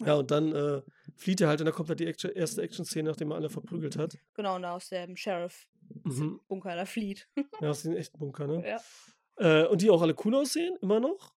Ja, 0.00 0.14
und 0.14 0.30
dann 0.30 0.52
äh, 0.52 0.82
flieht 1.14 1.40
er 1.42 1.48
halt 1.48 1.60
und 1.60 1.66
dann 1.66 1.74
kommt 1.74 1.88
halt 1.90 2.00
die 2.00 2.06
Action, 2.06 2.32
erste 2.32 2.62
Action-Szene, 2.62 3.10
nachdem 3.10 3.30
er 3.30 3.36
alle 3.36 3.50
verprügelt 3.50 3.96
hat. 3.98 4.16
Genau, 4.34 4.56
und 4.56 4.64
aus 4.64 4.88
dem 4.88 5.10
Mhm. 5.10 5.16
Sheriff-Bunker 5.16 6.74
da 6.74 6.84
flieht. 6.86 7.28
Ja, 7.60 7.68
aus 7.70 7.82
dem 7.82 7.94
echten 7.96 8.18
Bunker, 8.18 8.46
ne? 8.46 8.64
ja. 8.66 8.80
Äh, 9.36 9.66
und 9.68 9.82
die 9.82 9.90
auch 9.90 10.02
alle 10.02 10.14
cool 10.24 10.34
aussehen, 10.34 10.76
immer 10.80 11.00
noch. 11.00 11.34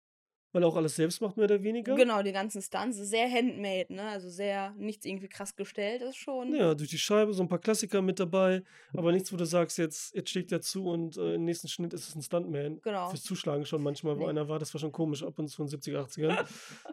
Weil 0.52 0.62
er 0.62 0.68
auch 0.68 0.76
alles 0.76 0.96
selbst 0.96 1.20
macht, 1.22 1.36
mehr 1.38 1.44
oder 1.46 1.62
weniger. 1.62 1.94
Genau, 1.94 2.22
die 2.22 2.32
ganzen 2.32 2.60
Stunts. 2.60 2.98
Sehr 2.98 3.30
handmade, 3.30 3.92
ne? 3.94 4.02
Also 4.02 4.28
sehr, 4.28 4.74
nichts 4.78 5.06
irgendwie 5.06 5.28
krass 5.28 5.56
gestellt 5.56 6.02
ist 6.02 6.16
schon. 6.16 6.54
Ja, 6.54 6.74
durch 6.74 6.90
die 6.90 6.98
Scheibe, 6.98 7.32
so 7.32 7.42
ein 7.42 7.48
paar 7.48 7.58
Klassiker 7.58 8.02
mit 8.02 8.20
dabei, 8.20 8.62
aber 8.94 9.12
nichts, 9.12 9.32
wo 9.32 9.36
du 9.36 9.46
sagst, 9.46 9.78
jetzt, 9.78 10.14
jetzt 10.14 10.28
schlägt 10.30 10.52
er 10.52 10.60
zu 10.60 10.84
und 10.84 11.16
äh, 11.16 11.34
im 11.36 11.44
nächsten 11.44 11.68
Schnitt 11.68 11.94
ist 11.94 12.08
es 12.08 12.14
ein 12.14 12.22
Stuntman. 12.22 12.80
Genau. 12.82 13.08
Fürs 13.08 13.22
Zuschlagen 13.22 13.64
schon 13.64 13.82
manchmal, 13.82 14.16
wo 14.18 14.24
Nee. 14.24 14.28
einer 14.28 14.48
war, 14.48 14.58
das 14.58 14.72
war 14.74 14.80
schon 14.80 14.92
komisch, 14.92 15.22
ab 15.22 15.38
und 15.38 15.48
zu 15.48 15.62
in 15.62 15.68
den 15.68 15.80
70er, 15.80 16.00
80ern. 16.06 16.46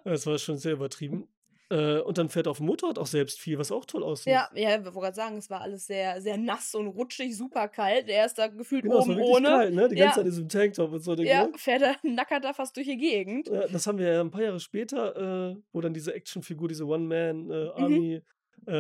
das 0.06 0.26
war 0.26 0.38
schon 0.38 0.58
sehr 0.58 0.74
übertrieben. 0.74 1.28
Äh, 1.72 2.00
und 2.00 2.18
dann 2.18 2.30
fährt 2.30 2.48
er 2.48 2.52
auf 2.52 2.58
dem 2.58 2.66
Motorrad 2.66 2.98
auch 2.98 3.06
selbst 3.08 3.40
viel, 3.40 3.60
was 3.60 3.72
auch 3.72 3.86
toll 3.86 4.04
aussieht. 4.04 4.34
Ja, 4.34 4.50
ja, 4.56 4.78
ich 4.78 4.86
wollte 4.86 5.00
gerade 5.00 5.16
sagen, 5.16 5.38
es 5.38 5.50
war 5.50 5.62
alles 5.62 5.86
sehr, 5.86 6.20
sehr 6.22 6.38
nass 6.38 6.74
und 6.74 6.88
rutschig, 6.88 7.38
super 7.38 7.68
kalt. 7.68 8.10
Er 8.10 8.26
ist 8.26 8.40
da 8.40 8.48
gefühlt 8.48 8.84
Genau, 8.84 9.00
oben 9.02 9.20
ohne. 9.22 9.48
kalt, 9.48 9.74
ne? 9.76 9.88
Die 9.88 9.96
Ja. 9.96 10.06
ganze 10.06 10.16
Zeit 10.20 10.26
in 10.26 10.32
diesem 10.32 10.50
Tanktop 10.50 10.92
und 10.94 11.00
so. 11.00 11.14
Ja, 11.16 11.46
ne? 11.48 11.52
fährt 11.56 11.82
er, 11.84 11.96
nackert 12.04 12.44
da 12.44 12.54
fast 12.54 12.76
durch 12.76 12.88
die 12.88 12.98
Gegend. 12.98 13.48
Ja, 13.48 13.68
das 13.68 13.86
haben 13.86 14.00
wir 14.00 14.12
ja 14.14 14.22
ein 14.22 14.32
paar 14.32 14.42
Jahre 14.42 14.60
später, 14.60 15.52
äh, 15.52 15.56
wo 15.72 15.82
dann 15.82 15.94
diese 15.94 16.14
Actionfigur, 16.14 16.68
diese 16.68 16.86
One-Man-Army 16.88 18.16
äh, 18.16 18.22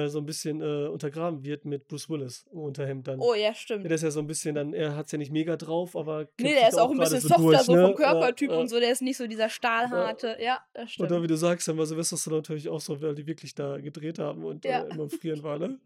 so 0.07 0.17
ein 0.19 0.25
bisschen 0.25 0.61
äh, 0.61 0.87
untergraben 0.87 1.43
wird 1.43 1.65
mit 1.65 1.87
Bruce 1.87 2.09
Willis 2.09 2.45
im 2.51 2.59
Unterhemd 2.59 3.07
dann. 3.07 3.19
Oh 3.19 3.33
ja, 3.33 3.49
Ja, 3.49 3.53
stimmt. 3.55 3.85
der 3.85 3.91
ist 3.91 4.01
ja 4.03 4.11
so 4.11 4.19
ein 4.19 4.27
bisschen 4.27 4.55
dann, 4.55 4.73
er 4.73 4.95
hat 4.95 5.07
es 5.07 5.11
ja 5.11 5.17
nicht 5.17 5.31
mega 5.31 5.55
drauf, 5.57 5.95
aber. 5.95 6.27
Nee, 6.39 6.53
der 6.53 6.69
ist 6.69 6.75
da 6.77 6.81
auch 6.83 6.91
ein 6.91 6.97
bisschen 6.97 7.19
so 7.21 7.27
softer, 7.29 7.43
durch, 7.43 7.59
so 7.61 7.75
ne? 7.75 7.85
vom 7.87 7.95
Körpertyp 7.95 8.49
Ja, 8.49 8.55
ja. 8.55 8.61
und 8.61 8.67
so. 8.69 8.79
Der 8.79 8.91
ist 8.91 9.01
nicht 9.01 9.17
so 9.17 9.27
dieser 9.27 9.49
stahlharte. 9.49 10.37
Ja, 10.39 10.59
das 10.73 10.83
Und 10.83 10.89
stimmt. 10.89 11.11
dann, 11.11 11.23
wie 11.23 11.27
du 11.27 11.37
sagst, 11.37 11.67
dann 11.67 11.77
war 11.77 11.85
Sylvester 11.85 12.17
Stallone 12.17 12.41
natürlich 12.41 12.69
auch 12.69 12.81
so, 12.81 13.01
weil 13.01 13.15
die 13.15 13.25
wirklich 13.27 13.55
da 13.55 13.77
gedreht 13.79 14.19
haben 14.19 14.43
und 14.43 14.65
Ja. 14.65 14.83
äh, 14.83 14.89
immer 14.93 15.03
im 15.03 15.09
Frieren 15.09 15.43
war, 15.43 15.57
ne? 15.59 15.79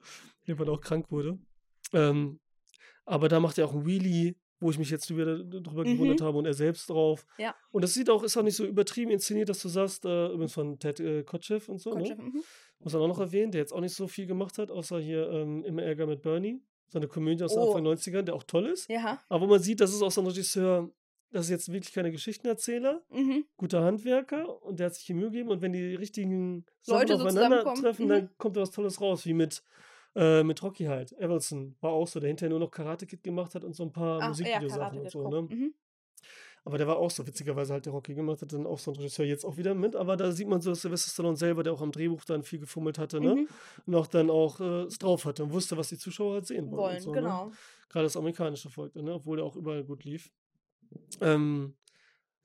Irgendwann 0.46 0.70
auch 0.70 0.82
krank 0.82 1.12
wurde. 1.12 1.38
Ähm, 1.94 2.40
aber 3.06 3.28
da 3.30 3.40
macht 3.40 3.58
er 3.58 3.66
auch 3.66 3.74
einen 3.74 3.86
Wheelie, 3.86 4.36
wo 4.60 4.72
ich 4.72 4.78
mich 4.78 4.90
jetzt 4.90 5.10
wieder 5.14 5.38
drüber 5.44 5.84
Mhm. 5.84 5.94
gewundert 5.94 6.22
habe 6.22 6.38
und 6.38 6.46
er 6.46 6.54
selbst 6.54 6.90
drauf. 6.90 7.26
Ja. 7.38 7.54
Und 7.72 7.82
das 7.82 7.94
sieht 7.94 8.10
auch, 8.10 8.24
ist 8.24 8.38
auch 8.38 8.44
nicht 8.44 8.56
so 8.56 8.66
übertrieben 8.66 9.12
inszeniert, 9.12 9.50
dass 9.50 9.62
du 9.62 9.68
sagst, 9.68 10.06
äh, 10.06 10.28
übrigens 10.28 10.54
von 10.54 10.80
Ted 10.80 11.02
äh, 11.02 11.24
Kotcheff 11.24 11.68
und 11.68 11.80
so, 11.82 11.92
Kotcheff, 11.92 12.18
ne? 12.18 12.32
Mhm. 12.84 12.86
Muss 12.86 12.94
man 12.94 13.02
auch 13.04 13.08
noch 13.08 13.20
erwähnen, 13.20 13.52
der 13.52 13.62
jetzt 13.62 13.74
auch 13.74 13.82
nicht 13.82 13.96
so 13.96 14.08
viel 14.08 14.26
gemacht 14.28 14.58
hat, 14.58 14.72
außer 14.72 15.00
hier 15.00 15.30
ähm, 15.30 15.64
Immer 15.64 15.84
Ärger 15.84 16.06
mit 16.08 16.22
Bernie. 16.22 16.62
So 16.90 17.00
eine 17.00 17.08
Komödie 17.08 17.44
aus 17.44 17.54
den 17.54 17.62
Oh. 17.64 17.68
Anfang 17.74 17.86
90ern, 17.88 18.22
der 18.24 18.36
auch 18.36 18.44
toll 18.44 18.68
ist. 18.68 18.90
Ja. 18.90 19.20
Aber 19.30 19.48
man 19.48 19.60
sieht, 19.60 19.82
das 19.82 19.92
ist 19.94 20.02
auch 20.04 20.12
so 20.12 20.22
ein 20.22 20.28
Regisseur, 20.28 20.92
das 21.32 21.46
ist 21.46 21.50
jetzt 21.52 21.72
wirklich 21.74 21.92
keine 21.94 22.12
Geschichtenerzähler, 22.12 23.02
Mhm. 23.10 23.46
guter 23.58 23.82
Handwerker 23.84 24.62
und 24.62 24.80
der 24.80 24.88
hat 24.88 24.96
sich 24.96 25.06
die 25.06 25.16
Mühe 25.16 25.32
gegeben 25.32 25.50
und 25.50 25.62
wenn 25.64 25.74
die 25.74 25.96
richtigen 25.96 26.66
Leute 26.86 27.14
Sachen 27.14 27.20
so 27.20 27.26
aufeinandertreffen, 27.26 27.76
zusammenkommen, 27.76 28.10
dann 28.10 28.38
kommt 28.38 28.58
da 28.58 28.62
was 28.62 28.70
Tolles 28.72 29.02
raus, 29.02 29.26
wie 29.26 29.34
mit, 29.34 29.64
äh, 30.16 30.44
mit 30.44 30.62
Rocky 30.62 30.84
halt. 30.86 31.12
Evelson 31.14 31.76
war 31.82 31.92
auch 31.94 32.08
so, 32.08 32.20
der 32.20 32.28
hinterher 32.28 32.52
nur 32.52 32.60
noch 32.60 32.70
Karate 32.70 33.08
Kid 33.08 33.24
gemacht 33.24 33.56
hat 33.56 33.64
und 33.64 33.74
so 33.76 33.82
ein 33.84 33.92
paar 33.92 34.18
Ach, 34.20 34.22
ja, 34.22 34.28
Musikvideosachen 34.30 34.80
Karate 34.80 35.00
und 35.00 35.10
so, 35.10 35.28
ne? 35.30 35.42
Mhm. 35.42 35.74
Aber 36.66 36.78
der 36.78 36.88
war 36.88 36.98
auch 36.98 37.12
so, 37.12 37.28
witzigerweise 37.28 37.74
halt 37.74 37.86
der 37.86 37.94
Rocky 37.94 38.14
gemacht 38.14 38.42
hat, 38.42 38.54
dann 38.54 38.66
auch 38.66 38.80
so 38.80 38.92
ein 38.92 38.96
Regisseur 38.96 39.26
jetzt 39.26 39.44
auch 39.44 39.58
wieder 39.58 39.76
mit, 39.76 39.96
aber 39.98 40.16
da 40.16 40.32
sieht 40.32 40.48
man 40.48 40.62
so, 40.62 40.70
dass 40.70 40.82
Sylvester 40.82 41.12
Stallone 41.12 41.36
selber, 41.36 41.62
der 41.62 41.74
auch 41.74 41.82
am 41.82 41.92
Drehbuch 41.92 42.24
dann 42.24 42.44
viel 42.44 42.60
gefummelt 42.60 42.98
hatte, 42.98 43.20
ne? 43.20 43.36
Mhm. 43.36 43.48
Und 43.86 43.96
auch 43.96 44.08
dann 44.08 44.30
auch 44.30 44.62
äh, 44.62 44.84
es 44.84 44.98
drauf 44.98 45.26
hatte 45.26 45.44
und 45.44 45.52
wusste, 45.52 45.76
was 45.76 45.90
die 45.90 45.98
Zuschauer 45.98 46.36
halt 46.36 46.48
sehen 46.48 46.72
wollen. 46.72 46.78
Wollen, 46.78 46.96
und 46.96 47.02
so, 47.02 47.12
Ne? 47.12 47.22
genau. 47.22 47.52
Gerade 47.90 48.06
das 48.06 48.16
amerikanische 48.16 48.70
Volk, 48.70 48.96
ne? 48.96 49.14
obwohl 49.14 49.38
der 49.38 49.46
auch 49.46 49.56
überall 49.56 49.84
gut 49.84 50.04
lief. 50.06 50.32
Ähm, 51.22 51.76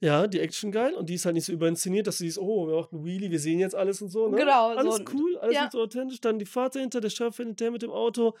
ja, 0.01 0.27
die 0.27 0.39
Action 0.39 0.71
geil 0.71 0.93
und 0.93 1.09
die 1.09 1.15
ist 1.15 1.25
halt 1.25 1.35
nicht 1.35 1.45
so 1.45 1.51
überinszeniert, 1.51 2.07
dass 2.07 2.17
du 2.19 2.23
siehst, 2.23 2.39
oh, 2.39 2.67
wir 2.67 2.75
machen 2.75 2.97
einen 2.97 3.05
Wheelie, 3.05 3.31
wir 3.31 3.39
sehen 3.39 3.59
jetzt 3.59 3.75
alles 3.75 4.01
und 4.01 4.09
so. 4.09 4.29
Ne? 4.29 4.37
Genau, 4.37 4.69
Alles 4.69 4.95
so 4.95 5.03
cool, 5.13 5.37
alles 5.39 5.55
ja. 5.55 5.69
so 5.71 5.81
authentisch. 5.81 6.21
Dann 6.21 6.39
die 6.39 6.45
Fahrt 6.45 6.75
dahinter, 6.75 7.01
der 7.01 7.09
Sheriff 7.09 7.37
hinterher 7.37 7.71
mit 7.71 7.81
dem 7.81 7.91
Auto. 7.91 8.35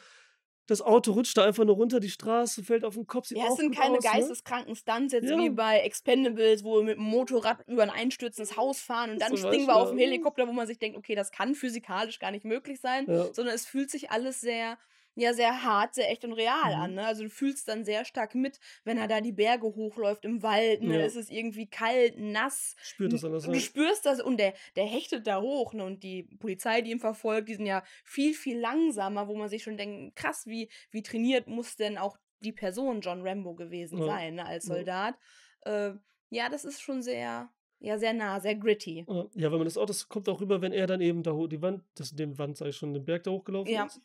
Das 0.69 0.83
Auto 0.83 1.13
rutscht 1.13 1.35
da 1.35 1.45
einfach 1.45 1.65
nur 1.65 1.75
runter, 1.75 1.99
die 1.99 2.11
Straße 2.11 2.63
fällt 2.63 2.85
auf 2.85 2.93
den 2.93 3.07
Kopf. 3.07 3.25
Sieht 3.27 3.39
Ja, 3.39 3.47
es 3.47 3.55
sind 3.55 3.75
keine 3.75 3.97
aus, 3.97 4.03
ne? 4.03 4.11
geisteskranken 4.11 4.75
Stunts 4.75 5.13
jetzt 5.13 5.27
Ja. 5.27 5.37
wie 5.37 5.49
bei 5.49 5.79
Expendables, 5.79 6.63
wo 6.63 6.77
wir 6.77 6.83
mit 6.83 6.97
dem 6.97 7.05
Motorrad 7.05 7.67
über 7.67 7.81
ein 7.81 7.89
einstürzendes 7.89 8.55
Haus 8.55 8.79
fahren 8.79 9.09
und 9.09 9.19
dann 9.19 9.29
Zum 9.29 9.37
springen 9.37 9.65
wir 9.65 9.73
Beispiel, 9.73 9.81
auf 9.81 9.89
einen 9.89 9.99
ja. 9.99 10.05
Helikopter, 10.05 10.47
wo 10.47 10.53
man 10.53 10.67
sich 10.67 10.77
denkt, 10.77 10.95
okay, 10.95 11.15
das 11.15 11.31
kann 11.31 11.55
physikalisch 11.55 12.19
gar 12.19 12.29
nicht 12.29 12.45
möglich 12.45 12.79
sein, 12.81 13.07
Ja. 13.07 13.33
sondern 13.33 13.55
es 13.55 13.65
fühlt 13.65 13.89
sich 13.89 14.11
alles 14.11 14.41
sehr, 14.41 14.77
ja 15.19 15.33
sehr 15.33 15.63
hart, 15.63 15.93
sehr 15.95 16.09
echt 16.11 16.23
und 16.25 16.33
real 16.33 16.75
Mhm. 16.75 16.81
an. 16.81 16.93
Ne? 16.95 17.05
Also 17.05 17.23
du 17.23 17.29
fühlst 17.29 17.67
dann 17.67 17.85
sehr 17.85 18.05
stark 18.05 18.35
mit, 18.35 18.59
wenn 18.83 18.97
er 18.97 19.07
da 19.07 19.21
die 19.21 19.31
Berge 19.31 19.67
hochläuft 19.67 20.25
im 20.25 20.41
Wald. 20.43 20.81
Ne? 20.81 20.99
Ja. 20.99 21.05
Es 21.05 21.15
ist 21.15 21.29
irgendwie 21.31 21.67
kalt, 21.67 22.17
nass. 22.17 22.75
Spürt 22.81 23.13
das 23.13 23.23
alles. 23.23 23.43
Du 23.43 23.51
Ja. 23.53 23.59
spürst 23.59 24.05
das 24.05 24.21
und 24.21 24.37
der, 24.37 24.53
der 24.75 24.85
hechtet 24.85 25.27
da 25.27 25.41
hoch. 25.41 25.73
Ne? 25.73 25.83
Und 25.83 26.03
die 26.03 26.23
Polizei, 26.39 26.81
die 26.81 26.91
ihn 26.91 26.99
verfolgt, 26.99 27.49
die 27.49 27.55
sind 27.55 27.65
ja 27.65 27.83
viel, 28.03 28.33
viel 28.33 28.59
langsamer, 28.59 29.27
wo 29.27 29.35
man 29.35 29.49
sich 29.49 29.63
schon 29.63 29.77
denkt, 29.77 30.15
krass, 30.15 30.45
wie, 30.47 30.69
wie 30.91 31.03
trainiert 31.03 31.47
muss 31.47 31.75
denn 31.75 31.97
auch 31.97 32.17
die 32.41 32.53
Person 32.53 33.01
John 33.01 33.21
Rambo 33.27 33.53
gewesen 33.55 33.99
Ja. 33.99 34.05
sein, 34.05 34.35
ne? 34.35 34.45
als. 34.45 34.65
Soldat. 34.65 35.15
Äh, 35.61 35.91
ja, 36.29 36.47
das 36.49 36.63
ist 36.63 36.81
schon 36.81 37.01
sehr, 37.01 37.49
ja, 37.79 37.97
sehr 37.97 38.13
nah, 38.13 38.39
sehr 38.39 38.55
gritty. 38.55 39.05
Ja, 39.07 39.25
Ja, 39.35 39.51
wenn 39.51 39.57
man 39.57 39.65
das 39.65 39.77
auch, 39.77 39.85
das 39.85 40.07
kommt 40.07 40.29
auch 40.29 40.39
rüber, 40.39 40.61
wenn 40.61 40.71
er 40.71 40.87
dann 40.87 41.01
eben 41.01 41.23
da 41.23 41.31
hoch, 41.33 41.47
die 41.47 41.61
Wand, 41.61 41.83
das 41.95 42.11
den 42.15 42.37
Wand, 42.37 42.55
sag 42.57 42.67
ich 42.67 42.77
schon, 42.77 42.93
den 42.93 43.03
Berg 43.03 43.23
da 43.23 43.31
hochgelaufen 43.31 43.73
Ja. 43.73 43.85
ist. 43.85 43.99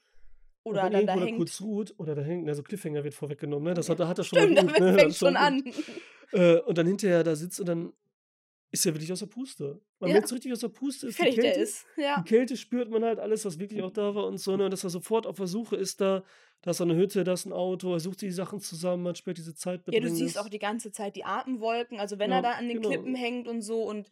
Oder 0.64 0.87
und 0.87 0.92
dann 0.92 1.07
da 1.07 1.14
hängt. 1.14 1.37
kurz 1.38 1.61
ruht 1.61 1.94
oder 1.98 2.14
da 2.14 2.22
hängt, 2.22 2.48
also 2.48 2.62
Cliffhanger 2.62 3.05
wird 3.05 3.14
vorweggenommen, 3.14 3.64
ne? 3.64 3.74
Das 3.74 3.87
Ja. 3.87 3.92
hat, 3.92 4.00
da 4.00 4.09
hat 4.09 4.18
er 4.18 4.24
schon 4.24 4.38
Stimmt, 4.38 4.59
damit 4.59 4.81
ne? 4.81 4.94
fängt 4.98 5.14
schon 5.14 5.37
an. 5.37 5.62
Äh, 6.33 6.59
und 6.61 6.77
dann 6.79 6.87
hinterher 6.87 7.22
da 7.22 7.37
sitzt 7.37 7.61
und 7.61 7.66
dann 7.68 7.92
ist 8.72 8.85
er 8.87 8.94
wirklich 8.94 9.12
aus 9.12 9.20
der 9.20 9.27
Puste. 9.27 9.81
Man 10.00 10.09
Ja. 10.11 10.14
merkt 10.16 10.29
so 10.29 10.35
richtig 10.35 10.53
aus 10.53 10.59
der 10.61 10.68
Puste, 10.68 11.07
ist 11.07 11.18
die 11.18 11.22
Fertig 11.22 11.37
der 11.37 11.44
Kälte, 11.53 11.61
ist. 11.61 11.87
Ja. 11.96 12.16
die 12.20 12.24
Kälte 12.29 12.57
spürt 12.57 12.90
man 12.90 13.05
halt, 13.05 13.20
alles, 13.20 13.44
was 13.44 13.59
wirklich 13.61 13.83
auch 13.83 13.92
da 13.92 14.14
war 14.14 14.27
und 14.27 14.38
so, 14.38 14.57
ne? 14.57 14.64
Und 14.64 14.70
dass 14.72 14.83
er 14.85 14.90
sofort 14.90 15.27
auf 15.27 15.37
der 15.37 15.46
Suche 15.46 15.77
ist 15.77 16.00
da, 16.00 16.24
da 16.62 16.70
ist 16.72 16.81
eine 16.81 16.96
Hütte, 16.96 17.22
da 17.24 17.35
ist 17.35 17.44
ein 17.44 17.53
Auto, 17.53 17.92
er 17.92 18.00
sucht 18.00 18.22
die 18.22 18.31
Sachen 18.33 18.59
zusammen, 18.59 19.03
man 19.05 19.14
spürt 19.14 19.37
diese 19.38 19.50
Ja, 19.50 19.57
Zeitbedrängnis. 19.57 20.12
du 20.12 20.16
siehst 20.16 20.38
auch 20.38 20.48
die 20.48 20.59
ganze 20.59 20.90
Zeit 20.90 21.14
die 21.14 21.24
Atemwolken, 21.24 22.00
also 22.00 22.18
wenn 22.18 22.31
er 22.33 22.38
Ja, 22.38 22.42
da 22.42 22.50
an 22.53 22.66
den 22.68 22.79
genau. 22.79 22.88
Klippen 22.88 23.14
hängt 23.14 23.46
und 23.46 23.61
so 23.62 23.83
und 23.85 24.11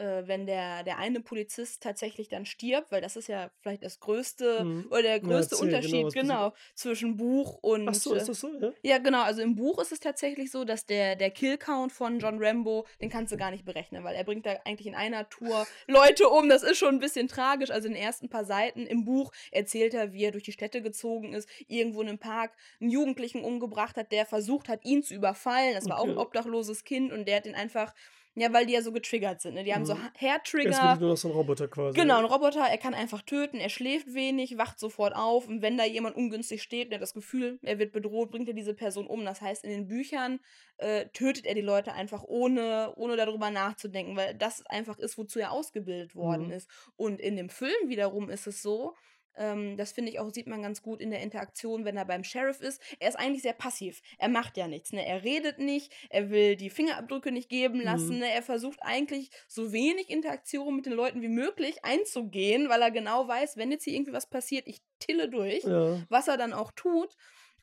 äh, 0.00 0.26
wenn 0.26 0.46
der, 0.46 0.82
der 0.82 0.98
eine 0.98 1.20
Polizist 1.20 1.82
tatsächlich 1.82 2.28
dann 2.28 2.46
stirbt, 2.46 2.90
weil 2.90 3.00
das 3.00 3.16
ist 3.16 3.28
ja 3.28 3.50
vielleicht 3.60 3.82
das 3.84 4.00
größte 4.00 4.64
Mhm. 4.64 4.86
oder 4.90 5.02
der 5.02 5.12
Ja, 5.16 5.18
größte 5.18 5.54
erzähl, 5.54 5.68
genau, 5.68 5.76
Unterschied, 5.76 6.02
passiert. 6.04 6.24
genau, 6.24 6.52
zwischen 6.74 7.16
Buch 7.16 7.58
und 7.62 7.88
Ach 7.88 7.94
so, 7.94 8.14
äh, 8.14 8.18
ist 8.18 8.28
das 8.28 8.40
so, 8.40 8.48
ja? 8.58 8.72
Ja, 8.82 8.98
genau. 8.98 9.22
Also 9.22 9.42
im 9.42 9.54
Buch 9.54 9.78
ist 9.78 9.92
es 9.92 10.00
tatsächlich 10.00 10.50
so, 10.50 10.64
dass 10.64 10.86
der, 10.86 11.16
der 11.16 11.30
Kill-Count 11.30 11.92
von 11.92 12.18
John 12.18 12.42
Rambo, 12.42 12.86
den 13.00 13.10
kannst 13.10 13.32
du 13.32 13.36
gar 13.36 13.50
nicht 13.50 13.64
berechnen, 13.64 14.02
weil 14.02 14.14
er 14.16 14.24
bringt 14.24 14.46
da 14.46 14.52
eigentlich 14.64 14.86
in 14.86 14.94
einer 14.94 15.28
Tour 15.28 15.66
Leute 15.86 16.28
um. 16.28 16.48
Das 16.48 16.62
ist 16.62 16.78
schon 16.78 16.94
ein 16.94 16.98
bisschen 17.00 17.28
tragisch. 17.28 17.70
Also 17.70 17.88
in 17.88 17.94
den 17.94 18.02
ersten 18.02 18.28
paar 18.28 18.44
Seiten 18.44 18.86
im 18.86 19.04
Buch 19.04 19.32
erzählt 19.52 19.92
er, 19.94 20.12
wie 20.12 20.24
er 20.24 20.30
durch 20.32 20.44
die 20.44 20.52
Städte 20.52 20.82
gezogen 20.82 21.34
ist, 21.34 21.48
irgendwo 21.68 22.00
in 22.02 22.08
einem 22.08 22.18
Park 22.18 22.52
einen 22.80 22.90
Jugendlichen 22.90 23.44
umgebracht 23.44 23.96
hat, 23.96 24.12
der 24.12 24.24
versucht 24.26 24.68
hat, 24.68 24.84
ihn 24.84 25.02
zu 25.02 25.14
überfallen. 25.14 25.74
Das 25.74 25.88
war 25.88 25.98
auch 25.98 26.04
ein 26.04 26.10
Okay. 26.10 26.20
obdachloses 26.20 26.84
Kind 26.84 27.12
und 27.12 27.28
der 27.28 27.36
hat 27.36 27.46
ihn 27.46 27.54
einfach, 27.54 27.94
ja, 28.40 28.52
weil 28.52 28.66
die 28.66 28.72
ja 28.72 28.82
so 28.82 28.90
getriggert 28.92 29.40
sind. 29.40 29.54
Ne? 29.54 29.64
Die 29.64 29.74
haben 29.74 29.84
so 29.84 29.94
Mhm. 29.94 30.00
Ist 30.14 30.20
Hair-Trigger. 30.20 30.70
wirklich 30.70 31.00
nur 31.00 31.10
noch 31.10 31.16
so 31.16 31.28
ein 31.28 31.32
Roboter 31.34 31.68
quasi. 31.68 31.98
Genau, 31.98 32.18
ein? 32.18 32.24
Roboter, 32.24 32.60
er 32.62 32.78
kann 32.78 32.94
einfach 32.94 33.22
töten, 33.22 33.58
er 33.58 33.68
schläft 33.68 34.14
wenig, 34.14 34.56
wacht 34.58 34.78
sofort 34.80 35.14
auf 35.14 35.46
und 35.46 35.62
wenn 35.62 35.76
da 35.76 35.84
jemand 35.84 36.16
ungünstig 36.16 36.62
steht 36.62 36.86
und 36.86 36.92
er 36.92 36.96
hat 36.96 37.02
das 37.02 37.14
Gefühl, 37.14 37.58
er 37.62 37.78
wird 37.78 37.92
bedroht, 37.92 38.30
bringt 38.30 38.48
er 38.48 38.54
diese 38.54 38.74
Person 38.74 39.06
um. 39.06 39.24
Das 39.24 39.40
heißt, 39.40 39.64
in 39.64 39.70
den 39.70 39.86
Büchern 39.88 40.40
äh, 40.78 41.06
tötet 41.12 41.44
er 41.46 41.54
die 41.54 41.60
Leute 41.60 41.92
einfach 41.92 42.22
ohne, 42.24 42.92
ohne 42.96 43.16
darüber 43.16 43.50
nachzudenken, 43.50 44.16
weil 44.16 44.34
das 44.34 44.64
einfach 44.66 44.98
ist, 44.98 45.18
wozu 45.18 45.38
er 45.38 45.52
ausgebildet 45.52 46.14
worden 46.16 46.46
Mhm. 46.46 46.52
ist. 46.52 46.68
Und 46.96 47.20
in 47.20 47.36
dem 47.36 47.50
Film 47.50 47.88
wiederum 47.88 48.30
ist 48.30 48.46
es 48.46 48.62
so, 48.62 48.94
ähm, 49.36 49.76
das 49.76 49.92
finde 49.92 50.10
ich 50.10 50.18
auch, 50.18 50.30
sieht 50.30 50.46
man 50.46 50.62
ganz 50.62 50.82
gut 50.82 51.00
in 51.00 51.10
der 51.10 51.20
Interaktion, 51.20 51.84
wenn 51.84 51.96
er 51.96 52.04
beim 52.04 52.24
Sheriff 52.24 52.60
ist. 52.60 52.82
Er 52.98 53.08
ist 53.08 53.16
eigentlich 53.16 53.42
sehr 53.42 53.52
passiv. 53.52 54.00
Er 54.18 54.28
macht 54.28 54.56
ja 54.56 54.68
nichts. 54.68 54.92
Ne? 54.92 55.06
Er 55.06 55.22
redet 55.24 55.58
nicht, 55.58 55.92
er 56.10 56.30
will 56.30 56.56
die 56.56 56.70
Fingerabdrücke 56.70 57.32
nicht 57.32 57.48
geben 57.48 57.80
lassen. 57.80 58.14
Mhm. 58.14 58.20
Ne? 58.20 58.32
Er 58.32 58.42
versucht 58.42 58.80
eigentlich 58.82 59.30
so 59.48 59.72
wenig 59.72 60.10
Interaktion 60.10 60.76
mit 60.76 60.86
den 60.86 60.92
Leuten 60.92 61.22
wie 61.22 61.28
möglich 61.28 61.84
einzugehen, 61.84 62.68
weil 62.68 62.82
er 62.82 62.90
genau 62.90 63.26
weiß, 63.28 63.56
wenn 63.56 63.70
jetzt 63.70 63.84
hier 63.84 63.94
irgendwie 63.94 64.12
was 64.12 64.28
passiert, 64.28 64.66
ich 64.66 64.80
tille 64.98 65.28
durch, 65.28 65.64
Ja. 65.64 65.98
was 66.08 66.28
er 66.28 66.36
dann 66.36 66.52
auch 66.52 66.72
tut. 66.72 67.16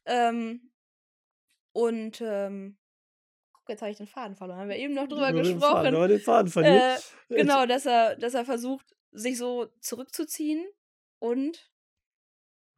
Ähm, 0.06 0.72
und 1.74 2.22
ähm, 2.22 2.78
guck, 3.54 3.70
jetzt 3.70 3.82
habe 3.82 3.92
ich 3.92 3.98
den 3.98 4.08
Faden 4.08 4.36
verloren. 4.36 4.60
Haben 4.60 4.70
wir 4.70 4.78
eben 4.78 4.94
noch 4.94 5.08
drüber 5.08 5.30
Über 5.30 5.44
den 5.44 5.60
Faden, 5.60 5.92
gesprochen. 5.92 6.10
den 6.10 6.20
Faden 6.20 6.52
verliert. 6.52 7.14
Äh, 7.30 7.36
genau, 7.36 7.66
dass 7.66 7.86
er, 7.86 8.16
dass 8.16 8.34
er 8.34 8.46
versucht, 8.46 8.96
sich 9.12 9.38
so 9.38 9.68
zurückzuziehen 9.80 10.66
und 11.20 11.70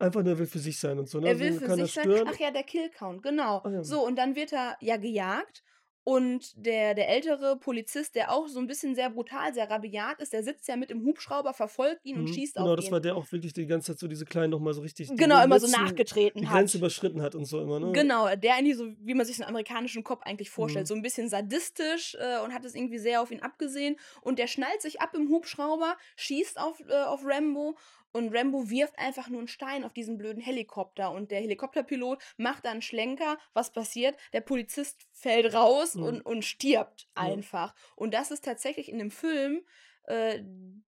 Einfach 0.01 0.23
nur, 0.23 0.31
er 0.33 0.39
will 0.39 0.47
für 0.47 0.59
sich 0.59 0.79
sein 0.79 0.97
und 0.97 1.09
so. 1.09 1.19
Ne? 1.19 1.25
er 1.27 1.31
Also 1.33 1.43
will 1.43 1.51
ihn 1.53 1.59
für 1.59 1.75
sich 1.75 1.91
sein. 1.93 2.03
stören. 2.05 2.29
Ach 2.33 2.39
ja, 2.39 2.51
der 2.51 2.63
Killcount, 2.63 3.21
genau. 3.21 3.57
Ah 3.65 3.69
ja. 3.69 3.83
So, 3.83 4.05
und 4.05 4.15
dann 4.17 4.35
wird 4.35 4.53
er 4.53 4.77
ja 4.79 4.95
gejagt. 4.97 5.61
Und 6.05 6.53
der, 6.55 6.95
der 6.95 7.09
ältere 7.09 7.59
Polizist, 7.59 8.15
der 8.15 8.31
auch 8.31 8.47
so 8.47 8.57
ein 8.59 8.65
bisschen 8.65 8.95
sehr 8.95 9.11
brutal, 9.11 9.53
sehr 9.53 9.69
rabiat 9.69 10.19
ist, 10.21 10.33
der 10.33 10.41
sitzt 10.43 10.67
ja 10.67 10.75
mit 10.75 10.89
im 10.89 11.03
Hubschrauber, 11.05 11.53
verfolgt 11.53 12.03
ihn 12.05 12.15
und 12.15 12.23
Mhm. 12.23 12.33
schießt 12.33 12.55
Genau, 12.55 12.69
auf 12.71 12.77
das 12.77 12.85
ihn. 12.85 12.91
war 12.93 13.01
der 13.01 13.15
auch 13.15 13.31
wirklich 13.31 13.53
die 13.53 13.67
ganze 13.67 13.91
Zeit 13.91 13.99
so 13.99 14.07
diese 14.07 14.25
kleinen 14.25 14.49
nochmal 14.49 14.73
so 14.73 14.81
richtig. 14.81 15.09
die 15.09 15.15
genau, 15.15 15.43
immer 15.43 15.59
so 15.59 15.67
letzten- 15.67 15.81
nachgetreten 15.83 16.41
Die 16.41 16.47
hat. 16.47 16.55
Grenze 16.55 16.77
überschritten 16.77 17.21
hat 17.21 17.35
und 17.35 17.45
so 17.45 17.61
immer, 17.61 17.79
ne? 17.79 17.91
Genau, 17.91 18.33
der 18.35 18.55
eigentlich 18.55 18.77
so, 18.77 18.87
wie 19.01 19.13
man 19.13 19.25
sich 19.25 19.39
einen 19.39 19.49
amerikanischen 19.49 20.03
Cop 20.03 20.21
eigentlich 20.23 20.49
vorstellt, 20.49 20.85
Mhm. 20.85 20.87
so 20.87 20.95
ein 20.95 21.01
bisschen 21.03 21.29
sadistisch 21.29 22.15
äh, 22.19 22.39
und 22.43 22.53
hat 22.53 22.65
es 22.65 22.73
irgendwie 22.73 22.97
sehr 22.97 23.21
auf 23.21 23.29
ihn 23.29 23.41
abgesehen. 23.41 23.97
Und 24.21 24.39
der 24.39 24.47
schnallt 24.47 24.81
sich 24.81 25.01
ab 25.01 25.13
im 25.13 25.29
Hubschrauber, 25.29 25.95
schießt 26.15 26.59
auf, 26.59 26.79
äh, 26.87 27.03
auf 27.03 27.21
Rambo 27.23 27.77
und 28.11 28.35
Rambo 28.35 28.69
wirft 28.69 28.97
einfach 28.99 29.29
nur 29.29 29.39
einen 29.39 29.47
Stein 29.47 29.83
auf 29.83 29.93
diesen 29.93 30.17
blöden 30.17 30.41
Helikopter 30.41 31.11
und 31.11 31.31
der 31.31 31.41
Helikopterpilot 31.41 32.21
macht 32.37 32.65
dann 32.65 32.73
einen 32.73 32.81
Schlenker. 32.81 33.37
Was 33.53 33.71
passiert? 33.71 34.17
Der 34.33 34.41
Polizist 34.41 35.07
fällt 35.11 35.53
raus 35.53 35.95
Mhm. 35.95 36.03
und, 36.03 36.21
und 36.21 36.45
stirbt 36.45 37.07
einfach. 37.15 37.73
Und 37.95 38.13
das 38.13 38.31
ist 38.31 38.45
tatsächlich 38.45 38.89
in 38.89 38.99
dem 38.99 39.11
Film 39.11 39.61
äh, 40.09 40.43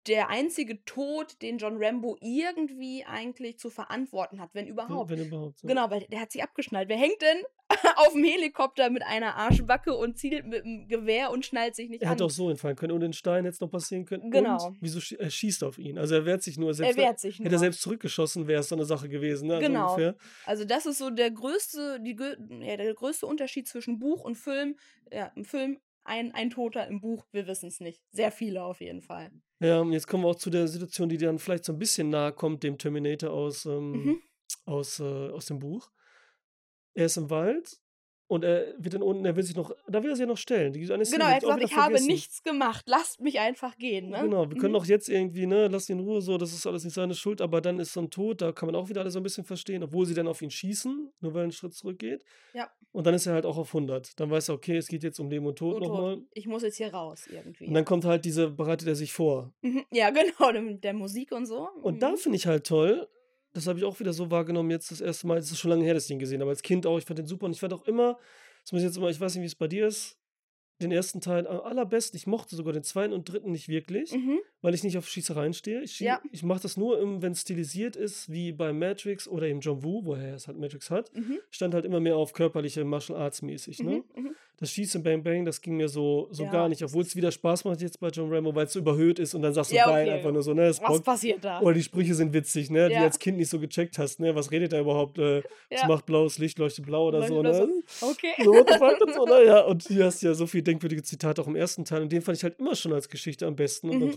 der 0.07 0.31
einzige 0.31 0.83
Tod, 0.87 1.43
den 1.43 1.59
John 1.59 1.77
Rambo 1.79 2.17
irgendwie 2.21 3.05
eigentlich 3.05 3.59
zu 3.59 3.69
verantworten 3.69 4.41
hat, 4.41 4.51
wenn 4.55 4.67
überhaupt. 4.67 5.11
Wenn, 5.11 5.27
überhaupt. 5.27 5.63
Ja. 5.63 5.69
Genau, 5.69 5.91
weil 5.91 6.07
der 6.11 6.21
hat 6.21 6.33
sich 6.33 6.43
abgeschnallt. 6.43 6.89
Wer 6.89 6.97
hängt 6.97 7.21
denn 7.21 7.43
auf 7.97 8.13
dem 8.15 8.25
Helikopter 8.25 8.89
mit 8.89 9.03
einer 9.03 9.35
Arschbacke 9.37 9.95
und 9.95 10.17
zielt 10.17 10.47
mit 10.47 10.65
dem 10.65 10.89
Gewehr 10.89 11.31
und 11.31 11.45
schnallt 11.45 11.77
sich 11.77 11.91
nicht 11.91 12.01
Er 12.03 12.09
an? 12.09 12.13
hätte 12.15 12.25
auch 12.25 12.31
so 12.31 12.49
hinfallen 12.49 12.77
können 12.77 12.93
und 12.93 13.01
den 13.01 13.13
Stein 13.13 13.45
hätte 13.45 13.55
es 13.55 13.61
noch 13.61 13.71
passieren 13.71 14.07
können. 14.07 14.31
Genau. 14.31 14.69
Und 14.69 14.79
wieso 14.81 14.99
er 15.17 15.29
schießt 15.29 15.63
auf 15.65 15.77
ihn? 15.79 15.99
Also 15.99 16.15
er 16.15 16.25
wehrt 16.25 16.43
sich 16.43 16.57
nur. 16.57 16.71
er 16.71 16.75
Selbst 16.75 16.97
wehrt 16.97 17.21
sich 17.21 17.39
nur. 17.39 17.45
Hätte 17.45 17.57
er 17.57 17.61
selbst 17.61 17.83
zurückgeschossen, 17.83 18.47
wäre 18.47 18.61
es 18.61 18.69
so 18.71 18.77
eine 18.77 18.87
Sache 18.87 19.11
gewesen, 19.11 19.49
ne? 19.49 19.57
Also 19.57 19.67
Genau. 19.67 19.91
ungefähr. 19.91 20.17
Also 20.47 20.65
das 20.65 20.87
ist 20.87 20.97
so 20.99 21.11
der 21.11 21.31
größte, 21.31 22.01
die, 22.01 22.17
ja, 22.65 22.77
der 22.79 22.95
größte 22.95 23.27
Unterschied 23.27 23.69
zwischen 23.69 23.99
Buch 23.99 24.25
und 24.25 24.37
Film. 24.37 24.77
Ja, 25.13 25.33
im 25.37 25.45
Film 25.45 25.79
ein, 26.09 26.33
ein 26.35 26.51
Toter, 26.51 26.87
im 26.89 27.01
Buch, 27.01 27.27
wir 27.33 27.47
wissen 27.47 27.69
es 27.69 27.81
nicht. 27.81 28.03
Sehr 28.11 28.33
viele 28.33 28.65
auf 28.65 28.81
jeden 28.81 29.03
Fall. 29.03 29.31
Ja, 29.61 29.81
und 29.81 29.93
jetzt 29.93 30.07
kommen 30.07 30.25
wir 30.25 30.29
auch 30.29 30.37
zu 30.37 30.51
der 30.51 30.67
Situation, 30.69 31.09
die 31.09 31.19
dann 31.19 31.39
vielleicht 31.39 31.65
so 31.65 31.73
ein 31.73 31.79
bisschen 31.79 32.09
nahe 32.11 32.33
kommt, 32.33 32.63
dem 32.63 32.79
Terminator 32.79 33.31
aus, 33.31 33.67
ähm, 33.67 33.93
Mhm. 33.93 34.23
aus, 34.65 35.01
äh, 35.01 35.05
aus 35.05 35.47
dem 35.47 35.59
Buch. 35.59 35.91
Er 36.95 37.07
ist 37.07 37.17
im 37.17 37.31
Wald 37.31 37.79
und 38.29 38.45
er 38.45 38.75
wird 38.79 38.95
dann 38.95 39.03
unten, 39.03 39.25
er 39.25 39.35
will 39.37 39.43
sich 39.43 39.57
noch, 39.57 39.73
da 39.89 40.03
will 40.03 40.11
er 40.11 40.17
sich 40.17 40.21
ja 40.23 40.27
noch 40.29 40.37
stellen. 40.37 40.73
Die, 40.73 40.81
eine 40.93 41.05
Szene, 41.05 41.25
Genau, 41.25 41.31
er 41.31 41.35
hat 41.55 41.59
ich 41.61 41.71
ich 41.71 41.77
habe 41.77 41.85
vergessen. 41.93 42.07
nichts 42.07 42.43
gemacht, 42.45 42.85
lasst 42.87 43.21
mich 43.21 43.41
einfach 43.41 43.77
gehen. 43.79 44.11
Ne? 44.11 44.21
Genau, 44.23 44.49
wir 44.51 44.57
können 44.59 44.73
Mhm. 44.75 44.79
auch 44.81 44.85
jetzt 44.85 45.09
irgendwie, 45.09 45.47
ne, 45.47 45.69
lass 45.69 45.89
ihn 45.89 45.99
in 45.99 46.05
Ruhe 46.05 46.21
so, 46.21 46.37
das 46.39 46.53
ist 46.53 46.67
alles 46.67 46.85
nicht 46.85 46.93
seine 46.95 47.15
Schuld, 47.15 47.41
aber 47.41 47.61
dann 47.61 47.79
ist 47.81 47.93
so 47.95 48.01
ein 48.01 48.11
Tod, 48.11 48.41
da 48.43 48.53
kann 48.53 48.67
man 48.67 48.77
auch 48.77 48.89
wieder 48.89 49.01
alles 49.01 49.15
so 49.15 49.21
ein 49.21 49.23
bisschen 49.23 49.45
verstehen, 49.45 49.83
obwohl 49.83 50.07
sie 50.07 50.15
dann 50.15 50.29
auf 50.29 50.43
ihn 50.43 50.51
schießen, 50.51 51.11
nur 51.21 51.33
weil 51.35 51.41
er 51.41 51.43
einen 51.45 51.53
Schritt 51.53 51.75
zurückgeht. 51.75 52.23
Ja. 52.55 52.71
Und 52.93 53.07
dann 53.07 53.15
ist 53.15 53.27
er 53.27 53.33
halt 53.35 53.47
auch 53.47 53.57
auf 53.59 53.73
100. 53.75 54.19
Dann 54.21 54.31
weiß 54.31 54.49
er, 54.51 54.55
okay, 54.55 54.77
es 54.77 54.89
geht 54.89 55.03
jetzt 55.03 55.19
um 55.21 55.31
Leben 55.31 55.47
und 55.47 55.57
Tod 55.57 55.79
tot. 55.79 55.89
nochmal. 55.89 56.19
Ich 56.35 56.47
muss 56.47 56.63
jetzt 56.63 56.77
hier 56.77 56.93
raus 56.93 57.27
irgendwie. 57.31 57.67
Und 57.67 57.75
dann 57.75 57.85
kommt 57.85 58.05
halt 58.05 58.25
diese, 58.25 58.51
bereitet 58.51 58.89
er 58.89 58.95
sich 58.95 59.13
vor. 59.13 59.53
Mhm, 59.63 59.85
ja, 59.91 60.11
genau, 60.51 60.53
mit 60.63 60.85
der 60.85 60.95
Musik 60.95 61.33
und 61.33 61.47
so. 61.47 61.69
Und 61.83 62.03
da 62.03 62.11
Mhm. 62.11 62.17
finde 62.17 62.37
ich 62.37 62.47
halt 62.47 62.67
toll, 62.67 63.09
das 63.59 63.67
habe 63.67 63.79
ich 63.79 63.85
auch 63.85 63.99
wieder 64.01 64.13
so 64.13 64.31
wahrgenommen, 64.31 64.71
jetzt 64.71 64.91
das 64.91 65.01
erste 65.01 65.27
Mal, 65.27 65.37
das 65.37 65.51
ist 65.51 65.59
schon 65.59 65.71
lange 65.71 65.85
her, 65.85 65.95
dass 65.95 66.05
ich 66.07 66.11
ihn 66.11 66.19
gesehen 66.19 66.41
habe, 66.41 66.51
als 66.51 66.63
Kind 66.63 66.87
auch, 66.87 66.99
ich 66.99 67.05
fand 67.05 67.19
den 67.19 67.27
super 67.27 67.47
und 67.47 67.53
ich 67.53 67.61
fand 67.61 67.73
auch 67.73 67.85
immer, 67.87 68.19
das 68.63 68.73
muss 68.73 68.81
ich 68.83 68.87
jetzt 68.87 68.97
immer, 68.97 69.09
ich 69.11 69.21
weiß 69.21 69.35
nicht, 69.35 69.43
wie 69.43 69.47
es 69.47 69.55
bei 69.55 69.69
dir 69.69 69.87
ist, 69.87 70.17
den 70.81 70.93
ersten 70.93 71.21
Teil 71.21 71.47
am 71.47 71.61
allerbesten, 71.61 72.17
ich 72.17 72.27
mochte 72.27 72.55
sogar 72.55 72.73
den 72.73 72.85
zweiten 72.85 73.13
und 73.13 73.29
dritten 73.29 73.51
nicht 73.51 73.69
wirklich, 73.69 74.13
Mhm. 74.13 74.39
Weil 74.63 74.75
ich 74.75 74.83
nicht 74.83 74.99
auf 74.99 75.09
Schießereien 75.09 75.53
stehe. 75.55 75.83
Ich, 75.83 76.01
Ja. 76.01 76.21
ich 76.33 76.43
mache 76.43 76.61
das 76.63 76.77
nur, 76.77 76.99
wenn 77.23 77.33
es 77.33 77.43
stilisiert 77.43 77.97
ist, 77.97 78.31
wie 78.31 78.53
bei 78.53 78.73
Matrix 78.73 79.29
oder 79.29 79.47
eben 79.47 79.61
John 79.61 79.83
Woo, 79.85 80.05
woher 80.05 80.35
es 80.35 80.49
halt 80.49 80.59
Matrix 80.59 80.91
hat, 80.91 81.15
Mhm. 81.15 81.39
stand 81.51 81.75
halt 81.75 81.85
immer 81.85 82.01
mehr 82.01 82.17
auf 82.17 82.33
körperliche 82.33 82.85
Martial 82.85 83.19
Arts 83.19 83.43
mäßig, 83.43 83.81
ne? 83.83 84.03
Mhm. 84.15 84.23
Mhm. 84.23 84.31
Das 84.61 84.73
Schießen 84.73 85.05
Bang 85.05 85.23
Bang, 85.23 85.45
das 85.45 85.61
ging 85.61 85.77
mir 85.77 85.89
so, 85.89 86.27
so 86.33 86.43
Ja, 86.43 86.51
gar 86.51 86.69
nicht, 86.69 86.83
obwohl 86.83 87.03
es 87.03 87.15
wieder 87.15 87.31
Spaß 87.31 87.65
macht 87.65 87.81
jetzt 87.81 88.01
bei 88.01 88.09
John 88.09 88.33
Rambo, 88.33 88.53
weil 88.57 88.67
es 88.67 88.73
so 88.73 88.81
überhöht 88.81 89.21
ist 89.21 89.33
und 89.35 89.43
dann 89.43 89.55
sagst 89.55 89.71
du 89.71 89.77
Ja, 89.77 89.89
okay. 89.89 90.11
einfach 90.11 90.33
nur 90.33 90.43
so, 90.43 90.53
ne? 90.53 90.65
Es 90.67 90.81
Was 90.81 90.89
bockt. 90.89 91.05
passiert 91.05 91.45
da? 91.45 91.61
Oder 91.61 91.75
die 91.75 91.83
Sprüche 91.85 92.13
sind 92.15 92.33
witzig, 92.33 92.69
ne? 92.69 92.89
Die 92.89 92.97
als 92.97 93.21
Kind 93.21 93.39
nicht 93.39 93.49
so 93.51 93.61
gecheckt 93.61 93.99
hast, 93.99 94.19
ne? 94.19 94.35
Was 94.35 94.51
redet 94.51 94.73
er 94.73 94.81
überhaupt? 94.81 95.19
Äh, 95.19 95.43
Es 95.71 95.87
macht 95.87 96.07
blaues 96.07 96.39
Licht, 96.39 96.59
leuchtet 96.59 96.87
blau 96.87 97.07
oder 97.07 97.23
so, 97.29 97.41
Leuchtet 97.41 97.69
ne? 97.69 97.75
oder 98.01 98.11
Okay. 98.11 98.33
So, 98.43 98.53
what 98.53 98.69
the 98.69 98.79
fuck 98.79 99.01
und 99.01 99.15
so, 99.15 99.25
ne? 99.27 99.45
Ja, 99.47 99.61
und 99.61 99.87
hier 99.87 100.07
hast 100.07 100.23
du 100.23 100.27
ja 100.27 100.35
so 100.35 100.49
viele 100.49 100.65
denkwürdige 100.65 101.05
Zitate 101.05 101.41
auch 101.41 101.47
im 101.47 101.55
ersten 101.55 101.85
Teil 101.85 102.03
und 102.03 102.11
den 102.11 102.23
fand 102.23 102.37
ich 102.39 102.43
halt 102.43 102.59
immer 102.59 102.75
schon 102.75 102.93
als 102.93 103.09
Geschichte 103.09 103.47
am 103.47 103.55
besten 103.55 103.91
und 103.91 104.03
am 104.03 104.09
Mhm. 104.09 104.13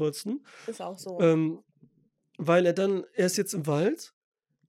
Ist 0.68 0.82
auch 0.82 0.98
so. 0.98 1.20
Ähm, 1.20 1.64
weil 2.38 2.66
er 2.66 2.74
dann, 2.74 3.04
er 3.14 3.26
ist 3.26 3.38
jetzt 3.38 3.54
im 3.54 3.68
Wald 3.68 4.14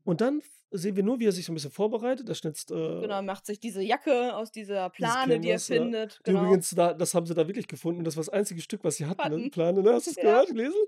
und 0.05 0.21
dann 0.21 0.43
sehen 0.73 0.97
wir 0.97 1.03
nur, 1.03 1.19
wie 1.21 1.27
er 1.27 1.33
sich 1.33 1.45
so 1.47 1.53
ein 1.53 1.55
bisschen 1.55 1.71
vorbereitet. 1.71 2.29
Er 2.29 2.35
schnitzt. 2.35 2.71
Äh, 2.71 3.01
Genau, 3.03 3.23
macht 3.23 3.47
sich 3.47 3.61
diese 3.61 3.83
Jacke 3.83 4.35
aus 4.35 4.51
dieser 4.53 4.91
Plane, 4.91 5.39
die 5.41 5.49
er 5.49 5.55
ja. 5.55 5.59
findet. 5.59 6.21
Die 6.27 6.31
Genau. 6.31 6.45
Übrigens, 6.45 6.71
da, 6.71 6.93
das 6.95 7.15
haben 7.15 7.27
sie 7.27 7.35
da 7.35 7.47
wirklich 7.47 7.69
gefunden. 7.69 7.99
Und 8.01 8.05
das 8.05 8.17
war 8.17 8.23
das 8.25 8.29
einzige 8.31 8.61
Stück, 8.61 8.83
was 8.85 8.97
sie 8.97 9.07
hatten. 9.07 9.29
Ne? 9.31 9.37
Hatten. 9.37 9.51
Plane, 9.51 9.83
ne? 9.83 9.93
Hast 9.93 10.07
du 10.07 10.11
es 10.11 10.17
Ja. 10.17 10.23
gehört, 10.23 10.49
gelesen? 10.49 10.81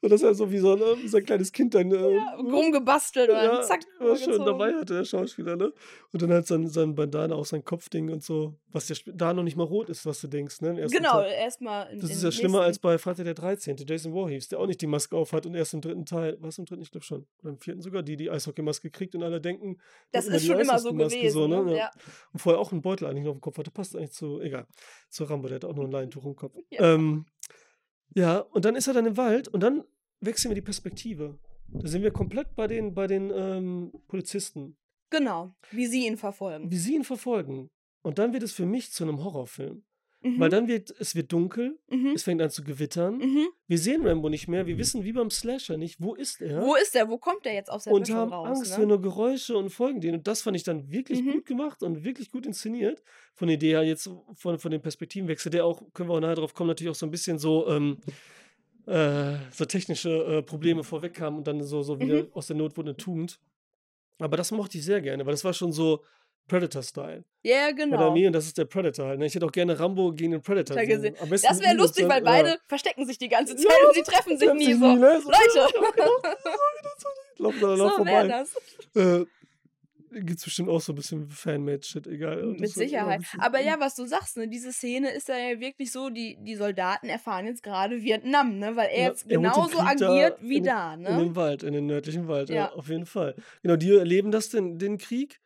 Und 0.00 0.10
das 0.12 0.20
ist 0.20 0.26
ja 0.26 0.34
so 0.34 0.50
wie 0.50 0.58
so 0.58 0.74
äh, 0.76 1.02
wie 1.02 1.08
so 1.08 1.16
ein 1.18 1.24
kleines 1.24 1.52
Kind 1.52 1.74
dann. 1.74 1.90
Äh, 1.92 2.14
Ja, 2.16 2.34
rumgebastelt 2.36 3.28
und 3.30 3.36
dann 3.36 3.62
zack, 3.64 3.80
war 3.98 4.08
rübergezogen. 4.08 4.46
dabei 4.46 4.74
hatte 4.74 4.94
der 4.94 5.04
Schauspieler, 5.04 5.56
ne? 5.56 5.72
Und 6.12 6.22
dann 6.22 6.32
halt 6.32 6.46
sein, 6.46 6.66
sein 6.68 6.94
Bandana 6.94 7.34
auf 7.34 7.48
sein 7.48 7.64
Kopfding 7.64 8.10
und 8.10 8.22
so, 8.22 8.54
was 8.72 8.88
ja 8.88 8.96
da 9.06 9.32
noch 9.32 9.42
nicht 9.42 9.56
mal 9.56 9.64
rot 9.64 9.88
ist, 9.90 10.04
was 10.06 10.20
du 10.20 10.28
denkst, 10.28 10.60
ne? 10.60 10.86
Genau, 10.90 11.22
erstmal. 11.22 11.94
Das 11.96 12.10
ist 12.10 12.22
ja 12.22 12.32
schlimmer 12.32 12.62
als 12.62 12.78
bei 12.78 12.98
Freitag 12.98 13.24
der 13.24 13.34
13., 13.34 13.76
Jason 13.86 14.12
Voorhees, 14.12 14.48
der 14.48 14.58
auch 14.60 14.66
nicht 14.66 14.80
die 14.80 14.86
Maske 14.86 15.16
auf 15.16 15.32
hat 15.32 15.46
und 15.46 15.54
erst 15.54 15.74
im 15.74 15.80
dritten 15.80 16.04
Teil, 16.06 16.36
was 16.40 16.58
im 16.58 16.64
dritten, 16.64 16.82
ich 16.82 16.90
glaube 16.90 17.04
schon, 17.04 17.26
oder 17.42 17.50
im 17.50 17.58
vierten 17.58 17.82
sogar, 17.82 18.02
die 18.02 18.16
die 18.16 18.30
Eishockeymaske 18.30 18.90
kriegt 18.90 19.14
und 19.14 19.22
alle 19.28 19.40
denken, 19.40 19.78
Das 20.12 20.26
ist 20.26 20.46
schon 20.46 20.58
immer 20.58 20.78
so 20.78 20.88
Eishockeymaske 20.88 21.18
gewesen. 21.18 21.32
so, 21.34 21.46
ne? 21.46 21.70
Ja. 21.72 21.76
Ja. 21.76 21.90
Und 22.32 22.40
vorher 22.40 22.60
auch 22.60 22.72
einen 22.72 22.82
Beutel 22.82 23.06
eigentlich 23.06 23.24
noch 23.24 23.30
auf 23.32 23.36
dem 23.38 23.40
Kopf 23.42 23.58
hatte, 23.58 23.70
passt 23.70 23.94
eigentlich 23.96 24.12
zu, 24.12 24.40
egal, 24.40 24.66
zu 25.10 25.24
Rambo, 25.24 25.48
der 25.48 25.56
hat 25.56 25.64
auch 25.64 25.74
nur 25.74 25.84
ein 25.84 25.90
Leintuch 25.92 26.24
im 26.24 26.34
Kopf. 26.36 26.56
Ja. 26.70 26.94
Ähm, 26.94 27.26
ja, 28.14 28.38
und 28.40 28.64
dann 28.64 28.74
ist 28.76 28.86
er 28.88 28.94
dann 28.94 29.06
im 29.06 29.16
Wald 29.16 29.48
und 29.48 29.62
dann 29.62 29.84
wechseln 30.20 30.50
wir 30.50 30.54
die 30.56 30.62
Perspektive. 30.62 31.38
Da 31.68 31.86
sind 31.86 32.02
wir 32.02 32.10
komplett 32.10 32.54
bei 32.56 32.66
den, 32.66 32.94
bei 32.94 33.06
den 33.06 33.30
ähm, 33.30 33.92
Polizisten, 34.08 34.76
Genau, 35.10 35.54
wie 35.70 35.86
sie 35.86 36.06
ihn 36.06 36.16
verfolgen. 36.16 36.70
wie 36.70 36.76
sie 36.78 36.94
ihn 36.94 37.04
verfolgen. 37.04 37.68
Und 38.02 38.18
dann 38.18 38.32
wird 38.32 38.42
es 38.42 38.52
für 38.52 38.66
mich 38.66 38.92
zu 38.92 39.04
einem 39.04 39.22
Horrorfilm. 39.24 39.84
Mhm. 40.20 40.40
Weil 40.40 40.50
dann 40.50 40.66
wird, 40.66 40.92
es 40.98 41.14
wird 41.14 41.30
dunkel, 41.30 41.78
mhm. 41.88 42.12
es 42.14 42.24
fängt 42.24 42.42
an 42.42 42.50
zu 42.50 42.64
gewittern. 42.64 43.18
Mhm. 43.18 43.46
Wir 43.68 43.78
sehen 43.78 44.04
Rambo 44.04 44.28
nicht 44.28 44.48
mehr, 44.48 44.66
wir 44.66 44.76
wissen 44.76 45.04
wie 45.04 45.12
beim 45.12 45.30
Slasher 45.30 45.76
nicht, 45.76 46.00
wo 46.00 46.14
ist 46.14 46.40
er? 46.40 46.60
Wo 46.60 46.74
ist 46.74 46.96
er? 46.96 47.08
Wo 47.08 47.18
kommt 47.18 47.46
er 47.46 47.54
jetzt 47.54 47.70
aus 47.70 47.84
der 47.84 47.92
und 47.92 48.00
Mischung 48.00 48.16
haben 48.16 48.32
raus? 48.32 48.58
Angst, 48.58 48.72
ne? 48.72 48.78
wir 48.78 48.86
nur 48.86 49.00
Geräusche 49.00 49.56
und 49.56 49.70
folgen 49.70 50.00
denen. 50.00 50.18
Und 50.18 50.26
das 50.26 50.42
fand 50.42 50.56
ich 50.56 50.64
dann 50.64 50.90
wirklich 50.90 51.22
Mhm. 51.22 51.32
gut 51.32 51.46
gemacht 51.46 51.82
und 51.84 52.02
wirklich 52.02 52.32
gut 52.32 52.46
inszeniert. 52.46 53.00
Von 53.34 53.46
der 53.46 53.54
Idee 53.54 53.70
her 53.70 53.84
jetzt 53.84 54.10
von, 54.34 54.58
von 54.58 54.70
dem 54.72 54.80
Perspektivenwechsel, 54.82 55.50
der 55.50 55.64
auch, 55.64 55.82
können 55.94 56.08
wir 56.08 56.14
auch 56.14 56.20
nachher 56.20 56.34
drauf 56.34 56.52
kommen, 56.54 56.68
natürlich 56.68 56.90
auch 56.90 56.96
so 56.96 57.06
ein 57.06 57.12
bisschen 57.12 57.38
so, 57.38 57.68
ähm, 57.68 57.98
äh, 58.86 59.36
so 59.52 59.66
technische 59.66 60.10
äh, 60.38 60.42
Probleme 60.42 60.82
vorwegkam 60.82 61.36
und 61.36 61.46
dann 61.46 61.62
so, 61.62 61.82
so 61.82 62.00
wieder 62.00 62.24
Mhm. 62.24 62.32
aus 62.32 62.48
der 62.48 62.56
Not 62.56 62.76
wurde 62.76 62.90
eine 62.90 62.96
Tugend. 62.96 63.38
Aber 64.18 64.36
das 64.36 64.50
mochte 64.50 64.78
ich 64.78 64.84
sehr 64.84 65.00
gerne, 65.00 65.24
weil 65.26 65.32
das 65.32 65.44
war 65.44 65.52
schon 65.52 65.72
so 65.72 66.02
Predator-Style. 66.48 67.24
Ja, 67.44 67.66
Bei 67.66 67.72
genau. 67.72 68.12
mir, 68.12 68.26
und 68.26 68.32
das 68.32 68.46
ist 68.46 68.58
der 68.58 68.64
Predator 68.64 69.06
halt. 69.06 69.18
Ne? 69.20 69.26
Ich 69.26 69.34
hätte 69.34 69.46
auch 69.46 69.52
gerne 69.52 69.78
Rambo 69.78 70.12
gegen 70.12 70.32
den 70.32 70.42
Predator. 70.42 70.76
Da 70.76 70.82
sehen. 70.84 70.90
gesehen. 71.14 71.14
Das 71.42 71.60
wäre 71.60 71.74
lustig, 71.76 72.08
weil 72.08 72.22
dann- 72.22 72.34
ja. 72.34 72.42
beide 72.42 72.58
verstecken 72.66 73.06
sich 73.06 73.18
die 73.18 73.28
ganze 73.28 73.52
Ja, 73.54 73.60
Zeit 73.68 73.78
und 73.86 73.94
sie 73.94 74.02
treffen 74.10 74.36
sich 74.38 74.52
nie 74.54 74.64
sich 74.66 74.78
so. 74.78 74.86
nie, 74.92 74.96
ne? 74.98 75.20
So, 75.22 75.30
Leute, 75.30 75.72
noch 77.38 77.52
so 77.60 77.60
wäre 77.60 77.90
vorbei. 77.96 78.28
das. 78.28 78.54
Äh, 78.96 79.24
Gibt 80.10 80.38
es 80.38 80.44
bestimmt 80.44 80.70
auch 80.70 80.80
so 80.80 80.92
ein 80.92 80.96
bisschen 80.96 81.28
Fanmade-Shit, 81.28 82.06
egal. 82.06 82.42
Mit 82.58 82.70
Sicherheit. 82.70 83.20
Aber 83.38 83.60
ja, 83.60 83.78
was 83.78 83.94
du 83.94 84.06
sagst, 84.06 84.38
ne, 84.38 84.48
diese 84.48 84.72
Szene 84.72 85.10
ist 85.10 85.28
ja 85.28 85.60
wirklich 85.60 85.92
so, 85.92 86.08
die, 86.08 86.38
die 86.40 86.56
Soldaten 86.56 87.10
erfahren 87.10 87.44
jetzt 87.46 87.62
gerade 87.62 88.02
Vietnam, 88.02 88.58
ne? 88.58 88.74
Weil 88.74 88.88
er 88.88 89.02
Ja, 89.02 89.08
jetzt 89.08 89.24
er 89.30 89.36
genauso 89.36 89.76
da 89.78 89.84
agiert 89.88 90.38
wie 90.40 90.56
in- 90.58 90.64
da, 90.64 90.94
In 90.94 91.02
ne? 91.02 91.18
dem 91.18 91.36
Wald, 91.36 91.62
in 91.62 91.74
den 91.74 91.84
nördlichen 91.84 92.26
Wald, 92.26 92.48
ja, 92.48 92.54
Ja. 92.54 92.72
auf 92.72 92.88
jeden 92.88 93.04
Fall. 93.04 93.34
Genau, 93.62 93.76
die 93.76 93.94
erleben 93.94 94.30
das, 94.30 94.48
den, 94.48 94.78
den 94.78 94.96
Krieg. 94.96 95.40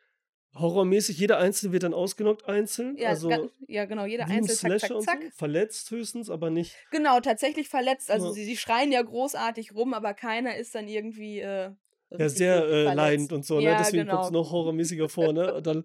Horrormäßig, 0.55 1.19
jeder 1.19 1.39
Einzelne 1.39 1.73
wird 1.73 1.83
dann 1.83 1.95
ausgenockt 1.95 2.47
einzeln. 2.47 2.97
Ja, 2.99 3.09
also 3.11 3.29
ga- 3.29 3.49
ja, 3.69 3.87
genau, 3.87 4.05
jeder 4.05 4.27
wie 4.29 4.33
im 4.33 4.37
Einzel, 4.39 4.55
zack, 4.57 4.79
Slasher 4.81 5.01
zack, 5.01 5.21
zack. 5.21 5.23
So. 5.25 5.39
Verletzt 5.39 5.91
höchstens, 5.91 6.29
aber 6.29 6.51
nicht. 6.51 6.77
Genau, 6.91 7.21
tatsächlich 7.21 7.69
verletzt. 7.71 8.11
Also 8.11 8.27
Ja. 8.29 8.33
sie, 8.33 8.45
sie 8.45 8.57
schreien 8.59 8.93
ja 8.93 9.01
großartig 9.01 9.75
rum, 9.75 9.95
aber 9.95 10.13
keiner 10.13 10.57
ist 10.57 10.75
dann 10.75 10.89
irgendwie 10.89 11.41
äh, 11.41 11.71
Ja, 12.19 12.29
sehr 12.29 12.65
äh, 12.65 12.95
leidend 12.95 13.33
und 13.33 13.45
so, 13.45 13.57
ne? 13.57 13.63
Ja, 13.65 13.79
Deswegen 13.79 14.09
kommt 14.09 14.23
es 14.23 14.29
genau. 14.29 14.41
noch 14.43 14.51
horrormäßiger 14.53 15.09
vor, 15.09 15.33
ne? 15.33 15.55
Und 15.55 15.67
dann 15.67 15.85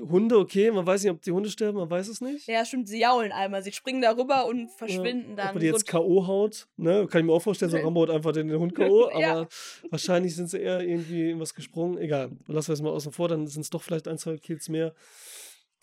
Hunde, 0.00 0.38
okay, 0.38 0.70
man 0.70 0.86
weiß 0.86 1.02
nicht, 1.02 1.10
ob 1.12 1.22
die 1.22 1.32
Hunde 1.32 1.48
sterben, 1.48 1.78
man 1.78 1.88
weiß 1.88 2.08
es 2.08 2.20
nicht. 2.20 2.46
Ja, 2.46 2.64
stimmt, 2.64 2.88
sie 2.88 3.00
jaulen 3.00 3.32
einmal. 3.32 3.62
Sie 3.62 3.72
springen 3.72 4.02
darüber 4.02 4.46
und 4.46 4.70
verschwinden 4.70 5.30
Ja, 5.30 5.36
dann. 5.46 5.54
Ob 5.54 5.60
die 5.60 5.66
jetzt 5.66 5.86
K.O. 5.86 6.26
haut, 6.26 6.66
ne? 6.76 7.06
Kann 7.06 7.20
ich 7.20 7.26
mir 7.26 7.32
auch 7.32 7.40
vorstellen, 7.42 7.70
so 7.70 7.78
Rambo 7.78 8.00
haut 8.02 8.10
einfach 8.10 8.32
den, 8.32 8.48
den 8.48 8.58
Hund 8.58 8.74
K.O., 8.76 9.06
aber 9.10 9.20
Ja. 9.20 9.48
wahrscheinlich 9.90 10.36
sind 10.36 10.50
sie 10.50 10.58
eher 10.58 10.80
irgendwie 10.80 11.30
in 11.30 11.40
was 11.40 11.54
gesprungen. 11.54 11.98
Egal, 11.98 12.30
lassen 12.46 12.68
wir 12.68 12.74
es 12.74 12.82
mal 12.82 12.90
außen 12.90 13.12
vor, 13.12 13.28
dann 13.28 13.46
sind 13.46 13.62
es 13.62 13.70
doch 13.70 13.82
vielleicht 13.82 14.06
ein, 14.08 14.18
zwei 14.18 14.36
Kills 14.36 14.68
mehr. 14.68 14.94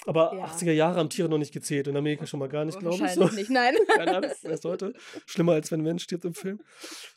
Aber 0.05 0.33
Ja. 0.35 0.45
80er 0.45 0.71
Jahre 0.71 0.97
haben 0.97 1.09
Tiere 1.09 1.29
noch 1.29 1.37
nicht 1.37 1.53
gezählt, 1.53 1.87
in 1.87 1.95
Amerika 1.95 2.25
schon 2.25 2.39
mal 2.39 2.49
gar 2.49 2.65
nicht, 2.65 2.79
glaube 2.79 2.95
ich. 2.95 3.01
Wahrscheinlich 3.01 3.29
So. 3.31 3.35
nicht, 3.35 3.49
nein. 3.51 3.75
Keine 3.87 4.17
Ahnung, 4.17 4.31
erst 4.43 4.65
heute. 4.65 4.93
Schlimmer 5.27 5.53
als 5.53 5.71
wenn 5.71 5.81
ein 5.81 5.83
Mensch 5.83 6.03
stirbt 6.03 6.25
im 6.25 6.33
Film. 6.33 6.59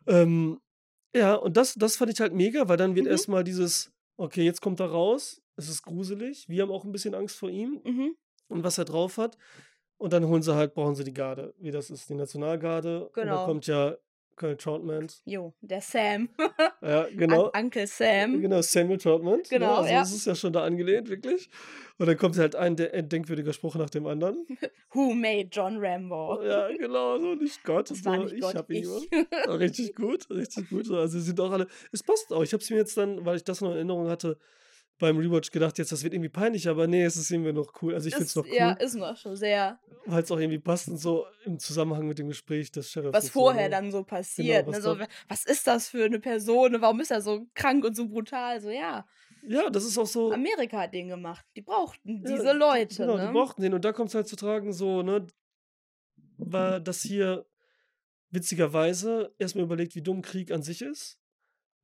Ähm, 0.07 0.61
ja, 1.15 1.35
und 1.35 1.57
das, 1.57 1.75
das 1.75 1.97
fand 1.97 2.13
ich 2.13 2.21
halt 2.21 2.33
mega, 2.35 2.69
weil 2.69 2.77
dann 2.77 2.95
wird 2.95 3.07
Mhm. 3.07 3.13
erstmal 3.13 3.45
dieses, 3.45 3.93
okay, 4.17 4.45
jetzt 4.45 4.61
kommt 4.61 4.81
er 4.81 4.87
raus, 4.87 5.41
es 5.57 5.69
ist 5.69 5.83
gruselig, 5.83 6.49
wir 6.49 6.63
haben 6.63 6.71
auch 6.71 6.85
ein 6.85 6.93
bisschen 6.93 7.15
Angst 7.15 7.37
vor 7.37 7.49
ihm 7.51 7.81
mhm. 7.85 8.17
und 8.49 8.65
was 8.65 8.79
er 8.79 8.85
drauf 8.85 9.19
hat. 9.19 9.37
Und 9.97 10.13
dann 10.13 10.27
holen 10.27 10.43
sie 10.43 10.55
halt, 10.55 10.75
brauchen 10.75 10.97
sie 10.97 11.05
die 11.05 11.15
Garde, 11.15 11.55
wie 11.59 11.71
das 11.71 11.89
ist, 11.89 12.09
die 12.11 12.15
Nationalgarde. 12.15 13.07
Und 13.07 13.15
Genau. 13.15 13.37
dann 13.37 13.47
kommt 13.47 13.67
ja 13.67 13.97
Colonel 14.37 14.57
Troutman. 14.57 15.07
Jo, 15.25 15.53
der 15.61 15.81
Sam. 15.81 16.29
Ja, 16.83 17.07
genau. 17.15 17.47
Un 17.55 17.63
Uncle 17.65 17.87
Sam. 17.87 18.41
Genau, 18.43 18.61
Samuel 18.61 18.99
Troutman. 18.99 19.41
Genau, 19.49 19.67
ne? 19.67 19.77
Also 19.79 19.91
ja. 19.91 20.03
es 20.03 20.13
ist 20.13 20.27
ja 20.27 20.35
schon 20.35 20.53
da 20.53 20.65
angelehnt, 20.65 21.09
wirklich. 21.09 21.49
Und 21.99 22.07
dann 22.07 22.17
kommt 22.19 22.37
halt 22.37 22.57
ein, 22.57 22.77
de- 22.77 22.91
ein 22.93 23.09
denkwürdiger 23.09 23.53
Spruch 23.53 23.77
nach 23.77 23.89
dem 23.89 24.07
anderen. 24.07 24.47
Who 24.93 25.15
made 25.15 25.49
John 25.51 25.79
Rambo? 25.79 26.43
Ja, 26.43 26.69
genau, 26.69 27.19
so 27.19 27.35
nicht 27.35 27.63
Gott. 27.65 27.91
Das 27.91 27.99
so, 27.99 28.05
war 28.11 28.19
nicht 28.19 28.35
ich 28.35 28.41
Gott, 28.41 28.55
hab 28.55 28.71
ihn 28.71 28.83
ich. 28.85 29.27
Richtig 29.49 29.95
gut, 29.95 30.29
richtig 30.31 30.69
gut. 30.69 30.87
So, 30.87 30.97
Also 30.99 31.19
sie 31.19 31.25
sind 31.25 31.41
auch 31.41 31.51
alle. 31.53 31.67
Es 31.93 32.03
passt 32.03 32.33
auch. 32.33 32.43
Ich 32.43 32.53
habe 32.53 32.63
es 32.63 32.69
mir 32.71 32.77
jetzt 32.77 32.97
dann, 32.97 33.25
weil 33.25 33.37
ich 33.37 33.45
das 33.45 33.61
noch 33.61 33.71
in 33.71 33.77
Erinnerung 33.77 34.09
hatte, 34.09 34.37
beim 34.99 35.19
Rewatch 35.19 35.51
gedacht, 35.51 35.77
jetzt 35.79 35.91
das 35.93 36.05
wird 36.05 36.15
irgendwie 36.15 36.29
peinlich, 36.31 36.69
aber 36.69 36.87
nee, 36.87 37.03
es 37.03 37.17
ist 37.17 37.31
irgendwie 37.31 37.53
noch 37.53 37.73
cool. 37.83 37.95
Also 37.95 38.09
ich 38.09 38.15
finde 38.15 38.27
es 38.27 38.37
noch 38.37 38.45
cool, 38.45 38.55
Ja, 38.55 38.73
ist 38.73 38.95
noch 38.95 39.17
schon 39.17 39.37
sehr, 39.37 39.81
weil 40.07 40.23
es 40.23 40.31
auch 40.31 40.39
irgendwie 40.39 40.61
passt 40.61 40.89
und 40.89 40.99
so 40.99 41.27
im 41.45 41.59
Zusammenhang 41.59 42.07
mit 42.07 42.19
dem 42.19 42.29
Gespräch 42.29 42.71
des 42.71 42.91
Sheriffs. 42.91 43.13
was 43.15 43.27
so, 43.27 43.33
vorher 43.33 43.65
ne? 43.65 43.71
dann 43.71 43.91
so 43.91 44.05
passiert. 44.05 44.67
was 44.67 44.77
ne? 44.77 44.83
so, 44.83 44.99
was 45.29 45.45
ist 45.45 45.67
das 45.67 45.89
für 45.89 46.05
eine 46.05 46.21
Person? 46.21 46.77
Warum 46.81 47.01
ist 47.01 47.11
er 47.11 47.21
so 47.21 47.47
krank 47.55 47.85
und 47.85 47.97
so 47.97 48.09
brutal? 48.09 48.61
So, 48.61 48.71
ja, 48.71 49.05
Ja, 49.43 49.69
das 49.69 49.85
ist 49.85 49.99
auch 49.99 50.07
so. 50.07 50.33
Amerika 50.33 50.83
hat 50.83 50.95
den 50.95 51.09
gemacht. 51.09 51.45
Die 51.57 51.63
brauchten 51.63 52.23
Ja, 52.25 52.37
diese 52.37 52.53
Leute. 52.53 52.97
Genau, 52.97 53.17
ne? 53.17 53.27
die 53.27 53.33
brauchten 53.33 53.63
den. 53.63 53.75
Und 53.75 53.85
da 53.85 53.93
kommt 53.93 54.11
es 54.11 54.15
halt 54.15 54.29
zu 54.29 54.37
tragen, 54.37 54.73
so, 54.73 55.03
ne, 55.03 55.27
war 56.37 56.81
das 56.81 57.03
hier 57.03 57.47
witzigerweise 58.31 59.35
erstmal 59.39 59.65
überlegt, 59.65 59.95
wie 59.95 60.03
dumm 60.03 60.23
Krieg 60.23 60.51
an 60.51 60.63
sich 60.63 60.83
ist. 60.83 61.19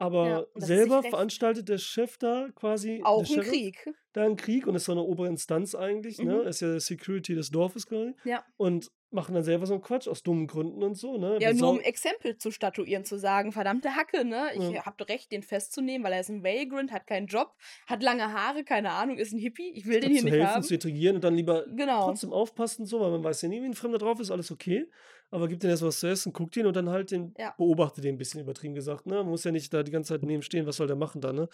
Aber 0.01 0.27
Ja, 0.27 0.47
selber 0.57 1.03
veranstaltet 1.03 1.69
der 1.69 1.79
Chef 1.79 2.17
da 2.19 2.49
quasi 2.55 3.01
Auch 3.05 3.23
der 3.23 3.37
ein 3.39 3.43
Sheriff 3.45 3.51
Krieg. 3.51 3.89
da 4.15 4.25
einen 4.25 4.37
Krieg 4.37 4.67
und 4.67 4.75
ist 4.75 4.87
so 4.87 4.93
eine 4.93 5.03
obere 5.03 5.29
Instanz 5.29 5.75
eigentlich, 5.75 6.19
ne? 6.19 6.41
Mhm. 6.43 6.49
Ist 6.49 6.61
ja 6.63 6.81
Security 6.81 7.35
des 7.35 7.51
Dorfes 7.51 7.87
quasi. 7.87 8.15
Ja. 8.25 8.43
Und 8.57 8.91
machen 9.13 9.35
dann 9.35 9.43
selber 9.45 9.67
so 9.67 9.75
einen 9.75 9.83
Quatsch 9.83 10.07
aus 10.09 10.23
dummen 10.23 10.47
Gründen 10.47 10.83
und 10.83 10.95
so, 10.95 11.19
ne? 11.19 11.37
Ja, 11.41 11.51
Wie 11.51 11.55
nur 11.61 11.71
um 11.71 11.81
Exempel 11.81 12.39
zu 12.39 12.51
statuieren, 12.51 13.05
zu 13.05 13.19
sagen, 13.19 13.53
verdammte 13.53 13.95
Hacke, 13.97 14.25
ne? 14.25 14.51
Ich 14.55 14.71
Ja. 14.71 14.87
hab 14.87 15.01
Recht, 15.09 15.33
den 15.33 15.43
festzunehmen, 15.43 16.05
weil 16.05 16.13
er 16.15 16.21
ist 16.21 16.31
ein 16.31 16.43
Vagrant, 16.45 16.93
hat 16.93 17.07
keinen 17.07 17.27
Job, 17.27 17.55
hat 17.87 18.03
lange 18.03 18.33
Haare, 18.33 18.65
keine 18.65 18.93
Ahnung, 18.93 19.19
ist 19.19 19.33
ein 19.33 19.39
Hippie. 19.39 19.73
Ich 19.75 19.87
will 19.87 20.01
den 20.01 20.11
statt 20.11 20.13
hier 20.13 20.21
zu 20.21 20.25
nicht 20.27 20.35
helfen, 20.35 20.55
haben. 20.55 20.63
zu 20.63 20.75
integrieren 20.75 21.17
und 21.17 21.25
dann 21.25 21.35
lieber 21.35 21.67
Genau. 21.75 22.05
trotzdem 22.07 22.33
aufpassen, 22.33 22.87
so, 22.87 23.01
weil 23.01 23.11
man 23.11 23.25
weiß 23.25 23.43
ja 23.43 23.49
nie, 23.49 23.61
wie 23.61 23.67
ein 23.67 23.75
Fremder 23.75 23.99
drauf 23.99 24.19
ist, 24.21 24.31
alles 24.31 24.51
okay. 24.51 24.87
Aber 25.33 25.47
gibt 25.47 25.63
den 25.63 25.71
erst 25.71 25.83
was 25.83 26.01
zu 26.01 26.09
essen, 26.09 26.33
guckt 26.33 26.57
ihn 26.57 26.67
und 26.67 26.75
dann 26.75 26.89
halt 26.91 27.13
den, 27.13 27.35
Ja. 27.39 27.55
beobachtet 27.57 28.03
den 28.05 28.17
ein 28.17 28.19
bisschen 28.19 28.41
übertrieben 28.41 28.75
gesagt, 28.75 29.07
ne? 29.07 29.15
Man 29.17 29.29
muss 29.29 29.45
ja 29.45 29.53
nicht 29.53 29.73
da 29.73 29.83
die 29.85 29.93
ganze 29.93 30.09
Zeit 30.15 30.23
neben 30.25 30.43
stehen, 30.43 30.67
was 30.67 30.77
soll 30.77 30.89
der 30.89 30.97
machen 30.97 31.21
da, 31.21 31.33
ne? 31.33 31.49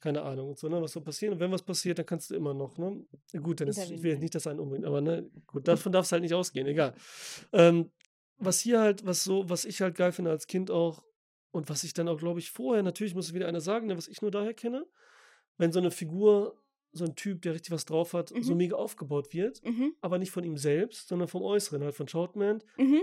Keine 0.00 0.22
Ahnung 0.22 0.50
und 0.50 0.58
so, 0.58 0.68
ne? 0.68 0.82
Was 0.82 0.92
soll 0.92 1.02
passieren? 1.02 1.34
Und 1.34 1.40
wenn 1.40 1.50
was 1.50 1.62
passiert, 1.62 1.98
dann 1.98 2.04
kannst 2.06 2.30
du 2.30 2.34
immer 2.34 2.52
noch, 2.52 2.76
ne? 2.76 3.06
Gut, 3.40 3.60
dann 3.60 3.68
ist, 3.68 3.90
ich 3.90 4.02
will 4.02 4.10
jetzt 4.12 4.20
nicht, 4.20 4.34
dass 4.34 4.46
einen 4.46 4.60
umbringt, 4.60 4.84
aber 4.84 5.00
ne, 5.00 5.30
gut, 5.46 5.66
davon 5.66 5.92
darf 5.92 6.04
es 6.04 6.12
halt 6.12 6.22
nicht 6.22 6.34
ausgehen, 6.34 6.66
egal. 6.66 6.94
Ähm, 7.52 7.90
was 8.38 8.60
hier 8.60 8.80
halt, 8.80 9.06
was 9.06 9.24
so, 9.24 9.48
was 9.48 9.64
ich 9.64 9.80
halt 9.80 9.94
geil 9.94 10.12
finde 10.12 10.30
als 10.30 10.46
Kind 10.46 10.70
auch, 10.70 11.02
und 11.52 11.68
was 11.70 11.84
ich 11.84 11.94
dann 11.94 12.08
auch, 12.08 12.18
glaube 12.18 12.40
ich, 12.40 12.50
vorher, 12.50 12.82
natürlich 12.82 13.14
muss 13.14 13.32
wieder 13.34 13.46
einer 13.48 13.60
sagen, 13.60 13.86
ne, 13.86 13.96
was 13.96 14.08
ich 14.08 14.20
nur 14.20 14.30
daher 14.30 14.52
kenne, 14.54 14.84
wenn 15.58 15.72
so 15.72 15.78
eine 15.78 15.90
Figur, 15.90 16.58
so 16.92 17.04
ein 17.04 17.14
Typ, 17.14 17.40
der 17.42 17.54
richtig 17.54 17.70
was 17.70 17.84
drauf 17.86 18.12
hat, 18.12 18.28
so 18.28 18.52
Mhm. 18.52 18.56
mega 18.58 18.76
aufgebaut 18.76 19.32
wird, 19.32 19.62
Mhm. 19.64 19.94
aber 20.02 20.18
nicht 20.18 20.30
von 20.32 20.44
ihm 20.44 20.56
selbst, 20.58 21.08
sondern 21.08 21.28
vom 21.28 21.42
Äußeren, 21.42 21.82
halt 21.84 21.94
von 21.94 22.06
Troutman, 22.06 22.62
Mhm. 22.76 23.02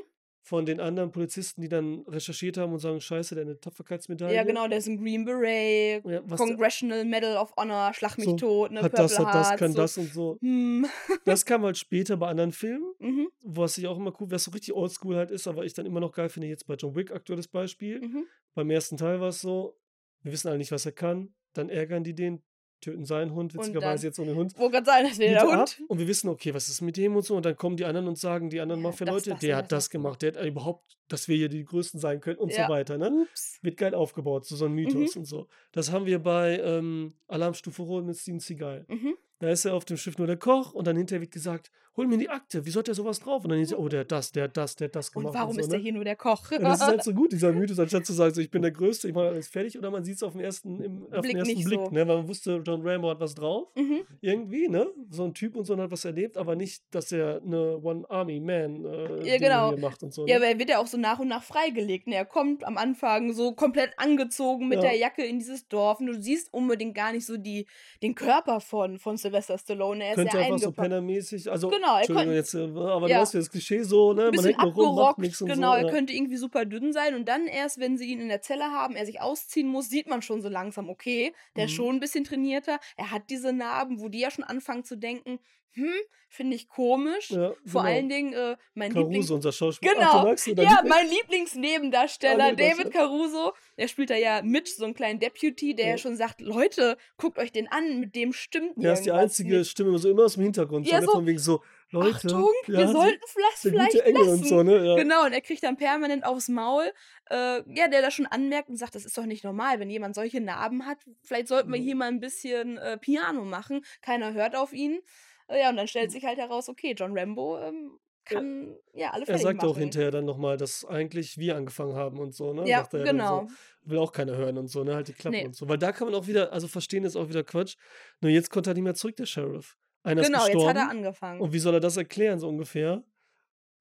Von 0.50 0.66
den 0.66 0.80
anderen 0.80 1.12
Polizisten, 1.12 1.62
die 1.62 1.70
dann 1.70 2.00
recherchiert 2.08 2.58
haben 2.58 2.74
und 2.74 2.80
sagen, 2.80 3.00
scheiße, 3.00 3.36
der 3.36 3.44
eine 3.44 3.60
Tapferkeitsmedaille. 3.60 4.36
Ja, 4.36 4.44
genau, 4.44 4.68
der 4.68 4.80
ist 4.80 4.88
ein 4.88 4.98
Green 4.98 5.24
Beret, 5.24 6.04
Ja, 6.04 6.22
was 6.26 6.40
der, 6.40 6.48
Congressional 6.48 7.06
Medal 7.06 7.38
of 7.38 7.54
Honor, 7.56 7.94
Schlag 7.94 8.18
mich 8.18 8.26
So, 8.26 8.36
tot, 8.36 8.72
ne? 8.72 8.82
hat 8.82 8.98
das, 8.98 9.16
Purple 9.16 9.28
hat 9.28 9.36
das, 9.36 9.48
Hearts, 9.50 9.60
kann 9.60 9.72
so. 9.74 9.78
das 9.78 9.98
und 10.00 10.12
so. 10.12 10.38
Hm. 10.42 10.88
Das 11.26 11.46
kam 11.46 11.62
halt 11.64 11.78
später 11.78 12.18
bei 12.18 12.30
anderen 12.30 12.52
Filmen, 12.52 12.92
Mhm. 12.98 13.28
was 13.44 13.78
ich 13.78 13.86
auch 13.86 13.98
immer 13.98 14.12
cool, 14.20 14.32
was 14.32 14.44
so 14.46 14.50
richtig 14.52 14.74
oldschool 14.74 15.16
halt 15.16 15.30
ist, 15.30 15.48
aber 15.48 15.66
ich 15.66 15.74
dann 15.76 15.86
immer 15.86 16.00
noch 16.00 16.12
geil 16.14 16.30
finde, 16.30 16.48
jetzt 16.48 16.66
bei 16.66 16.74
John 16.74 16.96
Wick, 16.96 17.12
aktuelles 17.12 17.48
Beispiel. 17.48 18.02
Mhm. 18.02 18.26
Beim 18.56 18.72
ersten 18.72 18.98
Teil 18.98 19.22
war 19.22 19.30
es 19.30 19.42
so, 19.42 19.78
wir 20.24 20.32
wissen 20.32 20.48
alle 20.48 20.58
nicht, 20.58 20.72
was 20.72 20.84
er 20.88 20.94
kann, 20.94 21.36
dann 21.54 21.70
ärgern 21.70 22.04
die 22.04 22.16
den, 22.16 22.42
töten 22.82 23.06
seinen 23.06 23.34
Hund, 23.34 23.54
Und 23.56 23.60
witzigerweise 23.62 24.08
jetzt 24.08 24.20
ohne 24.20 24.36
Hund. 24.36 24.54
Wo 24.58 24.70
gerade 24.70 24.86
sein, 24.86 25.06
das 25.08 25.18
wäre 25.20 25.34
Biete 25.34 25.46
der 25.48 25.54
ab 25.62 25.70
Hund. 25.70 25.90
und 25.90 26.00
wir 26.00 26.08
wissen, 26.08 26.30
okay, 26.30 26.54
was 26.54 26.70
ist 26.70 26.82
mit 26.82 26.98
dem 26.98 27.16
und 27.16 27.24
so. 27.26 27.36
Und 27.36 27.46
dann 27.46 27.56
kommen 27.56 27.78
die 27.78 27.86
anderen 27.86 28.08
und 28.08 28.18
sagen, 28.18 28.50
die 28.50 28.60
anderen 28.60 28.82
Mafia-Leute, 28.82 29.36
der 29.42 29.58
hat 29.58 29.72
das, 29.72 29.90
gemacht, 29.90 30.22
der 30.22 30.34
hat 30.34 30.46
überhaupt, 30.46 30.98
dass 31.08 31.28
wir 31.28 31.36
hier 31.38 31.50
die 31.50 31.64
Größten 31.66 32.00
sein 32.00 32.20
können 32.22 32.38
und 32.38 32.52
Ja. 32.54 32.66
so 32.68 32.72
weiter. 32.74 32.98
Ne? 32.98 33.10
Ups. 33.30 33.60
Wird 33.62 33.78
geil 33.78 33.94
aufgebaut, 33.96 34.46
so, 34.46 34.56
so 34.56 34.66
ein 34.66 34.74
Mythos 34.74 35.16
und 35.16 35.26
so. 35.26 35.48
Das 35.72 35.92
haben 35.92 36.06
wir 36.06 36.20
bei 36.20 36.60
ähm, 36.60 37.14
Alarmstufe 37.28 37.82
Rot 37.82 38.06
mit 38.06 38.18
Steven 38.18 38.40
Seagal. 38.40 38.86
Mhm. 38.88 39.16
Da 39.40 39.50
ist 39.50 39.64
er 39.66 39.74
auf 39.74 39.86
dem 39.86 39.96
Schiff 39.98 40.18
nur 40.18 40.28
der 40.28 40.36
Koch 40.38 40.74
und 40.74 40.86
dann 40.86 40.98
hinterher 40.98 41.22
wird 41.22 41.32
gesagt, 41.32 41.72
hol 42.00 42.08
mir 42.08 42.18
die 42.18 42.30
Akte, 42.30 42.66
wieso 42.66 42.80
hat 42.80 42.88
der 42.88 42.96
sowas 42.96 43.20
drauf? 43.20 43.44
Und 43.44 43.50
dann 43.50 43.60
ist 43.60 43.74
er, 43.74 43.80
oh, 43.80 43.90
der 43.90 44.02
hat 44.02 44.12
das, 44.12 44.32
der 44.32 44.46
hat 44.46 44.56
das, 44.56 44.76
der 44.78 44.88
hat 44.88 44.96
das 44.96 45.12
gemacht. 45.12 45.28
Und 45.28 45.34
warum 45.34 45.54
so, 45.54 45.60
ist 45.60 45.68
ne? 45.68 45.72
der 45.74 45.80
hier 45.82 45.92
nur 45.92 46.06
der 46.06 46.16
Koch? 46.16 46.50
Ja, 46.52 46.60
das 46.60 46.80
ist 46.80 46.88
halt 46.88 47.04
so 47.04 47.14
gut, 47.14 47.34
dieser 47.34 47.52
Mythos, 47.54 47.78
anstatt 47.78 48.06
zu 48.06 48.14
sagen, 48.14 48.34
so, 48.34 48.40
ich 48.40 48.50
bin 48.50 48.62
der 48.62 48.72
Größte, 48.72 49.10
ich 49.10 49.14
mache 49.14 49.28
alles 49.28 49.50
fertig, 49.50 49.78
oder 49.78 49.92
man 49.92 50.04
sieht 50.06 50.16
es 50.16 50.24
auf 50.24 50.32
den 50.32 50.42
ersten, 50.42 50.82
im, 50.82 51.04
auf 51.12 51.22
Blick 51.22 51.32
den 51.32 51.38
ersten 51.40 51.56
nicht 51.56 51.66
Blick, 51.66 51.80
so. 51.80 51.90
ne? 51.90 52.08
weil 52.08 52.18
man 52.18 52.28
wusste, 52.28 52.62
John 52.66 52.88
Rambo 52.88 53.10
hat 53.10 53.20
was 53.20 53.36
drauf, 53.36 53.68
mhm. 53.76 54.02
irgendwie, 54.22 54.70
ne? 54.70 54.88
So 55.10 55.26
ein 55.26 55.34
Typ 55.34 55.58
und 55.58 55.66
so 55.66 55.74
und 55.74 55.82
hat 55.82 55.92
was 55.92 56.06
erlebt, 56.06 56.38
aber 56.38 56.56
nicht, 56.56 56.84
dass 56.92 57.12
er 57.12 57.42
eine 57.46 57.78
One-Army-Man 57.80 58.86
äh, 58.86 59.28
Ja, 59.28 59.38
genau. 59.38 59.76
macht 59.78 60.02
und 60.02 60.14
so. 60.14 60.26
Ja, 60.26 60.36
ne? 60.40 60.46
aber 60.46 60.54
er 60.54 60.60
wird 60.60 60.70
ja 60.70 60.80
auch 60.80 60.88
so 60.88 60.98
nach 60.98 61.20
und 61.20 61.28
nach 61.28 61.44
freigelegt. 61.44 62.08
Ne? 62.08 62.16
Er 62.16 62.26
kommt 62.26 62.64
am 62.64 62.78
Anfang 62.78 63.34
so 63.34 63.52
komplett 63.52 63.92
angezogen 63.98 64.70
mit 64.70 64.78
Ja. 64.78 64.90
der 64.90 64.98
Jacke 64.98 65.26
in 65.26 65.40
dieses 65.40 65.68
Dorf. 65.68 66.00
Und 66.00 66.08
du 66.08 66.22
siehst 66.22 66.54
unbedingt 66.54 66.96
gar 66.96 67.12
nicht 67.12 67.26
so 67.26 67.36
die, 67.38 67.68
den 68.02 68.16
Körper 68.16 68.62
von, 68.62 69.00
von 69.00 69.18
Sylvester 69.18 69.58
Stallone. 69.58 70.04
Er 70.04 70.12
ist 70.12 70.16
Könnte 70.16 70.38
einfach 70.38 70.60
so 70.60 70.72
pennermäßig, 70.72 71.52
also, 71.52 71.70
Genau, 71.70 71.89
er 71.96 71.98
Entschuldigung 72.00 72.34
könnte- 72.34 72.36
jetzt, 72.36 72.54
äh, 72.54 72.60
aber 72.64 73.08
Ja. 73.10 73.16
du 73.18 73.22
weißt, 73.22 73.34
das 73.36 73.50
Klischee 73.52 73.84
so, 73.84 74.14
ne? 74.14 74.32
Man 74.34 74.44
hängt 74.46 74.58
noch 74.60 74.76
rum, 74.76 74.96
macht 74.96 75.18
nichts 75.20 75.42
und 75.42 75.50
genau, 75.50 75.72
so. 75.72 75.78
er 75.78 75.86
ja. 75.86 75.92
könnte 75.92 76.14
irgendwie 76.14 76.38
super 76.38 76.66
dünn 76.66 76.94
sein 76.94 77.16
und 77.16 77.28
dann 77.28 77.48
erst, 77.48 77.80
wenn 77.80 77.98
sie 77.98 78.06
ihn 78.12 78.22
in 78.22 78.30
der 78.30 78.42
Zelle 78.42 78.66
haben, 78.72 78.96
er 78.96 79.06
sich 79.06 79.22
ausziehen 79.22 79.68
muss, 79.68 79.90
sieht 79.90 80.08
man 80.08 80.22
schon 80.22 80.42
so 80.42 80.50
langsam, 80.50 80.90
okay, 80.90 81.34
der 81.56 81.66
ist 81.66 81.72
Mhm. 81.72 81.76
schon 81.76 81.96
ein 81.96 82.00
bisschen 82.00 82.24
trainierter, 82.24 82.80
er 82.98 83.12
hat 83.12 83.24
diese 83.30 83.54
Narben, 83.54 84.00
wo 84.00 84.10
die 84.10 84.20
ja 84.20 84.32
schon 84.32 84.44
anfangen 84.44 84.84
zu 84.84 84.98
denken, 84.98 85.40
hm, 85.74 85.94
finde 86.30 86.56
ich 86.56 86.68
komisch. 86.68 87.30
Ja, 87.30 87.54
Vor 87.66 87.84
genau. 87.84 87.94
allen 87.94 88.10
Dingen 88.10 88.34
äh, 88.34 88.58
mein 88.74 88.92
Lieblings... 88.92 89.28
Caruso, 89.28 89.36
unser 89.36 89.52
Schauspieler. 89.52 89.94
Ach, 90.00 90.24
Genau. 90.24 90.36
dein 90.56 90.66
Ja, 90.66 90.82
Lieblings- 90.82 90.90
mein 90.90 91.10
Lieblingsnebendarsteller, 91.10 92.44
Ah, 92.46 92.52
nee, 92.52 92.56
David 92.70 92.92
Caruso, 92.92 93.54
der 93.78 93.88
spielt 93.88 94.10
da 94.10 94.16
ja 94.16 94.42
Mitch, 94.44 94.72
so 94.76 94.86
einen 94.86 94.94
kleinen 94.94 95.20
Deputy, 95.20 95.76
der 95.76 95.86
Ja. 95.86 95.92
ja 95.92 95.98
schon 95.98 96.16
sagt, 96.16 96.42
Leute, 96.42 96.98
guckt 97.18 97.38
euch 97.38 97.52
den 97.52 97.68
an, 97.68 98.00
mit 98.00 98.16
dem 98.16 98.34
stimmt 98.34 98.74
Der 98.78 98.94
ist 98.94 99.04
die 99.06 99.12
einzige 99.12 99.60
nicht. 99.60 99.70
Stimme 99.72 99.98
so 100.00 100.10
immer 100.10 100.24
aus 100.26 100.34
dem 100.34 100.44
Hintergrund. 100.44 100.88
Ja, 100.88 100.98
so, 100.98 101.02
ne? 101.02 101.06
so, 101.06 101.12
Von 101.14 101.26
wegen 101.28 101.40
so, 101.40 101.62
Leute. 101.92 102.16
Achtung, 102.28 102.54
ja, 102.68 102.78
wir 102.80 102.88
sollten 102.90 103.20
vielleicht, 103.26 103.94
der 103.96 104.04
vielleicht 104.04 104.14
lassen. 104.18 104.30
und 104.32 104.48
so, 104.48 104.64
ne? 104.64 104.86
Ja. 104.86 104.96
Genau, 104.96 105.26
und 105.26 105.34
er 105.34 105.42
kriegt 105.42 105.64
dann 105.64 105.76
permanent 105.78 106.24
aufs 106.26 106.48
Maul, 106.48 106.92
äh, 107.32 107.36
ja, 107.74 107.88
der 107.88 108.02
da 108.02 108.12
schon 108.12 108.26
anmerkt 108.28 108.70
und 108.70 108.78
sagt, 108.78 108.94
das 108.96 109.06
ist 109.06 109.18
doch 109.18 109.26
nicht 109.26 109.44
normal, 109.44 109.80
wenn 109.80 109.90
jemand 109.90 110.14
solche 110.16 110.40
Narben 110.40 110.86
hat, 110.86 111.00
vielleicht 111.24 111.48
sollten 111.48 111.72
wir 111.74 111.80
Mhm. 111.80 111.84
hier 111.84 111.96
mal 111.96 112.08
ein 112.10 112.20
bisschen 112.20 112.78
äh, 112.78 112.98
Piano 112.98 113.44
machen, 113.44 113.84
keiner 114.02 114.34
hört 114.34 114.56
auf 114.56 114.72
ihn. 114.74 115.00
Äh, 115.48 115.62
ja, 115.62 115.70
und 115.70 115.78
dann 115.78 115.86
Mhm. 115.86 115.90
stellt 115.90 116.12
sich 116.12 116.24
halt 116.26 116.38
heraus, 116.38 116.70
okay, 116.70 116.94
John 116.98 117.18
Rambo 117.18 117.58
ähm, 117.60 118.00
kann 118.26 118.76
ja, 118.94 119.10
alle 119.10 119.26
Er 119.28 119.40
sagt 119.40 119.58
machen. 119.58 119.70
auch 119.70 119.78
hinterher 119.80 120.12
dann 120.12 120.26
nochmal, 120.26 120.58
dass 120.58 120.86
eigentlich 120.86 121.40
wir 121.40 121.56
angefangen 121.56 121.96
haben 121.96 122.20
und 122.20 122.36
so, 122.36 122.54
ne? 122.54 122.68
Ja, 122.70 122.84
genau. 122.92 123.48
So. 123.50 123.90
Will 123.90 123.98
auch 123.98 124.12
keiner 124.12 124.36
hören 124.38 124.60
und 124.60 124.68
so, 124.68 124.84
ne? 124.84 124.94
Halt 124.94 125.08
die 125.08 125.14
Klappe 125.14 125.38
Nee. 125.38 125.46
und 125.48 125.56
so. 125.56 125.68
Weil 125.68 125.80
da 125.80 125.92
kann 125.92 126.06
man 126.12 126.14
auch 126.14 126.28
wieder, 126.28 126.54
also 126.54 126.68
verstehen 126.68 127.04
ist 127.06 127.16
auch 127.16 127.30
wieder 127.30 127.44
Quatsch. 127.44 127.76
Nur 128.22 128.30
jetzt 128.32 128.52
kommt 128.52 128.68
er 128.68 128.76
nicht 128.76 128.84
mehr 128.84 128.94
zurück, 128.94 129.16
der 129.16 129.26
Sheriff. 129.26 129.76
Einer 130.04 130.22
Genau, 130.22 130.38
ist 130.40 130.48
jetzt 130.48 130.54
gestorben. 130.56 130.80
hat 130.80 130.88
er 130.88 130.90
angefangen. 130.90 131.42
Und 131.42 131.54
wie 131.54 131.60
soll 131.60 131.74
er 131.74 131.80
das 131.80 131.98
erklären, 131.98 132.40
so 132.40 132.48
ungefähr? 132.50 133.04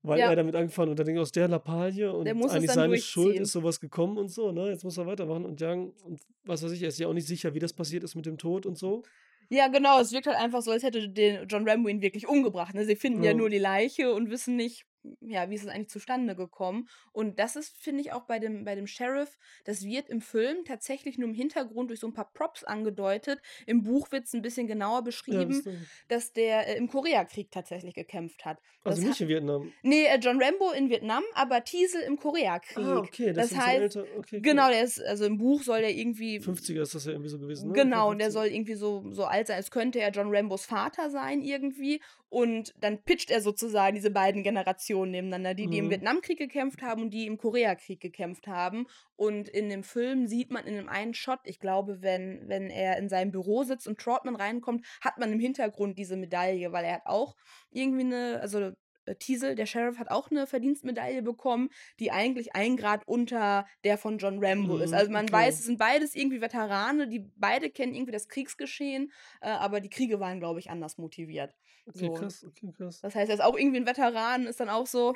Weil 0.02 0.20
Ja. 0.20 0.30
er 0.30 0.36
damit 0.36 0.54
angefangen 0.54 0.90
und 0.90 0.98
dann 0.98 1.06
denkt 1.06 1.20
aus 1.20 1.32
der 1.32 1.48
Lappalie 1.48 2.12
und 2.12 2.26
eigentlich 2.28 2.70
seine 2.70 2.98
Schuld 2.98 3.38
ist 3.40 3.52
sowas 3.52 3.80
gekommen 3.80 4.16
und 4.16 4.28
so, 4.28 4.52
ne? 4.52 4.68
Jetzt 4.70 4.84
muss 4.84 4.96
er 4.96 5.06
weitermachen 5.06 5.44
und 5.44 5.60
Young 5.60 5.92
und 6.04 6.20
was 6.44 6.62
weiß 6.62 6.70
ich, 6.72 6.82
er 6.82 6.88
ist 6.88 6.98
ja 6.98 7.08
auch 7.08 7.12
nicht 7.12 7.26
sicher, 7.26 7.52
wie 7.54 7.58
das 7.58 7.72
passiert 7.72 8.04
ist 8.04 8.14
mit 8.14 8.24
dem 8.24 8.38
Tod 8.38 8.64
und 8.64 8.78
so. 8.78 9.02
Ja, 9.50 9.66
genau, 9.68 9.98
es 10.00 10.12
wirkt 10.12 10.26
halt 10.26 10.36
einfach 10.36 10.62
so, 10.62 10.70
als 10.70 10.82
hätte 10.84 11.08
den 11.08 11.48
John 11.48 11.68
Rambo 11.68 11.88
ihn 11.88 12.00
wirklich 12.02 12.28
umgebracht. 12.28 12.74
Ne? 12.74 12.84
Sie 12.84 12.96
finden 12.96 13.22
ja 13.24 13.30
Ja. 13.30 13.36
nur 13.36 13.50
die 13.50 13.58
Leiche 13.58 14.12
und 14.12 14.30
wissen 14.30 14.54
nicht, 14.56 14.84
ja, 15.20 15.48
wie 15.50 15.54
ist 15.54 15.62
es 15.62 15.68
eigentlich 15.68 15.88
zustande 15.90 16.34
gekommen. 16.34 16.88
Und 17.12 17.38
das 17.38 17.56
ist, 17.56 17.76
finde 17.78 18.00
ich, 18.02 18.12
auch 18.12 18.24
bei 18.24 18.38
dem, 18.38 18.64
bei 18.64 18.74
dem 18.74 18.86
Sheriff, 18.86 19.38
das 19.64 19.84
wird 19.84 20.08
im 20.10 20.20
Film 20.20 20.64
tatsächlich 20.66 21.18
nur 21.18 21.28
im 21.28 21.34
Hintergrund 21.34 21.90
durch 21.90 22.00
so 22.00 22.06
ein 22.08 22.12
paar 22.12 22.30
Props 22.32 22.64
angedeutet. 22.64 23.40
Im 23.66 23.82
Buch 23.82 24.10
wird 24.12 24.24
es 24.24 24.32
ein 24.34 24.42
bisschen 24.42 24.66
genauer 24.66 24.96
Ja, 24.98 25.00
beschrieben, 25.02 25.52
stimmt. 25.60 25.86
dass 26.08 26.32
der 26.32 26.66
äh, 26.68 26.76
im 26.76 26.88
Koreakrieg 26.88 27.50
tatsächlich 27.50 27.94
gekämpft 27.94 28.44
hat. 28.44 28.58
also 28.84 29.00
das 29.00 29.08
nicht 29.10 29.20
in 29.20 29.28
Vietnam. 29.28 29.72
Nee, 29.82 30.04
äh, 30.06 30.18
John 30.18 30.42
Rambo 30.42 30.72
in 30.72 30.90
Vietnam, 30.90 31.22
aber 31.34 31.62
Teasel 31.64 32.02
im 32.02 32.16
Koreakrieg. 32.18 32.84
Ah, 32.84 32.98
okay, 32.98 33.32
das, 33.32 33.50
das 33.50 33.58
heißt, 33.58 33.80
älter. 33.80 34.04
Okay, 34.18 34.40
Genau, 34.40 34.66
cool. 34.66 34.72
der 34.72 34.82
ist, 34.82 35.00
also 35.00 35.24
im 35.26 35.38
Buch 35.38 35.62
soll 35.62 35.80
der 35.80 35.94
irgendwie 35.94 36.38
50er 36.40 36.82
ist 36.82 36.94
das 36.94 37.04
ja 37.04 37.12
irgendwie 37.12 37.30
so 37.30 37.38
gewesen, 37.38 37.68
ne? 37.68 37.74
Genau, 37.74 38.10
und 38.10 38.18
der 38.18 38.28
50er. 38.28 38.32
soll 38.32 38.46
irgendwie 38.48 38.74
so, 38.74 39.04
so 39.12 39.24
alt 39.24 39.46
sein, 39.46 39.56
als 39.56 39.70
könnte 39.70 40.00
er 40.00 40.10
John 40.10 40.34
Rambos 40.34 40.64
Vater 40.66 41.10
sein 41.10 41.40
irgendwie. 41.42 42.00
Und 42.30 42.74
dann 42.78 43.02
pitcht 43.02 43.30
er 43.30 43.40
sozusagen 43.40 43.94
diese 43.94 44.10
beiden 44.10 44.42
Generationen 44.42 44.87
nebeneinander, 44.94 45.54
die, 45.54 45.68
die 45.68 45.78
im 45.78 45.86
Mhm. 45.86 45.90
Vietnamkrieg 45.90 46.38
gekämpft 46.38 46.82
haben 46.82 47.02
und 47.02 47.10
die 47.10 47.26
im 47.26 47.38
Koreakrieg 47.38 48.00
gekämpft 48.00 48.46
haben. 48.46 48.86
Und 49.16 49.48
in 49.48 49.68
dem 49.68 49.82
Film 49.82 50.26
sieht 50.26 50.50
man 50.50 50.66
in 50.66 50.74
dem 50.76 50.88
einen 50.88 51.14
Shot, 51.14 51.40
ich 51.44 51.58
glaube, 51.60 52.02
wenn, 52.02 52.48
wenn 52.48 52.70
er 52.70 52.96
in 52.98 53.08
seinem 53.08 53.30
Büro 53.30 53.64
sitzt 53.64 53.88
und 53.88 53.98
Trotman 53.98 54.36
reinkommt, 54.36 54.86
hat 55.00 55.18
man 55.18 55.32
im 55.32 55.40
Hintergrund 55.40 55.98
diese 55.98 56.16
Medaille, 56.16 56.72
weil 56.72 56.84
er 56.84 56.94
hat 56.94 57.06
auch 57.06 57.36
irgendwie 57.70 58.04
eine, 58.04 58.40
also 58.40 58.72
äh, 59.04 59.14
Teasel, 59.16 59.54
der 59.54 59.66
Sheriff, 59.66 59.98
hat 59.98 60.10
auch 60.10 60.30
eine 60.30 60.46
Verdienstmedaille 60.46 61.22
bekommen, 61.22 61.70
die 61.98 62.10
eigentlich 62.10 62.54
ein 62.54 62.76
Grad 62.76 63.06
unter 63.06 63.66
der 63.84 63.98
von 63.98 64.18
John 64.18 64.44
Rambo 64.44 64.78
ist. 64.78 64.90
Mhm, 64.90 64.96
Also 64.96 65.10
man 65.10 65.24
okay. 65.24 65.32
weiß, 65.32 65.58
es 65.58 65.64
sind 65.66 65.78
beides 65.78 66.14
irgendwie 66.14 66.40
Veterane, 66.40 67.08
die 67.08 67.24
beide 67.36 67.70
kennen 67.70 67.94
irgendwie 67.94 68.12
das 68.12 68.28
Kriegsgeschehen, 68.28 69.12
äh, 69.40 69.48
aber 69.48 69.80
die 69.80 69.90
Kriege 69.90 70.20
waren, 70.20 70.40
glaube 70.40 70.60
ich, 70.60 70.70
anders 70.70 70.98
motiviert. 70.98 71.54
Okay, 71.88 72.08
So. 72.08 72.14
krass, 72.14 72.44
okay, 72.44 72.72
krass. 72.76 73.00
Das 73.00 73.14
heißt, 73.14 73.30
er 73.30 73.34
ist 73.36 73.40
auch 73.42 73.56
irgendwie 73.56 73.78
ein 73.78 73.86
Veteran, 73.86 74.46
ist 74.46 74.60
dann 74.60 74.68
auch 74.68 74.86
so, 74.86 75.14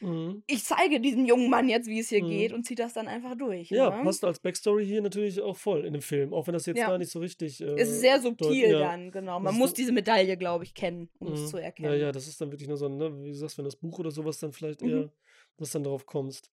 Mhm. 0.00 0.42
ich 0.46 0.64
zeige 0.64 1.00
diesem 1.00 1.26
jungen 1.26 1.50
Mann 1.50 1.68
jetzt, 1.68 1.86
wie 1.86 2.00
es 2.00 2.08
hier 2.08 2.22
Mhm. 2.22 2.28
geht 2.28 2.52
und 2.52 2.64
zieht 2.64 2.78
das 2.78 2.94
dann 2.94 3.06
einfach 3.06 3.36
durch. 3.36 3.70
Ja, 3.70 3.90
ne? 3.90 4.02
passt 4.02 4.24
als 4.24 4.40
Backstory 4.40 4.84
hier 4.86 5.02
natürlich 5.02 5.40
auch 5.40 5.56
voll 5.56 5.84
in 5.84 5.92
dem 5.92 6.02
Film, 6.02 6.32
auch 6.34 6.46
wenn 6.46 6.54
das 6.54 6.66
jetzt 6.66 6.78
Ja. 6.78 6.88
da 6.88 6.98
nicht 6.98 7.10
so 7.10 7.20
richtig. 7.20 7.60
Äh, 7.60 7.74
Es 7.76 7.88
ist 7.90 8.00
sehr 8.00 8.20
subtil 8.20 8.70
ja. 8.72 8.78
dann, 8.80 9.12
genau. 9.12 9.38
Man 9.38 9.54
muss 9.54 9.74
diese 9.74 9.92
Medaille, 9.92 10.36
glaube 10.36 10.64
ich, 10.64 10.74
kennen, 10.74 11.08
um 11.18 11.32
es 11.32 11.42
Mhm. 11.46 11.50
zu 11.50 11.58
Ja, 11.58 11.64
erkennen. 11.64 12.00
ja, 12.00 12.12
das 12.12 12.26
ist 12.26 12.40
dann 12.40 12.50
wirklich 12.50 12.68
nur 12.68 12.76
so, 12.78 12.88
ne, 12.88 13.22
wie 13.22 13.28
du 13.28 13.34
sagst, 13.34 13.58
wenn 13.58 13.64
das 13.64 13.76
Buch 13.76 13.98
oder 13.98 14.10
sowas 14.10 14.38
dann 14.38 14.52
vielleicht 14.52 14.82
Mhm. 14.82 14.88
eher, 14.88 15.12
dass 15.58 15.70
dann 15.70 15.84
darauf 15.84 16.06
kommst. 16.06 16.50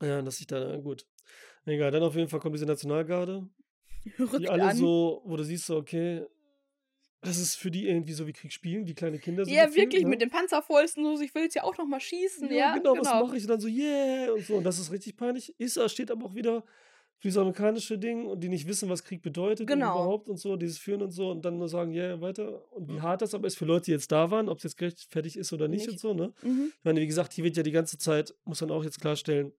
Ja, 0.00 0.22
dass 0.22 0.38
ich 0.38 0.46
da, 0.46 0.76
gut. 0.76 1.06
Egal, 1.66 1.90
dann 1.90 2.02
auf 2.04 2.14
jeden 2.14 2.28
Fall 2.28 2.38
kommt 2.40 2.54
diese 2.54 2.66
Nationalgarde, 2.66 3.48
Rückt 4.18 4.38
die 4.38 4.48
alle 4.48 4.64
an. 4.68 4.76
so, 4.76 5.22
wo 5.24 5.36
du 5.36 5.42
siehst 5.42 5.66
so, 5.66 5.76
okay, 5.76 6.24
das 7.20 7.38
ist 7.38 7.56
für 7.56 7.70
die 7.70 7.88
irgendwie 7.88 8.12
so 8.12 8.26
wie 8.26 8.32
Krieg 8.32 8.52
spielen, 8.52 8.86
wie 8.86 8.94
kleine 8.94 9.18
Kinder 9.18 9.44
so 9.44 9.50
ja, 9.50 9.66
gefühlt, 9.66 9.86
wirklich, 9.86 10.04
ne? 10.04 10.08
mit 10.10 10.20
den 10.20 10.30
Panzerfäusten, 10.30 11.04
so, 11.04 11.20
ich 11.22 11.34
will 11.34 11.42
jetzt 11.42 11.54
ja 11.54 11.64
auch 11.64 11.76
noch 11.76 11.86
mal 11.86 12.00
schießen, 12.00 12.48
Ja, 12.48 12.56
ja, 12.56 12.74
genau, 12.76 12.96
was 12.96 13.08
mache 13.08 13.36
ich? 13.36 13.42
Und 13.44 13.48
dann 13.50 13.60
so, 13.60 13.68
yeah, 13.68 14.32
und 14.32 14.44
so. 14.46 14.54
Und 14.56 14.64
das 14.64 14.78
ist 14.78 14.92
richtig 14.92 15.16
peinlich. 15.16 15.54
Issa 15.58 15.88
steht 15.88 16.10
aber 16.10 16.26
auch 16.26 16.34
wieder 16.34 16.62
für 17.20 17.26
dieses 17.26 17.38
amerikanische 17.38 17.98
Ding 17.98 18.26
und 18.26 18.40
die 18.44 18.48
nicht 18.48 18.68
wissen, 18.68 18.88
was 18.88 19.02
Krieg 19.02 19.22
bedeutet 19.22 19.66
Genau. 19.66 19.86
und 19.86 19.92
überhaupt 20.02 20.28
und 20.28 20.36
so, 20.36 20.54
dieses 20.56 20.78
Führen 20.78 21.02
und 21.02 21.10
so 21.10 21.30
und 21.32 21.44
dann 21.44 21.58
nur 21.58 21.68
sagen, 21.68 21.92
yeah, 21.92 22.20
weiter. 22.20 22.62
Und 22.72 22.88
wie 22.88 23.00
hart 23.00 23.22
das 23.22 23.34
aber 23.34 23.48
ist 23.48 23.58
für 23.58 23.64
Leute, 23.64 23.86
die 23.86 23.90
jetzt 23.90 24.12
da 24.12 24.30
waren, 24.30 24.48
ob 24.48 24.58
es 24.58 24.64
jetzt 24.64 24.76
gerechtfertigt 24.76 25.34
ist 25.36 25.52
oder 25.52 25.66
nicht, 25.66 25.86
Nicht. 25.86 25.90
und 25.90 25.98
so, 25.98 26.14
ne? 26.14 26.32
Mhm. 26.42 26.72
Ich 26.78 26.84
meine, 26.84 27.00
wie 27.00 27.06
gesagt, 27.08 27.32
hier 27.32 27.42
wird 27.42 27.56
ja 27.56 27.64
die 27.64 27.72
ganze 27.72 27.98
Zeit, 27.98 28.32
muss 28.44 28.60
man 28.60 28.70
auch 28.70 28.84
jetzt 28.84 29.00
klarstellen, 29.00 29.52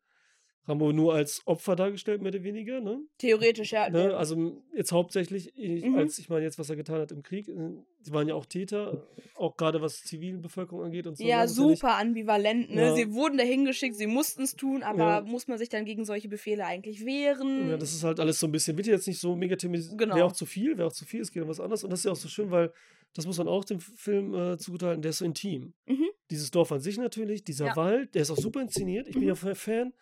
Rambo 0.69 0.91
nur 0.93 1.13
als 1.13 1.41
Opfer 1.45 1.75
dargestellt, 1.75 2.21
mehr 2.21 2.31
oder 2.31 2.43
weniger, 2.43 2.79
ne? 2.79 3.01
Theoretisch, 3.17 3.71
ja. 3.73 3.89
ne? 3.89 4.09
der- 4.09 4.17
Also 4.17 4.61
jetzt 4.75 4.91
hauptsächlich, 4.91 5.51
ich, 5.57 5.83
Mhm. 5.85 5.95
als 5.97 6.19
ich 6.19 6.29
meine 6.29 6.45
jetzt, 6.45 6.59
was 6.59 6.69
er 6.69 6.75
getan 6.75 7.01
hat 7.01 7.11
im 7.11 7.23
Krieg, 7.23 7.47
äh, 7.49 7.53
sie 8.01 8.11
waren 8.13 8.27
ja 8.27 8.35
auch 8.35 8.45
Täter, 8.45 9.07
auch 9.35 9.57
gerade 9.57 9.81
was 9.81 10.03
Zivilbevölkerung 10.03 10.83
angeht 10.83 11.07
und 11.07 11.17
so. 11.17 11.23
ja, 11.23 11.41
ne? 11.41 11.47
Super 11.47 11.97
ambivalent, 11.97 12.69
ne? 12.73 12.81
Ja. 12.81 12.95
Sie 12.95 13.11
wurden 13.13 13.37
dahin 13.37 13.65
geschickt, 13.65 13.95
sie 13.95 14.07
mussten 14.07 14.43
es 14.43 14.55
tun, 14.55 14.83
aber 14.83 14.97
Ja. 14.99 15.21
muss 15.21 15.47
man 15.47 15.57
sich 15.57 15.69
dann 15.69 15.85
gegen 15.85 16.05
solche 16.05 16.29
Befehle 16.29 16.65
eigentlich 16.65 17.05
wehren? 17.05 17.69
Ja, 17.69 17.77
das 17.77 17.93
ist 17.93 18.03
halt 18.03 18.19
alles 18.19 18.39
so 18.39 18.47
ein 18.47 18.51
bisschen, 18.51 18.77
wird 18.77 18.87
jetzt 18.87 19.07
nicht 19.07 19.19
so 19.19 19.35
mega 19.35 19.55
thematisiert, 19.55 19.97
Genau. 19.97 20.15
wäre 20.15 20.25
auch 20.25 20.31
zu 20.33 20.45
viel, 20.45 20.77
wäre 20.77 20.87
auch 20.87 20.93
zu 20.93 21.05
viel, 21.05 21.21
es 21.21 21.31
geht 21.31 21.43
um 21.43 21.49
was 21.49 21.59
anderes. 21.59 21.83
Und 21.83 21.89
das 21.89 21.99
ist 22.01 22.05
ja 22.05 22.11
auch 22.11 22.15
so 22.15 22.27
schön, 22.29 22.51
weil 22.51 22.71
das 23.15 23.25
muss 23.25 23.39
man 23.39 23.47
auch 23.47 23.65
dem 23.65 23.79
Film 23.79 24.35
äh, 24.35 24.57
zugutehalten, 24.59 25.01
der 25.01 25.09
ist 25.09 25.17
so 25.17 25.25
intim. 25.25 25.73
Mhm. 25.87 26.05
Dieses 26.29 26.51
Dorf 26.51 26.71
an 26.71 26.79
sich 26.79 26.97
natürlich, 26.99 27.43
dieser 27.43 27.65
Ja. 27.67 27.75
Wald, 27.75 28.13
der 28.13 28.21
ist 28.21 28.29
auch 28.29 28.37
super 28.37 28.61
inszeniert. 28.61 29.07
Ich 29.07 29.13
bin 29.15 29.23
Mhm. 29.23 29.29
ja 29.29 29.35
Fan- 29.55 29.93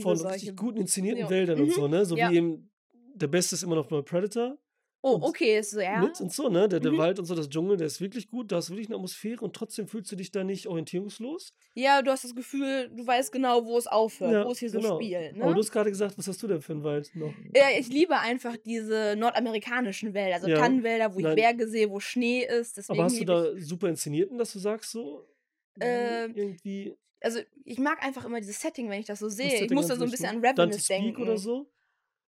von 0.00 0.16
solche. 0.16 0.34
richtig 0.34 0.56
guten 0.56 0.78
inszenierten 0.78 1.24
Ja. 1.24 1.30
Wäldern 1.30 1.58
Mhm. 1.58 1.64
und 1.64 1.72
so, 1.72 1.88
ne? 1.88 2.04
So 2.04 2.16
Ja. 2.16 2.30
wie 2.30 2.36
eben, 2.36 2.70
der 3.14 3.26
Beste 3.28 3.54
ist 3.54 3.62
immer 3.62 3.76
noch 3.76 3.90
mal 3.90 4.02
Predator 4.02 4.58
Oh, 5.02 5.20
okay, 5.22 5.60
so, 5.62 5.78
ja. 5.78 6.00
mit 6.00 6.20
und 6.20 6.32
so, 6.32 6.48
ne? 6.48 6.68
Der, 6.68 6.80
der 6.80 6.90
Mhm. 6.90 6.98
Wald 6.98 7.18
und 7.20 7.26
so, 7.26 7.34
das 7.36 7.48
Dschungel, 7.48 7.76
der 7.76 7.86
ist 7.86 8.00
wirklich 8.00 8.28
gut, 8.28 8.50
da 8.50 8.58
ist 8.58 8.70
wirklich 8.70 8.88
eine 8.88 8.96
Atmosphäre 8.96 9.44
und 9.44 9.54
trotzdem 9.54 9.86
fühlst 9.86 10.10
du 10.10 10.16
dich 10.16 10.32
da 10.32 10.42
nicht 10.42 10.66
orientierungslos. 10.66 11.52
Ja, 11.74 12.02
du 12.02 12.10
hast 12.10 12.24
das 12.24 12.34
Gefühl, 12.34 12.90
du 12.92 13.06
weißt 13.06 13.30
genau, 13.30 13.64
wo 13.66 13.78
es 13.78 13.86
aufhört, 13.86 14.46
wo 14.46 14.50
es 14.50 14.58
hier 14.58 14.70
so 14.70 14.80
genau. 14.80 14.96
spielt. 15.00 15.34
Aber 15.36 15.46
Ne? 15.50 15.54
du 15.54 15.60
hast 15.60 15.70
gerade 15.70 15.90
gesagt, 15.90 16.18
was 16.18 16.26
hast 16.26 16.42
du 16.42 16.48
denn 16.48 16.60
für 16.60 16.72
einen 16.72 16.82
Wald 16.82 17.14
noch? 17.14 17.32
Ja, 17.54 17.66
ich 17.78 17.88
liebe 17.88 18.18
einfach 18.18 18.56
diese 18.56 19.14
nordamerikanischen 19.16 20.12
Wälder, 20.12 20.34
also 20.36 20.48
Ja. 20.48 20.58
Tannenwälder, 20.58 21.14
wo 21.14 21.18
ich 21.18 21.24
Nein. 21.24 21.36
Berge 21.36 21.68
sehe, 21.68 21.88
wo 21.88 22.00
Schnee 22.00 22.44
ist. 22.44 22.76
Deswegen 22.76 22.98
Aber 22.98 23.04
hast 23.04 23.20
du 23.20 23.24
da 23.24 23.56
super 23.60 23.88
inszenierten, 23.88 24.38
dass 24.38 24.52
du 24.54 24.58
sagst 24.58 24.90
so? 24.90 25.24
Ähm, 25.78 26.32
irgendwie. 26.34 26.96
Also 27.20 27.40
ich 27.64 27.78
mag 27.78 28.02
einfach 28.04 28.24
immer 28.24 28.40
dieses 28.40 28.60
Setting, 28.60 28.88
wenn 28.90 29.00
ich 29.00 29.06
das 29.06 29.18
so 29.18 29.28
sehe. 29.28 29.64
Ich 29.64 29.70
muss 29.70 29.86
da 29.88 29.96
so 29.96 30.04
ein 30.04 30.10
bisschen 30.10 30.28
an 30.28 30.36
Ravenous 30.36 30.54
Dante's 30.56 30.86
Peak 30.88 30.98
denken. 31.02 31.22
oder 31.22 31.36
so? 31.38 31.70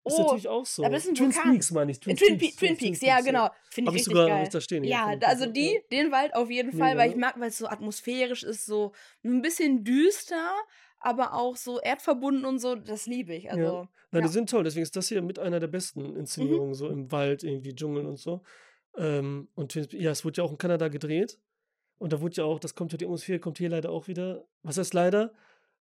Ist 0.04 0.14
Oh, 0.18 0.22
natürlich 0.22 0.48
auch 0.48 0.64
so. 0.64 0.84
aber 0.84 0.94
das 0.94 1.04
ist 1.04 1.10
ein 1.10 1.14
Twin 1.16 1.34
Vulkan. 1.34 1.52
Peaks 1.52 1.70
meine 1.72 1.90
ich. 1.90 2.00
Twin, 2.00 2.16
Twin, 2.16 2.38
Pe 2.38 2.50
Twin 2.56 2.76
Peaks, 2.76 3.00
ja, 3.02 3.20
genau. 3.20 3.50
Finde 3.70 3.90
ich 3.90 3.96
ich 3.96 4.00
richtig 4.00 4.14
sogar 4.14 4.28
geil. 4.28 4.48
da 4.50 4.60
stehen. 4.60 4.84
Ja, 4.84 5.08
Peaks, 5.08 5.26
also 5.26 5.46
die, 5.46 5.74
ja. 5.74 5.80
den 5.92 6.12
Wald 6.12 6.34
auf 6.34 6.50
jeden 6.50 6.72
Fall, 6.72 6.90
Mega, 6.94 6.98
weil 7.00 7.10
ich 7.10 7.16
mag, 7.16 7.38
weil 7.38 7.48
es 7.48 7.58
so 7.58 7.66
atmosphärisch 7.66 8.42
ist, 8.42 8.64
so 8.64 8.92
ein 9.24 9.42
bisschen 9.42 9.84
düster, 9.84 10.54
aber 11.00 11.34
auch 11.34 11.56
so 11.56 11.78
erdverbunden 11.80 12.44
und 12.46 12.58
so, 12.58 12.74
das 12.76 13.06
liebe 13.06 13.34
ich. 13.34 13.50
Also, 13.50 13.88
Nein, 14.10 14.22
ja. 14.22 14.28
die 14.28 14.32
sind 14.32 14.48
toll. 14.48 14.64
Deswegen 14.64 14.84
ist 14.84 14.96
das 14.96 15.08
hier 15.08 15.20
mit 15.20 15.38
einer 15.38 15.60
der 15.60 15.66
besten 15.68 16.16
Inszenierungen, 16.16 16.74
so 16.74 16.88
im 16.88 17.12
Wald, 17.12 17.42
irgendwie 17.44 17.74
Dschungel 17.74 18.06
und 18.06 18.16
so. 18.18 18.42
Ähm, 18.96 19.48
und 19.54 19.74
Peaks- 19.76 19.88
ja, 19.92 20.10
es 20.12 20.24
wurde 20.24 20.38
ja 20.38 20.44
auch 20.44 20.50
in 20.52 20.58
Kanada 20.58 20.88
gedreht. 20.88 21.38
Und 21.98 22.12
da 22.12 22.20
wurde 22.20 22.36
ja 22.36 22.44
auch, 22.44 22.60
das 22.60 22.74
kommt 22.74 22.92
ja, 22.92 22.98
die 22.98 23.04
Atmosphäre 23.06 23.38
kommt 23.40 23.58
hier 23.58 23.68
leider 23.70 23.90
auch 23.90 24.08
wieder. 24.08 24.44
Was 24.62 24.78
heißt 24.78 24.94
leider? 24.94 25.32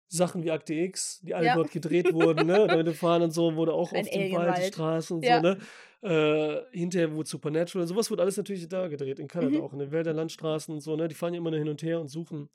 Sachen 0.09 0.43
wie 0.43 0.51
Akte 0.51 0.75
X, 0.75 1.21
die 1.23 1.35
alle 1.35 1.47
Ja. 1.47 1.55
dort 1.55 1.71
gedreht 1.71 2.13
wurden, 2.13 2.47
ne? 2.47 2.69
Dem 2.85 2.95
Fahren 2.95 3.23
und 3.23 3.31
so, 3.31 3.55
wurde 3.55 3.73
auch 3.75 3.93
Ein 3.93 4.01
auf 4.01 4.11
dem 4.11 4.33
Wald, 4.33 4.57
die. 4.59 4.63
Straßen 4.69 5.17
und 5.19 5.25
Ja. 5.25 5.37
so, 5.37 5.41
ne? 5.41 5.59
Äh, 6.03 6.77
hinterher 6.77 7.13
wurde 7.15 7.29
Supernatural, 7.29 7.87
sowas 7.87 8.11
wurde 8.11 8.23
alles 8.23 8.37
natürlich 8.37 8.67
da 8.69 8.89
gedreht, 8.89 9.21
in 9.21 9.29
Kanada 9.29 9.59
Mhm. 9.59 9.63
auch, 9.63 9.73
in 9.73 9.79
den 9.79 9.93
Wäldern, 9.93 10.17
Landstraßen 10.17 10.75
und 10.75 10.81
so, 10.81 10.97
ne? 10.97 11.07
Die 11.09 11.15
fahren 11.15 11.35
ja 11.35 11.39
immer 11.39 11.51
nur 11.51 11.61
hin 11.61 11.69
und 11.69 11.83
her 11.83 12.01
und 12.01 12.09
suchen. 12.09 12.49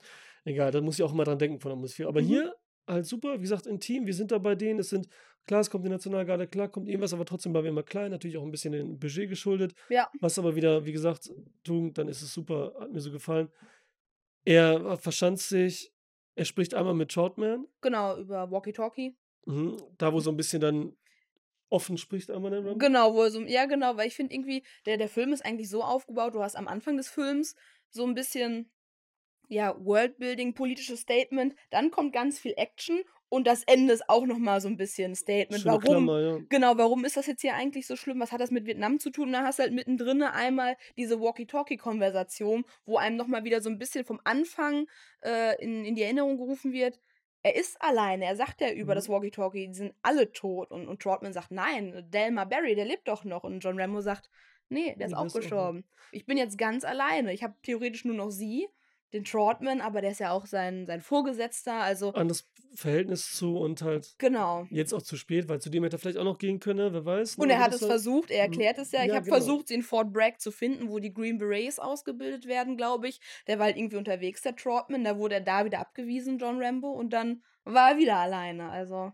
Egal, 0.44 0.70
da 0.70 0.80
muss 0.82 0.98
ich 0.98 1.02
auch 1.04 1.12
immer 1.14 1.24
dran 1.24 1.38
denken 1.38 1.58
von 1.60 1.70
der 1.70 1.76
Atmosphäre. 1.76 2.08
Aber 2.10 2.20
Mhm. 2.20 2.26
hier 2.26 2.54
halt 2.86 3.06
super, 3.06 3.34
wie 3.38 3.42
gesagt, 3.42 3.66
intim, 3.66 4.06
wir 4.06 4.14
sind 4.14 4.30
da 4.32 4.38
bei 4.38 4.54
denen, 4.54 4.78
es 4.80 4.90
sind, 4.90 5.08
klar, 5.46 5.60
es 5.60 5.70
kommt 5.70 5.84
die 5.84 5.90
Nationalgarde, 5.90 6.46
klar, 6.46 6.68
kommt 6.68 6.88
irgendwas, 6.88 7.12
aber 7.12 7.24
trotzdem 7.24 7.52
bleiben 7.52 7.64
wir 7.66 7.70
immer 7.70 7.82
klein, 7.82 8.10
natürlich 8.10 8.36
auch 8.36 8.42
ein 8.44 8.50
bisschen 8.50 8.72
dem 8.72 8.98
Budget 8.98 9.28
geschuldet. 9.28 9.74
Ja. 9.88 10.10
Was 10.20 10.38
aber 10.38 10.54
wieder, 10.56 10.84
wie 10.86 10.92
gesagt, 10.92 11.30
tun, 11.64 11.92
dann 11.94 12.08
ist 12.08 12.22
es 12.22 12.32
super, 12.32 12.74
hat 12.80 12.92
mir 12.92 13.00
so 13.00 13.10
gefallen. 13.10 13.48
Er 14.44 14.96
verschanzt 14.98 15.48
sich, 15.48 15.92
er 16.36 16.44
spricht 16.44 16.74
einmal 16.74 16.94
mit 16.94 17.10
Troutman, 17.10 17.66
Genau, 17.80 18.16
über 18.18 18.50
Walkie-Talkie. 18.50 19.16
mhm, 19.46 19.76
da 19.98 20.12
wo 20.12 20.20
so 20.20 20.30
ein 20.30 20.36
bisschen 20.36 20.60
dann 20.60 20.96
offen 21.68 21.98
spricht 21.98 22.30
einmal 22.30 22.52
der 22.52 22.60
Rambo. 22.60 22.78
Genau, 22.78 23.12
wo 23.14 23.22
er 23.22 23.30
so, 23.30 23.40
ja, 23.42 23.64
genau, 23.66 23.96
weil 23.96 24.06
ich 24.06 24.14
finde 24.14 24.34
irgendwie, 24.34 24.62
der, 24.86 24.98
der 24.98 25.08
Film 25.08 25.32
ist 25.32 25.44
eigentlich 25.44 25.68
so 25.68 25.82
aufgebaut, 25.82 26.34
du 26.34 26.42
hast 26.42 26.54
am 26.54 26.68
Anfang 26.68 26.96
des 26.96 27.08
Films 27.08 27.56
so 27.90 28.04
ein 28.06 28.14
bisschen, 28.14 28.70
ja, 29.48 29.74
Worldbuilding, 29.78 30.54
politisches 30.54 31.00
Statement, 31.00 31.54
dann 31.70 31.90
kommt 31.90 32.12
ganz 32.12 32.38
viel 32.38 32.54
Action 32.56 33.00
und 33.28 33.46
das 33.46 33.64
Ende 33.64 33.92
ist 33.92 34.08
auch 34.08 34.24
nochmal 34.24 34.60
so 34.60 34.68
ein 34.68 34.76
bisschen 34.76 35.14
Statement. 35.16 35.62
Schöne 35.62 35.74
warum? 35.74 35.82
Klammer, 36.06 36.20
ja. 36.20 36.38
Genau, 36.48 36.78
warum 36.78 37.04
ist 37.04 37.16
das 37.16 37.26
jetzt 37.26 37.40
hier 37.40 37.54
eigentlich 37.54 37.86
so 37.86 37.96
schlimm? 37.96 38.20
Was 38.20 38.30
hat 38.30 38.40
das 38.40 38.52
mit 38.52 38.66
Vietnam 38.66 39.00
zu 39.00 39.10
tun? 39.10 39.32
Dann 39.32 39.44
hast 39.44 39.58
du 39.58 39.64
halt 39.64 39.72
mittendrin 39.72 40.22
einmal 40.22 40.76
diese 40.96 41.20
Walkie-Talkie-Konversation, 41.20 42.64
wo 42.84 42.98
einem 42.98 43.16
nochmal 43.16 43.44
wieder 43.44 43.60
so 43.60 43.68
ein 43.70 43.78
bisschen 43.78 44.04
vom 44.04 44.20
Anfang 44.24 44.86
äh, 45.22 45.60
in, 45.62 45.84
in 45.84 45.94
die 45.96 46.02
Erinnerung 46.02 46.36
gerufen 46.36 46.72
wird. 46.72 47.00
Er 47.42 47.56
ist 47.56 47.80
alleine, 47.80 48.24
er 48.24 48.36
sagt 48.36 48.60
ja 48.60 48.70
über 48.72 48.94
Mhm. 48.94 48.96
das 48.96 49.08
Walkie-Talkie, 49.08 49.68
die 49.68 49.74
sind 49.74 49.94
alle 50.02 50.32
tot. 50.32 50.70
Und, 50.70 50.86
und 50.88 51.02
Trotman 51.02 51.32
sagt, 51.32 51.50
nein, 51.50 52.06
Delma 52.10 52.44
Barry, 52.44 52.74
der 52.74 52.84
lebt 52.84 53.08
doch 53.08 53.24
noch. 53.24 53.44
Und 53.44 53.60
John 53.60 53.80
Rambo 53.80 54.00
sagt, 54.00 54.30
nee, 54.68 54.94
der 54.96 55.06
ist 55.06 55.12
Nee, 55.12 55.16
auch 55.16 55.20
der 55.22 55.26
ist 55.26 55.36
auch 55.36 55.40
gestorben. 55.40 55.84
Ich 56.12 56.26
bin 56.26 56.38
jetzt 56.38 56.58
ganz 56.58 56.84
alleine. 56.84 57.32
Ich 57.32 57.42
habe 57.42 57.54
theoretisch 57.62 58.04
nur 58.04 58.16
noch 58.16 58.30
sie, 58.30 58.68
den 59.16 59.24
Trotman, 59.24 59.80
aber 59.80 60.00
der 60.00 60.10
ist 60.12 60.20
ja 60.20 60.30
auch 60.32 60.46
sein, 60.46 60.86
sein 60.86 61.00
Vorgesetzter. 61.00 61.74
Also, 61.74 62.12
Anderes 62.12 62.48
Verhältnis 62.74 63.32
zu 63.34 63.56
und 63.56 63.80
halt 63.80 64.14
genau. 64.18 64.66
jetzt 64.70 64.92
auch 64.92 65.00
zu 65.00 65.16
spät, 65.16 65.48
weil 65.48 65.60
zu 65.62 65.70
dem 65.70 65.82
hätte 65.82 65.96
er 65.96 65.98
vielleicht 65.98 66.18
auch 66.18 66.24
noch 66.24 66.36
gehen 66.38 66.60
können, 66.60 66.92
wer 66.92 67.04
weiß. 67.06 67.36
Und 67.36 67.46
ne, 67.48 67.54
er 67.54 67.58
aber 67.60 67.66
hat 67.66 67.74
es 67.74 67.80
war- 67.82 67.88
versucht, 67.88 68.30
er 68.30 68.46
Mhm. 68.46 68.52
erklärt 68.52 68.78
es 68.78 68.92
ja. 68.92 69.00
Ich 69.02 69.08
Ja, 69.08 69.14
habe 69.14 69.24
genau. 69.24 69.36
versucht, 69.36 69.70
in 69.70 69.82
Fort 69.82 70.12
Bragg 70.12 70.38
zu 70.40 70.50
finden, 70.52 70.90
wo 70.90 70.98
die 70.98 71.14
Green 71.14 71.38
Berets 71.38 71.78
ausgebildet 71.78 72.46
werden, 72.46 72.76
glaube 72.76 73.08
ich. 73.08 73.18
Der 73.46 73.58
war 73.58 73.66
halt 73.66 73.76
irgendwie 73.78 73.96
unterwegs, 73.96 74.42
der 74.42 74.56
Trotman. 74.56 75.04
Da 75.04 75.16
wurde 75.18 75.36
er 75.36 75.40
da 75.40 75.64
wieder 75.64 75.78
abgewiesen, 75.78 76.38
John 76.38 76.62
Rambo. 76.62 76.90
Und 76.90 77.14
dann 77.14 77.42
war 77.64 77.92
er 77.92 77.98
wieder 77.98 78.16
alleine. 78.16 78.68
Also, 78.68 79.12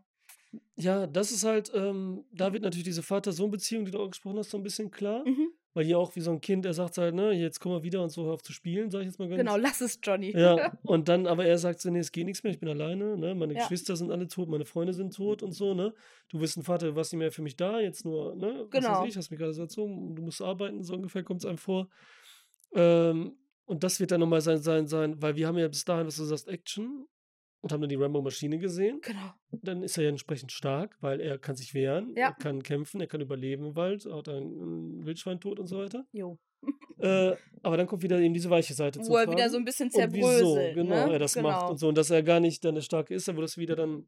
Ja, 0.77 1.07
das 1.07 1.31
ist 1.31 1.45
halt, 1.45 1.71
ähm, 1.75 2.25
da 2.33 2.53
wird 2.53 2.63
natürlich 2.65 2.85
diese 2.85 3.03
Vater-Sohn-Beziehung, 3.03 3.85
die 3.85 3.91
du 3.93 4.01
auch 4.01 4.09
gesprochen 4.11 4.39
hast, 4.39 4.51
so 4.51 4.59
ein 4.59 4.63
bisschen 4.63 4.91
klar. 4.91 5.23
mhm. 5.27 5.49
Weil 5.75 5.85
hier 5.87 5.99
auch 5.99 6.15
wie 6.17 6.21
so 6.21 6.31
ein 6.31 6.41
Kind, 6.41 6.67
er 6.67 6.75
sagt 6.75 6.99
halt, 6.99 7.15
ne, 7.15 7.33
jetzt 7.33 7.59
komm 7.61 7.73
mal 7.73 7.83
wieder 7.83 8.03
und 8.03 8.11
so, 8.11 8.27
hör 8.27 8.35
auf 8.35 8.43
zu 8.43 8.53
spielen, 8.53 8.91
sag 8.91 9.01
ich 9.01 9.07
jetzt 9.07 9.19
mal 9.19 9.29
ganz. 9.29 9.39
genau, 9.39 9.57
lass 9.57 9.81
es, 9.81 9.99
Johnny. 10.03 10.31
Ja, 10.37 10.73
und 10.83 11.09
dann, 11.09 11.27
aber 11.27 11.47
er 11.47 11.57
sagt 11.57 11.81
so, 11.81 11.91
nee, 11.91 11.99
es 12.01 12.13
geht 12.13 12.27
nichts 12.27 12.43
mehr, 12.43 12.53
ich 12.53 12.59
bin 12.61 12.69
alleine, 12.69 13.17
ne? 13.17 13.35
Meine 13.35 13.55
Ja. 13.55 13.61
Geschwister 13.61 13.97
sind 13.97 14.11
alle 14.11 14.29
tot, 14.29 14.49
meine 14.51 14.67
Freunde 14.67 14.93
sind 14.93 15.15
tot 15.15 15.43
und 15.43 15.53
so, 15.53 15.73
ne? 15.73 15.95
Du 16.29 16.39
bist 16.39 16.57
ein 16.59 16.63
Vater, 16.63 16.89
du 16.89 16.97
warst 16.97 17.13
nicht 17.13 17.19
mehr 17.21 17.33
für 17.33 17.43
mich 17.43 17.57
da, 17.57 17.81
jetzt 17.81 18.05
nur, 18.05 18.35
ne? 18.35 18.67
Was 18.71 18.85
Genau. 18.85 19.01
weiß 19.01 19.09
ich, 19.09 19.17
hast 19.17 19.31
mich 19.31 19.41
gerade 19.41 19.55
so 19.55 19.63
erzogen, 19.63 20.15
du 20.15 20.23
musst 20.23 20.43
arbeiten, 20.43 20.83
so 20.85 20.95
ungefähr 20.95 21.23
kommt 21.23 21.41
es 21.41 21.47
einem 21.47 21.59
vor. 21.59 21.89
Ähm, 22.75 23.37
und 23.65 23.83
das 23.85 24.01
wird 24.01 24.11
dann 24.11 24.21
nochmal 24.21 24.41
sein, 24.41 24.59
sein, 24.59 24.87
sein, 24.87 25.21
weil 25.23 25.37
wir 25.37 25.47
haben 25.47 25.57
ja 25.59 25.69
bis 25.69 25.85
dahin, 25.85 26.07
was 26.07 26.17
du 26.17 26.25
sagst, 26.25 26.49
Action 26.49 27.07
und 27.63 27.73
haben 27.73 27.81
dann 27.81 27.89
die 27.89 27.97
Rambo-Maschine 27.97 28.59
gesehen. 28.59 29.01
Genau. 29.03 29.33
Dann 29.53 29.83
ist 29.83 29.97
er 29.97 30.05
ja 30.05 30.11
entsprechend 30.11 30.53
stark, 30.53 30.97
weil 31.01 31.21
er 31.21 31.39
kann 31.39 31.55
sich 31.57 31.73
wehren, 31.75 32.13
Ja. 32.17 32.29
er 32.29 32.33
kann 32.35 32.63
kämpfen, 32.63 33.01
er 33.01 33.07
kann 33.07 33.21
überleben 33.21 33.67
im 33.67 33.77
Wald, 33.77 34.05
hat 34.05 34.29
einen 34.29 35.07
Wildschwein 35.07 35.41
tot 35.41 35.59
und 35.59 35.69
so 35.69 35.79
weiter. 35.79 36.05
Jo. 36.13 36.39
Äh, 36.99 37.35
aber 37.63 37.77
dann 37.77 37.87
kommt 37.87 38.03
wieder 38.03 38.19
eben 38.21 38.35
diese 38.35 38.51
weiche 38.51 38.75
Seite 38.75 39.01
zum 39.01 39.13
Wo 39.13 39.17
er 39.17 39.31
wieder 39.31 39.49
so 39.49 39.57
ein 39.57 39.65
bisschen 39.65 39.89
Und 39.91 40.13
wieso 40.13 40.29
zerbröselt. 40.29 40.75
genau 40.75 41.07
ne? 41.07 41.13
er 41.15 41.19
das 41.19 41.35
genau. 41.35 41.49
macht 41.49 41.71
und 41.71 41.79
so. 41.79 41.89
Und 41.89 41.97
dass 41.99 42.11
er 42.11 42.23
gar 42.23 42.39
nicht 42.41 42.65
dann 42.65 42.75
der 42.75 42.83
Starke 42.83 43.15
ist, 43.15 43.35
wo 43.35 43.41
das 43.41 43.57
wieder 43.57 43.75
dann 43.75 44.07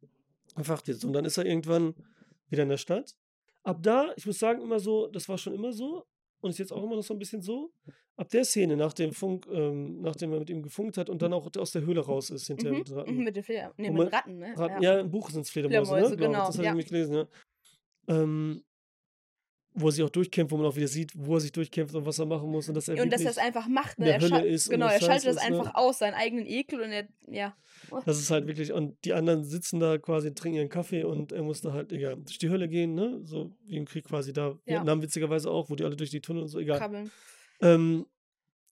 erfacht 0.56 0.88
ist. 0.88 1.04
Und 1.04 1.12
dann 1.12 1.24
ist 1.24 1.36
er 1.36 1.46
irgendwann 1.46 1.94
wieder 2.50 2.62
in 2.64 2.68
der 2.68 2.76
Stadt. 2.76 3.16
Ab 3.64 3.78
da, 3.82 4.12
ich 4.16 4.26
muss 4.26 4.38
sagen, 4.38 4.62
immer 4.62 4.78
so, 4.78 5.08
das 5.08 5.28
war 5.28 5.38
schon 5.38 5.54
immer 5.54 5.72
so 5.72 6.04
und 6.44 6.50
ist 6.50 6.58
jetzt 6.58 6.72
auch 6.72 6.82
immer 6.82 6.96
noch 6.96 7.02
so 7.02 7.14
ein 7.14 7.18
bisschen 7.18 7.42
so. 7.42 7.72
Ab 8.16 8.28
der 8.28 8.44
Szene, 8.44 8.76
nach 8.76 8.92
dem 8.92 9.12
Funk, 9.12 9.46
ähm, 9.50 10.00
nachdem 10.00 10.32
er 10.32 10.38
mit 10.38 10.48
ihm 10.48 10.62
gefunkt 10.62 10.96
hat 10.98 11.10
und 11.10 11.20
dann 11.20 11.32
auch 11.32 11.48
aus 11.58 11.72
der 11.72 11.82
Höhle 11.82 12.00
raus 12.00 12.30
ist 12.30 12.46
hinterher 12.46 12.72
Mhm. 12.72 12.78
mit 12.78 12.92
Ratten. 12.92 13.16
Mhm, 13.16 13.24
mit 13.24 13.36
den 13.36 13.42
Fleder 13.42 13.72
nee, 13.76 13.90
mit 13.90 14.12
Ratten, 14.12 14.38
ne? 14.38 14.54
Ratten 14.56 14.82
ja. 14.82 14.94
ja. 14.94 15.00
im 15.00 15.10
Buch 15.10 15.30
sind 15.30 15.40
es 15.40 15.50
Fledermäuse, 15.50 15.90
Fledermäuse, 15.90 16.14
ne? 16.14 16.26
genau, 16.26 16.46
Das 16.46 16.56
habe 16.56 16.64
ja. 16.64 16.70
ich 16.70 16.74
nämlich 16.74 16.86
gelesen, 16.86 17.14
ja. 17.16 17.26
Ähm, 18.06 18.62
wo 19.74 19.88
er 19.88 19.92
sich 19.92 20.04
auch 20.04 20.10
durchkämpft, 20.10 20.52
wo 20.52 20.56
man 20.56 20.66
auch 20.66 20.76
wieder 20.76 20.86
sieht, 20.86 21.12
wo 21.16 21.34
er 21.34 21.40
sich 21.40 21.50
durchkämpft 21.50 21.94
und 21.94 22.06
was 22.06 22.18
er 22.18 22.26
machen 22.26 22.48
muss 22.48 22.68
und 22.68 22.74
dass 22.74 22.88
er 22.88 23.02
Und 23.02 23.12
dass 23.12 23.22
er 23.22 23.30
es 23.30 23.38
einfach 23.38 23.66
macht, 23.66 23.98
ne? 23.98 24.10
Er 24.10 24.20
Hölle 24.20 24.46
ist 24.46 24.70
genau, 24.70 24.86
er 24.86 25.00
schaltet 25.00 25.26
das 25.26 25.36
ne? 25.36 25.42
einfach 25.42 25.74
aus, 25.74 25.98
seinen 25.98 26.14
eigenen 26.14 26.46
Ekel 26.46 26.80
und 26.80 26.90
er, 26.90 27.08
ja. 27.26 27.56
Das 28.06 28.18
ist 28.18 28.30
halt 28.30 28.46
wirklich, 28.46 28.72
und 28.72 28.96
die 29.04 29.12
anderen 29.12 29.42
sitzen 29.42 29.80
da 29.80 29.98
quasi, 29.98 30.32
trinken 30.32 30.58
ihren 30.58 30.68
Kaffee 30.68 31.02
und 31.04 31.32
er 31.32 31.42
muss 31.42 31.60
da 31.60 31.72
halt, 31.72 31.92
egal, 31.92 32.16
durch 32.16 32.38
die 32.38 32.50
Hölle 32.50 32.68
gehen, 32.68 32.94
ne? 32.94 33.20
So 33.24 33.50
wie 33.66 33.76
im 33.76 33.84
Krieg 33.84 34.04
quasi 34.04 34.32
da. 34.32 34.56
Ja. 34.64 34.78
Vietnam 34.78 35.02
witzigerweise 35.02 35.50
auch, 35.50 35.68
wo 35.68 35.74
die 35.74 35.84
alle 35.84 35.96
durch 35.96 36.10
die 36.10 36.20
Tunnel 36.20 36.42
und 36.42 36.48
so, 36.48 36.60
egal. 36.60 36.78
Krabbeln. 36.78 37.10
Ähm, 37.60 38.06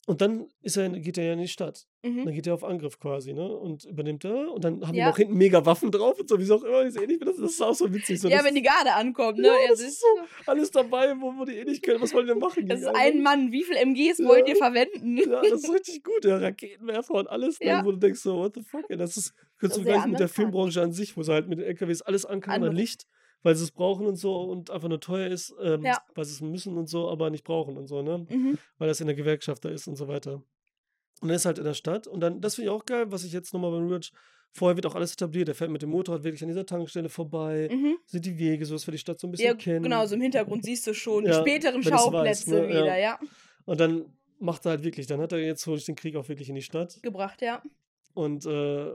und 0.07 0.21
dann 0.21 0.49
ist 0.63 0.77
er, 0.77 0.89
geht 0.91 1.17
er 1.17 1.25
ja 1.25 1.33
in 1.35 1.39
die 1.39 1.47
Stadt. 1.49 1.87
Mhm. 2.03 2.25
Dann 2.25 2.35
geht 2.35 2.47
er 2.49 2.55
auf 2.55 2.65
Angriff 2.65 2.99
quasi, 2.99 3.33
ne? 3.33 3.47
Und 3.57 3.85
übernimmt 3.85 4.25
er. 4.25 4.51
Und 4.51 4.65
dann 4.65 4.85
haben 4.85 4.93
die 4.95 4.99
Ja. 4.99 5.09
noch 5.11 5.17
hinten 5.17 5.35
mega 5.37 5.65
Waffen 5.65 5.93
drauf 5.93 6.19
und 6.19 6.29
so, 6.29 6.41
wie 6.41 6.51
auch 6.51 6.65
immer. 6.65 6.85
Ich 6.85 6.95
sehe 6.95 7.07
nicht, 7.07 7.25
das 7.25 7.39
ist 7.39 7.63
auch 7.63 7.75
so 7.75 7.93
witzig. 7.95 8.21
So, 8.21 8.29
ja, 8.29 8.43
wenn 8.43 8.57
die 8.57 8.63
Garde 8.63 8.93
ankommt, 8.95 9.39
ne? 9.39 9.47
Ja, 9.47 9.55
das 9.69 9.81
ist 9.81 10.01
so- 10.01 10.07
alles 10.47 10.73
dabei, 10.73 11.15
wo, 11.21 11.33
wo 11.39 11.45
die 11.45 11.53
eh 11.53 11.65
nicht 11.65 11.85
können. 11.85 12.01
Was 12.01 12.13
wollen 12.13 12.27
die 12.27 12.33
denn 12.33 12.41
machen? 12.41 12.67
das 12.67 12.81
ist 12.81 12.87
einen? 12.87 12.97
ein 13.19 13.23
Mann, 13.23 13.53
wie 13.53 13.63
viel 13.63 13.77
MGs 13.77 14.19
Ja. 14.19 14.27
wollt 14.29 14.49
ihr 14.49 14.57
verwenden? 14.57 15.17
Ja, 15.19 15.41
das 15.41 15.63
ist 15.63 15.73
richtig 15.73 16.03
gut, 16.03 16.25
ja. 16.25 16.37
Raketenwerfer 16.39 17.15
und 17.15 17.29
alles, 17.29 17.61
ne? 17.61 17.67
Ja. 17.69 17.85
wo 17.85 17.93
du 17.93 17.99
denkst 17.99 18.21
so, 18.21 18.39
what 18.39 18.55
the 18.55 18.63
fuck, 18.63 18.85
ey, 18.89 18.97
das 18.97 19.17
ist, 19.17 19.33
kannst 19.59 19.77
du 19.77 19.83
gleich 19.85 20.05
mit 20.07 20.19
der. 20.19 20.29
Filmbranche 20.29 20.83
an 20.83 20.93
sich, 20.93 21.17
wo 21.17 21.23
sie 21.23 21.33
halt 21.33 21.47
mit 21.49 21.59
den 21.61 21.67
LKWs 21.67 22.03
alles 22.03 22.25
ankamen 22.27 22.71
an 22.71 22.75
Licht, 22.75 23.07
weil 23.43 23.55
sie 23.55 23.65
es 23.65 23.71
brauchen 23.71 24.07
und 24.07 24.17
so 24.17 24.37
und 24.43 24.71
einfach 24.71 24.89
nur 24.89 25.01
teuer 25.01 25.29
ist, 25.29 25.55
ähm, 25.61 25.83
Ja. 25.85 25.99
weil 26.15 26.25
sie 26.25 26.33
es 26.33 26.41
müssen 26.41 26.77
und 26.79 26.89
so, 26.89 27.09
aber 27.11 27.31
nicht 27.31 27.45
brauchen 27.45 27.77
und 27.77 27.87
so, 27.87 28.03
ne? 28.03 28.27
Mhm. 28.29 28.59
Weil 28.79 28.89
das 28.89 29.01
in 29.01 29.07
der 29.07 29.17
Gewerkschaft 29.17 29.65
da 29.65 29.69
ist 29.69 29.87
und 29.89 29.97
so 29.97 30.09
weiter. 30.09 30.43
Und 31.21 31.31
er 31.31 31.37
ist 31.37 31.45
halt 31.45 31.59
in 31.59 31.65
der 31.65 31.75
Stadt 31.75 32.07
und 32.07 32.21
dann, 32.21 32.41
das 32.41 32.57
finde 32.57 32.71
ich 32.71 32.75
auch 32.77 32.85
geil, 32.85 33.11
was 33.13 33.25
ich 33.25 33.33
jetzt 33.33 33.53
nochmal 33.53 33.71
beim 33.71 33.87
Rewatch, 33.89 34.13
vorher 34.55 34.77
wird 34.77 34.85
auch 34.87 34.95
alles 34.95 35.13
etabliert, 35.15 35.49
der 35.49 35.55
fährt 35.55 35.71
mit 35.71 35.81
dem 35.83 35.91
Motorrad 35.91 36.25
wirklich 36.25 36.43
an 36.43 36.49
dieser 36.49 36.67
Tankstelle 36.67 37.09
vorbei, 37.09 37.69
Mhm. 37.73 37.97
sind 38.07 38.27
die 38.27 38.39
Wege, 38.39 38.65
so 38.67 38.75
dass 38.75 38.87
wir 38.87 38.93
die 38.93 38.99
Stadt 38.99 39.19
so 39.21 39.27
ein 39.27 39.31
bisschen 39.31 39.47
Ja, 39.47 39.55
kennen. 39.55 39.83
genau, 39.85 40.05
so 40.07 40.15
im 40.15 40.21
Hintergrund 40.21 40.65
siehst 40.65 40.87
du 40.87 40.93
schon 40.95 41.25
die 41.25 41.31
Ja, 41.31 41.41
späteren 41.41 41.81
du's 41.81 41.91
weißt, 41.91 42.03
Schauplätze 42.05 42.51
ne? 42.51 42.63
Ja. 42.65 42.69
wieder, 42.69 42.99
ja. 42.99 43.21
Und 43.65 43.81
dann 43.81 44.05
macht 44.41 44.67
er 44.67 44.71
halt 44.71 44.83
wirklich, 44.85 45.07
dann 45.07 45.21
hat 45.21 45.33
er 45.33 45.39
jetzt 45.39 45.67
hol 45.67 45.79
ich 45.79 45.85
den 45.85 45.95
Krieg 45.95 46.17
auch 46.17 46.29
wirklich 46.29 46.49
in 46.49 46.55
die 46.57 46.63
Stadt. 46.63 47.01
Gebracht, 47.03 47.41
ja. 47.41 47.63
und 48.15 48.45
äh, 48.47 48.93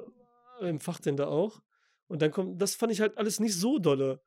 den 0.61 1.17
da 1.17 1.27
auch. 1.27 1.61
Und 2.07 2.21
dann 2.21 2.31
kommt, 2.31 2.61
das 2.61 2.75
fand 2.75 2.91
ich 2.91 3.01
halt 3.01 3.17
alles 3.17 3.39
nicht 3.39 3.55
so 3.55 3.79
dolle. 3.79 4.21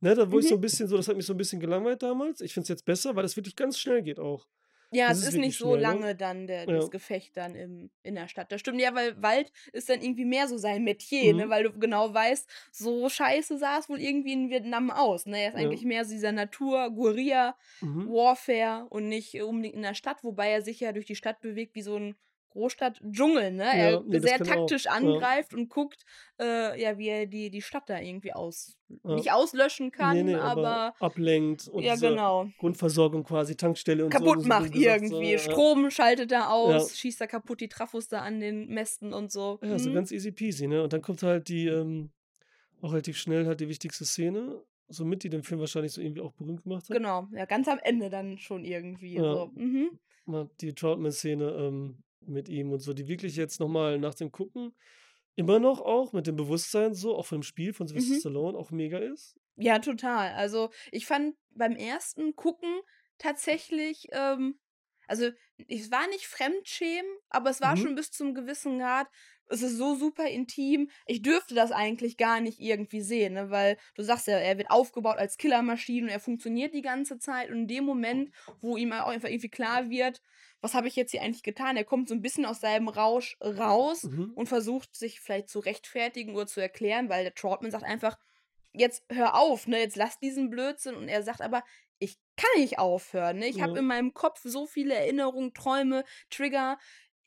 Ne, 0.00 0.14
da 0.14 0.30
wo 0.30 0.38
ich 0.38 0.46
so 0.48 0.54
Mhm. 0.54 0.58
ein 0.58 0.60
bisschen 0.60 0.88
so, 0.88 0.96
das 0.96 1.08
hat 1.08 1.16
mich 1.16 1.26
so 1.26 1.34
ein 1.34 1.36
bisschen 1.38 1.60
gelangweilt 1.60 2.02
damals. 2.02 2.40
Ich 2.40 2.54
finde 2.54 2.64
es 2.64 2.68
jetzt 2.68 2.84
besser, 2.84 3.16
weil 3.16 3.24
es 3.24 3.36
wirklich 3.36 3.56
ganz 3.56 3.78
schnell 3.78 4.02
geht 4.02 4.18
auch. 4.20 4.46
Ja, 4.90 5.08
Das 5.08 5.18
es 5.18 5.24
ist 5.24 5.34
ist 5.34 5.36
nicht 5.36 5.58
so 5.58 5.74
schnell, 5.74 5.76
ne? 5.76 5.82
lange 5.82 6.16
dann 6.16 6.46
der, 6.46 6.66
Ja. 6.66 6.72
das 6.76 6.90
Gefecht 6.90 7.36
dann 7.36 7.54
im, 7.54 7.90
in 8.02 8.14
der 8.14 8.26
Stadt. 8.28 8.50
Das 8.50 8.60
stimmt 8.60 8.80
ja, 8.80 8.94
weil 8.94 9.20
Wald 9.22 9.52
ist 9.74 9.90
dann 9.90 10.00
irgendwie 10.00 10.24
mehr 10.24 10.48
so 10.48 10.56
sein 10.56 10.82
Metier, 10.82 11.34
ne? 11.34 11.44
Mhm. 11.46 11.50
weil 11.50 11.64
du 11.64 11.78
genau 11.78 12.14
weißt, 12.14 12.48
so 12.72 13.08
scheiße 13.10 13.58
sah 13.58 13.78
es 13.78 13.90
wohl 13.90 14.00
irgendwie 14.00 14.32
in 14.32 14.48
Vietnam 14.48 14.90
aus. 14.90 15.26
Ne? 15.26 15.42
Er 15.42 15.48
ist 15.50 15.58
Ja. 15.58 15.60
eigentlich 15.60 15.84
mehr 15.84 16.06
so 16.06 16.12
dieser 16.12 16.32
Natur, 16.32 16.90
Guerilla, 16.90 17.54
Mhm. 17.80 18.08
Warfare 18.08 18.86
und 18.88 19.08
nicht 19.08 19.34
unbedingt 19.42 19.74
in 19.74 19.82
der 19.82 19.94
Stadt, 19.94 20.24
wobei 20.24 20.48
er 20.52 20.62
sich 20.62 20.80
ja 20.80 20.92
durch 20.92 21.06
die 21.06 21.16
Stadt 21.16 21.40
bewegt 21.42 21.74
wie 21.74 21.82
so 21.82 21.96
ein 21.96 22.16
Großstadt-Dschungel, 22.58 23.52
ne? 23.52 23.64
Ja, 23.64 23.72
er 23.72 24.00
nee, 24.04 24.18
sehr 24.18 24.32
er 24.32 24.40
auch, 24.42 24.46
taktisch 24.46 24.84
ja. 24.86 24.92
angreift 24.92 25.54
und 25.54 25.68
guckt, 25.68 26.04
äh, 26.40 26.80
ja, 26.80 26.98
wie 26.98 27.08
er 27.08 27.26
die, 27.26 27.50
die 27.50 27.62
Stadt 27.62 27.88
da 27.88 28.00
irgendwie 28.00 28.32
aus, 28.32 28.76
Ja. 29.04 29.14
nicht 29.14 29.32
auslöschen 29.32 29.90
kann, 29.92 30.16
nee, 30.16 30.22
nee, 30.24 30.34
aber, 30.34 30.94
ablenkt 30.98 31.68
und 31.68 31.82
ja, 31.84 31.94
genau. 31.94 32.48
Grundversorgung 32.58 33.22
quasi, 33.22 33.56
Tankstelle 33.56 34.04
und 34.04 34.12
so. 34.12 34.18
Kaputt 34.18 34.42
so 34.42 34.48
macht 34.48 34.70
hast, 34.70 34.74
irgendwie. 34.74 35.32
ja, 35.32 35.38
Strom 35.38 35.90
schaltet 35.90 36.32
er 36.32 36.50
aus, 36.52 36.98
schießt 36.98 37.20
er 37.20 37.28
kaputt 37.28 37.60
die 37.60 37.68
Trafos 37.68 38.08
da 38.08 38.20
an 38.22 38.40
den 38.40 38.66
Mästen 38.68 39.12
und 39.12 39.30
so. 39.30 39.58
Ja, 39.62 39.78
so 39.78 39.90
Mhm. 39.90 39.94
ganz 39.94 40.10
easy 40.10 40.32
peasy, 40.32 40.66
ne? 40.66 40.82
Und 40.82 40.92
dann 40.92 41.02
kommt 41.02 41.22
halt 41.22 41.48
die, 41.48 41.66
ähm, 41.68 42.10
auch 42.80 42.92
relativ 42.92 43.16
schnell 43.18 43.46
halt 43.46 43.60
die 43.60 43.68
wichtigste 43.68 44.04
Szene. 44.04 44.62
somit, 44.90 45.22
die 45.22 45.28
den 45.28 45.42
Film 45.42 45.60
wahrscheinlich 45.60 45.92
so 45.92 46.00
irgendwie 46.00 46.22
auch 46.22 46.32
berühmt 46.32 46.62
gemacht 46.62 46.84
hat. 46.88 46.96
Genau, 46.96 47.28
ja, 47.32 47.44
ganz 47.44 47.68
am 47.68 47.78
Ende 47.82 48.08
dann 48.08 48.38
schon 48.38 48.64
irgendwie. 48.64 49.16
Ja. 49.16 49.22
So. 49.34 49.50
Mhm. 49.54 49.98
Die 50.62 50.74
Troutman-Szene 50.74 51.44
ähm, 51.44 51.98
mit 52.28 52.48
ihm 52.48 52.72
und 52.72 52.80
so, 52.80 52.92
die 52.92 53.08
wirklich 53.08 53.36
jetzt 53.36 53.60
nochmal 53.60 53.98
nach 53.98 54.14
dem 54.14 54.30
Gucken 54.30 54.74
immer 55.36 55.60
noch 55.60 55.80
auch 55.80 56.12
mit 56.12 56.26
dem 56.26 56.34
Bewusstsein 56.36 56.94
so, 56.94 57.16
auch 57.16 57.26
vom 57.26 57.44
Spiel 57.44 57.72
von 57.72 57.86
Sylvester 57.86 58.14
mhm. 58.14 58.20
Stallone 58.20 58.58
auch 58.58 58.72
mega 58.72 58.98
ist. 58.98 59.38
Ja, 59.56 59.78
total. 59.78 60.32
Also 60.32 60.70
ich 60.90 61.06
fand 61.06 61.36
beim 61.50 61.76
ersten 61.76 62.34
Gucken 62.34 62.80
tatsächlich, 63.18 64.08
ähm, 64.10 64.58
also 65.06 65.30
es 65.68 65.90
war 65.90 66.08
nicht 66.08 66.26
Fremdschämen, 66.26 67.10
aber 67.28 67.50
es 67.50 67.60
war 67.60 67.76
mhm. 67.76 67.80
schon 67.80 67.94
bis 67.94 68.10
zum 68.10 68.34
gewissen 68.34 68.78
Grad, 68.78 69.06
es 69.50 69.62
ist 69.62 69.76
so 69.76 69.94
super 69.94 70.26
intim. 70.26 70.90
Ich 71.06 71.22
dürfte 71.22 71.54
das 71.54 71.72
eigentlich 71.72 72.16
gar 72.16 72.40
nicht 72.40 72.60
irgendwie 72.60 73.00
sehen, 73.00 73.34
ne? 73.34 73.50
weil 73.50 73.78
du 73.94 74.02
sagst 74.02 74.26
ja, 74.26 74.38
er 74.38 74.58
wird 74.58 74.70
aufgebaut 74.70 75.18
als 75.18 75.36
Killermaschine 75.36 76.06
und 76.06 76.12
er 76.12 76.20
funktioniert 76.20 76.74
die 76.74 76.82
ganze 76.82 77.18
Zeit. 77.18 77.50
Und 77.50 77.60
in 77.60 77.68
dem 77.68 77.84
Moment, 77.84 78.30
wo 78.60 78.76
ihm 78.76 78.92
auch 78.92 79.08
einfach 79.08 79.28
irgendwie 79.28 79.48
klar 79.48 79.88
wird, 79.88 80.20
was 80.60 80.74
habe 80.74 80.88
ich 80.88 80.96
jetzt 80.96 81.12
hier 81.12 81.22
eigentlich 81.22 81.42
getan? 81.42 81.76
Er 81.76 81.84
kommt 81.84 82.08
so 82.08 82.14
ein 82.14 82.22
bisschen 82.22 82.44
aus 82.44 82.60
seinem 82.60 82.88
Rausch 82.88 83.36
raus 83.40 84.04
mhm. 84.04 84.32
und 84.34 84.48
versucht 84.48 84.94
sich 84.96 85.20
vielleicht 85.20 85.48
zu 85.48 85.60
rechtfertigen 85.60 86.34
oder 86.34 86.46
zu 86.46 86.60
erklären, 86.60 87.08
weil 87.08 87.24
der 87.24 87.34
Trotman 87.34 87.70
sagt 87.70 87.84
einfach, 87.84 88.18
jetzt 88.72 89.04
hör 89.10 89.34
auf, 89.34 89.66
ne, 89.66 89.78
jetzt 89.78 89.96
lass 89.96 90.18
diesen 90.18 90.50
Blödsinn. 90.50 90.94
Und 90.94 91.08
er 91.08 91.22
sagt 91.22 91.40
aber, 91.40 91.62
ich 91.98 92.18
kann 92.36 92.60
nicht 92.60 92.78
aufhören. 92.78 93.38
Ne? 93.38 93.46
Ich 93.46 93.56
ja. 93.56 93.64
habe 93.64 93.78
in 93.78 93.86
meinem 93.86 94.14
Kopf 94.14 94.40
so 94.42 94.66
viele 94.66 94.94
Erinnerungen, 94.94 95.54
Träume, 95.54 96.04
Trigger. 96.30 96.78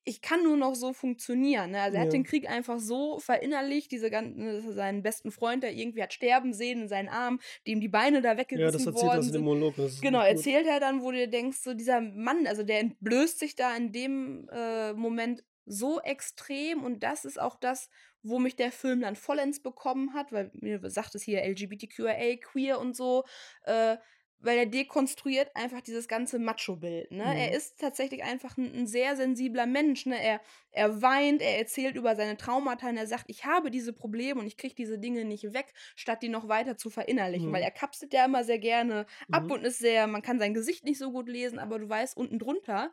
Ich 0.04 0.22
kann 0.22 0.44
nur 0.44 0.58
noch 0.58 0.76
so 0.76 0.94
funktionieren. 0.94 1.72
Ne? 1.72 1.82
Also 1.82 1.96
er 1.96 2.02
ja. 2.02 2.06
hat 2.06 2.14
den 2.14 2.24
Krieg 2.24 2.50
einfach 2.50 2.80
so 2.80 3.20
verinnerlicht, 3.20 3.92
diese 3.92 4.10
ganzen, 4.10 4.44
ne, 4.44 4.62
seinen 4.74 5.04
besten 5.04 5.32
Freund, 5.32 5.64
der 5.64 5.74
irgendwie 5.74 6.02
hat 6.02 6.14
sterben 6.14 6.54
sehen 6.54 6.84
in 6.84 6.88
seinen 6.88 7.10
Armen, 7.10 7.40
dem 7.68 7.80
die 7.80 7.88
Beine 7.88 8.22
da 8.22 8.38
weggerissen 8.38 8.66
ja, 8.66 8.72
das 8.72 8.86
erzählt 8.86 9.06
worden 9.06 9.22
sind. 9.22 9.36
In 9.36 9.42
dem 9.42 9.46
Monolog, 9.46 9.76
genau, 10.02 10.22
erzählt 10.22 10.66
er 10.68 10.80
dann, 10.80 11.02
wo 11.02 11.12
du 11.12 11.18
dir 11.18 11.30
denkst, 11.30 11.60
so 11.60 11.74
dieser 11.74 12.02
Mann, 12.02 12.48
also 12.48 12.64
der 12.64 12.80
entblößt 12.80 13.40
sich 13.40 13.56
da 13.56 13.76
in 13.76 13.92
dem 13.92 14.50
äh, 14.52 14.94
Moment 14.94 15.44
so 15.66 16.02
extrem 16.02 16.84
und 16.84 17.04
das 17.04 17.26
ist 17.26 17.40
auch 17.40 17.56
das, 17.56 17.90
wo 18.24 18.40
mich 18.40 18.56
der 18.56 18.72
Film 18.72 19.02
dann 19.02 19.16
vollends 19.16 19.62
bekommen 19.62 20.14
hat, 20.14 20.32
weil 20.32 20.52
mir 20.54 20.80
sagt 20.90 21.16
es 21.16 21.24
hier 21.24 21.44
LGBTQIA, 21.44 22.38
queer 22.38 22.80
und 22.80 22.96
so, 22.96 23.24
äh, 23.64 23.98
weil 24.42 24.58
er 24.58 24.66
dekonstruiert 24.66 25.56
einfach 25.56 25.82
dieses 25.82 26.08
ganze 26.08 26.40
Macho-Bild. 26.40 27.12
Ne? 27.12 27.24
Mhm. 27.24 27.32
Er 27.32 27.56
ist 27.56 27.80
tatsächlich 27.80 28.24
einfach 28.24 28.58
ein, 28.58 28.74
ein, 28.74 28.88
sehr 28.88 29.16
sensibler 29.16 29.66
Mensch. 29.66 30.06
Ne? 30.06 30.22
Er, 30.22 30.42
er 30.72 31.02
weint, 31.02 31.42
er 31.42 31.60
erzählt 31.60 31.96
über 31.96 32.16
seine 32.16 32.38
Traumata 32.38 32.90
und 32.90 32.98
er 32.98 33.08
sagt, 33.08 33.26
ich 33.28 33.46
habe 33.46 33.72
diese 33.72 33.94
Probleme 33.94 34.40
und 34.40 34.48
ich 34.48 34.58
kriege 34.58 34.76
diese 34.76 34.98
Dinge 34.98 35.26
nicht 35.26 35.54
weg, 35.54 35.74
statt 35.96 36.24
die 36.24 36.30
noch 36.30 36.48
weiter 36.48 36.76
zu 36.76 36.90
verinnerlichen. 36.90 37.50
Mhm. 37.50 37.54
Weil 37.54 37.64
er 37.64 37.72
kapselt 37.72 38.14
ja 38.14 38.26
immer 38.26 38.44
sehr 38.44 38.60
gerne 38.60 39.06
ab 39.32 39.44
mhm. 39.44 39.52
und 39.52 39.64
ist 39.64 39.80
sehr, 39.80 40.08
man 40.08 40.22
kann 40.22 40.40
sein 40.40 40.54
Gesicht 40.54 40.84
nicht 40.84 40.98
so 40.98 41.12
gut 41.12 41.30
lesen, 41.30 41.60
aber 41.60 41.80
du 41.80 41.88
weißt, 41.88 42.18
unten 42.18 42.40
drunter 42.40 42.92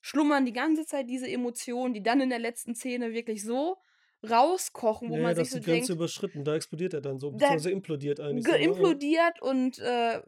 schlummern 0.00 0.44
die 0.44 0.52
ganze 0.52 0.86
Zeit 0.86 1.08
diese 1.08 1.28
Emotionen, 1.28 1.94
die 1.94 2.02
dann 2.02 2.20
in 2.20 2.30
der 2.30 2.38
letzten 2.38 2.74
Szene 2.74 3.14
wirklich 3.14 3.42
so 3.42 3.78
rauskochen, 4.28 5.10
wo 5.10 5.16
ja, 5.16 5.22
man 5.22 5.34
sich 5.34 5.50
so 5.50 5.56
denkt. 5.56 5.66
die 5.66 5.70
Grenze 5.72 5.92
überschritten, 5.92 6.44
da 6.44 6.54
explodiert 6.54 6.94
er 6.94 7.00
dann 7.00 7.18
so, 7.18 7.30
beziehungsweise 7.30 7.70
implodiert 7.70 8.20
eigentlich. 8.20 8.46
So, 8.46 8.54
implodiert 8.54 9.40
und 9.42 9.78
äh, 9.78 10.20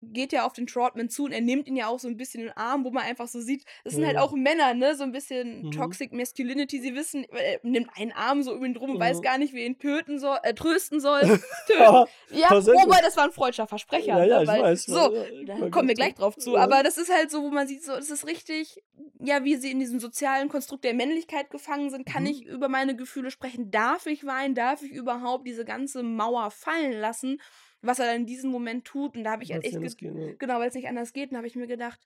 geht 0.00 0.32
ja 0.32 0.46
auf 0.46 0.52
den 0.52 0.66
Trotman 0.66 1.08
zu 1.08 1.24
und 1.24 1.32
er 1.32 1.40
nimmt 1.40 1.66
ihn 1.66 1.76
ja 1.76 1.88
auch 1.88 1.98
so 1.98 2.06
ein 2.06 2.16
bisschen 2.16 2.42
in 2.42 2.46
den 2.48 2.56
Arm, 2.56 2.84
wo 2.84 2.90
man 2.90 3.04
einfach 3.04 3.26
so 3.26 3.40
sieht, 3.40 3.64
das 3.82 3.94
sind 3.94 4.04
halt 4.04 4.14
mhm. 4.14 4.20
halt 4.20 4.30
auch 4.30 4.36
Männer, 4.36 4.74
ne, 4.74 4.94
so 4.94 5.02
ein 5.02 5.10
bisschen 5.10 5.66
mhm. 5.66 5.70
Toxic 5.72 6.12
Masculinity, 6.12 6.80
sie 6.80 6.94
wissen, 6.94 7.24
er 7.30 7.58
nimmt 7.64 7.90
einen 7.96 8.12
Arm 8.12 8.42
so 8.42 8.54
über 8.54 8.64
ihn 8.64 8.74
drum 8.74 8.90
und 8.90 8.96
mhm. 8.96 9.00
weiß 9.00 9.22
gar 9.22 9.38
nicht, 9.38 9.54
wie 9.54 9.60
er 9.60 9.66
ihn 9.66 9.78
töten 9.78 10.18
soll, 10.18 10.38
äh, 10.44 10.54
trösten 10.54 11.00
soll. 11.00 11.20
Töten. 11.66 12.08
ja, 12.30 12.50
wobei, 12.50 13.00
das 13.02 13.16
war 13.16 13.24
ein 13.24 13.32
freudscher 13.32 13.66
Versprecher. 13.66 14.18
Ja, 14.18 14.24
ja, 14.24 14.40
ne, 14.40 14.46
weil, 14.46 14.56
ich 14.56 14.62
weiß. 14.62 14.82
So, 14.84 15.14
da 15.46 15.68
kommen 15.70 15.88
wir 15.88 15.94
gleich 15.94 16.14
drauf 16.14 16.36
zu, 16.36 16.54
ja. 16.54 16.60
aber 16.60 16.82
das 16.82 16.96
ist 16.96 17.12
halt 17.12 17.30
so, 17.30 17.42
wo 17.42 17.50
man 17.50 17.66
sieht, 17.66 17.84
so, 17.84 17.92
das 17.92 18.10
ist 18.10 18.26
richtig, 18.26 18.80
ja, 19.18 19.42
wie 19.42 19.56
sie 19.56 19.72
in 19.72 19.80
diesem 19.80 19.98
sozialen 19.98 20.48
Konstrukt 20.48 20.84
der 20.84 20.94
Männlichkeit 20.94 21.50
gefangen 21.50 21.90
sind, 21.90 22.06
kann 22.06 22.22
mhm. 22.22 22.30
ich 22.30 22.46
über 22.46 22.68
meine 22.68 22.94
Gefühle 22.94 23.32
sprechen, 23.32 23.72
darf 23.72 24.06
ich 24.06 24.24
weinen, 24.24 24.54
darf 24.54 24.82
ich 24.82 24.92
überhaupt 24.92 25.46
diese 25.46 25.64
ganze 25.64 26.04
Mauer 26.04 26.52
fallen 26.52 26.92
lassen 26.92 27.40
was 27.82 27.98
er 27.98 28.06
dann 28.06 28.22
in 28.22 28.26
diesem 28.26 28.50
Moment 28.50 28.84
tut. 28.84 29.16
Und 29.16 29.24
da 29.24 29.32
habe 29.32 29.42
ich 29.42 29.52
halt 29.52 29.64
echt. 29.64 29.98
Geht, 29.98 30.14
ja. 30.14 30.32
Genau, 30.38 30.58
weil 30.58 30.68
es 30.68 30.74
nicht 30.74 30.88
anders 30.88 31.12
geht. 31.12 31.30
Und 31.30 31.36
habe 31.36 31.46
ich 31.46 31.56
mir 31.56 31.66
gedacht, 31.66 32.00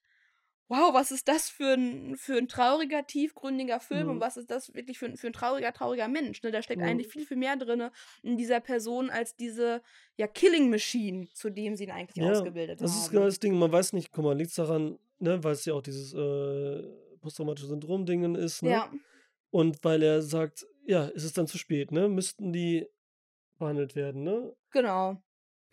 wow, 0.72 0.94
was 0.94 1.10
ist 1.10 1.28
das 1.28 1.50
für 1.50 1.74
ein, 1.74 2.16
für 2.16 2.36
ein 2.36 2.48
trauriger, 2.48 3.06
tiefgründiger 3.06 3.78
Film 3.78 4.04
mhm. 4.04 4.10
und 4.10 4.20
was 4.20 4.36
ist 4.36 4.50
das 4.50 4.74
wirklich 4.74 4.98
für 4.98 5.06
ein, 5.06 5.16
für 5.16 5.26
ein 5.26 5.32
trauriger, 5.32 5.72
trauriger 5.72 6.08
Mensch. 6.08 6.42
Ne? 6.42 6.50
Da 6.50 6.62
steckt 6.62 6.80
mhm. 6.80 6.88
eigentlich 6.88 7.08
viel, 7.08 7.26
viel 7.26 7.36
mehr 7.36 7.56
drin 7.56 7.90
in 8.22 8.36
dieser 8.36 8.60
Person 8.60 9.10
als 9.10 9.36
diese 9.36 9.82
ja, 10.16 10.26
Killing 10.26 10.70
Machine, 10.70 11.28
zu 11.34 11.50
dem 11.50 11.76
sie 11.76 11.84
ihn 11.84 11.90
eigentlich 11.90 12.24
ja, 12.24 12.30
ausgebildet 12.30 12.80
das 12.80 12.90
haben. 12.90 12.96
Das 12.96 13.04
ist 13.04 13.10
genau 13.10 13.24
das 13.26 13.38
Ding, 13.38 13.58
man 13.58 13.70
weiß 13.70 13.92
nicht, 13.92 14.12
guck 14.12 14.24
mal, 14.24 14.36
liegt 14.36 14.50
es 14.50 14.56
daran, 14.56 14.98
ne, 15.18 15.44
weil 15.44 15.52
es 15.52 15.64
ja 15.66 15.74
auch 15.74 15.82
dieses 15.82 16.14
äh, 16.14 16.82
posttraumatische 17.20 17.68
Syndrom-Dingen 17.68 18.34
ist, 18.34 18.62
ne? 18.62 18.70
Ja. 18.70 18.90
Und 19.50 19.84
weil 19.84 20.02
er 20.02 20.22
sagt, 20.22 20.66
ja, 20.86 21.04
ist 21.08 21.24
es 21.24 21.34
dann 21.34 21.46
zu 21.46 21.58
spät, 21.58 21.92
ne? 21.92 22.08
Müssten 22.08 22.52
die 22.52 22.86
behandelt 23.58 23.94
werden, 23.94 24.22
ne? 24.22 24.54
Genau 24.70 25.22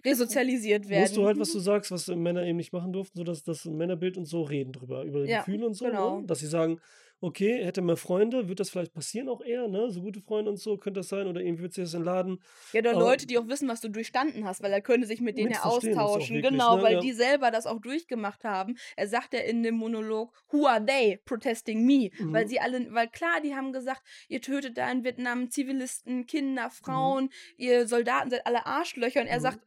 resozialisiert 0.06 0.88
werden. 0.90 1.02
Musst 1.02 1.18
du 1.18 1.26
halt, 1.26 1.40
was 1.40 1.52
du 1.52 1.60
sagst, 1.60 1.92
was 1.92 2.08
Männer 2.08 2.44
eben 2.44 2.58
nicht 2.58 2.74
machen 2.74 2.94
durften, 2.94 3.18
so 3.18 3.24
dass 3.24 3.44
das 3.44 3.66
Männerbild 3.66 4.18
und 4.18 4.26
so 4.26 4.44
reden 4.44 4.72
drüber, 4.72 5.04
über 5.04 5.26
ja, 5.26 5.40
Gefühle 5.40 5.66
und 5.66 5.74
so, 5.74 5.86
ne? 5.86 5.92
genau. 5.92 6.20
ne? 6.22 6.28
dass 6.28 6.40
sie 6.40 6.48
sagen, 6.48 6.80
okay, 7.22 7.64
hätte 7.64 7.82
mehr 7.82 7.98
Freunde, 7.98 8.48
wird 8.48 8.60
das 8.60 8.70
vielleicht 8.70 8.94
passieren 8.94 9.28
auch 9.28 9.42
eher, 9.42 9.68
ne? 9.68 9.90
So 9.90 10.02
gute 10.02 10.22
Freunde 10.22 10.52
und 10.52 10.58
so 10.58 10.78
könnte 10.78 11.02
das 11.02 11.10
sein 11.10 11.28
oder 11.28 11.42
irgendwie 11.42 11.64
wird 11.64 11.74
sich 11.74 11.84
das 11.84 11.94
entladen. 11.94 12.42
Ja, 12.72 12.80
oder 12.80 12.94
Leute, 12.94 13.28
die 13.28 13.38
auch 13.38 13.48
wissen, 13.48 13.68
was 13.68 13.82
du 13.82 13.90
durchstanden 13.90 14.46
hast, 14.46 14.64
weil 14.64 14.72
er 14.72 14.82
könnte 14.82 15.08
sich 15.08 15.20
mit 15.20 15.38
denen 15.38 15.52
ja 15.52 15.64
austauschen. 15.64 16.38
Wirklich, 16.38 16.52
genau, 16.52 16.78
ne? 16.78 16.84
weil 16.84 16.94
ja. 16.94 17.00
die 17.00 17.12
selber 17.12 17.52
das 17.52 17.66
auch 17.66 17.80
durchgemacht 17.82 18.44
haben. 18.44 18.78
Er 18.96 19.08
sagt 19.08 19.34
ja 19.34 19.42
in 19.42 19.64
dem 19.64 19.76
Monolog, 19.76 20.34
who 20.52 20.66
are 20.66 20.84
they 20.84 21.20
protesting 21.26 21.86
me? 21.86 22.10
Mhm. 22.18 22.34
Weil 22.34 22.48
sie 22.48 22.60
alle, 22.60 22.88
weil 22.94 23.10
klar, 23.10 23.42
die 23.44 23.56
haben 23.56 23.74
gesagt, 23.74 24.02
ihr 24.30 24.42
tötet 24.42 24.78
da 24.78 24.90
in 24.90 25.04
Vietnam 25.04 25.50
Zivilisten, 25.50 26.26
Kinder, 26.26 26.68
mhm. 26.68 26.72
Frauen, 26.72 27.24
mhm. 27.26 27.30
ihr 27.58 27.88
Soldaten 27.88 28.30
seid 28.30 28.46
alle 28.46 28.66
Arschlöcher 28.66 29.22
und 29.22 29.28
er 29.28 29.40
mhm. 29.40 29.44
sagt, 29.44 29.60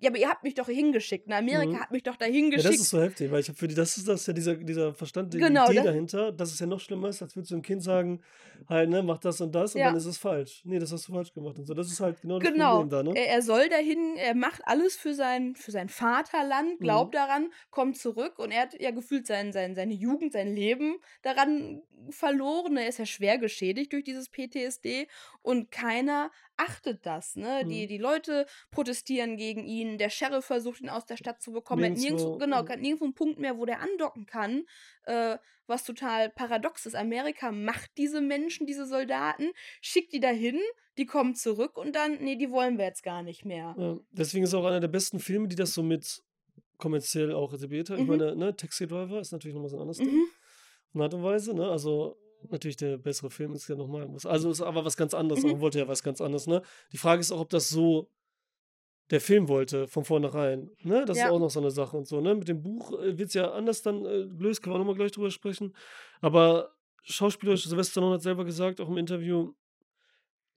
ja, 0.00 0.08
aber 0.08 0.18
ihr 0.18 0.28
habt 0.28 0.42
mich 0.42 0.54
doch 0.54 0.66
hingeschickt. 0.66 1.26
Na, 1.28 1.40
ne? 1.40 1.52
Amerika 1.52 1.76
mhm. 1.76 1.80
hat 1.80 1.90
mich 1.90 2.02
doch 2.02 2.16
dahin 2.16 2.50
geschickt. 2.50 2.64
Ja, 2.64 2.70
das 2.70 2.80
ist 2.80 2.88
so 2.88 3.00
heftig, 3.02 3.30
weil 3.30 3.40
ich 3.40 3.48
habe 3.48 3.58
für 3.58 3.68
die, 3.68 3.74
das 3.74 3.98
ist 3.98 4.08
das 4.08 4.26
ja 4.26 4.32
dieser, 4.32 4.54
dieser 4.56 4.94
Verstand, 4.94 5.34
die 5.34 5.38
genau, 5.38 5.66
Idee 5.66 5.76
das 5.76 5.84
dahinter, 5.84 6.32
dass 6.32 6.52
es 6.52 6.58
ja 6.58 6.66
noch 6.66 6.80
schlimmer 6.80 7.08
ist, 7.10 7.20
als 7.20 7.36
würdest 7.36 7.50
du 7.50 7.56
einem 7.56 7.62
Kind 7.62 7.82
sagen, 7.82 8.22
halt, 8.68 8.88
ne, 8.88 9.02
mach 9.02 9.18
das 9.18 9.42
und 9.42 9.54
das 9.54 9.74
und 9.74 9.82
ja. 9.82 9.88
dann 9.88 9.96
ist 9.96 10.06
es 10.06 10.16
falsch. 10.16 10.62
Nee, 10.64 10.78
das 10.78 10.90
hast 10.90 11.06
du 11.06 11.12
falsch 11.12 11.34
gemacht 11.34 11.58
und 11.58 11.66
so. 11.66 11.74
Das 11.74 11.88
ist 11.88 12.00
halt 12.00 12.22
genau 12.22 12.38
das 12.38 12.50
genau. 12.50 12.78
Problem 12.78 12.90
da, 12.90 13.02
ne? 13.02 13.18
Er, 13.18 13.28
er 13.28 13.42
soll 13.42 13.68
dahin, 13.68 14.16
er 14.16 14.34
macht 14.34 14.62
alles 14.64 14.96
für 14.96 15.14
sein, 15.14 15.54
für 15.54 15.70
sein 15.70 15.90
Vaterland, 15.90 16.78
glaubt 16.80 17.12
mhm. 17.12 17.18
daran, 17.18 17.52
kommt 17.70 17.98
zurück 17.98 18.38
und 18.38 18.52
er 18.52 18.62
hat 18.62 18.80
ja 18.80 18.92
gefühlt 18.92 19.26
sein, 19.26 19.52
sein, 19.52 19.74
seine 19.74 19.94
Jugend, 19.94 20.32
sein 20.32 20.54
Leben 20.54 20.96
daran 21.20 21.82
verloren. 22.08 22.78
Er 22.78 22.88
ist 22.88 22.98
ja 22.98 23.06
schwer 23.06 23.36
geschädigt 23.36 23.92
durch 23.92 24.04
dieses 24.04 24.30
PTSD 24.30 25.08
und 25.42 25.70
keiner 25.70 26.30
achtet 26.60 27.06
das. 27.06 27.36
Ne? 27.36 27.62
Mhm. 27.64 27.68
Die, 27.68 27.86
die 27.86 27.98
Leute 27.98 28.46
protestieren 28.70 29.36
gegen 29.36 29.64
ihn, 29.64 29.98
der 29.98 30.10
Sheriff 30.10 30.44
versucht 30.44 30.80
ihn 30.80 30.88
aus 30.88 31.06
der 31.06 31.16
Stadt 31.16 31.40
zu 31.40 31.52
bekommen. 31.52 31.94
Nirgendwo, 31.94 32.16
nirgendwo, 32.16 32.38
genau, 32.38 32.62
mhm. 32.62 32.80
nirgendwo 32.80 33.04
einen 33.04 33.14
Punkt 33.14 33.38
mehr, 33.38 33.58
wo 33.58 33.64
der 33.64 33.80
andocken 33.80 34.26
kann. 34.26 34.64
Äh, 35.04 35.38
was 35.66 35.84
total 35.84 36.28
paradox 36.30 36.84
ist. 36.84 36.96
Amerika 36.96 37.52
macht 37.52 37.92
diese 37.96 38.20
Menschen, 38.20 38.66
diese 38.66 38.86
Soldaten, 38.86 39.52
schickt 39.80 40.12
die 40.12 40.20
dahin, 40.20 40.58
die 40.98 41.06
kommen 41.06 41.34
zurück 41.34 41.78
und 41.78 41.94
dann, 41.94 42.18
nee, 42.18 42.36
die 42.36 42.50
wollen 42.50 42.76
wir 42.76 42.84
jetzt 42.84 43.04
gar 43.04 43.22
nicht 43.22 43.44
mehr. 43.44 43.74
Ja, 43.78 43.96
deswegen 44.10 44.44
ist 44.44 44.52
auch 44.52 44.66
einer 44.66 44.80
der 44.80 44.88
besten 44.88 45.20
Filme, 45.20 45.48
die 45.48 45.56
das 45.56 45.72
so 45.72 45.82
mit 45.82 46.22
kommerziell 46.76 47.32
auch 47.32 47.52
etabliert 47.52 47.88
hat. 47.88 47.98
Mhm. 47.98 48.02
Ich 48.02 48.08
meine, 48.08 48.36
ne, 48.36 48.54
Taxi 48.54 48.86
Driver 48.86 49.20
ist 49.20 49.32
natürlich 49.32 49.54
nochmal 49.54 49.70
so 49.70 49.76
ein 49.76 49.82
anderes 49.82 50.00
mhm. 50.00 50.06
Ding. 50.06 50.26
In 50.92 51.00
Art 51.00 51.14
und 51.14 51.22
Weise, 51.22 51.54
ne? 51.54 51.70
Also 51.70 52.16
natürlich 52.48 52.76
der 52.76 52.96
bessere 52.98 53.30
Film 53.30 53.52
ist 53.52 53.68
ja 53.68 53.76
nochmal. 53.76 54.08
Also 54.24 54.50
ist 54.50 54.60
aber 54.60 54.84
was 54.84 54.96
ganz 54.96 55.14
anderes. 55.14 55.44
Mhm. 55.44 55.60
wollte 55.60 55.78
ja 55.78 55.88
was 55.88 56.02
ganz 56.02 56.20
anderes, 56.20 56.46
ne? 56.46 56.62
Die 56.92 56.98
Frage 56.98 57.20
ist 57.20 57.32
auch, 57.32 57.40
ob 57.40 57.50
das 57.50 57.68
so 57.68 58.08
der 59.10 59.20
Film 59.20 59.48
wollte, 59.48 59.88
von 59.88 60.04
vornherein. 60.04 60.70
Ne? 60.82 61.04
Das 61.04 61.18
ja. 61.18 61.26
ist 61.26 61.32
auch 61.32 61.40
noch 61.40 61.50
so 61.50 61.60
eine 61.60 61.70
Sache 61.70 61.96
und 61.96 62.06
so. 62.06 62.20
Ne? 62.20 62.34
Mit 62.34 62.48
dem 62.48 62.62
Buch 62.62 62.92
äh, 62.92 63.18
wird 63.18 63.28
es 63.28 63.34
ja 63.34 63.50
anders 63.50 63.82
dann 63.82 64.04
äh, 64.04 64.26
gelöst, 64.26 64.62
können 64.62 64.74
wir 64.74 64.78
nochmal 64.78 64.94
gleich 64.94 65.12
drüber 65.12 65.30
sprechen. 65.30 65.74
Aber 66.20 66.74
schauspielerisch, 67.02 67.66
Sylvester 67.66 67.92
Stallone 67.92 68.14
hat 68.14 68.22
selber 68.22 68.44
gesagt, 68.44 68.80
auch 68.80 68.88
im 68.88 68.98
Interview, 68.98 69.52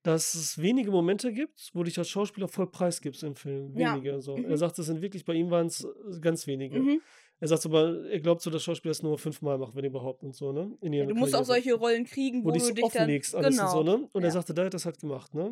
dass 0.03 0.35
es 0.35 0.61
wenige 0.61 0.91
Momente 0.91 1.31
gibt, 1.33 1.71
wo 1.73 1.79
du 1.79 1.85
dich 1.85 1.97
als 1.97 2.09
Schauspieler 2.09 2.47
voll 2.47 2.69
preisgibst 2.69 3.23
im 3.23 3.35
Film. 3.35 3.73
Wenige. 3.73 4.09
Ja. 4.09 4.21
So. 4.21 4.37
Mhm. 4.37 4.45
Er 4.45 4.57
sagt, 4.57 4.77
es 4.77 4.85
sind 4.85 5.01
wirklich, 5.01 5.25
bei 5.25 5.33
ihm 5.33 5.49
waren 5.49 5.67
es 5.67 5.83
äh, 5.83 6.19
ganz 6.19 6.45
wenige. 6.45 6.79
Mhm. 6.79 7.01
Er 7.43 7.49
sagt 7.49 7.65
aber, 7.65 8.05
er 8.09 8.21
glaubt 8.21 8.41
so, 8.41 8.49
dass 8.49 8.63
Schauspieler 8.63 8.91
das 8.91 9.03
nur 9.03 9.17
fünfmal 9.17 9.57
machen, 9.57 9.73
wenn 9.75 9.83
überhaupt 9.83 10.23
und 10.23 10.33
so, 10.33 10.53
ne? 10.53 10.77
Ja, 10.81 11.05
du 11.05 11.13
musst 11.13 11.35
auch 11.35 11.43
solche 11.43 11.73
Rollen 11.73 12.05
kriegen, 12.05 12.41
wo, 12.41 12.47
wo 12.47 12.51
du 12.53 12.73
dich 12.73 12.81
offenlegst, 12.81 13.33
dann, 13.33 13.43
alles 13.43 13.57
genau. 13.57 13.79
und 13.79 13.85
so, 13.85 13.97
ne? 13.97 14.09
Und 14.13 14.21
ja. 14.21 14.29
er 14.29 14.31
sagte, 14.31 14.53
da 14.53 14.63
hat 14.63 14.73
das 14.73 14.85
halt 14.85 14.97
gemacht, 14.97 15.33
ne? 15.35 15.51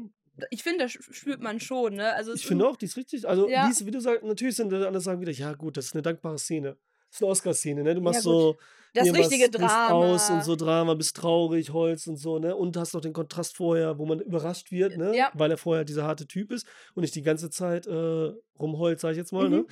Ich 0.52 0.64
finde, 0.64 0.86
das 0.86 0.94
spürt 0.94 1.42
man 1.42 1.60
schon, 1.60 1.96
ne? 1.96 2.14
Also 2.14 2.34
ich 2.34 2.48
finde 2.48 2.66
auch, 2.66 2.78
die 2.78 2.86
ist 2.86 2.96
richtig. 2.96 3.28
Also, 3.28 3.50
ja. 3.50 3.66
die 3.66 3.72
ist, 3.74 3.86
wie 3.86 3.92
du 3.92 4.00
sagst, 4.00 4.24
natürlich 4.24 4.56
sind 4.56 4.74
andere 4.74 5.02
sagen 5.02 5.20
wieder, 5.20 5.34
ja, 5.34 5.52
gut, 5.52 5.76
das 5.76 5.88
ist 5.88 5.94
eine 5.94 6.02
dankbare 6.02 6.39
Szene. 6.39 6.78
Das 7.10 7.18
ist 7.18 7.24
eine 7.24 7.32
Oscar-Szene, 7.32 7.84
ne? 7.84 7.94
Du 7.94 8.00
Ja, 8.00 8.04
machst 8.06 8.24
gut. 8.24 8.32
so 8.32 8.58
Das 8.94 9.14
richtige 9.14 9.50
brichst 9.50 9.76
aus 9.76 10.30
und 10.30 10.36
Drama. 10.38 10.44
so 10.46 10.56
Drama, 10.56 10.94
bist 10.94 11.18
traurig, 11.18 11.74
heulst 11.74 12.08
und 12.08 12.16
so, 12.16 12.39
ne? 12.39 12.56
Und 12.56 12.78
hast 12.78 12.94
noch 12.94 13.02
den 13.02 13.12
Kontrast 13.12 13.58
vorher, 13.58 13.98
wo 13.98 14.06
man 14.06 14.22
überrascht 14.22 14.72
wird, 14.72 14.96
ne? 14.96 15.14
Ja. 15.14 15.30
Weil 15.34 15.52
er 15.52 15.58
vorher 15.58 15.84
dieser 15.84 16.06
harte 16.06 16.26
Typ 16.26 16.52
ist 16.52 16.66
und 16.96 17.02
nicht 17.02 17.16
die 17.16 17.22
ganze 17.22 17.50
Zeit 17.50 17.86
äh, 17.86 18.32
rumheult, 18.58 19.02
sag 19.02 19.12
ich 19.12 19.18
jetzt 19.18 19.34
mal, 19.34 19.50
Mhm. 19.50 19.66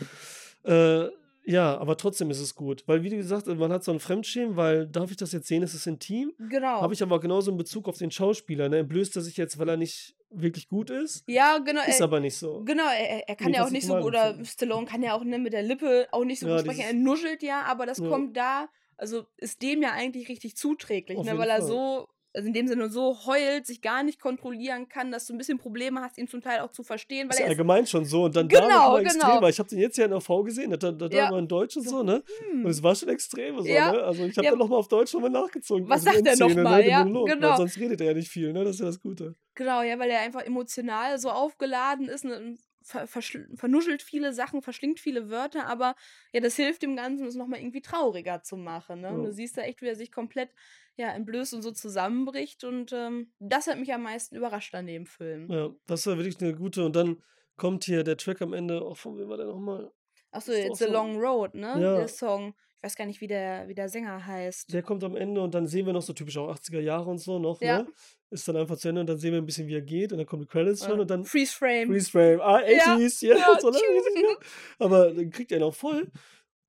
ne? 0.65 1.09
Äh, 1.09 1.19
ja, 1.45 1.77
aber 1.77 1.97
trotzdem 1.97 2.29
ist 2.29 2.39
es 2.39 2.53
gut. 2.55 2.83
Weil, 2.87 3.03
wie 3.03 3.09
du 3.09 3.15
gesagt 3.17 3.47
hast, 3.47 3.57
man 3.57 3.71
hat 3.71 3.83
so 3.83 3.91
ein 3.91 3.99
Fremdschämen, 3.99 4.55
weil, 4.55 4.87
darf 4.87 5.09
ich 5.11 5.17
das 5.17 5.31
jetzt 5.31 5.47
sehen, 5.47 5.63
es 5.63 5.73
ist 5.73 5.87
intim? 5.87 6.33
Genau. 6.37 6.81
Habe 6.81 6.93
ich 6.93 7.01
aber 7.01 7.19
genauso 7.19 7.51
in 7.51 7.57
Bezug 7.57 7.87
auf 7.87 7.97
den 7.97 8.11
Schauspieler, 8.11 8.69
ne? 8.69 8.79
Entblößt 8.79 9.15
er 9.15 9.21
sich 9.21 9.37
jetzt, 9.37 9.57
weil 9.57 9.69
er 9.69 9.77
nicht 9.77 10.15
wirklich 10.29 10.67
gut 10.69 10.89
ist? 10.91 11.23
ja, 11.27 11.57
genau. 11.57 11.81
Ist 11.87 11.99
er- 11.99 12.03
aber 12.03 12.19
nicht 12.19 12.37
so. 12.37 12.63
Genau, 12.63 12.83
er, 12.87 13.27
er 13.27 13.35
kann 13.35 13.51
ja 13.53 13.65
auch 13.65 13.71
nicht 13.71 13.87
so 13.87 13.95
gut, 13.95 14.03
oder. 14.05 14.37
Stallone 14.45 14.85
kann 14.85 15.01
ja 15.01 15.13
auch 15.15 15.23
ne, 15.23 15.39
mit 15.39 15.53
der 15.53 15.63
Lippe 15.63 16.07
auch 16.11 16.23
nicht 16.23 16.39
so 16.39 16.47
Ja, 16.47 16.57
gut 16.57 16.65
sprechen. 16.65 16.81
Er 16.81 16.93
nuschelt 16.93 17.41
ja, 17.41 17.63
aber 17.63 17.85
das 17.87 17.97
Ja. 17.97 18.07
kommt 18.07 18.37
da, 18.37 18.67
also 18.97 19.25
ist 19.37 19.61
dem 19.63 19.81
ja 19.81 19.91
eigentlich 19.93 20.29
richtig 20.29 20.55
zuträglich, 20.55 21.17
ne, 21.23 21.37
weil 21.37 21.49
er 21.49 21.57
Fall. 21.61 21.67
so, 21.67 22.07
also 22.33 22.47
in 22.47 22.53
dem 22.53 22.67
Sinne 22.67 22.89
so 22.89 23.25
heult, 23.25 23.65
sich 23.65 23.81
gar 23.81 24.03
nicht 24.03 24.19
kontrollieren 24.19 24.87
kann, 24.87 25.11
dass 25.11 25.25
du 25.25 25.33
ein 25.33 25.37
bisschen 25.37 25.57
Probleme 25.57 26.01
hast, 26.01 26.17
ihn 26.17 26.27
zum 26.27 26.41
Teil 26.41 26.59
auch 26.59 26.71
zu 26.71 26.83
verstehen, 26.83 27.27
weil 27.27 27.33
Ist 27.33 27.39
ja 27.39 27.45
er 27.45 27.47
ist, 27.47 27.57
allgemein 27.57 27.87
schon 27.87 28.05
so. 28.05 28.23
Und 28.25 28.35
dann 28.35 28.47
Genau, 28.47 28.67
da 28.67 28.89
mal 28.91 29.03
genau. 29.03 29.09
extremer. 29.25 29.49
Ich 29.49 29.59
habe 29.59 29.69
den 29.69 29.79
jetzt 29.79 29.97
ja 29.97 30.05
in 30.05 30.11
der 30.11 30.21
V 30.21 30.43
gesehen, 30.43 30.69
da, 30.71 30.77
da, 30.77 30.91
da 30.91 31.07
Ja. 31.09 31.31
war 31.31 31.39
in 31.39 31.47
Deutsch 31.47 31.75
und 31.77 31.87
So, 31.87 32.03
ne? 32.03 32.23
hm, 32.51 32.65
Und 32.65 32.71
es 32.71 32.83
war 32.83 32.93
schon 32.95 33.09
extrem. 33.09 33.59
So, 33.61 33.67
Ja. 33.67 33.91
ne? 33.91 34.03
Also 34.03 34.25
ich 34.25 34.37
habe 34.37 34.45
Ja. 34.45 34.51
dann 34.51 34.59
nochmal 34.59 34.79
auf 34.79 34.87
Deutsch 34.87 35.13
nochmal 35.13 35.31
nachgezogen. 35.31 35.87
Was 35.89 36.05
also 36.05 36.11
sagt 36.23 36.27
er 36.27 36.35
noch 36.37 36.47
Endszene, 36.47 36.63
mal? 36.63 36.81
Ne? 36.83 36.89
Ja, 36.89 37.03
Monolog, 37.03 37.27
genau. 37.29 37.55
Sonst 37.57 37.79
redet 37.79 37.99
er 38.01 38.07
ja 38.07 38.13
nicht 38.13 38.29
viel, 38.29 38.53
ne? 38.53 38.63
Das 38.63 38.75
ist 38.75 38.79
ja 38.79 38.85
das 38.85 38.99
Gute. 38.99 39.35
genau, 39.55 39.81
ja, 39.81 39.97
weil 39.99 40.09
er 40.11 40.21
einfach 40.21 40.41
emotional 40.43 41.17
so 41.19 41.29
aufgeladen 41.31 42.07
ist, 42.07 42.23
ne, 42.25 42.55
ver 42.89 43.07
vernuschelt 43.07 44.01
viele 44.01 44.33
Sachen, 44.33 44.61
verschlingt 44.61 44.99
viele 44.99 45.29
Wörter, 45.29 45.67
aber 45.67 45.95
ja, 46.33 46.39
das 46.39 46.55
hilft 46.55 46.81
dem 46.81 46.95
Ganzen, 46.95 47.27
es 47.27 47.35
nochmal 47.35 47.59
irgendwie 47.59 47.81
trauriger 47.81 48.41
zu 48.41 48.57
machen. 48.57 49.01
Ne? 49.01 49.07
Ja. 49.09 49.15
du 49.15 49.31
siehst 49.31 49.57
da 49.57 49.61
echt, 49.61 49.81
wie 49.81 49.87
er 49.87 49.95
sich 49.95 50.11
komplett 50.11 50.49
ja, 50.95 51.13
entblößt 51.13 51.53
und 51.53 51.61
so 51.61 51.71
zusammenbricht. 51.71 52.63
Und 52.63 52.91
ähm, 52.91 53.31
das 53.39 53.67
hat 53.67 53.79
mich 53.79 53.93
am 53.93 54.03
meisten 54.03 54.35
überrascht 54.35 54.75
an 54.75 54.85
dem 54.85 55.05
Film. 55.05 55.49
Ja, 55.49 55.69
das 55.87 56.05
war 56.07 56.17
wirklich 56.17 56.41
eine 56.41 56.53
gute. 56.53 56.85
Und 56.85 56.95
dann 56.95 57.23
kommt 57.55 57.85
hier 57.85 58.03
der 58.03 58.17
Track 58.17 58.41
am 58.41 58.53
Ende. 58.53 58.85
Oh, 58.85 58.95
von 58.95 59.17
wem 59.17 59.29
war 59.29 59.37
der 59.37 59.45
nochmal? 59.45 59.91
Achso, 60.31 60.51
It's 60.51 60.81
a 60.81 60.87
Long 60.87 61.17
Road, 61.17 61.55
ne? 61.55 61.79
Ja. 61.79 61.95
Der 61.95 62.07
Song. 62.07 62.53
Ich 62.79 62.83
weiß 62.83 62.95
gar 62.95 63.05
nicht, 63.05 63.19
wie 63.19 63.27
der, 63.27 63.67
wie 63.67 63.73
der 63.75 63.89
Sänger 63.89 64.25
heißt. 64.25 64.71
Der 64.71 64.81
kommt 64.83 65.03
am 65.03 65.17
Ende 65.17 65.41
und 65.41 65.53
dann 65.53 65.67
sehen 65.67 65.85
wir 65.85 65.91
noch 65.91 66.01
so 66.01 66.13
typisch 66.13 66.37
auch 66.37 66.47
80er 66.49 66.79
Jahre 66.79 67.09
und 67.09 67.17
so 67.17 67.37
noch, 67.37 67.59
Ja. 67.61 67.79
ne? 67.83 67.87
Ist 68.29 68.47
dann 68.47 68.55
einfach 68.55 68.77
zu 68.77 68.87
Ende 68.87 69.01
und 69.01 69.07
dann 69.07 69.17
sehen 69.17 69.33
wir 69.33 69.41
ein 69.41 69.45
bisschen, 69.45 69.67
wie 69.67 69.73
er 69.75 69.81
geht 69.81 70.13
und 70.13 70.17
dann 70.17 70.25
kommen 70.25 70.43
die 70.43 70.47
Credits 70.47 70.85
schon 70.85 70.97
Äh, 70.97 71.01
und 71.01 71.09
dann 71.09 71.25
Freeze 71.25 71.53
Frame. 71.53 71.87
Freeze 71.87 72.09
Frame. 72.09 72.39
Ah, 72.39 72.61
Ja, 72.69 72.95
80s, 72.95 73.25
ja, 73.25 73.35
ja, 73.35 73.57
so, 73.59 73.69
ne? 73.69 73.77
Aber 74.79 75.11
dann 75.13 75.29
kriegt 75.29 75.51
er 75.51 75.57
ihn 75.57 75.63
auch 75.63 75.73
voll. 75.75 76.09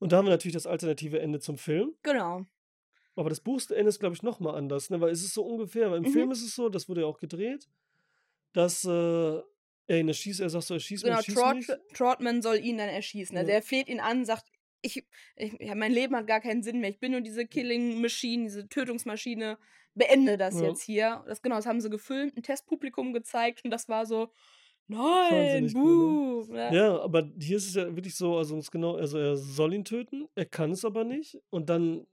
Und 0.01 0.11
da 0.11 0.17
haben 0.17 0.25
wir 0.27 0.31
natürlich 0.31 0.55
das 0.55 0.67
alternative 0.67 1.21
Ende 1.21 1.39
zum 1.39 1.59
Film. 1.59 1.95
Genau. 2.03 2.45
Aber 3.15 3.29
das 3.29 3.41
Buchende 3.41 3.75
ist, 3.89 4.01
glaube 4.01 4.17
ich, 4.17 4.23
nochmal 4.25 4.57
anders, 4.57 4.91
ne? 4.91 5.01
Weil 5.01 5.11
es 5.13 5.23
ist 5.23 5.35
so 5.35 5.45
ungefähr, 5.45 5.91
weil 5.93 5.99
im 5.99 6.05
Mhm. 6.05 6.13
Film 6.13 6.31
ist 6.33 6.43
es 6.43 6.57
so, 6.57 6.69
das 6.71 6.89
wurde 6.89 7.03
ja 7.03 7.07
auch 7.07 7.19
gedreht, 7.19 7.69
dass 8.53 8.85
äh, 8.85 8.89
er 9.87 9.99
ihn 9.99 10.09
erschießt, 10.09 10.41
er 10.41 10.51
sagt 10.51 10.65
so, 10.65 10.75
erschieß 10.75 11.03
mich, 11.03 11.09
Genau, 11.09 11.19
erschieß 11.19 11.35
Trot 11.35 11.55
mich. 11.55 11.67
Trotman 11.95 12.43
soll 12.43 12.57
ihn 12.57 12.79
dann 12.79 12.89
erschießen. 12.89 13.37
Also 13.37 13.49
Ja. 13.51 13.57
er 13.59 13.63
fleht 13.63 13.89
ihn 13.89 14.01
an, 14.01 14.25
sagt, 14.25 14.45
ich, 14.83 15.05
ich, 15.37 15.57
ja, 15.61 15.75
mein 15.75 15.93
Leben 15.93 16.15
hat 16.17 16.27
gar 16.27 16.41
keinen 16.41 16.63
Sinn 16.63 16.81
mehr. 16.81 16.91
Ich 16.91 16.99
bin 17.01 17.13
nur 17.13 17.21
diese 17.21 17.47
Killing 17.47 18.01
Machine, 18.01 18.45
diese 18.45 18.69
Tötungsmaschine. 18.69 19.59
Beende 19.95 20.37
das 20.39 20.61
Ja. 20.61 20.69
jetzt 20.69 20.83
hier. 20.83 21.25
Das 21.27 21.43
genau, 21.43 21.57
das 21.57 21.67
haben 21.67 21.81
sie 21.81 21.91
gefilmt, 21.91 22.37
ein 22.37 22.43
Testpublikum 22.43 23.13
gezeigt 23.13 23.65
und 23.65 23.71
das 23.71 23.89
war 23.89 24.07
so, 24.07 24.29
nein, 24.87 24.99
Wahnsinnig 25.01 25.75
cool, 25.75 26.45
buh. 26.47 26.55
Ja. 26.55 26.73
Ja, 26.73 27.01
aber 27.01 27.29
hier 27.41 27.57
ist 27.57 27.67
es 27.69 27.75
ja 27.75 27.87
wirklich 27.97 28.15
so, 28.15 28.37
also 28.37 28.57
es 28.57 28.71
genau, 28.71 28.95
also 28.97 29.19
er 29.19 29.37
soll 29.37 29.75
ihn 29.75 29.85
töten, 29.85 30.29
er 30.37 30.45
kann 30.47 30.71
es 30.71 30.85
aber 30.85 31.03
nicht 31.05 31.39
und 31.51 31.69
dann 31.69 32.07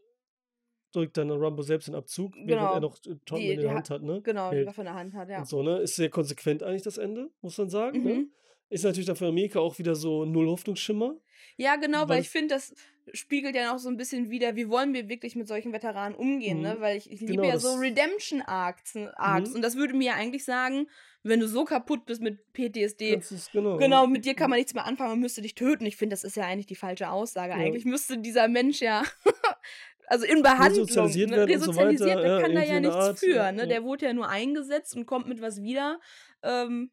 drückt 0.94 1.18
dann 1.18 1.30
Rambo 1.30 1.62
selbst 1.62 1.88
den 1.88 1.96
Abzug, 1.96 2.34
während 2.36 2.48
Genau. 2.50 2.74
er 2.74 2.80
noch 2.80 2.98
äh, 3.06 3.16
Die- 3.38 3.52
in 3.52 3.60
der 3.62 3.70
ha- 3.72 3.76
Hand 3.76 3.90
hat, 3.90 4.02
ne? 4.02 4.22
Genau, 4.24 4.52
die. 4.52 4.66
Waffe 4.66 4.82
in 4.82 4.86
der 4.86 4.94
Hand 4.96 5.14
hat, 5.14 5.30
ja. 5.30 5.40
Und 5.40 5.48
so, 5.48 5.62
ne? 5.62 5.78
Ist 5.80 5.96
sehr 5.98 6.10
konsequent 6.10 6.64
eigentlich 6.64 6.82
das 6.84 6.98
Ende, 6.98 7.30
muss 7.42 7.58
man 7.58 7.70
sagen, 7.70 8.04
ne? 8.04 8.14
Mhm. 8.14 8.32
Ist 8.70 8.84
natürlich 8.86 9.06
dann 9.06 9.16
für 9.16 9.28
Amerika 9.28 9.60
auch 9.60 9.78
wieder 9.80 9.96
so 9.96 10.26
null 10.26 10.48
Hoffnungsschimmer. 10.48 11.16
Ja, 11.58 11.76
genau, 11.76 12.02
Weil 12.02 12.10
weil 12.10 12.22
ich 12.22 12.30
finde, 12.30 12.56
das 12.56 12.74
spiegelt 13.14 13.56
ja 13.56 13.72
noch 13.72 13.80
so 13.80 13.90
ein 13.90 13.98
bisschen 13.98 14.30
wieder, 14.30 14.56
wie 14.56 14.70
wollen 14.70 14.94
wir 14.94 15.10
wirklich 15.10 15.36
mit 15.36 15.48
solchen 15.48 15.74
Veteranen 15.74 16.16
umgehen, 16.16 16.62
ne? 16.62 16.76
Mhm. 16.76 16.82
Weil 16.82 16.98
ich, 16.98 17.12
ich 17.12 17.20
liebe 17.22 17.34
Genau, 17.34 17.46
ja 17.46 17.54
das- 17.54 17.64
so 17.64 17.74
Redemption-Arcs. 17.76 18.96
Arcs. 19.16 19.50
Mhm. 19.50 19.56
Und 19.56 19.62
das 19.64 19.76
würde 19.76 19.94
mir 19.96 20.08
ja 20.08 20.14
eigentlich 20.16 20.46
sagen, 20.46 20.88
wenn 21.24 21.40
du 21.40 21.48
so 21.48 21.66
kaputt 21.66 22.06
bist 22.06 22.22
mit 22.22 22.54
PTSD, 22.54 23.20
genau. 23.52 23.78
genau, 23.78 24.08
mit 24.08 24.24
dir 24.26 24.34
kann 24.36 24.50
man 24.50 24.58
nichts 24.58 24.74
mehr 24.74 24.86
anfangen, 24.86 25.10
man 25.12 25.20
müsste 25.20 25.42
dich 25.42 25.56
töten. 25.56 25.86
Ich 25.86 25.98
finde, 25.98 26.14
das 26.14 26.24
ist 26.24 26.38
ja 26.38 26.46
eigentlich 26.46 26.68
die 26.68 26.76
falsche 26.76 27.10
Aussage. 27.10 27.52
Ja. 27.54 27.58
Eigentlich 27.60 27.86
müsste 27.86 28.18
dieser 28.20 28.48
Mensch 28.48 28.82
ja, 28.82 29.04
also 30.08 30.26
in 30.26 30.42
Behandlung, 30.44 30.86
Resozialisiert 30.86 31.30
ne? 31.32 31.42
und 31.44 31.48
so 31.50 31.54
resozialisiert, 31.54 32.10
weiter, 32.18 32.22
der 32.22 32.32
ja, 32.36 32.42
kann 32.42 32.56
da 32.56 32.64
ja 32.64 32.80
nichts 32.80 32.96
Art, 32.96 33.20
für, 33.20 33.36
ja, 33.36 33.52
ne? 33.52 33.62
ja. 33.62 33.66
Der 33.66 33.84
wurde 33.84 34.06
ja 34.06 34.14
nur 34.14 34.30
eingesetzt 34.30 34.96
und 34.96 35.06
kommt 35.06 35.28
mit 35.28 35.42
was 35.42 35.62
wieder, 35.62 36.00
ähm, 36.44 36.92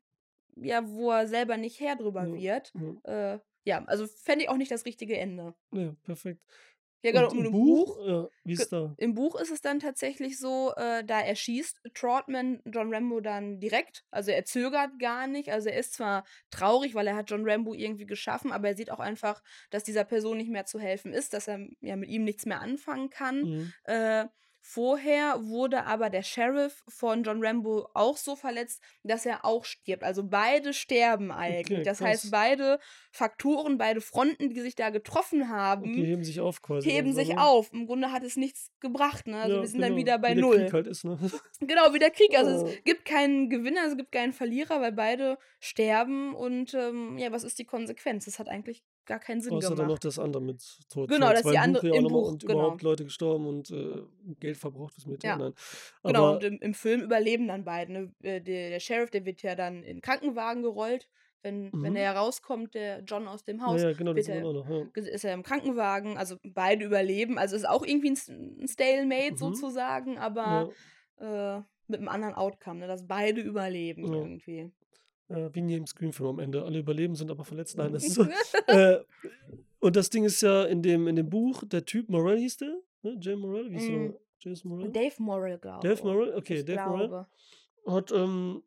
ja, 0.56 0.88
wo 0.88 1.10
er 1.10 1.26
selber 1.28 1.56
nicht 1.56 1.78
Herr 1.80 1.96
drüber 1.96 2.24
Ja. 2.26 2.34
wird. 2.34 2.72
Ja. 3.04 3.34
Äh, 3.34 3.38
ja, 3.64 3.84
also 3.86 4.06
fände 4.06 4.44
ich 4.44 4.50
auch 4.50 4.56
nicht 4.56 4.70
das 4.70 4.84
richtige 4.86 5.16
Ende. 5.18 5.54
Ja, 5.72 5.92
perfekt. 6.02 6.40
Ja, 7.02 7.12
genau. 7.12 7.30
und 7.30 7.36
Und 7.36 7.44
im 7.44 7.50
im 7.50 7.60
Buch, 7.64 7.74
Buch, 7.74 7.98
ja, 8.06 8.28
wie 8.44 8.54
ist 8.54 8.72
da? 8.72 8.96
im 8.96 9.14
Buch 9.14 9.34
ist 9.40 9.50
es 9.50 9.60
dann 9.60 9.80
tatsächlich 9.80 10.38
so, 10.38 10.72
äh, 10.76 11.04
da 11.04 11.20
erschießt 11.20 11.80
Trotman 11.94 12.62
John 12.66 12.94
Rambo 12.94 13.20
dann 13.20 13.60
direkt. 13.60 14.04
Also 14.10 14.30
er 14.30 14.44
zögert 14.44 14.98
gar 15.00 15.26
nicht. 15.26 15.50
Also 15.52 15.68
er 15.68 15.78
ist 15.80 15.94
zwar 15.94 16.24
traurig, 16.50 16.94
weil 16.94 17.06
er 17.08 17.16
hat 17.16 17.30
John 17.30 17.48
Rambo 17.48 17.74
irgendwie 17.74 18.06
geschaffen, 18.06 18.52
aber 18.52 18.68
er 18.68 18.76
sieht 18.76 18.90
auch 18.90 19.00
einfach, 19.00 19.42
dass 19.70 19.82
dieser 19.84 20.04
Person 20.04 20.38
nicht 20.38 20.50
mehr 20.50 20.64
zu 20.66 20.78
helfen 20.80 21.12
ist, 21.12 21.34
dass 21.34 21.48
er 21.48 21.66
ja 21.80 21.96
mit 21.96 22.08
ihm 22.10 22.24
nichts 22.24 22.46
mehr 22.46 22.60
anfangen 22.60 23.10
kann. 23.10 23.48
Mhm. 23.48 23.74
Äh, 23.84 24.26
vorher 24.66 25.44
wurde 25.44 25.84
aber 25.84 26.08
der 26.08 26.22
Sheriff 26.22 26.82
von 26.88 27.22
John 27.22 27.44
Rambo 27.44 27.86
auch 27.92 28.16
so 28.16 28.34
verletzt, 28.34 28.82
dass 29.02 29.26
er 29.26 29.44
auch 29.44 29.66
stirbt. 29.66 30.02
Also 30.02 30.24
beide 30.26 30.72
sterben 30.72 31.30
eigentlich. 31.30 31.76
Okay, 31.78 31.82
das 31.84 31.98
krass. 31.98 32.08
heißt, 32.08 32.30
beide 32.30 32.80
Faktoren, 33.12 33.76
beide 33.76 34.00
Fronten, 34.00 34.48
die 34.48 34.60
sich 34.62 34.74
da 34.74 34.88
getroffen 34.88 35.50
haben, 35.50 35.82
Okay, 35.90 36.06
heben 36.06 36.24
sich 36.24 36.40
auf 36.40 36.62
quasi. 36.62 36.88
heben 36.90 37.08
dann 37.08 37.14
sich 37.16 37.28
ne? 37.34 37.42
auf. 37.42 37.70
Im 37.74 37.86
Grunde 37.86 38.10
hat 38.10 38.22
es 38.24 38.36
nichts 38.36 38.70
gebracht. 38.80 39.26
Ne? 39.26 39.36
Also 39.38 39.56
Ja, 39.56 39.60
wir 39.60 39.68
sind 39.68 39.80
dann 39.82 39.90
genau. 39.90 40.00
wieder 40.00 40.18
bei 40.18 40.30
Wie 40.30 40.34
der 40.36 40.42
Null. 40.42 40.56
Krieg 40.64 40.72
halt 40.72 40.86
ist, 40.86 41.04
ne? 41.04 41.18
Genau, 41.60 41.92
wie 41.92 41.98
der 41.98 42.10
Krieg. 42.10 42.34
Also 42.36 42.66
Ja. 42.66 42.72
es 42.72 42.84
gibt 42.84 43.04
keinen 43.04 43.50
Gewinner, 43.50 43.84
es 43.86 43.98
gibt 43.98 44.12
keinen 44.12 44.32
Verlierer, 44.32 44.80
weil 44.80 44.92
beide 44.92 45.36
sterben. 45.60 46.34
Und 46.34 46.72
ähm, 46.72 47.18
ja, 47.18 47.30
was 47.32 47.44
ist 47.44 47.58
die 47.58 47.66
Konsequenz? 47.66 48.24
Das 48.24 48.38
hat 48.38 48.48
eigentlich 48.48 48.82
gar 49.06 49.18
keinen 49.18 49.40
Sinn 49.40 49.52
Außer 49.54 49.68
dann 49.70 49.76
noch 49.78 49.84
gemacht. 49.86 50.04
das 50.04 50.18
andere 50.18 50.42
mit 50.42 50.62
Tod. 50.88 51.08
Genau, 51.10 51.30
dass 51.30 51.42
die 51.42 51.58
andere- 51.58 51.82
Buch 51.82 51.94
ja 51.94 52.00
auch 52.00 52.04
im 52.04 52.08
Buch, 52.12 52.28
und 52.28 52.42
genau. 52.46 52.54
überhaupt 52.60 52.82
Leute 52.82 53.04
gestorben 53.04 53.46
und 53.46 53.70
äh, 53.70 54.02
Geld 54.40 54.56
verbraucht 54.56 54.94
fürs 54.94 55.06
Militär. 55.06 55.30
Ja. 55.30 55.36
Nein. 55.38 55.52
Genau, 56.02 56.18
Aber 56.26 56.32
und 56.36 56.44
im, 56.44 56.58
im 56.60 56.74
Film 56.74 57.00
überleben 57.02 57.48
dann 57.48 57.64
beide. 57.64 57.92
Ne? 57.92 58.14
Äh, 58.22 58.40
Der, 58.40 58.70
der 58.70 58.80
Sheriff, 58.80 59.10
der 59.10 59.24
wird 59.24 59.42
ja 59.42 59.54
dann 59.54 59.82
in 59.82 59.96
den 59.96 60.00
Krankenwagen 60.02 60.62
gerollt. 60.62 61.08
Wenn, 61.42 61.70
wenn 61.74 61.90
Mhm. 61.92 61.96
er 61.96 62.16
rauskommt, 62.16 62.74
der 62.74 63.00
John 63.00 63.28
aus 63.28 63.44
dem 63.44 63.62
Haus, 63.62 63.82
ja, 63.82 63.90
ja, 63.90 63.94
genau, 63.94 64.14
das 64.14 64.22
ist 64.26 64.28
er- 64.34 64.46
auch 64.46 64.52
noch. 64.54 64.66
Ja. 64.70 64.86
ist 64.94 65.24
er 65.26 65.34
im 65.34 65.42
Krankenwagen. 65.42 66.16
Also 66.16 66.36
beide 66.42 66.86
überleben. 66.86 67.36
Also 67.36 67.54
ist 67.54 67.68
auch 67.68 67.84
irgendwie 67.84 68.12
ein 68.12 68.66
Stalemate 68.66 69.32
Mhm. 69.32 69.36
sozusagen, 69.36 70.16
aber 70.18 70.70
äh, 71.18 71.60
mit 71.86 72.00
einem 72.00 72.08
anderen 72.08 72.34
Outcome, 72.34 72.80
ne? 72.80 72.86
dass 72.86 73.06
beide 73.06 73.42
überleben 73.42 74.10
irgendwie. 74.10 74.72
Äh, 75.28 75.48
wie 75.52 75.58
in 75.60 75.68
jedem 75.68 75.86
Scream-Film 75.86 76.28
am 76.28 76.38
Ende. 76.38 76.62
Alle 76.64 76.78
überleben, 76.78 77.14
sind 77.14 77.30
aber 77.30 77.44
verletzt. 77.44 77.76
Nein, 77.78 77.92
das 77.92 78.04
ist 78.04 78.14
so. 78.14 78.26
äh, 78.66 78.98
und 79.80 79.96
das 79.96 80.10
Ding 80.10 80.24
ist 80.24 80.40
ja 80.42 80.64
in 80.64 80.82
dem, 80.82 81.08
in 81.08 81.16
dem 81.16 81.28
Buch, 81.30 81.62
der 81.66 81.84
Typ 81.84 82.08
Morell 82.08 82.38
hieß 82.38 82.58
der? 82.58 82.74
Ne? 83.02 83.16
Jay 83.20 83.36
Morell? 83.36 83.70
Wie 83.70 83.78
hieß? 83.78 83.88
Mm. 83.90 84.14
James 84.40 84.64
Morell? 84.64 84.90
Dave 84.90 85.14
Morrill, 85.22 85.58
glaube 85.58 85.88
Dave 85.88 86.02
Morell? 86.04 86.34
Okay, 86.36 86.56
ich. 86.56 86.64
Dave 86.64 86.88
Morell. 86.88 87.08
glaube. 87.08 87.26
Hat, 87.86 88.12
ähm, 88.12 88.62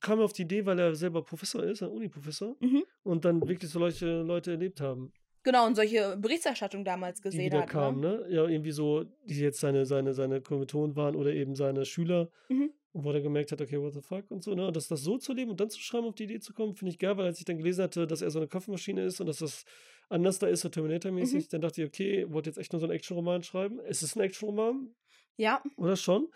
kam 0.00 0.20
auf 0.20 0.32
die 0.32 0.42
Idee, 0.42 0.64
weil 0.66 0.78
er 0.78 0.94
selber 0.94 1.22
Professor 1.22 1.62
ist, 1.62 1.82
ein 1.82 1.90
Uni-Professor, 1.90 2.56
Mhm. 2.60 2.84
und 3.04 3.24
dann 3.24 3.46
wirklich 3.46 3.70
solche 3.70 4.22
Leute 4.22 4.52
erlebt 4.52 4.80
haben. 4.80 5.12
Genau, 5.42 5.66
und 5.66 5.74
solche 5.74 6.16
Berichterstattung 6.16 6.84
damals 6.84 7.18
die 7.18 7.22
gesehen 7.22 7.46
wieder 7.46 7.60
hat. 7.66 7.96
ne? 7.96 8.00
ne? 8.00 8.26
Ja, 8.28 8.46
irgendwie 8.46 8.72
so, 8.72 9.04
die 9.24 9.40
jetzt 9.40 9.60
seine, 9.60 9.86
seine, 9.86 10.12
seine 10.14 10.40
Kommilitonen 10.40 10.96
waren 10.96 11.14
oder 11.16 11.32
eben 11.32 11.54
seine 11.54 11.84
Schüler, 11.84 12.28
Mhm. 12.48 12.70
Und 12.92 13.04
wo 13.04 13.12
er 13.12 13.20
gemerkt 13.20 13.52
hat, 13.52 13.60
okay, 13.60 13.80
what 13.80 13.92
the 13.94 14.00
fuck 14.02 14.30
und 14.30 14.42
so, 14.42 14.54
ne? 14.54 14.66
Und 14.66 14.76
dass 14.76 14.88
das 14.88 15.02
so 15.02 15.16
zu 15.18 15.32
leben 15.32 15.50
und 15.50 15.60
dann 15.60 15.70
zu 15.70 15.78
schreiben, 15.80 16.06
auf 16.06 16.14
die 16.14 16.24
Idee 16.24 16.40
zu 16.40 16.52
kommen, 16.52 16.74
finde 16.74 16.92
ich 16.92 16.98
geil, 16.98 17.16
weil 17.16 17.26
als 17.26 17.38
ich 17.38 17.44
dann 17.44 17.58
gelesen 17.58 17.82
hatte, 17.84 18.06
dass 18.06 18.22
er 18.22 18.30
so 18.30 18.38
eine 18.38 18.48
Kampfmaschine 18.48 19.04
ist 19.04 19.20
und 19.20 19.26
dass 19.26 19.38
das 19.38 19.64
anders 20.08 20.38
da 20.40 20.48
ist, 20.48 20.62
so 20.62 20.68
Terminator-mäßig, 20.68 21.44
Mhm. 21.44 21.48
dann 21.50 21.60
dachte 21.60 21.82
ich, 21.82 21.88
okay, 21.88 22.26
wollte 22.32 22.50
jetzt 22.50 22.56
echt 22.58 22.72
nur 22.72 22.80
so 22.80 22.86
einen 22.86 22.94
Actionroman 22.96 23.42
schreiben. 23.42 23.78
Es 23.86 24.02
ist 24.02 24.16
ein 24.16 24.20
Actionroman, 24.22 24.94
Ja, 25.36 25.62
oder 25.76 25.96
schon? 25.96 26.28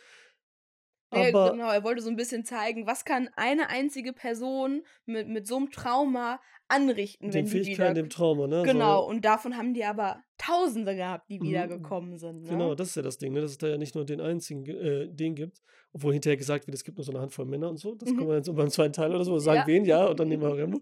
Ja, 1.14 1.28
Aber 1.28 1.52
genau, 1.52 1.70
er 1.70 1.84
wollte 1.84 2.02
so 2.02 2.08
ein 2.10 2.16
bisschen 2.16 2.44
zeigen, 2.44 2.86
was 2.86 3.04
kann 3.04 3.28
eine 3.36 3.68
einzige 3.70 4.12
Person 4.12 4.82
mit, 5.06 5.28
mit 5.28 5.46
so 5.46 5.56
einem 5.56 5.70
Trauma 5.70 6.40
anrichten, 6.68 7.30
den 7.30 7.34
wenn 7.34 7.44
die 7.44 7.50
Fähigkeiten, 7.50 7.94
wieder. 7.96 8.02
dem 8.04 8.08
Trauma, 8.10 8.46
ne? 8.46 8.62
Genau, 8.64 9.02
So, 9.02 9.08
und 9.08 9.24
davon 9.24 9.56
haben 9.56 9.74
die 9.74 9.84
aber 9.84 10.22
Tausende 10.38 10.96
gehabt, 10.96 11.28
die 11.30 11.38
mhm. 11.38 11.44
wiedergekommen 11.44 12.18
sind, 12.18 12.44
Genau, 12.48 12.70
ne? 12.70 12.76
das 12.76 12.88
ist 12.88 12.96
ja 12.96 13.02
das 13.02 13.18
Ding, 13.18 13.32
ne? 13.34 13.40
dass 13.42 13.52
es 13.52 13.58
da 13.58 13.68
ja 13.68 13.76
nicht 13.76 13.94
nur 13.94 14.04
den 14.04 14.20
einzigen 14.20 14.64
ge- 14.64 15.04
äh, 15.04 15.08
den 15.08 15.34
gibt, 15.34 15.62
obwohl 15.92 16.12
hinterher 16.12 16.36
gesagt 16.36 16.66
wird, 16.66 16.74
es 16.74 16.82
gibt 16.82 16.96
nur 16.98 17.04
so 17.04 17.12
eine 17.12 17.20
Handvoll 17.20 17.44
Männer 17.44 17.68
und 17.68 17.76
so. 17.78 17.94
Das 17.94 18.10
Mhm. 18.10 18.16
kommen 18.16 18.28
wir 18.30 18.36
jetzt 18.36 18.52
beim 18.54 18.68
zweiten 18.70 18.92
Teil 18.94 19.14
oder 19.14 19.24
so, 19.24 19.38
sagen 19.38 19.60
Ja. 19.60 19.66
wen, 19.66 19.84
ja, 19.84 20.06
und 20.06 20.18
dann 20.18 20.28
nehmen 20.28 20.42
wir 20.42 20.58
Rambo. 20.60 20.80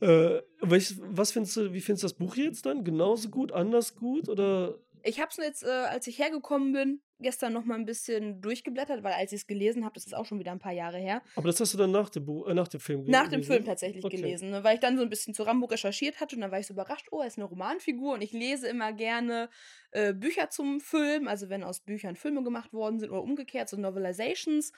Äh, 0.00 0.42
welch, 0.62 0.94
was 1.02 1.30
findest 1.32 1.56
du, 1.56 1.72
wie 1.72 1.80
findest 1.80 2.02
du 2.02 2.06
das 2.08 2.14
Buch 2.14 2.34
jetzt 2.36 2.66
dann? 2.66 2.82
Genauso 2.82 3.28
gut, 3.28 3.52
anders 3.52 3.94
gut 3.94 4.28
oder? 4.28 4.78
Ich 5.04 5.20
habe 5.20 5.28
es 5.30 5.36
jetzt, 5.38 5.62
äh, 5.64 5.68
als 5.68 6.06
ich 6.06 6.18
hergekommen 6.18 6.72
bin, 6.72 7.02
gestern 7.18 7.52
noch 7.52 7.64
mal 7.64 7.74
ein 7.76 7.84
bisschen 7.86 8.40
durchgeblättert, 8.40 9.02
weil 9.02 9.12
als 9.14 9.32
ich 9.32 9.40
es 9.42 9.46
gelesen 9.46 9.84
habe, 9.84 9.94
das 9.94 10.06
ist 10.06 10.14
auch 10.14 10.24
schon 10.26 10.38
wieder 10.38 10.52
ein 10.52 10.58
paar 10.58 10.72
Jahre 10.72 10.98
her, 10.98 11.22
Aber 11.34 11.48
das 11.48 11.58
hast 11.60 11.74
du 11.74 11.78
dann 11.78 11.90
nach 11.90 12.08
dem 12.10 12.24
Buch, 12.24 12.46
äh, 12.46 12.54
nach 12.54 12.68
dem 12.68 12.80
Film 12.80 13.04
nach 13.06 13.28
dem 13.28 13.40
gelesen? 13.40 13.42
Film 13.42 13.64
tatsächlich 13.64 14.04
Okay. 14.04 14.16
gelesen, 14.16 14.50
ne, 14.50 14.62
weil 14.62 14.74
ich 14.74 14.80
dann 14.80 14.96
so 14.96 15.02
ein 15.02 15.08
bisschen 15.08 15.34
zu 15.34 15.42
Rambo 15.42 15.66
recherchiert 15.66 16.20
hatte 16.20 16.36
und 16.36 16.42
dann 16.42 16.50
war 16.52 16.60
ich 16.60 16.66
so 16.66 16.74
überrascht, 16.74 17.08
oh, 17.10 17.20
er 17.20 17.26
ist 17.26 17.38
eine 17.38 17.46
Romanfigur 17.46 18.14
und 18.14 18.22
ich 18.22 18.32
lese 18.32 18.68
immer 18.68 18.92
gerne 18.92 19.48
äh, 19.90 20.12
Bücher 20.14 20.50
zum 20.50 20.80
Film, 20.80 21.26
also 21.26 21.48
wenn 21.48 21.64
aus 21.64 21.80
Büchern 21.80 22.14
Filme 22.16 22.42
gemacht 22.44 22.72
worden 22.72 23.00
sind 23.00 23.10
oder 23.10 23.22
umgekehrt, 23.22 23.68
so 23.68 23.76
Novelizations. 23.76 24.72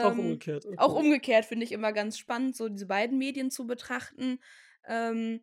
Auch 0.00 0.12
Ähm, 0.12 0.18
umgekehrt. 0.18 0.66
Okay. 0.66 0.76
Auch 0.76 0.94
umgekehrt 0.94 1.44
finde 1.44 1.64
ich 1.64 1.72
immer 1.72 1.92
ganz 1.92 2.18
spannend, 2.18 2.56
so 2.56 2.68
diese 2.68 2.86
beiden 2.86 3.18
Medien 3.18 3.50
zu 3.50 3.66
betrachten. 3.66 4.38
Ähm, 4.86 5.42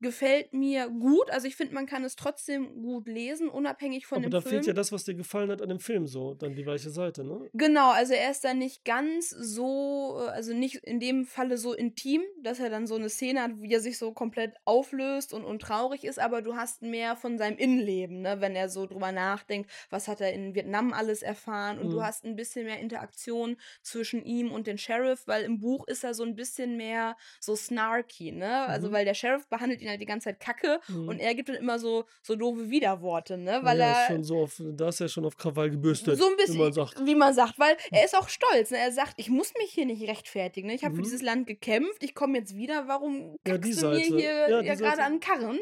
gefällt 0.00 0.52
mir 0.52 0.88
gut. 0.88 1.30
Also 1.30 1.46
ich 1.46 1.56
finde, 1.56 1.74
man 1.74 1.86
kann 1.86 2.04
es 2.04 2.16
trotzdem 2.16 2.82
gut 2.82 3.06
lesen, 3.08 3.48
unabhängig 3.48 4.06
von 4.06 4.20
Aber 4.20 4.22
dem 4.22 4.30
da 4.30 4.42
Film. 4.42 4.42
fehlt 4.42 4.66
ja 4.66 4.74
das, 4.74 4.92
was 4.92 5.04
dir 5.04 5.14
gefallen 5.14 5.50
hat 5.50 5.62
an 5.62 5.70
dem 5.70 5.80
Film 5.80 6.06
so, 6.06 6.34
dann 6.34 6.54
die 6.54 6.66
weiche 6.66 6.90
Seite, 6.90 7.24
ne? 7.24 7.50
Genau, 7.54 7.90
also 7.92 8.12
er 8.12 8.30
ist 8.30 8.44
dann 8.44 8.58
nicht 8.58 8.84
ganz 8.84 9.30
so, 9.30 10.18
äh, 10.20 10.28
also 10.28 10.52
nicht 10.52 10.76
in 10.84 11.00
dem 11.00 11.24
Falle 11.24 11.56
so 11.56 11.72
intim, 11.72 12.20
dass 12.42 12.60
er 12.60 12.68
dann 12.68 12.86
so 12.86 12.94
eine 12.96 13.08
Szene 13.08 13.40
hat, 13.42 13.52
wie 13.62 13.72
er 13.72 13.80
sich 13.80 13.96
so 13.96 14.12
komplett 14.12 14.54
auflöst 14.66 15.32
und, 15.32 15.44
und 15.44 15.62
traurig 15.62 16.04
ist, 16.04 16.18
aber 16.18 16.42
du 16.42 16.56
hast 16.56 16.82
mehr 16.82 17.16
von 17.16 17.38
seinem 17.38 17.56
Innenleben, 17.56 18.20
ne, 18.20 18.42
wenn 18.42 18.54
er 18.54 18.68
so 18.68 18.84
drüber 18.86 19.12
nachdenkt, 19.12 19.70
was 19.88 20.08
hat 20.08 20.20
er 20.20 20.34
in 20.34 20.54
Vietnam 20.54 20.92
alles 20.92 21.22
erfahren 21.22 21.78
und 21.78 21.90
du 21.90 22.02
Mhm. 22.02 22.02
hast 22.02 22.24
ein 22.26 22.36
bisschen 22.36 22.66
mehr 22.66 22.80
Interaktion 22.80 23.56
zwischen 23.82 24.22
ihm 24.22 24.52
und 24.52 24.66
dem 24.66 24.76
Sheriff, 24.76 25.26
weil 25.26 25.42
im 25.44 25.58
Buch 25.58 25.86
ist 25.88 26.04
er 26.04 26.12
so 26.12 26.24
ein 26.24 26.36
bisschen 26.36 26.76
mehr 26.76 27.16
so 27.40 27.56
snarky, 27.56 28.30
ne, 28.30 28.66
also 28.66 28.90
Mhm. 28.90 28.92
weil 28.92 29.06
der 29.06 29.14
Sheriff 29.14 29.48
behandelt 29.48 29.80
ihn 29.80 29.87
halt 29.88 30.00
die 30.00 30.06
ganze 30.06 30.24
Zeit 30.26 30.40
kacke 30.40 30.80
Mhm. 30.88 31.08
und 31.08 31.18
er 31.18 31.34
gibt 31.34 31.48
dann 31.48 31.56
immer 31.56 31.78
so, 31.78 32.04
so 32.22 32.36
doofe 32.36 32.70
Widerworte, 32.70 33.38
ne, 33.38 33.60
weil 33.62 33.78
ja, 33.78 33.92
ist 33.92 33.98
er 33.98 34.06
schon 34.14 34.24
so 34.24 34.38
auf, 34.42 34.60
da 34.60 34.88
ist 34.88 35.00
er 35.00 35.08
schon 35.08 35.24
auf 35.24 35.36
Krawall 35.36 35.70
gebürstet, 35.70 36.18
so 36.18 36.28
ein 36.28 36.36
bisschen, 36.36 36.54
wie 36.56 36.58
man 36.58 36.72
sagt. 36.72 37.06
wie 37.06 37.14
man 37.14 37.34
sagt, 37.34 37.58
weil 37.58 37.76
er 37.90 38.04
ist 38.04 38.16
auch 38.16 38.28
stolz. 38.28 38.70
Ne? 38.70 38.78
Er 38.78 38.92
sagt, 38.92 39.14
ich 39.16 39.28
muss 39.30 39.52
mich 39.58 39.70
hier 39.70 39.86
nicht 39.86 40.08
rechtfertigen. 40.08 40.68
Ne? 40.68 40.74
Ich 40.74 40.84
habe 40.84 40.94
für 40.94 41.00
Mhm. 41.00 41.04
dieses 41.04 41.22
Land 41.22 41.46
gekämpft, 41.46 42.02
ich 42.02 42.14
komme 42.14 42.38
jetzt 42.38 42.54
wieder. 42.54 42.88
Warum 42.88 43.36
Ja, 43.46 43.54
kackst 43.54 43.70
die 43.70 43.80
du 43.80 43.88
mir 43.88 43.98
hier 44.00 44.48
Ja, 44.48 44.60
ja, 44.62 44.74
gerade 44.74 45.02
an 45.02 45.12
den 45.14 45.20
Karren? 45.20 45.58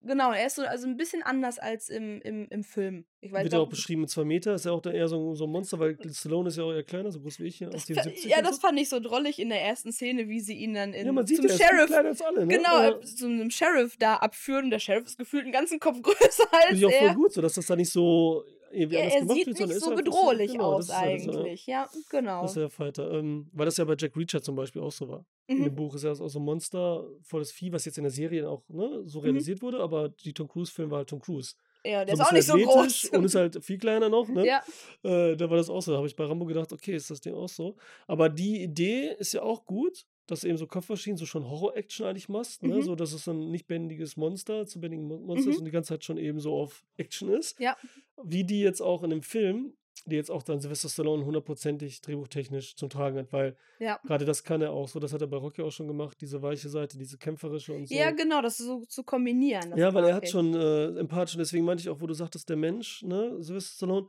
Genau, 0.00 0.30
er 0.32 0.46
ist 0.46 0.54
so 0.54 0.62
also 0.62 0.86
ein 0.86 0.96
bisschen 0.96 1.22
anders 1.24 1.58
als 1.58 1.88
im, 1.88 2.20
im, 2.22 2.46
im 2.50 2.62
Film. 2.62 3.04
Ich 3.20 3.32
weiß 3.32 3.42
Wird 3.42 3.52
ja 3.52 3.58
auch 3.58 3.68
beschrieben 3.68 4.02
mit 4.02 4.10
zwei 4.10 4.24
Meter, 4.24 4.54
ist 4.54 4.64
ja 4.64 4.70
auch 4.72 4.84
eher 4.86 5.08
so, 5.08 5.34
so 5.34 5.44
ein 5.44 5.50
Monster, 5.50 5.80
weil 5.80 5.98
Stallone 6.12 6.48
ist 6.50 6.56
ja 6.56 6.62
auch 6.64 6.72
eher 6.72 6.84
kleiner, 6.84 7.10
so 7.10 7.20
groß 7.20 7.40
wie 7.40 7.46
ich 7.46 7.56
hier, 7.56 7.68
aus 7.68 7.82
fa- 7.84 8.02
70 8.04 8.24
ja, 8.26 8.40
das 8.40 8.56
so. 8.56 8.60
fand 8.60 8.78
ich 8.78 8.88
so 8.88 9.00
drollig 9.00 9.40
in 9.40 9.48
der 9.48 9.60
ersten 9.60 9.90
Szene, 9.92 10.28
wie 10.28 10.40
sie 10.40 10.54
ihn 10.54 10.74
dann 10.74 10.92
in, 10.94 11.04
Ja, 11.06 11.12
man 11.12 11.26
sieht, 11.26 11.38
zum 11.38 11.46
ist 11.46 11.56
viel 11.56 11.66
Sheriff, 11.66 11.86
kleiner 11.88 12.08
als 12.10 12.22
alle, 12.22 12.46
ne? 12.46 12.54
genau, 12.56 12.76
Aber 12.76 13.00
äh, 13.02 13.04
zu 13.04 13.26
einem 13.26 13.50
Sheriff 13.50 13.96
da 13.98 14.14
abführen. 14.16 14.66
Und 14.66 14.70
der 14.70 14.78
Sheriff 14.78 15.06
ist 15.06 15.18
gefühlt 15.18 15.42
einen 15.42 15.52
ganzen 15.52 15.80
Kopf 15.80 16.00
größer 16.02 16.44
als 16.52 16.64
finde 16.68 16.76
ich 16.78 16.86
auch 16.86 16.92
voll 16.92 17.08
er. 17.08 17.14
gut, 17.14 17.32
so 17.32 17.42
dass 17.42 17.54
das 17.54 17.66
da 17.66 17.74
nicht 17.74 17.90
so 17.90 18.44
irgendwie 18.70 18.96
Ja, 18.96 19.02
er 19.04 19.20
gemacht 19.20 19.36
sieht 19.36 19.46
wird, 19.46 19.58
nicht 19.58 19.58
sondern 19.58 19.76
ist 19.78 19.84
so 19.84 19.94
bedrohlich 19.94 20.52
genau, 20.52 20.74
aus 20.74 20.86
das 20.88 20.96
halt 20.98 21.20
ja. 21.24 21.32
eigentlich. 21.32 21.66
Ja, 21.66 21.88
genau. 22.10 22.42
Das 22.42 22.50
ist 22.52 22.56
der 22.56 22.70
Fighter. 22.70 23.10
Ähm, 23.12 23.48
weil 23.52 23.66
das 23.66 23.76
ja 23.76 23.84
bei 23.84 23.94
Jack 23.98 24.16
Reacher 24.16 24.42
zum 24.42 24.56
Beispiel 24.56 24.82
auch 24.82 24.92
so 24.92 25.08
war. 25.08 25.24
In 25.46 25.58
Mhm. 25.60 25.64
dem 25.64 25.74
Buch 25.76 25.94
ist 25.94 26.04
er 26.04 26.12
auch 26.12 26.28
so 26.28 26.38
ein 26.38 26.44
Monster, 26.44 27.08
volles 27.22 27.50
Vieh, 27.52 27.72
was 27.72 27.84
jetzt 27.84 27.96
in 27.98 28.04
der 28.04 28.10
Serie 28.10 28.48
auch 28.48 28.62
ne, 28.68 29.02
so 29.06 29.18
Mhm. 29.20 29.24
realisiert 29.24 29.62
wurde, 29.62 29.80
aber 29.80 30.08
die 30.10 30.32
Tom 30.34 30.46
Cruise-Film 30.48 30.90
war 30.90 30.98
halt 30.98 31.08
Tom 31.08 31.20
Cruise. 31.20 31.54
Ja, 31.84 32.04
der 32.04 32.16
So 32.16 32.22
ist 32.22 32.28
auch 32.28 32.32
nicht 32.32 32.46
so 32.46 32.56
groß. 32.58 33.04
und 33.12 33.24
ist 33.24 33.34
halt 33.36 33.64
viel 33.64 33.78
kleiner 33.78 34.08
noch, 34.08 34.28
ne? 34.28 34.44
ja. 34.46 34.62
Äh, 35.02 35.36
da 35.36 35.48
war 35.48 35.56
das 35.56 35.70
auch 35.70 35.80
so. 35.80 35.92
Da 35.92 35.98
habe 35.98 36.06
ich 36.08 36.16
bei 36.16 36.24
Rambo 36.24 36.44
gedacht, 36.44 36.72
okay, 36.72 36.94
ist 36.94 37.10
das 37.10 37.20
Ding 37.20 37.34
auch 37.34 37.48
so. 37.48 37.76
Aber 38.06 38.28
die 38.28 38.62
Idee 38.62 39.14
ist 39.18 39.32
ja 39.32 39.42
auch 39.42 39.64
gut, 39.64 40.04
dass 40.26 40.40
du 40.40 40.48
eben 40.48 40.58
so 40.58 40.66
Kopfmaschinen, 40.66 41.16
so 41.16 41.24
schon 41.24 41.48
Horror-Action 41.48 42.04
eigentlich 42.04 42.28
machst, 42.28 42.62
ne? 42.62 42.74
Mhm. 42.76 42.82
So, 42.82 42.94
dass 42.96 43.14
es 43.14 43.26
ein 43.28 43.50
nicht 43.50 43.66
bändiges 43.66 44.16
Monster 44.18 44.66
zu 44.66 44.78
bändigen 44.80 45.06
Mon- 45.06 45.22
Monster 45.22 45.48
ist 45.48 45.56
Mhm. 45.56 45.60
und 45.60 45.64
die 45.64 45.70
ganze 45.70 45.88
Zeit 45.94 46.04
schon 46.04 46.18
eben 46.18 46.38
so 46.40 46.52
auf 46.54 46.84
Action 46.98 47.30
ist. 47.30 47.58
Ja. 47.60 47.76
Wie 48.24 48.44
die 48.44 48.60
jetzt 48.60 48.80
auch 48.80 49.02
in 49.02 49.10
dem 49.10 49.22
Film, 49.22 49.74
die 50.06 50.16
jetzt 50.16 50.30
auch 50.30 50.42
dann 50.42 50.60
Sylvester 50.60 50.88
Stallone 50.88 51.24
hundertprozentig 51.24 52.00
drehbuchtechnisch 52.00 52.76
zum 52.76 52.88
Tragen 52.88 53.18
hat, 53.18 53.32
weil 53.32 53.56
Ja. 53.78 53.98
gerade 54.06 54.24
das 54.24 54.42
kann 54.44 54.60
er 54.62 54.72
auch 54.72 54.88
so, 54.88 54.98
das 55.00 55.12
hat 55.12 55.20
er 55.20 55.26
bei 55.26 55.36
Rocky 55.36 55.62
auch 55.62 55.70
schon 55.72 55.86
gemacht, 55.86 56.20
diese 56.20 56.40
weiche 56.42 56.68
Seite, 56.68 56.98
diese 56.98 57.18
kämpferische 57.18 57.72
und 57.72 57.86
so. 57.88 57.94
Ja, 57.94 58.10
genau, 58.10 58.40
das 58.42 58.56
so 58.58 58.84
zu 58.86 59.04
kombinieren. 59.04 59.76
Ja, 59.76 59.92
weil 59.94 60.04
er 60.04 60.14
hat 60.14 60.28
schon 60.28 60.54
äh, 60.54 60.86
empathisch, 60.98 61.34
und 61.34 61.40
deswegen 61.40 61.64
meinte 61.64 61.82
ich 61.82 61.88
auch, 61.88 62.00
wo 62.00 62.06
du 62.06 62.14
sagtest, 62.14 62.48
der 62.48 62.56
Mensch, 62.56 63.02
ne, 63.02 63.36
Sylvester 63.42 63.74
Stallone, 63.76 64.06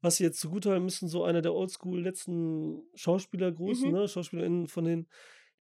was 0.00 0.16
sie 0.16 0.24
jetzt 0.24 0.40
zugutehalten 0.40 0.84
müssen, 0.84 1.08
so 1.08 1.22
einer 1.24 1.42
der 1.42 1.54
oldschool 1.54 2.00
letzten 2.02 2.82
Schauspieler, 2.94 3.52
großen, 3.52 3.90
Mhm. 3.90 3.96
ne, 3.98 4.08
SchauspielerInnen 4.08 4.66
von 4.68 4.84
den, 4.84 5.08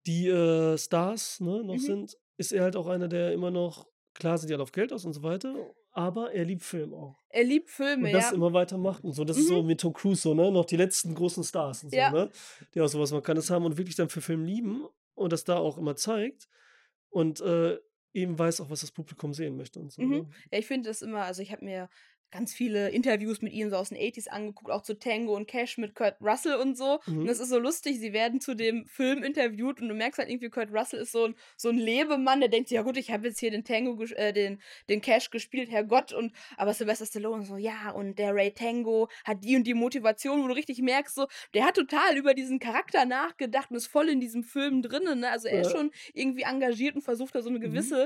die 0.07 0.27
äh, 0.27 0.77
Stars, 0.77 1.39
ne, 1.41 1.63
noch 1.63 1.75
Mhm. 1.75 1.79
sind, 1.79 2.17
ist 2.37 2.51
er 2.53 2.63
halt 2.63 2.75
auch 2.75 2.87
einer, 2.87 3.07
der 3.07 3.33
immer 3.33 3.51
noch, 3.51 3.85
klar 4.13 4.37
sind 4.37 4.49
die 4.49 4.53
alle 4.53 4.63
auf 4.63 4.71
Geld 4.71 4.93
aus 4.93 5.05
und 5.05 5.13
so 5.13 5.21
weiter, 5.23 5.53
aber 5.91 6.31
er 6.33 6.45
liebt 6.45 6.63
Film 6.63 6.93
auch. 6.93 7.17
Er 7.29 7.43
liebt 7.43 7.69
Filme, 7.69 8.07
Und 8.07 8.13
das 8.13 8.29
ja. 8.31 8.35
immer 8.35 8.53
weiter 8.53 8.77
macht 8.77 9.03
und 9.03 9.13
so. 9.13 9.23
Das 9.23 9.37
ist 9.37 9.47
so 9.47 9.61
Mhm. 9.61 9.67
mit 9.67 9.81
Tom 9.81 9.93
Cruise 9.93 10.21
so, 10.21 10.33
ne? 10.33 10.51
Noch 10.51 10.65
die 10.65 10.77
letzten 10.77 11.13
großen 11.15 11.43
Stars 11.43 11.83
und 11.83 11.89
so, 11.91 11.95
Ja. 11.97 12.11
ne? 12.11 12.29
Die 12.73 12.81
auch 12.81 12.87
sowas, 12.87 13.11
man 13.11 13.23
kann 13.23 13.37
es 13.37 13.49
haben 13.49 13.65
und 13.65 13.77
wirklich 13.77 13.95
dann 13.95 14.09
für 14.09 14.21
Film 14.21 14.43
lieben 14.45 14.85
und 15.15 15.31
das 15.33 15.43
da 15.43 15.57
auch 15.57 15.77
immer 15.77 15.95
zeigt 15.95 16.47
und 17.09 17.41
äh, 17.41 17.77
eben 18.13 18.37
weiß 18.37 18.59
auch, 18.61 18.69
was 18.69 18.81
das 18.81 18.91
Publikum 18.91 19.33
sehen 19.33 19.55
möchte 19.55 19.79
und 19.79 19.91
so. 19.91 20.01
Mhm. 20.01 20.09
Ne? 20.09 20.29
Ja, 20.51 20.59
ich 20.59 20.65
finde 20.67 20.89
das 20.89 21.01
immer, 21.01 21.23
also 21.23 21.41
ich 21.41 21.51
habe 21.51 21.63
mir 21.63 21.89
ganz 22.31 22.53
viele 22.53 22.89
Interviews 22.89 23.41
mit 23.41 23.53
ihm 23.53 23.69
so 23.69 23.75
aus 23.75 23.89
den 23.89 23.97
80s 23.97 24.27
angeguckt, 24.27 24.71
auch 24.71 24.81
zu 24.83 24.97
Tango 24.97 25.35
und 25.35 25.47
Cash 25.47 25.77
mit 25.77 25.95
Kurt 25.95 26.15
Russell 26.21 26.55
und 26.55 26.77
so. 26.77 26.93
Und 26.95 27.01
Mhm. 27.07 27.27
das 27.27 27.39
ist 27.39 27.49
so 27.49 27.59
lustig, 27.59 27.99
sie 27.99 28.13
werden 28.13 28.39
zu 28.41 28.55
dem 28.55 28.85
Film 28.87 29.23
interviewt 29.23 29.81
und 29.81 29.89
du 29.89 29.93
merkst 29.95 30.19
halt 30.19 30.29
irgendwie, 30.29 30.49
Kurt 30.49 30.71
Russell 30.71 31.01
ist 31.01 31.11
so 31.11 31.25
ein, 31.25 31.35
so 31.57 31.69
ein 31.69 31.77
Lebemann, 31.77 32.39
der 32.39 32.49
denkt 32.49 32.69
sich, 32.69 32.75
ja 32.75 32.81
gut, 32.83 32.97
ich 32.97 33.11
habe 33.11 33.27
jetzt 33.27 33.39
hier 33.39 33.51
den 33.51 33.63
Tango, 33.63 34.01
äh, 34.03 34.33
den, 34.33 34.61
den 34.89 35.01
Cash 35.01 35.29
gespielt, 35.29 35.69
Herrgott, 35.69 36.13
und 36.13 36.33
aber 36.57 36.73
Sylvester 36.73 37.05
Stallone 37.05 37.45
so, 37.45 37.57
ja, 37.57 37.91
und 37.91 38.17
der 38.19 38.33
Ray 38.33 38.51
Tango 38.53 39.09
hat 39.23 39.43
die 39.43 39.55
und 39.55 39.65
die 39.65 39.73
Motivation, 39.73 40.43
wo 40.43 40.47
du 40.47 40.53
richtig 40.53 40.81
merkst, 40.81 41.15
so, 41.15 41.27
der 41.53 41.65
hat 41.65 41.75
total 41.75 42.17
über 42.17 42.33
diesen 42.33 42.59
Charakter 42.59 43.05
nachgedacht 43.05 43.69
und 43.71 43.77
ist 43.77 43.87
voll 43.87 44.09
in 44.09 44.19
diesem 44.19 44.43
Film 44.43 44.81
drinnen, 44.81 45.19
ne? 45.19 45.29
Also 45.31 45.47
er 45.47 45.61
ist 45.61 45.71
schon 45.71 45.91
irgendwie 46.13 46.43
engagiert 46.43 46.95
und 46.95 47.01
versucht 47.01 47.35
da 47.35 47.41
so 47.41 47.49
eine 47.49 47.59
Mhm. 47.59 47.97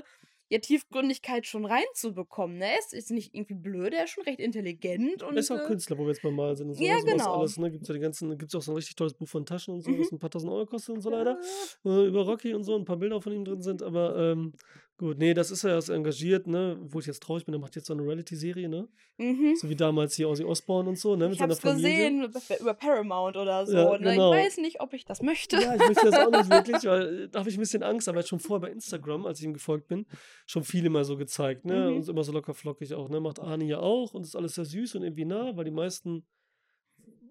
Ja, 0.49 0.59
Tiefgründigkeit 0.59 1.47
schon 1.47 1.65
reinzubekommen. 1.65 2.57
Ne? 2.59 2.65
Er 2.65 2.79
ist, 2.79 2.93
ist 2.93 3.11
nicht 3.11 3.33
irgendwie 3.33 3.55
blöd, 3.55 3.93
er 3.93 4.03
ist 4.03 4.11
schon 4.11 4.23
recht 4.25 4.39
intelligent 4.39 5.23
und. 5.23 5.33
Er 5.33 5.39
ist 5.39 5.51
auch 5.51 5.59
äh, 5.59 5.65
Künstler, 5.65 5.97
wo 5.97 6.03
wir 6.03 6.09
jetzt 6.09 6.21
beim 6.21 6.35
Mal 6.35 6.55
sind 6.55 6.69
und 6.69 6.75
so. 6.75 6.83
Ja, 6.83 6.99
sowas 6.99 7.11
genau. 7.11 7.39
Alles, 7.39 7.57
ne? 7.57 7.71
Gibt's 7.71 7.87
ja 7.87 7.93
die 7.93 7.99
ganzen, 7.99 8.37
gibt's 8.37 8.53
auch 8.55 8.61
so 8.61 8.71
ein 8.71 8.75
richtig 8.75 8.95
tolles 8.95 9.13
Buch 9.13 9.27
von 9.27 9.45
Taschen 9.45 9.73
und 9.73 9.81
so, 9.81 9.89
Mhm. 9.91 9.99
was 9.99 10.11
ein 10.11 10.19
paar 10.19 10.29
tausend 10.29 10.51
Euro 10.51 10.65
kostet 10.65 10.95
und 10.95 11.01
so 11.01 11.09
ja, 11.11 11.17
leider. 11.17 11.39
Äh, 11.83 12.07
über 12.07 12.25
Rocky 12.25 12.53
und 12.53 12.63
so, 12.63 12.75
ein 12.75 12.85
paar 12.85 12.97
Bilder 12.97 13.21
von 13.21 13.33
ihm 13.33 13.45
drin 13.45 13.61
sind, 13.61 13.81
aber 13.81 14.15
ähm, 14.17 14.53
gut, 14.97 15.17
nee, 15.17 15.33
das 15.33 15.51
ist 15.51 15.63
er, 15.63 15.71
er 15.71 15.77
ist 15.77 15.89
engagiert, 15.89 16.47
ne? 16.47 16.77
Wo 16.81 16.99
ich 16.99 17.05
jetzt 17.05 17.21
traurig 17.21 17.45
bin, 17.45 17.53
er 17.53 17.59
macht 17.59 17.75
jetzt 17.75 17.87
so 17.87 17.93
eine 17.93 18.03
Reality-Serie, 18.03 18.69
ne? 18.69 18.87
mhm. 19.17 19.55
So 19.55 19.69
wie 19.69 19.75
damals 19.75 20.15
hier 20.15 20.29
Ozzy 20.29 20.43
Osbourne 20.43 20.89
und 20.89 20.97
so, 20.97 21.15
ne? 21.15 21.25
Mit 21.27 21.35
Ich 21.35 21.41
hab's 21.41 21.59
Familie. 21.59 21.89
gesehen 21.91 22.59
über- 22.59 22.73
Paramount 22.73 23.37
oder 23.37 23.65
so. 23.65 23.75
Ja, 23.75 23.97
ne? 23.97 24.11
genau. 24.11 24.33
Ich 24.33 24.39
weiß 24.45 24.57
nicht, 24.57 24.79
ob 24.81 24.93
ich 24.93 25.05
das 25.05 25.21
möchte. 25.21 25.57
Ja, 25.57 25.75
ich 25.75 25.79
möchte 25.87 26.09
das 26.09 26.19
auch 26.19 26.31
nicht 26.31 26.49
wirklich, 26.49 26.83
weil 26.85 27.23
äh, 27.23 27.29
da 27.29 27.39
habe 27.39 27.49
ich 27.49 27.57
ein 27.57 27.59
bisschen 27.61 27.83
Angst, 27.83 28.07
aber 28.07 28.19
er 28.19 28.25
schon 28.25 28.39
vorher 28.39 28.67
bei 28.67 28.71
Instagram, 28.71 29.25
als 29.25 29.39
ich 29.39 29.45
ihm 29.45 29.53
gefolgt 29.53 29.87
bin, 29.87 30.05
schon 30.45 30.63
viel 30.63 30.85
immer 30.85 31.03
so 31.03 31.17
gezeigt, 31.17 31.65
ne? 31.65 31.89
Mhm. 31.91 31.97
Und 31.97 32.09
immer 32.09 32.23
so 32.23 32.31
locker 32.31 32.53
flockig 32.53 32.93
auch, 32.93 33.09
ne? 33.09 33.19
Macht 33.19 33.39
Arnie 33.39 33.67
ja 33.67 33.79
auch 33.79 34.13
und 34.13 34.23
ist 34.23 34.35
alles 34.35 34.55
sehr 34.55 34.65
süß 34.65 34.95
und 34.95 35.03
irgendwie 35.03 35.25
nah, 35.25 35.55
weil 35.57 35.65
die 35.65 35.71
meisten, 35.71 36.25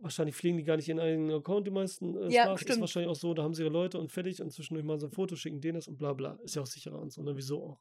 wahrscheinlich 0.04 0.36
pflegen 0.36 0.56
die 0.58 0.64
gar 0.64 0.76
nicht 0.76 0.88
ihren 0.88 1.00
eigenen 1.00 1.32
Account, 1.32 1.66
die 1.66 1.70
meisten 1.72 2.16
äh, 2.16 2.32
Ja, 2.32 2.44
Stars. 2.44 2.60
Ist 2.60 2.66
stimmt. 2.68 2.80
wahrscheinlich 2.80 3.10
auch 3.10 3.16
so, 3.16 3.34
da 3.34 3.42
haben 3.42 3.54
sie 3.54 3.62
ihre 3.62 3.72
Leute 3.72 3.98
und 3.98 4.12
fertig 4.12 4.40
und 4.40 4.52
zwischendurch 4.52 4.86
mal 4.86 4.98
so 4.98 5.06
ein 5.06 5.12
Foto 5.12 5.34
schicken, 5.34 5.60
denen 5.60 5.74
das 5.74 5.88
und 5.88 5.98
bla 5.98 6.12
bla. 6.12 6.38
Ist 6.44 6.54
ja 6.54 6.62
auch 6.62 6.66
sicherer 6.66 7.00
und 7.00 7.12
so, 7.12 7.22
ne? 7.22 7.36
Wieso 7.36 7.62
auch? 7.62 7.80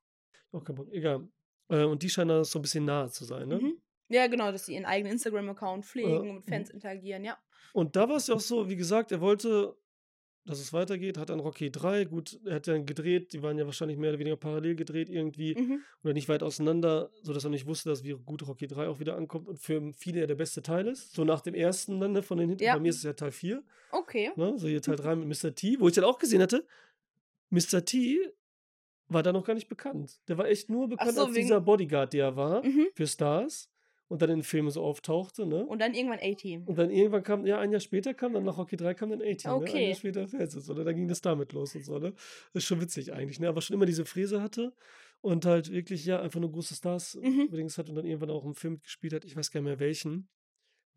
Auch 0.52 0.64
kein 0.64 0.76
Bock. 0.76 0.92
Egal. 0.92 1.28
Äh, 1.70 1.84
und 1.84 2.02
die 2.02 2.10
scheinen 2.10 2.30
da 2.30 2.44
so 2.44 2.60
ein 2.60 2.62
bisschen 2.64 2.86
nahe 2.86 3.10
zu 3.10 3.26
sein, 3.26 3.48
ne? 3.48 3.60
Mhm. 3.60 3.78
Ja, 4.10 4.28
genau, 4.28 4.52
dass 4.52 4.66
sie 4.66 4.74
ihren 4.74 4.86
eigenen 4.86 5.14
Instagram-Account 5.14 5.86
pflegen 5.86 6.18
und 6.18 6.36
mit 6.36 6.46
mhm. 6.46 6.50
Fans 6.50 6.70
interagieren, 6.70 7.24
ja. 7.24 7.38
Und 7.74 7.96
da 7.96 8.08
war 8.08 8.18
es 8.18 8.28
ja 8.28 8.36
auch 8.36 8.40
so, 8.40 8.70
wie 8.70 8.76
gesagt, 8.76 9.12
er 9.12 9.22
wollte, 9.22 9.76
dass 10.46 10.60
es 10.60 10.74
weitergeht, 10.74 11.18
hat 11.18 11.30
dann 11.30 11.40
Rocky 11.40 11.72
3, 11.72 12.04
gut, 12.06 12.40
er 12.46 12.56
hat 12.56 12.68
dann 12.68 12.86
gedreht, 12.86 13.32
die 13.34 13.42
waren 13.42 13.58
ja 13.58 13.66
wahrscheinlich 13.66 13.98
mehr 13.98 14.10
oder 14.10 14.20
weniger 14.20 14.36
parallel 14.36 14.76
gedreht 14.76 15.10
irgendwie 15.10 15.56
Mhm. 15.56 15.80
oder 16.04 16.14
nicht 16.14 16.28
weit 16.28 16.44
auseinander, 16.44 17.10
sodass 17.22 17.44
er 17.46 17.50
nicht 17.50 17.66
wusste, 17.66 17.90
dass 17.90 18.04
wie 18.04 18.12
gut 18.14 18.46
Rocky 18.48 18.68
3 18.68 18.88
auch 18.90 19.00
wieder 19.00 19.16
ankommt 19.16 19.48
und 19.48 19.58
für 19.60 19.94
viele 19.94 20.20
ja 20.22 20.28
der 20.28 20.36
beste 20.36 20.62
Teil 20.62 20.88
ist. 20.88 21.14
So 21.14 21.24
nach 21.24 21.40
dem 21.42 21.54
ersten 21.54 22.00
dann, 22.02 22.12
ne, 22.12 22.22
von 22.24 22.38
den 22.38 22.50
hinten. 22.50 22.64
Ja. 22.64 22.74
Bei 22.76 22.82
mir 22.82 22.90
ist 22.90 22.98
es 22.98 23.04
ja 23.04 23.14
Teil 23.14 23.32
4, 23.32 23.64
Okay. 23.92 24.32
ne, 24.36 24.58
so 24.58 24.68
hier 24.68 24.82
Teil 24.82 24.96
3 24.98 25.16
mit 25.16 25.28
Mr. 25.44 25.56
T, 25.56 25.78
wo 25.80 25.88
ich 25.88 25.94
dann 25.96 26.04
auch 26.04 26.20
gesehen 26.20 26.42
hatte, 26.42 26.66
Mr. 27.50 27.86
T 27.86 28.18
war 29.08 29.22
da 29.24 29.32
noch 29.32 29.46
gar 29.46 29.54
nicht 29.54 29.68
bekannt. 29.70 30.20
Der 30.28 30.38
war 30.38 30.48
echt 30.48 30.70
nur 30.70 30.88
bekannt 30.90 31.14
so, 31.14 31.26
als 31.26 31.36
wegen- 31.36 31.46
dieser 31.48 31.62
Bodyguard, 31.62 32.14
der 32.14 32.26
er 32.26 32.36
war 32.36 32.64
Mhm. 32.66 32.88
für 32.96 33.06
Stars. 33.08 33.70
Und 34.08 34.22
dann 34.22 34.30
in 34.30 34.38
den 34.40 34.44
Filmen 34.44 34.70
so 34.70 34.84
auftauchte, 34.84 35.46
ne? 35.46 35.66
Und 35.66 35.80
dann 35.80 35.94
irgendwann 35.94 36.20
A-Team. 36.22 36.64
Und 36.68 36.78
dann 36.78 36.90
irgendwann 36.92 37.24
kam, 37.24 37.46
ja, 37.46 37.60
ein 37.60 37.72
Jahr 37.72 37.80
später 37.80 38.14
kam 38.14 38.34
dann 38.34 38.44
nach 38.44 38.58
Rocky 38.58 38.76
3 38.78 38.94
kam 38.94 39.10
dann 39.10 39.22
A-Team, 39.22 39.52
ne? 39.52 39.58
Ein 39.58 39.62
Okay. 39.62 39.86
Jahr 39.88 39.96
später 39.96 40.28
Fans, 40.28 40.70
oder? 40.70 40.84
Da 40.84 40.92
ging 40.94 41.08
das 41.08 41.22
damit 41.22 41.54
los 41.54 41.76
und 41.76 41.84
so, 41.86 41.98
ne? 42.00 42.12
Das 42.54 42.64
ist 42.64 42.66
schon 42.66 42.82
witzig 42.82 43.14
eigentlich, 43.14 43.40
ne? 43.40 43.48
Aber 43.48 43.62
schon 43.62 43.74
immer 43.76 43.86
diese 43.86 44.06
Fräse 44.06 44.42
hatte 44.42 44.74
und 45.22 45.46
halt 45.46 45.72
wirklich, 45.72 46.06
ja, 46.06 46.22
einfach 46.22 46.40
nur 46.40 46.52
große 46.52 46.76
Stars 46.76 47.16
Mhm. 47.16 47.48
übrigens 47.48 47.78
hat 47.78 47.90
und 47.90 47.96
dann 47.96 48.06
irgendwann 48.06 48.30
auch 48.30 48.46
im 48.46 48.56
Film 48.56 48.74
mitgespielt 48.74 49.14
hat. 49.14 49.26
Ich 49.26 49.36
weiß 49.36 49.52
gar 49.52 49.62
nicht 49.62 49.70
mehr 49.70 49.80
welchen, 49.80 50.28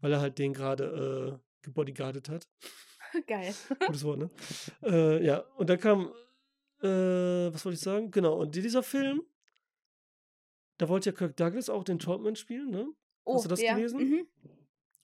weil 0.00 0.12
er 0.12 0.20
halt 0.20 0.38
den 0.38 0.52
gerade 0.52 1.40
äh, 1.40 1.64
gebodyguardet 1.64 2.28
hat. 2.28 2.48
Geil. 3.26 3.54
Gutes 3.86 4.04
Wort, 4.04 4.18
ne? 4.18 4.30
Äh, 4.82 5.24
ja, 5.24 5.38
und 5.56 5.70
dann 5.70 5.78
kam, 5.78 6.12
äh, 6.82 6.86
was 7.52 7.64
wollte 7.64 7.76
ich 7.76 7.80
sagen? 7.80 8.10
Genau, 8.10 8.34
und 8.40 8.54
dieser 8.54 8.82
Film, 8.82 9.22
da 10.78 10.88
wollte 10.88 11.10
ja 11.10 11.16
Kirk 11.16 11.36
Douglas 11.36 11.68
auch 11.70 11.84
den 11.84 11.98
Troutman 11.98 12.36
spielen, 12.36 12.70
ne? 12.70 12.86
Oh, 13.24 13.40
du 13.42 13.48
das 13.48 13.60
ja. 13.60 13.74
gelesen? 13.74 13.98
Mhm. 13.98 14.26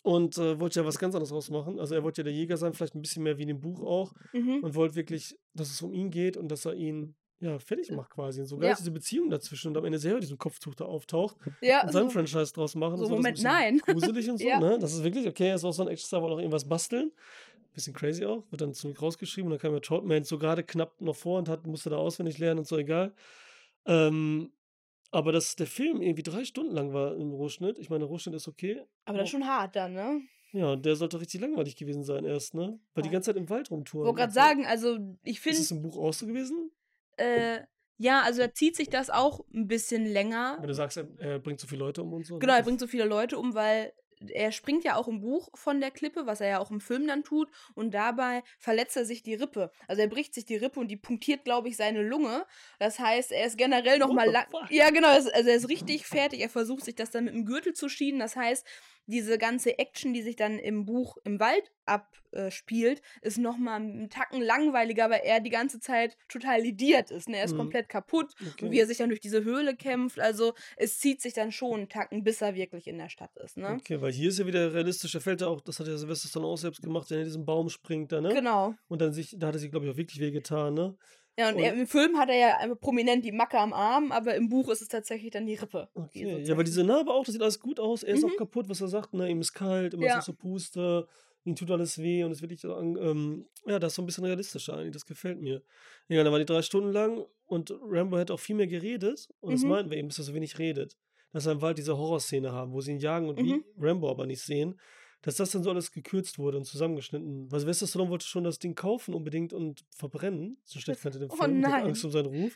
Und 0.02 0.36
äh, 0.38 0.58
wollte 0.58 0.80
ja 0.80 0.86
was 0.86 0.98
ganz 0.98 1.14
anderes 1.14 1.32
rausmachen. 1.32 1.78
Also 1.78 1.94
er 1.94 2.02
wollte 2.02 2.22
ja 2.22 2.24
der 2.24 2.32
Jäger 2.32 2.56
sein, 2.56 2.72
vielleicht 2.72 2.94
ein 2.96 3.02
bisschen 3.02 3.22
mehr 3.22 3.38
wie 3.38 3.42
in 3.42 3.48
dem 3.48 3.60
Buch 3.60 3.82
auch. 3.82 4.12
Mhm. 4.32 4.60
Und 4.62 4.74
wollte 4.74 4.96
wirklich, 4.96 5.38
dass 5.54 5.70
es 5.70 5.80
um 5.80 5.92
ihn 5.92 6.10
geht 6.10 6.36
und 6.36 6.48
dass 6.48 6.64
er 6.64 6.74
ihn 6.74 7.14
ja 7.38 7.58
fertig 7.60 7.90
macht 7.92 8.10
quasi. 8.10 8.40
Und 8.40 8.46
sogar 8.46 8.70
Ja. 8.70 8.76
diese 8.76 8.90
Beziehung 8.90 9.30
dazwischen 9.30 9.68
und 9.68 9.76
am 9.76 9.84
Ende 9.84 9.98
selber 9.98 10.18
diesen 10.20 10.38
Kopftuch 10.38 10.74
da 10.74 10.84
auftaucht 10.86 11.36
Ja, 11.60 11.82
und 11.84 11.92
sein 11.92 12.04
so, 12.04 12.10
Franchise 12.10 12.52
draus 12.52 12.74
machen. 12.74 12.98
so 12.98 13.04
so, 13.06 13.14
Moment, 13.14 13.42
nein. 13.42 13.78
Gruselig 13.86 14.28
und 14.30 14.38
so, 14.38 14.46
Ja. 14.46 14.58
ne? 14.58 14.76
Das 14.80 14.92
ist 14.92 15.04
wirklich, 15.04 15.26
okay, 15.28 15.48
er 15.48 15.54
ist 15.56 15.64
auch 15.64 15.72
so 15.72 15.82
ein 15.82 15.88
Actionstar, 15.88 16.20
wollte 16.20 16.34
auch 16.34 16.38
irgendwas 16.38 16.68
basteln. 16.68 17.12
Bisschen 17.74 17.94
crazy 17.94 18.24
auch, 18.26 18.44
wird 18.50 18.60
dann 18.60 18.74
ziemlich 18.74 19.00
rausgeschrieben 19.00 19.50
und 19.50 19.52
dann 19.52 19.60
kam 19.60 19.72
ja 19.72 19.80
Troutman 19.80 20.24
so 20.24 20.36
gerade 20.38 20.62
knapp 20.62 21.00
noch 21.00 21.16
vor 21.16 21.38
und 21.38 21.48
hat, 21.48 21.66
musste 21.66 21.90
da 21.90 21.96
auswendig 21.96 22.38
lernen 22.38 22.58
und 22.60 22.66
so, 22.66 22.76
egal. 22.76 23.14
Ähm, 23.86 24.52
aber 25.12 25.30
dass 25.32 25.54
der 25.54 25.66
Film 25.66 26.02
irgendwie 26.02 26.22
drei 26.22 26.44
Stunden 26.44 26.72
lang 26.74 26.92
war 26.92 27.16
im 27.16 27.30
Rohschnitt, 27.30 27.78
ich 27.78 27.88
meine, 27.90 28.00
der 28.00 28.08
Rohschnitt 28.08 28.34
ist 28.34 28.48
okay. 28.48 28.82
Aber 29.04 29.18
das 29.18 29.26
ist 29.26 29.30
schon 29.32 29.46
hart 29.46 29.76
dann, 29.76 29.92
ne? 29.92 30.20
Ja, 30.52 30.76
der 30.76 30.96
sollte 30.96 31.20
richtig 31.20 31.40
langweilig 31.40 31.76
gewesen 31.76 32.02
sein 32.02 32.24
erst, 32.24 32.54
ne? 32.54 32.78
Weil 32.94 33.02
die 33.02 33.08
Ja. 33.08 33.12
ganze 33.14 33.30
Zeit 33.30 33.36
im 33.36 33.48
Wald 33.48 33.70
rumtouren. 33.70 34.06
Wollte 34.06 34.20
gerade 34.20 34.32
sagen, 34.32 34.66
also 34.66 34.98
ich 35.22 35.44
Ist 35.46 35.58
es 35.60 35.68
finde, 35.68 35.86
im 35.86 35.90
Buch 35.90 35.98
auch 35.98 36.12
so 36.12 36.26
gewesen? 36.26 36.70
äh, 37.16 37.60
ja, 37.98 38.22
also 38.22 38.42
da 38.42 38.52
zieht 38.52 38.74
sich 38.76 38.88
das 38.90 39.10
auch 39.10 39.44
ein 39.54 39.68
bisschen 39.68 40.04
länger. 40.04 40.56
Wenn 40.60 40.68
du 40.68 40.74
sagst, 40.74 40.96
er, 40.96 41.08
er 41.18 41.38
bringt 41.38 41.60
so 41.60 41.66
viele 41.66 41.84
Leute 41.84 42.02
um 42.02 42.12
und 42.12 42.26
so. 42.26 42.38
Genau, 42.38 42.54
er 42.54 42.62
bringt 42.62 42.80
so 42.80 42.86
viele 42.86 43.04
Leute 43.04 43.38
um, 43.38 43.54
weil 43.54 43.92
er 44.30 44.52
springt 44.52 44.84
ja 44.84 44.96
auch 44.96 45.08
im 45.08 45.20
Buch 45.20 45.48
von 45.54 45.80
der 45.80 45.90
Klippe, 45.90 46.26
was 46.26 46.40
er 46.40 46.48
ja 46.48 46.58
auch 46.58 46.70
im 46.70 46.80
Film 46.80 47.06
dann 47.06 47.24
tut, 47.24 47.48
und 47.74 47.92
dabei 47.92 48.42
verletzt 48.58 48.96
er 48.96 49.04
sich 49.04 49.22
die 49.22 49.34
Rippe. 49.34 49.70
Also 49.88 50.02
er 50.02 50.08
bricht 50.08 50.34
sich 50.34 50.44
die 50.44 50.56
Rippe 50.56 50.80
und 50.80 50.88
die 50.88 50.96
punktiert, 50.96 51.44
glaube 51.44 51.68
ich, 51.68 51.76
seine 51.76 52.02
Lunge. 52.02 52.46
Das 52.78 52.98
heißt, 52.98 53.32
er 53.32 53.46
ist 53.46 53.58
generell 53.58 53.98
noch 53.98 54.08
What 54.08 54.16
mal 54.16 54.26
the 54.26 54.32
lang. 54.32 54.46
Ja, 54.70 54.90
genau, 54.90 55.08
also 55.08 55.30
er 55.30 55.54
ist 55.54 55.68
richtig 55.68 56.06
fertig. 56.06 56.40
Er 56.40 56.48
versucht 56.48 56.84
sich 56.84 56.94
das 56.94 57.10
dann 57.10 57.24
mit 57.24 57.34
dem 57.34 57.44
Gürtel 57.44 57.74
zu 57.74 57.88
schieben. 57.88 58.20
Das 58.20 58.36
heißt, 58.36 58.66
diese 59.06 59.36
ganze 59.38 59.78
Action, 59.78 60.12
die 60.14 60.22
sich 60.22 60.36
dann 60.36 60.58
im 60.58 60.84
Buch 60.84 61.16
im 61.24 61.40
Wald 61.40 61.70
abspielt, 61.84 63.02
ist 63.20 63.38
noch 63.38 63.58
mal 63.58 63.76
einen 63.76 64.08
Tacken 64.10 64.40
langweiliger, 64.40 65.10
weil 65.10 65.20
er 65.24 65.40
die 65.40 65.50
ganze 65.50 65.80
Zeit 65.80 66.16
total 66.28 66.60
lidiert 66.62 67.10
ist. 67.10 67.28
Ne? 67.28 67.38
Er 67.38 67.44
ist 67.44 67.52
Mhm. 67.52 67.58
komplett 67.58 67.88
kaputt 67.88 68.32
Okay. 68.40 68.66
und 68.66 68.70
wie 68.70 68.78
er 68.78 68.86
sich 68.86 68.98
dann 68.98 69.08
durch 69.08 69.20
diese 69.20 69.44
Höhle 69.44 69.76
kämpft. 69.76 70.20
Also 70.20 70.54
es 70.76 70.98
zieht 70.98 71.20
sich 71.20 71.34
dann 71.34 71.52
schon 71.52 71.80
einen 71.80 71.88
Tacken, 71.88 72.22
bis 72.24 72.40
er 72.40 72.54
wirklich 72.54 72.86
in 72.86 72.98
der 72.98 73.08
Stadt 73.08 73.36
ist. 73.44 73.56
Ne? 73.56 73.76
Okay, 73.80 74.00
weil 74.00 74.12
hier 74.12 74.28
ist 74.28 74.38
ja 74.38 74.46
wieder 74.46 74.72
realistisch, 74.72 75.14
er 75.14 75.20
fällt 75.20 75.40
ja 75.40 75.48
auch, 75.48 75.60
das 75.60 75.78
hat 75.80 75.86
ja 75.88 75.96
Sylvester 75.96 76.28
Stallone 76.28 76.52
auch 76.52 76.58
selbst 76.58 76.82
gemacht, 76.82 77.10
wenn 77.10 77.18
er 77.18 77.22
in 77.22 77.28
diesen 77.28 77.44
Baum 77.44 77.68
springt 77.68 78.12
da, 78.12 78.20
ne? 78.20 78.32
Genau. 78.32 78.74
Und 78.88 79.00
dann 79.02 79.12
sich, 79.12 79.34
da 79.36 79.48
hat 79.48 79.56
er 79.56 79.58
sich, 79.58 79.70
glaube 79.70 79.86
ich, 79.86 79.92
auch 79.92 79.96
wirklich 79.96 80.20
wehgetan, 80.20 80.74
ne? 80.74 80.96
Ja, 81.38 81.48
und, 81.48 81.56
Und- 81.56 81.62
im 81.64 81.86
Film 81.86 82.18
hat 82.18 82.28
er 82.28 82.36
ja 82.36 82.74
prominent 82.74 83.24
die 83.24 83.32
Macke 83.32 83.58
am 83.58 83.72
Arm, 83.72 84.12
aber 84.12 84.34
im 84.34 84.48
Buch 84.50 84.68
ist 84.68 84.82
es 84.82 84.88
tatsächlich 84.88 85.30
dann 85.30 85.46
die 85.46 85.54
Rippe. 85.54 85.88
die 85.94 85.98
Okay. 86.00 86.38
Ja, 86.40 86.44
zerschießt. 86.44 86.66
diese 86.66 86.84
Narbe 86.84 87.10
auch, 87.10 87.24
das 87.24 87.32
sieht 87.32 87.42
alles 87.42 87.58
gut 87.58 87.80
aus. 87.80 88.02
Er 88.02 88.14
ist 88.14 88.22
Mhm. 88.24 88.30
auch 88.32 88.36
kaputt, 88.36 88.68
was 88.68 88.80
er 88.82 88.88
sagt, 88.88 89.14
ne? 89.14 89.30
Ihm 89.30 89.40
ist 89.40 89.54
kalt, 89.54 89.94
immer 89.94 90.04
Ja. 90.06 90.20
so 90.20 90.34
Puste, 90.34 91.08
ihm 91.44 91.56
tut 91.56 91.70
alles 91.70 91.98
weh 91.98 92.22
und 92.22 92.32
es 92.32 92.42
wird 92.42 92.50
wirklich 92.50 92.60
so, 92.60 92.74
an- 92.74 92.98
ähm, 93.00 93.46
ja, 93.66 93.78
das 93.78 93.92
ist 93.92 93.96
so 93.96 94.02
ein 94.02 94.06
bisschen 94.06 94.24
realistischer 94.24 94.74
eigentlich, 94.76 94.92
das 94.92 95.06
gefällt 95.06 95.40
mir. 95.40 95.62
Ja, 96.08 96.22
dann 96.22 96.32
war 96.32 96.38
die 96.38 96.44
drei 96.44 96.60
Stunden 96.62 96.92
lang 96.92 97.24
und 97.46 97.72
Rambo 97.88 98.18
hätte 98.18 98.34
auch 98.34 98.40
viel 98.40 98.54
mehr 98.56 98.66
geredet 98.66 99.28
und 99.40 99.52
das 99.54 99.62
Mhm. 99.62 99.68
meinten 99.70 99.90
wir 99.90 99.96
eben, 99.98 100.08
dass 100.08 100.18
er 100.18 100.24
so 100.24 100.34
wenig 100.34 100.58
redet. 100.58 100.96
Dass 101.32 101.46
er 101.46 101.52
im 101.52 101.62
Wald 101.62 101.78
diese 101.78 101.96
Horrorszene 101.96 102.52
haben, 102.52 102.74
wo 102.74 102.82
sie 102.82 102.90
ihn 102.92 102.98
jagen 102.98 103.30
und 103.30 103.40
Mhm. 103.40 103.64
wie 103.78 103.84
Rambo 103.86 104.10
aber 104.10 104.26
nicht 104.26 104.42
sehen. 104.42 104.78
Dass 105.22 105.36
das 105.36 105.50
dann 105.50 105.62
so 105.62 105.70
alles 105.70 105.92
gekürzt 105.92 106.38
wurde 106.38 106.58
und 106.58 106.64
zusammengeschnitten. 106.64 107.50
Weil 107.50 107.60
Sylvester 107.60 107.86
Stallone 107.86 108.10
wollte 108.10 108.26
schon 108.26 108.44
das 108.44 108.58
Ding 108.58 108.74
kaufen 108.74 109.14
unbedingt 109.14 109.52
und 109.52 109.84
verbrennen. 109.90 110.58
So 110.64 110.80
schlecht 110.80 111.04
er 111.04 111.12
den 111.12 111.30
Oh 111.30 111.36
Film. 111.36 111.40
hatte 111.40 111.54
nein. 111.54 111.84
Angst 111.86 112.04
um 112.04 112.10
seinen 112.10 112.26
Ruf. 112.26 112.52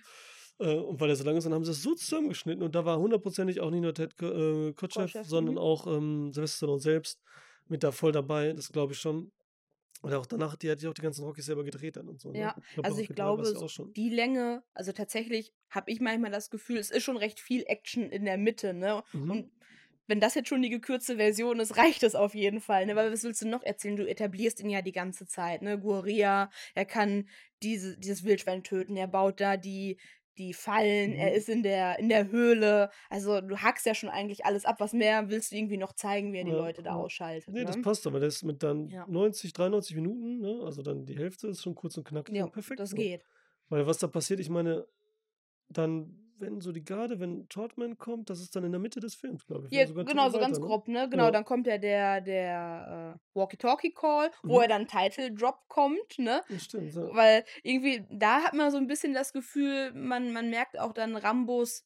Äh, 0.59 0.75
und 0.75 1.01
weil 1.01 1.11
er 1.11 1.17
so 1.17 1.25
lang 1.25 1.37
ist, 1.37 1.45
dann 1.45 1.55
haben 1.55 1.65
sie 1.65 1.71
das 1.71 1.83
so 1.83 1.95
zusammengeschnitten 1.95 2.63
und 2.63 2.75
da 2.75 2.85
war 2.85 2.99
hundertprozentig 2.99 3.61
auch 3.61 3.71
nicht 3.71 3.83
nur 3.83 3.95
Ted 3.95 4.15
äh, 4.23 4.73
Kotcheff, 4.73 5.13
sondern 5.23 5.55
mhm. 5.55 5.61
auch 5.61 5.87
ähm, 5.87 6.33
Sylvester 6.33 6.57
Stallone 6.57 6.81
selbst 6.81 7.21
mit 7.69 7.83
da 7.83 7.93
voll 7.93 8.13
dabei, 8.13 8.53
das 8.53 8.71
glaube 8.73 8.93
ich 8.93 8.99
schon. 8.99 9.33
Und 10.03 10.13
auch 10.13 10.27
danach, 10.27 10.57
die 10.57 10.71
hat 10.71 10.81
ja 10.83 10.91
auch 10.91 10.95
die 10.95 11.03
ganzen 11.03 11.25
Rockies 11.25 11.47
selber 11.47 11.65
gedreht 11.65 11.97
dann 11.97 12.09
und 12.09 12.21
so. 12.21 12.31
Ne? 12.31 12.39
Ja, 12.39 12.57
glaub, 12.75 12.87
also 12.87 13.01
ich 13.01 13.09
glaube, 13.09 13.45
so 13.45 13.85
die 13.87 14.11
Länge, 14.11 14.63
also 14.75 14.93
tatsächlich 14.93 15.53
habe 15.71 15.91
ich 15.91 16.01
manchmal 16.01 16.31
das 16.31 16.51
Gefühl, 16.51 16.77
es 16.77 16.91
ist 16.91 17.03
schon 17.03 17.17
recht 17.17 17.41
viel 17.41 17.65
Action 17.67 18.11
in 18.11 18.25
der 18.25 18.37
Mitte, 18.37 18.75
ne? 18.75 19.03
Mhm. 19.13 19.31
Und 19.31 19.51
wenn 20.07 20.21
das 20.21 20.35
jetzt 20.35 20.49
schon 20.49 20.63
die 20.63 20.71
gekürzte 20.71 21.17
Version 21.17 21.61
ist, 21.61 21.77
reicht 21.77 22.03
es 22.03 22.15
auf 22.15 22.35
jeden 22.35 22.61
Fall, 22.61 22.87
ne? 22.87 22.97
Weil 22.97 23.13
was 23.13 23.25
willst 23.25 23.43
du 23.43 23.49
noch 23.49 23.63
erzählen? 23.63 23.97
Du 23.97 24.09
etablierst 24.09 24.61
ihn 24.61 24.71
ja 24.71 24.83
die 24.83 24.93
ganze 24.93 25.27
Zeit, 25.27 25.63
ne? 25.63 25.79
Guria, 25.79 26.51
er 26.75 26.85
kann 26.85 27.29
diese, 27.63 27.99
dieses 27.99 28.25
Wildschwein 28.25 28.63
töten, 28.63 28.97
er 28.97 29.09
baut 29.09 29.41
da 29.41 29.57
die, 29.57 29.99
die 30.39 30.53
Fallen, 30.53 31.15
er 31.15 31.31
Mhm. 31.31 31.37
ist 31.37 31.49
in 31.49 31.63
der, 31.63 31.99
in 31.99 32.09
der 32.11 32.31
Höhle. 32.31 32.91
Also 33.09 33.41
du 33.41 33.57
hackst 33.57 33.87
ja 33.87 33.95
schon 33.95 34.11
eigentlich 34.11 34.45
alles 34.45 34.67
ab. 34.67 34.77
Was 34.81 34.93
mehr 34.93 35.31
willst 35.31 35.51
du 35.53 35.57
irgendwie 35.57 35.79
noch 35.79 35.95
zeigen, 35.95 36.33
wie 36.35 36.39
er 36.39 36.45
die 36.45 36.51
Ja, 36.51 36.59
Leute 36.59 36.83
da 36.83 36.95
ausschaltet? 36.95 37.49
Nee, 37.55 37.65
das 37.65 37.77
ne? 37.77 37.83
passt 37.83 38.07
aber. 38.07 38.21
Das 38.21 38.37
ist 38.37 38.43
mit 38.43 38.63
dann 38.63 38.91
Ja. 38.91 39.07
90, 39.09 39.55
93 39.55 39.97
Minuten, 39.97 40.41
ne? 40.41 40.61
also 40.63 40.83
dann 40.83 41.07
die 41.07 41.17
Hälfte 41.17 41.49
ist 41.49 41.63
schon 41.63 41.75
kurz 41.75 41.97
und 41.97 42.05
knackig 42.07 42.35
Ja, 42.37 42.45
und 42.45 42.53
perfekt. 42.53 42.81
das 42.81 42.95
geht. 42.95 43.25
Weil 43.71 43.87
was 43.87 43.97
da 43.99 44.09
passiert, 44.09 44.41
ich 44.41 44.51
meine, 44.51 44.87
dann, 45.71 46.26
wenn 46.39 46.61
so 46.61 46.73
die 46.73 46.85
Garde, 46.85 47.19
wenn 47.21 47.49
Troutman 47.49 47.97
kommt, 47.99 48.31
das 48.31 48.41
ist 48.41 48.55
dann 48.57 48.65
in 48.65 48.73
der 48.73 48.81
Mitte 48.81 49.01
des 49.01 49.15
Films, 49.15 49.47
glaube 49.47 49.67
ich. 49.67 49.73
Ja, 49.73 49.85
genau, 49.85 50.29
so 50.29 50.39
ganz 50.39 50.53
weiter, 50.57 50.61
ne? 50.61 50.67
grob, 50.67 50.89
ne? 50.89 51.09
Genau, 51.09 51.25
Ja. 51.25 51.31
dann 51.31 51.45
kommt 51.45 51.67
ja 51.67 51.79
der, 51.79 52.21
der 52.21 53.17
äh, 53.17 53.39
Walkie-Talkie-Call, 53.39 54.31
wo 54.43 54.57
Mhm. 54.57 54.63
er 54.63 54.69
dann 54.69 54.87
Title 54.87 55.33
Drop 55.33 55.67
kommt, 55.69 56.19
ne? 56.19 56.43
Ja, 56.49 56.59
stimmt. 56.59 56.95
Ja. 56.95 57.15
Weil 57.15 57.45
irgendwie, 57.63 58.05
da 58.11 58.43
hat 58.43 58.55
man 58.55 58.71
so 58.71 58.77
ein 58.77 58.87
bisschen 58.87 59.15
das 59.15 59.33
Gefühl, 59.33 59.93
man, 59.95 60.33
man 60.33 60.51
merkt 60.51 60.79
auch 60.79 60.93
dann 60.93 61.17
Rambos 61.17 61.85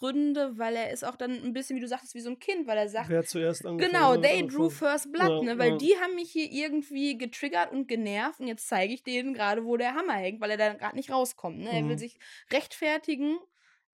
Beweggründe, 0.00 0.58
weil 0.58 0.76
er 0.76 0.90
ist 0.90 1.04
auch 1.04 1.16
dann 1.16 1.32
ein 1.42 1.52
bisschen, 1.52 1.76
wie 1.76 1.80
du 1.80 1.88
sagtest, 1.88 2.14
wie 2.14 2.20
so 2.20 2.30
ein 2.30 2.38
Kind, 2.38 2.66
weil 2.66 2.78
er 2.78 2.88
sagt, 2.88 3.10
Wer 3.10 3.24
zuerst 3.24 3.64
angefangen? 3.66 3.92
Genau, 3.92 4.16
they 4.16 4.40
drew 4.46 4.68
angefangen? 4.68 4.70
first 4.70 5.12
blood, 5.12 5.42
Ja, 5.42 5.42
ne? 5.42 5.58
Weil 5.58 5.70
ja. 5.70 5.78
die 5.78 5.94
haben 6.00 6.14
mich 6.14 6.30
hier 6.30 6.50
irgendwie 6.50 7.18
getriggert 7.18 7.72
und 7.72 7.88
genervt 7.88 8.40
und 8.40 8.46
jetzt 8.48 8.68
zeige 8.68 8.92
ich 8.94 9.02
denen 9.02 9.34
gerade, 9.34 9.64
wo 9.64 9.76
der 9.76 9.94
Hammer 9.94 10.14
hängt, 10.14 10.40
weil 10.40 10.50
er 10.50 10.56
da 10.56 10.72
gerade 10.74 10.96
nicht 10.96 11.10
rauskommt, 11.10 11.58
ne? 11.58 11.70
Er 11.70 11.84
will 11.88 11.94
Mhm. 11.94 11.98
sich 11.98 12.18
rechtfertigen. 12.52 13.38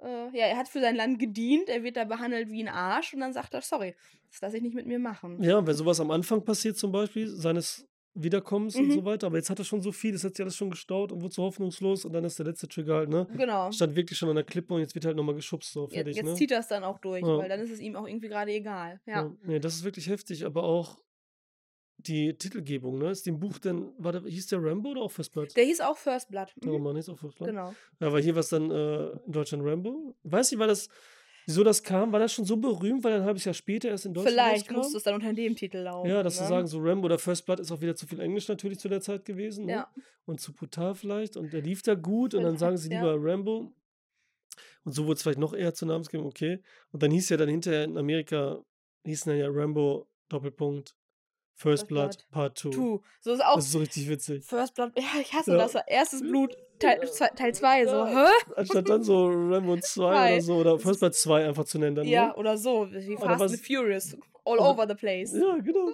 Äh, 0.00 0.36
ja, 0.36 0.46
er 0.46 0.56
hat 0.56 0.68
für 0.68 0.80
sein 0.80 0.96
Land 0.96 1.18
gedient, 1.18 1.68
er 1.68 1.82
wird 1.84 1.96
da 1.96 2.04
behandelt 2.04 2.50
wie 2.50 2.62
ein 2.62 2.68
Arsch 2.68 3.14
und 3.14 3.20
dann 3.20 3.32
sagt 3.32 3.54
er, 3.54 3.62
sorry, 3.62 3.94
das 4.30 4.40
lasse 4.40 4.56
ich 4.56 4.62
nicht 4.62 4.74
mit 4.74 4.86
mir 4.86 4.98
machen. 4.98 5.42
Ja, 5.42 5.58
und 5.58 5.66
wenn 5.66 5.74
sowas 5.76 6.00
am 6.00 6.10
Anfang 6.10 6.44
passiert, 6.44 6.76
zum 6.76 6.90
Beispiel, 6.92 7.28
seines 7.28 7.86
Wiederkommens 8.14 8.76
und 8.76 8.88
Mhm. 8.88 8.90
so 8.92 9.04
weiter, 9.06 9.26
aber 9.26 9.38
jetzt 9.38 9.48
hat 9.48 9.58
er 9.58 9.64
schon 9.64 9.80
so 9.80 9.90
viel, 9.90 10.12
das 10.12 10.22
hat 10.24 10.34
sich 10.36 10.42
alles 10.44 10.54
schon 10.56 10.68
gestaut 10.70 11.12
und 11.12 11.22
wurde 11.22 11.32
so 11.34 11.42
hoffnungslos 11.44 12.04
und 12.04 12.12
dann 12.12 12.24
ist 12.24 12.38
der 12.38 12.44
letzte 12.46 12.68
Trigger 12.68 12.96
halt, 12.96 13.08
ne? 13.08 13.26
Genau. 13.36 13.72
Stand 13.72 13.96
wirklich 13.96 14.18
schon 14.18 14.28
an 14.28 14.34
der 14.34 14.44
Klippe 14.44 14.74
und 14.74 14.80
jetzt 14.80 14.94
wird 14.94 15.04
halt 15.06 15.16
nochmal 15.16 15.34
geschubst, 15.34 15.72
so 15.72 15.84
Jetzt, 15.84 15.94
fertig, 15.94 16.16
jetzt 16.16 16.26
ne? 16.26 16.34
zieht 16.34 16.50
er 16.50 16.60
es 16.60 16.68
dann 16.68 16.84
auch 16.84 16.98
durch, 16.98 17.22
Ja. 17.22 17.38
weil 17.38 17.48
dann 17.48 17.60
ist 17.60 17.70
es 17.70 17.80
ihm 17.80 17.96
auch 17.96 18.06
irgendwie 18.06 18.28
gerade 18.28 18.52
egal. 18.52 19.00
Ja. 19.06 19.22
Ja, 19.22 19.32
nee, 19.44 19.58
das 19.60 19.74
ist 19.76 19.84
wirklich 19.84 20.08
heftig, 20.08 20.44
aber 20.44 20.62
auch 20.64 20.98
die 21.98 22.34
Titelgebung, 22.36 22.98
ne? 22.98 23.10
Ist 23.10 23.26
dem 23.26 23.38
Buch 23.38 23.58
denn, 23.58 23.92
war 23.96 24.12
der, 24.12 24.22
hieß 24.22 24.48
der 24.48 24.62
Rambo 24.62 24.90
oder 24.90 25.02
auch 25.02 25.10
First 25.12 25.32
Blood? 25.32 25.56
Der 25.56 25.64
hieß 25.64 25.80
auch 25.80 25.96
First 25.96 26.30
Blood. 26.30 26.52
Der 26.56 26.68
Mhm. 26.68 26.74
Roman 26.74 26.96
hieß 26.96 27.08
auch 27.10 27.18
First 27.18 27.36
Blood. 27.38 27.48
Genau. 27.50 27.74
Ja, 28.00 28.12
weil 28.12 28.22
hier 28.22 28.34
war 28.34 28.40
es 28.40 28.48
dann 28.48 28.70
äh, 28.70 29.10
in 29.24 29.32
Deutschland 29.32 29.64
Rambo. 29.64 30.16
Weiß 30.24 30.50
nicht, 30.50 30.58
war 30.58 30.66
das, 30.66 30.88
wieso 31.46 31.64
das 31.64 31.82
kam, 31.82 32.12
war 32.12 32.20
das 32.20 32.32
schon 32.32 32.44
so 32.44 32.56
berühmt, 32.56 33.04
weil 33.04 33.14
ein 33.14 33.24
halbes 33.24 33.44
Jahr 33.44 33.54
später 33.54 33.88
erst 33.88 34.06
in 34.06 34.14
Deutschland 34.14 34.34
Vielleicht 34.34 34.64
rauskam? 34.70 34.76
musste 34.76 34.96
es 34.98 35.02
dann 35.02 35.14
unter 35.14 35.32
dem 35.32 35.56
Titel 35.56 35.78
laufen. 35.78 36.08
Ja, 36.08 36.22
dass 36.22 36.36
ne? 36.36 36.42
zu 36.42 36.48
sagen, 36.48 36.66
so 36.66 36.78
Rambo 36.80 37.06
oder 37.06 37.18
First 37.18 37.46
Blood 37.46 37.60
ist 37.60 37.70
auch 37.72 37.80
wieder 37.80 37.96
zu 37.96 38.06
viel 38.06 38.20
Englisch 38.20 38.48
natürlich 38.48 38.78
zu 38.78 38.88
der 38.88 39.00
Zeit 39.00 39.24
gewesen. 39.24 39.66
Ne? 39.66 39.72
Ja. 39.72 39.88
Und 40.24 40.40
zu 40.40 40.52
brutal 40.52 40.94
vielleicht. 40.94 41.36
Und 41.36 41.52
der 41.52 41.62
lief 41.62 41.82
da 41.82 41.94
gut 41.94 42.34
und 42.34 42.42
dann 42.44 42.56
sagen 42.56 42.76
sie 42.76 42.90
Ja. 42.90 43.00
lieber 43.00 43.16
Rambo. 43.18 43.72
Und 44.84 44.92
so 44.92 45.04
wurde 45.04 45.14
es 45.14 45.22
vielleicht 45.22 45.38
noch 45.38 45.54
eher 45.54 45.74
zur 45.74 45.88
Namensgebung, 45.88 46.26
okay. 46.26 46.60
Und 46.90 47.02
dann 47.02 47.10
hieß 47.10 47.28
ja 47.28 47.36
dann 47.36 47.48
hinterher 47.48 47.84
in 47.84 47.96
Amerika, 47.96 48.62
hießen 49.04 49.30
dann 49.30 49.38
ja 49.38 49.48
Rambo, 49.48 50.08
Doppelpunkt, 50.28 50.94
First 51.54 51.82
First 51.82 51.88
Blood, 51.88 52.10
Blood 52.10 52.30
Part 52.30 52.58
2. 52.58 52.70
Tu. 52.70 53.00
So 53.20 53.32
ist 53.32 53.44
auch 53.44 53.56
Das 53.56 53.66
ist 53.66 53.72
so 53.72 53.78
richtig 53.78 54.08
witzig. 54.08 54.44
First 54.44 54.74
Blood. 54.74 54.92
Ja, 54.96 55.20
ich 55.20 55.32
hasse 55.32 55.52
Ja. 55.52 55.58
das. 55.58 55.74
Erstes 55.86 56.20
Blut, 56.28 56.56
Teil 56.78 56.98
Ja. 57.02 57.06
2. 57.10 57.28
Teil 57.28 57.54
zwei, 57.54 57.86
so, 57.86 58.06
hä? 58.06 58.24
Anstatt 58.56 58.88
dann 58.88 59.02
so 59.04 59.26
Rambo 59.26 59.76
2 59.76 59.80
Zwei. 59.80 60.32
oder 60.34 60.40
so, 60.42 60.54
oder 60.56 60.78
First 60.78 61.00
Blood 61.00 61.14
2 61.14 61.46
einfach 61.46 61.64
zu 61.64 61.78
nennen 61.78 61.94
dann. 61.96 62.06
Ja, 62.08 62.28
Ne? 62.28 62.34
oder 62.36 62.56
so, 62.58 62.88
wie 62.90 63.16
Fast 63.16 63.40
was- 63.40 63.52
and 63.52 63.60
Furious. 63.66 64.16
All 64.44 64.58
Aber- 64.58 64.70
over 64.70 64.88
the 64.88 64.94
place. 64.94 65.32
Ja, 65.34 65.56
genau. 65.58 65.92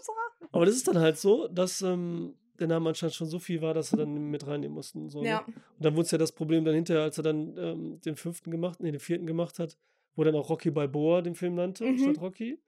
Aber 0.52 0.64
das 0.64 0.74
ist 0.76 0.88
dann 0.88 0.98
halt 0.98 1.18
so, 1.18 1.48
dass 1.48 1.82
ähm, 1.82 2.34
der 2.58 2.66
Name 2.68 2.88
anscheinend 2.88 3.14
schon 3.14 3.28
so 3.28 3.38
viel 3.38 3.60
war, 3.60 3.74
dass 3.74 3.90
sie 3.90 3.96
dann 3.98 4.14
mit 4.14 4.46
reinnehmen 4.46 4.74
mussten. 4.74 5.10
So, 5.10 5.20
ne? 5.22 5.28
Ja. 5.28 5.38
Und 5.44 5.54
dann 5.78 5.94
wurde 5.94 6.06
es 6.06 6.10
ja 6.12 6.18
das 6.18 6.32
Problem 6.32 6.64
dann 6.64 6.74
hinterher, 6.74 7.02
als 7.02 7.18
er 7.18 7.24
dann 7.24 7.54
ähm, 7.58 8.00
den 8.00 8.16
fünften 8.16 8.50
gemacht, 8.50 8.80
nee, 8.80 8.90
den 8.90 9.00
vierten 9.00 9.26
gemacht 9.26 9.58
hat, 9.58 9.76
wo 10.16 10.24
dann 10.24 10.34
auch 10.34 10.48
Rocky 10.48 10.70
Balboa 10.70 11.20
den 11.20 11.34
Film 11.34 11.56
nannte, 11.56 11.84
Mhm. 11.84 11.98
statt 11.98 12.20
Rocky. 12.22 12.58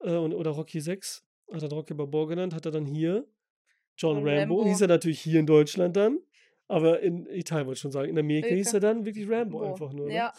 Äh, 0.00 0.16
und, 0.16 0.32
oder 0.32 0.52
Rocky 0.52 0.80
6 0.80 1.22
hat 1.52 1.62
er 1.62 1.70
Rocky 1.70 1.94
Balboa 1.94 2.26
genannt, 2.26 2.54
hat 2.54 2.66
er 2.66 2.72
dann 2.72 2.86
hier 2.86 3.26
John 3.96 4.16
John 4.18 4.28
Rambo. 4.28 4.56
Rambo. 4.56 4.64
Hieß 4.66 4.80
er 4.82 4.88
natürlich 4.88 5.20
hier 5.20 5.40
in 5.40 5.46
Deutschland 5.46 5.96
dann. 5.96 6.18
Aber 6.66 7.00
in 7.00 7.26
Italien 7.26 7.66
wollte 7.66 7.76
ich 7.76 7.82
schon 7.82 7.92
sagen. 7.92 8.08
In 8.08 8.18
Amerika 8.18 8.48
hieß 8.48 8.68
Amerika. 8.68 8.76
er 8.88 8.94
dann 8.94 9.04
wirklich 9.04 9.28
Rambo 9.28 9.58
Bo. 9.58 9.64
einfach 9.70 9.92
nur. 9.92 10.06
Ne? 10.08 10.14
Ja, 10.14 10.32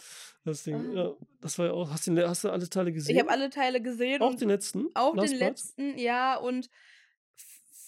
Das 0.44 0.64
Ding, 0.64 0.74
Ah. 0.74 0.92
ja. 0.94 1.14
Das 1.40 1.58
war 1.58 1.66
ja 1.66 1.72
auch. 1.72 1.88
Hast 1.90 2.06
du, 2.08 2.28
hast 2.28 2.42
du 2.44 2.50
alle 2.50 2.68
Teile 2.68 2.92
gesehen? 2.92 3.14
ich 3.14 3.20
habe 3.22 3.30
alle 3.30 3.48
Teile 3.48 3.80
gesehen 3.80 4.20
Auch 4.20 4.34
den 4.34 4.48
letzten? 4.48 4.86
auch 4.94 5.14
Last 5.14 5.30
den 5.32 5.38
Blood? 5.38 5.48
letzten, 5.50 5.98
ja, 5.98 6.36
und 6.36 6.68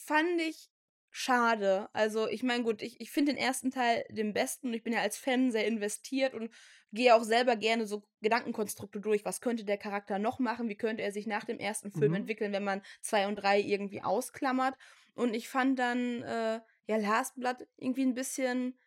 fand 0.05 0.41
ich 0.41 0.71
schade. 1.11 1.89
Also, 1.93 2.29
ich 2.29 2.43
meine, 2.43 2.63
gut, 2.63 2.81
ich, 2.83 3.01
ich 3.01 3.11
finde 3.11 3.33
den 3.33 3.41
ersten 3.41 3.71
Teil 3.71 4.05
den 4.11 4.33
besten 4.33 4.69
und 4.69 4.75
ich 4.75 4.83
bin 4.85 4.93
ja 4.93 5.01
als 5.01 5.17
Fan 5.19 5.51
sehr 5.51 5.67
investiert 5.67 6.35
und 6.35 6.51
gehe 6.93 7.15
auch 7.15 7.23
selber 7.25 7.57
gerne 7.57 7.87
so 7.87 8.05
Gedankenkonstrukte 8.23 9.01
durch. 9.01 9.25
Was 9.25 9.41
könnte 9.41 9.65
der 9.65 9.79
Charakter 9.79 10.19
noch 10.19 10.39
machen? 10.39 10.69
Wie 10.69 10.77
könnte 10.77 11.03
er 11.03 11.13
sich 11.13 11.27
nach 11.27 11.45
dem 11.45 11.59
ersten 11.59 11.91
Film 11.91 12.15
Mhm. 12.15 12.15
entwickeln, 12.15 12.53
wenn 12.53 12.65
man 12.65 12.83
zwei 13.03 13.27
und 13.29 13.37
drei 13.37 13.61
irgendwie 13.61 14.03
ausklammert? 14.03 14.77
Und 15.15 15.35
ich 15.35 15.49
fand 15.49 15.79
dann, 15.79 16.23
äh, 16.23 16.61
ja, 16.87 16.97
Last 16.97 17.37
Blood 17.37 17.67
irgendwie 17.77 18.03
ein 18.03 18.15
bisschen 18.15 18.79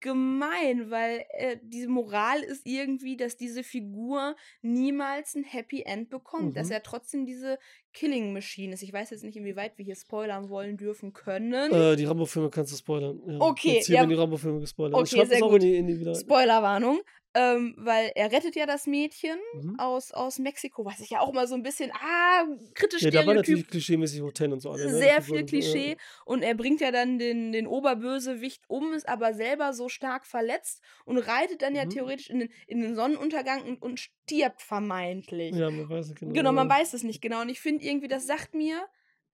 gemein, 0.00 0.90
weil 0.90 1.24
äh, 1.30 1.58
diese 1.62 1.88
Moral 1.88 2.42
ist 2.42 2.66
irgendwie, 2.66 3.16
dass 3.16 3.36
diese 3.36 3.64
Figur 3.64 4.36
niemals 4.60 5.34
ein 5.34 5.42
Happy 5.44 5.82
End 5.82 6.10
bekommt, 6.10 6.56
dass 6.56 6.68
Mhm. 6.68 6.70
er 6.70 6.82
trotzdem 6.82 7.24
diese 7.26 7.58
Killing 7.96 8.32
Machine 8.34 8.74
ist. 8.74 8.82
Ich 8.82 8.92
weiß 8.92 9.08
jetzt 9.10 9.24
nicht, 9.24 9.36
inwieweit 9.36 9.78
wir 9.78 9.84
hier 9.86 9.96
spoilern 9.96 10.50
wollen 10.50 10.76
dürfen 10.76 11.14
können. 11.14 11.72
Äh, 11.72 11.96
die 11.96 12.04
Rambo-Filme 12.04 12.50
kannst 12.50 12.72
du 12.72 12.76
spoilern. 12.76 13.18
Ja. 13.26 13.40
Okay, 13.40 13.76
Jetzt 13.76 13.86
hier 13.86 13.94
ja. 13.96 14.00
werden 14.02 14.10
die 14.10 14.16
Rambo-Filme 14.16 14.60
gespoilert. 14.60 14.94
Okay, 15.00 15.22
ich 15.22 15.28
sehr 15.28 15.42
auch 15.42 15.48
gut. 15.50 15.62
in 15.62 15.68
die, 15.68 15.76
in 15.76 15.86
die 15.86 15.98
wieder. 15.98 16.14
Spoilerwarnung. 16.14 17.00
Ähm, 17.38 17.74
weil 17.76 18.12
er 18.14 18.32
rettet 18.32 18.56
ja 18.56 18.64
das 18.64 18.86
Mädchen 18.86 19.36
Mhm. 19.52 19.78
aus, 19.78 20.10
aus 20.10 20.38
Mexiko, 20.38 20.86
was 20.86 21.00
ich 21.00 21.10
ja 21.10 21.20
auch 21.20 21.34
mal 21.34 21.46
so 21.46 21.54
ein 21.54 21.62
bisschen, 21.62 21.90
ah, 21.92 22.44
kritisch 22.72 23.02
Ja, 23.02 23.10
da 23.10 23.26
war 23.26 23.34
natürlich 23.34 23.66
klischeemäßig 23.68 24.22
Hotel 24.22 24.54
und 24.54 24.60
so 24.60 24.70
alle. 24.70 24.86
Ne? 24.86 24.96
sehr 24.96 25.20
viel 25.20 25.44
Klischee 25.44 25.90
Ja. 25.90 25.96
und 26.24 26.40
er 26.42 26.54
bringt 26.54 26.80
ja 26.80 26.90
dann 26.92 27.18
den, 27.18 27.52
den 27.52 27.66
Oberbösewicht 27.66 28.62
um, 28.68 28.94
ist 28.94 29.06
aber 29.06 29.34
selber 29.34 29.74
so 29.74 29.90
stark 29.90 30.24
verletzt 30.26 30.82
und 31.04 31.18
reitet 31.18 31.60
dann 31.60 31.74
ja 31.74 31.84
Mhm. 31.84 31.90
theoretisch 31.90 32.30
in 32.30 32.38
den, 32.38 32.48
in 32.66 32.80
den 32.80 32.94
Sonnenuntergang 32.94 33.64
und, 33.64 33.82
und 33.82 34.00
stirbt 34.00 34.62
vermeintlich. 34.62 35.54
ja, 35.54 35.70
man 35.70 35.90
weiß 35.90 36.08
nicht 36.08 36.18
genau. 36.20 36.32
Genau, 36.32 36.52
man 36.52 36.68
ja. 36.70 36.74
weiß 36.78 36.94
es 36.94 37.02
nicht 37.02 37.20
genau. 37.20 37.42
Und 37.42 37.50
ich 37.50 37.60
finde 37.60 37.84
irgendwie, 37.86 38.08
das 38.08 38.26
sagt 38.26 38.54
mir, 38.54 38.86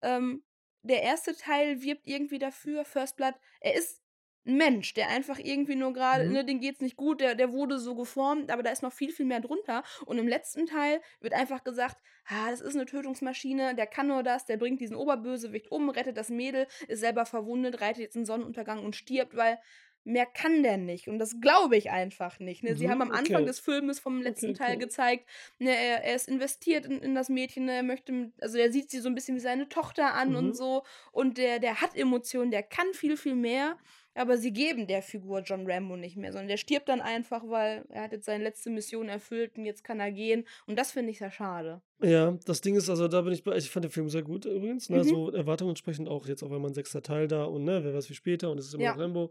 ähm, 0.02 0.44
der 0.82 1.02
erste 1.02 1.36
Teil 1.36 1.82
wirbt 1.82 2.06
irgendwie 2.06 2.38
dafür, 2.38 2.84
First 2.84 3.16
Blood, 3.16 3.34
er 3.60 3.74
ist 3.74 4.00
ein 4.44 4.56
Mensch, 4.56 4.94
der 4.94 5.08
einfach 5.08 5.38
irgendwie 5.38 5.76
nur 5.76 5.92
gerade, 5.92 6.24
Mhm. 6.26 6.32
ne, 6.32 6.44
dem 6.44 6.60
geht's 6.60 6.80
nicht 6.80 6.96
gut, 6.96 7.20
der, 7.20 7.36
der 7.36 7.52
wurde 7.52 7.78
so 7.78 7.94
geformt, 7.94 8.50
aber 8.50 8.64
da 8.64 8.70
ist 8.72 8.82
noch 8.82 8.92
viel, 8.92 9.12
viel 9.12 9.24
mehr 9.26 9.38
drunter. 9.40 9.84
Und 10.04 10.18
im 10.18 10.26
letzten 10.26 10.66
Teil 10.66 11.00
wird 11.20 11.32
einfach 11.32 11.62
gesagt, 11.62 11.98
ah, 12.26 12.50
das 12.50 12.60
ist 12.60 12.74
eine 12.74 12.86
Tötungsmaschine, 12.86 13.76
der 13.76 13.86
kann 13.86 14.08
nur 14.08 14.24
das, 14.24 14.44
der 14.44 14.56
bringt 14.56 14.80
diesen 14.80 14.96
Oberbösewicht 14.96 15.70
um, 15.70 15.90
rettet 15.90 16.16
das 16.16 16.28
Mädel, 16.28 16.66
ist 16.88 16.98
selber 17.00 17.24
verwundet, 17.24 17.80
reitet 17.80 18.02
jetzt 18.02 18.16
in 18.16 18.26
Sonnenuntergang 18.26 18.84
und 18.84 18.96
stirbt, 18.96 19.36
weil 19.36 19.60
mehr 20.04 20.26
kann 20.26 20.62
der 20.62 20.76
nicht. 20.78 21.08
Und 21.08 21.18
das 21.18 21.40
glaube 21.40 21.76
ich 21.76 21.90
einfach 21.90 22.38
nicht. 22.40 22.62
Ne? 22.62 22.74
Sie 22.76 22.86
Mhm, 22.86 22.90
haben 22.90 23.02
am 23.02 23.10
Anfang 23.12 23.36
okay. 23.36 23.44
des 23.46 23.60
Filmes 23.60 24.00
vom 24.00 24.20
letzten 24.22 24.46
Okay, 24.50 24.58
Teil 24.58 24.72
cool. 24.74 24.80
gezeigt, 24.80 25.28
ne, 25.58 25.70
er, 25.70 26.04
er 26.04 26.14
ist 26.16 26.28
investiert 26.28 26.86
in, 26.86 26.98
in 27.00 27.14
das 27.14 27.28
Mädchen, 27.28 27.66
ne, 27.66 27.72
er 27.76 27.82
möchte, 27.82 28.12
mit- 28.12 28.32
also 28.42 28.58
er 28.58 28.72
sieht 28.72 28.90
sie 28.90 28.98
so 29.00 29.08
ein 29.08 29.14
bisschen 29.14 29.36
wie 29.36 29.40
seine 29.40 29.68
Tochter 29.68 30.14
an 30.14 30.30
Mhm. 30.30 30.36
und 30.36 30.56
so. 30.56 30.82
Und 31.12 31.38
der, 31.38 31.58
der 31.58 31.80
hat 31.80 31.96
Emotionen, 31.96 32.50
der 32.50 32.62
kann 32.62 32.86
viel, 32.94 33.16
viel 33.16 33.34
mehr. 33.34 33.76
Aber 34.14 34.36
sie 34.36 34.52
geben 34.52 34.86
der 34.86 35.00
Figur 35.00 35.40
John 35.40 35.64
Rambo 35.66 35.96
nicht 35.96 36.18
mehr, 36.18 36.32
sondern 36.32 36.48
der 36.48 36.58
stirbt 36.58 36.90
dann 36.90 37.00
einfach, 37.00 37.44
weil 37.48 37.86
er 37.88 38.02
hat 38.02 38.12
jetzt 38.12 38.26
seine 38.26 38.44
letzte 38.44 38.68
Mission 38.68 39.08
erfüllt 39.08 39.56
und 39.56 39.64
jetzt 39.64 39.84
kann 39.84 40.00
er 40.00 40.12
gehen. 40.12 40.44
Und 40.66 40.78
das 40.78 40.92
finde 40.92 41.12
ich 41.12 41.18
sehr 41.18 41.30
schade. 41.30 41.80
Ja, 42.02 42.36
das 42.44 42.60
Ding 42.60 42.76
ist, 42.76 42.90
also 42.90 43.08
da 43.08 43.22
bin 43.22 43.32
ich 43.32 43.42
bei, 43.42 43.56
ich 43.56 43.70
fand 43.70 43.84
den 43.86 43.90
Film 43.90 44.10
sehr 44.10 44.20
gut 44.20 44.44
übrigens, 44.44 44.90
ne, 44.90 44.98
Mhm. 44.98 45.04
so 45.04 45.30
Erwartungen 45.30 45.70
entsprechend 45.70 46.10
auch 46.10 46.26
jetzt 46.26 46.42
auch 46.42 46.50
einmal 46.52 46.70
ein 46.70 46.74
sechster 46.74 47.02
Teil 47.02 47.26
da 47.26 47.44
und 47.44 47.64
ne, 47.64 47.82
wer 47.84 47.94
weiß 47.94 48.10
wie 48.10 48.14
später 48.14 48.50
und 48.50 48.58
es 48.58 48.66
ist 48.66 48.74
immer 48.74 48.82
Ja. 48.84 48.92
noch 48.94 49.00
Rambo 49.00 49.30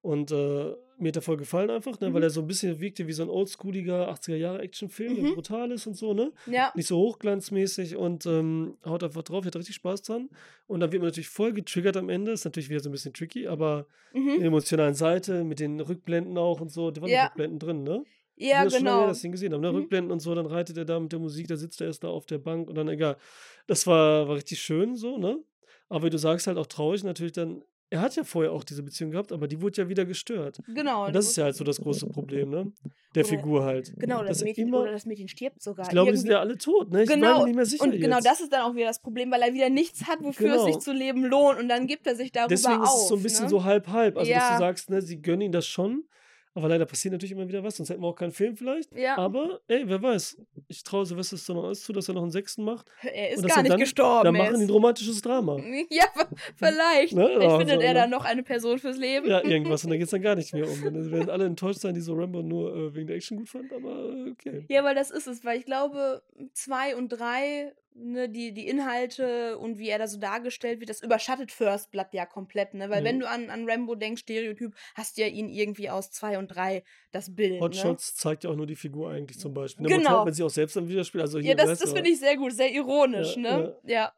und 0.00 0.30
äh, 0.30 0.74
mir 1.00 1.08
hat 1.08 1.14
der 1.14 1.22
voll 1.22 1.36
gefallen 1.36 1.70
einfach, 1.70 2.00
ne, 2.00 2.08
weil 2.12 2.20
Mhm. 2.20 2.22
er 2.24 2.30
so 2.30 2.40
ein 2.40 2.46
bisschen 2.46 2.80
wirkte 2.80 3.06
wie 3.06 3.12
so 3.12 3.22
ein 3.22 3.28
oldschooliger 3.30 4.10
80er 4.10 4.36
Jahre 4.36 4.60
Actionfilm, 4.60 5.14
der 5.14 5.24
Mhm. 5.24 5.34
brutal 5.34 5.70
ist 5.70 5.86
und 5.86 5.94
so, 5.96 6.12
ne, 6.14 6.32
Ja, 6.46 6.72
nicht 6.74 6.88
so 6.88 6.96
hochglanzmäßig 6.98 7.96
und 7.96 8.26
ähm, 8.26 8.76
haut 8.84 9.04
einfach 9.04 9.22
drauf, 9.22 9.44
hatte 9.44 9.58
richtig 9.58 9.76
Spaß 9.76 10.02
dran 10.02 10.28
und 10.66 10.80
dann 10.80 10.90
wird 10.92 11.02
man 11.02 11.08
natürlich 11.08 11.28
voll 11.28 11.52
getriggert 11.52 11.96
am 11.96 12.08
Ende, 12.08 12.32
ist 12.32 12.44
natürlich 12.44 12.68
wieder 12.70 12.80
so 12.80 12.88
ein 12.88 12.92
bisschen 12.92 13.12
tricky, 13.14 13.46
aber 13.46 13.86
mhm. 14.12 14.38
der 14.38 14.46
emotionalen 14.46 14.94
Seite 14.94 15.44
mit 15.44 15.60
den 15.60 15.78
Rückblenden 15.80 16.36
auch 16.38 16.60
und 16.60 16.70
so, 16.70 16.90
da 16.90 17.00
waren 17.02 17.10
Ja. 17.10 17.26
Rückblenden 17.26 17.58
drin, 17.58 17.82
ne? 17.84 18.04
ja, 18.40 18.62
das 18.64 18.72
ist 18.72 18.78
schon 18.78 18.86
lange 18.86 18.98
genau. 18.98 19.08
dass 19.08 19.24
ihn 19.24 19.32
gesehen 19.32 19.52
habe. 19.52 19.62
Ne? 19.62 19.70
Mhm. 19.72 19.78
Rückblenden 19.78 20.12
und 20.12 20.20
so, 20.20 20.32
dann 20.34 20.46
reitet 20.46 20.76
er 20.76 20.84
da 20.84 20.98
mit 21.00 21.10
der 21.12 21.18
Musik, 21.18 21.48
da 21.48 21.56
sitzt 21.56 21.80
er 21.80 21.88
erst 21.88 22.04
da 22.04 22.08
auf 22.08 22.24
der 22.26 22.38
Bank 22.38 22.68
und 22.68 22.76
dann 22.76 22.88
egal. 22.88 23.16
Das 23.66 23.86
war, 23.86 24.28
war 24.28 24.36
richtig 24.36 24.60
schön 24.60 24.94
so, 24.96 25.18
ne? 25.18 25.38
Aber 25.88 26.06
wie 26.06 26.10
du 26.10 26.18
sagst, 26.18 26.46
halt 26.46 26.56
auch 26.58 26.66
traurig 26.66 27.02
natürlich 27.04 27.32
dann. 27.32 27.62
Er 27.90 28.02
hat 28.02 28.14
ja 28.16 28.22
vorher 28.24 28.52
auch 28.52 28.64
diese 28.64 28.82
Beziehung 28.82 29.12
gehabt, 29.12 29.32
aber 29.32 29.48
die 29.48 29.62
wurde 29.62 29.80
ja 29.82 29.88
wieder 29.88 30.04
gestört. 30.04 30.58
Genau. 30.74 31.06
Und 31.06 31.14
das 31.16 31.28
ist 31.28 31.36
ja 31.36 31.44
halt 31.44 31.56
so 31.56 31.64
das 31.64 31.80
große 31.80 32.06
Problem, 32.08 32.50
ne? 32.50 32.70
Der 33.14 33.24
Oder- 33.24 33.28
Figur 33.30 33.64
halt. 33.64 33.94
Genau, 33.98 34.20
das 34.20 34.38
Dass 34.38 34.44
Mädchen, 34.44 34.68
immer, 34.68 34.82
oder 34.82 34.92
das 34.92 35.06
Mädchen 35.06 35.26
stirbt 35.28 35.62
sogar. 35.62 35.86
ich 35.86 35.90
glaube, 35.90 36.10
die 36.12 36.18
sind 36.18 36.30
ja 36.30 36.40
alle 36.40 36.58
tot, 36.58 36.90
ne? 36.90 37.04
Ich 37.04 37.08
Genau, 37.08 37.38
mir 37.40 37.44
nicht 37.46 37.56
mehr 37.56 37.64
sicher 37.64 37.84
Und 37.84 37.92
genau 37.92 38.16
jetzt. 38.16 38.26
das 38.26 38.40
ist 38.42 38.52
dann 38.52 38.60
auch 38.70 38.74
wieder 38.74 38.86
das 38.86 39.00
Problem, 39.00 39.30
weil 39.30 39.40
er 39.40 39.54
wieder 39.54 39.70
nichts 39.70 40.06
hat, 40.06 40.18
wofür 40.22 40.50
Genau. 40.50 40.66
es 40.66 40.74
sich 40.74 40.78
zu 40.82 40.92
leben 40.92 41.24
lohnt. 41.24 41.58
Und 41.58 41.68
dann 41.70 41.86
gibt 41.86 42.06
er 42.06 42.14
sich 42.14 42.30
darüber 42.30 42.48
Deswegen 42.48 42.82
auf. 42.82 42.88
ist 42.94 43.02
es 43.04 43.08
so 43.08 43.16
ein 43.16 43.22
bisschen 43.22 43.44
ne? 43.44 43.50
so 43.50 43.64
halb-halb. 43.64 44.18
Also, 44.18 44.30
dass 44.30 44.38
Ja. 44.42 44.52
du 44.52 44.58
sagst, 44.58 44.90
ne, 44.90 45.00
sie 45.00 45.22
gönnen 45.22 45.40
ihm 45.40 45.52
das 45.52 45.66
schon, 45.66 46.04
aber 46.58 46.68
leider 46.68 46.86
passiert 46.86 47.12
natürlich 47.12 47.32
immer 47.32 47.48
wieder 47.48 47.62
was, 47.64 47.76
sonst 47.76 47.90
hätten 47.90 48.02
wir 48.02 48.08
auch 48.08 48.14
keinen 48.16 48.32
Film 48.32 48.56
vielleicht. 48.56 48.94
Ja, 48.96 49.16
Aber, 49.18 49.60
ey, 49.68 49.82
wer 49.86 50.02
weiß. 50.02 50.36
Ich 50.68 50.82
traue 50.82 51.06
Sylvester 51.06 51.36
Stallone 51.36 51.66
alles 51.68 51.82
zu, 51.82 51.92
dass 51.92 52.08
er 52.08 52.14
noch 52.14 52.22
einen 52.22 52.30
sechsten 52.30 52.64
macht. 52.64 52.86
er 53.02 53.30
ist 53.30 53.46
gar 53.46 53.62
nicht 53.62 53.72
dann- 53.72 53.80
gestorben. 53.80 54.24
Dann 54.24 54.36
machen 54.36 54.58
die 54.58 54.64
ein 54.66 54.70
romantisches 54.70 55.22
Drama. 55.22 55.56
Ja, 55.90 56.04
vielleicht. 56.56 57.14
Ne? 57.14 57.26
Vielleicht 57.26 57.42
Also, 57.42 57.58
findet 57.58 57.80
er 57.82 57.94
ne? 57.94 58.00
dann 58.00 58.10
noch 58.10 58.24
eine 58.24 58.42
Person 58.42 58.78
fürs 58.78 58.96
Leben. 58.98 59.26
Ja, 59.28 59.42
irgendwas. 59.44 59.84
Und 59.84 59.90
dann 59.90 59.98
geht 59.98 60.06
es 60.06 60.10
dann 60.10 60.22
gar 60.22 60.34
nicht 60.34 60.52
mehr 60.52 60.68
um. 60.68 60.82
Dann 60.84 61.10
werden 61.10 61.30
alle 61.30 61.46
enttäuscht 61.46 61.80
sein, 61.80 61.94
die 61.94 62.00
so 62.00 62.14
Rambo 62.14 62.42
nur 62.42 62.74
äh, 62.74 62.94
wegen 62.94 63.06
der 63.06 63.16
Action 63.16 63.38
gut 63.38 63.48
fand, 63.48 63.72
aber 63.72 63.90
äh, 64.10 64.30
okay. 64.30 64.64
Ja, 64.68 64.84
weil 64.84 64.94
das 64.94 65.10
ist 65.10 65.26
es, 65.26 65.44
weil 65.44 65.58
ich 65.58 65.64
glaube, 65.64 66.22
zwei 66.52 66.96
und 66.96 67.08
drei, 67.10 67.72
ne, 67.98 68.28
die, 68.28 68.52
die 68.52 68.68
Inhalte 68.68 69.58
und 69.58 69.78
wie 69.78 69.88
er 69.88 69.98
da 69.98 70.06
so 70.06 70.18
dargestellt 70.18 70.80
wird, 70.80 70.90
das 70.90 71.02
überschattet 71.02 71.52
First 71.52 71.90
Blood 71.90 72.08
ja 72.12 72.26
komplett, 72.26 72.74
ne? 72.74 72.88
Weil 72.90 73.00
Ja. 73.00 73.10
wenn 73.10 73.20
du 73.20 73.28
an, 73.28 73.50
an 73.50 73.68
Rambo 73.68 73.94
denkst, 73.94 74.22
Stereotyp, 74.22 74.74
hast 74.94 75.16
du 75.18 75.22
ja 75.22 75.28
ihn 75.28 75.48
irgendwie 75.48 75.90
aus 75.90 76.10
zwei 76.10 76.38
und 76.38 76.48
drei 76.48 76.84
das 77.10 77.34
Bild. 77.34 77.60
Hot 77.60 77.74
ne? 77.74 77.80
Shots 77.80 78.14
zeigt 78.14 78.44
ja 78.44 78.50
auch 78.50 78.56
nur 78.56 78.66
die 78.66 78.76
Figur 78.76 79.10
eigentlich 79.10 79.38
zum 79.38 79.52
Beispiel. 79.54 79.86
Genau. 79.86 79.98
Motorrad, 79.98 80.26
wenn 80.26 80.34
sie 80.34 80.42
auch 80.42 80.50
selbst 80.50 80.76
dann 80.76 80.88
wieder 80.88 81.04
spielt. 81.04 81.22
Also 81.22 81.38
Ja, 81.38 81.54
das, 81.54 81.78
das 81.78 81.92
finde 81.92 82.10
ich 82.10 82.18
sehr 82.20 82.36
gut, 82.36 82.52
sehr 82.52 82.70
ironisch, 82.72 83.36
Ja, 83.36 83.42
ne? 83.42 83.76
Ja. 83.84 84.12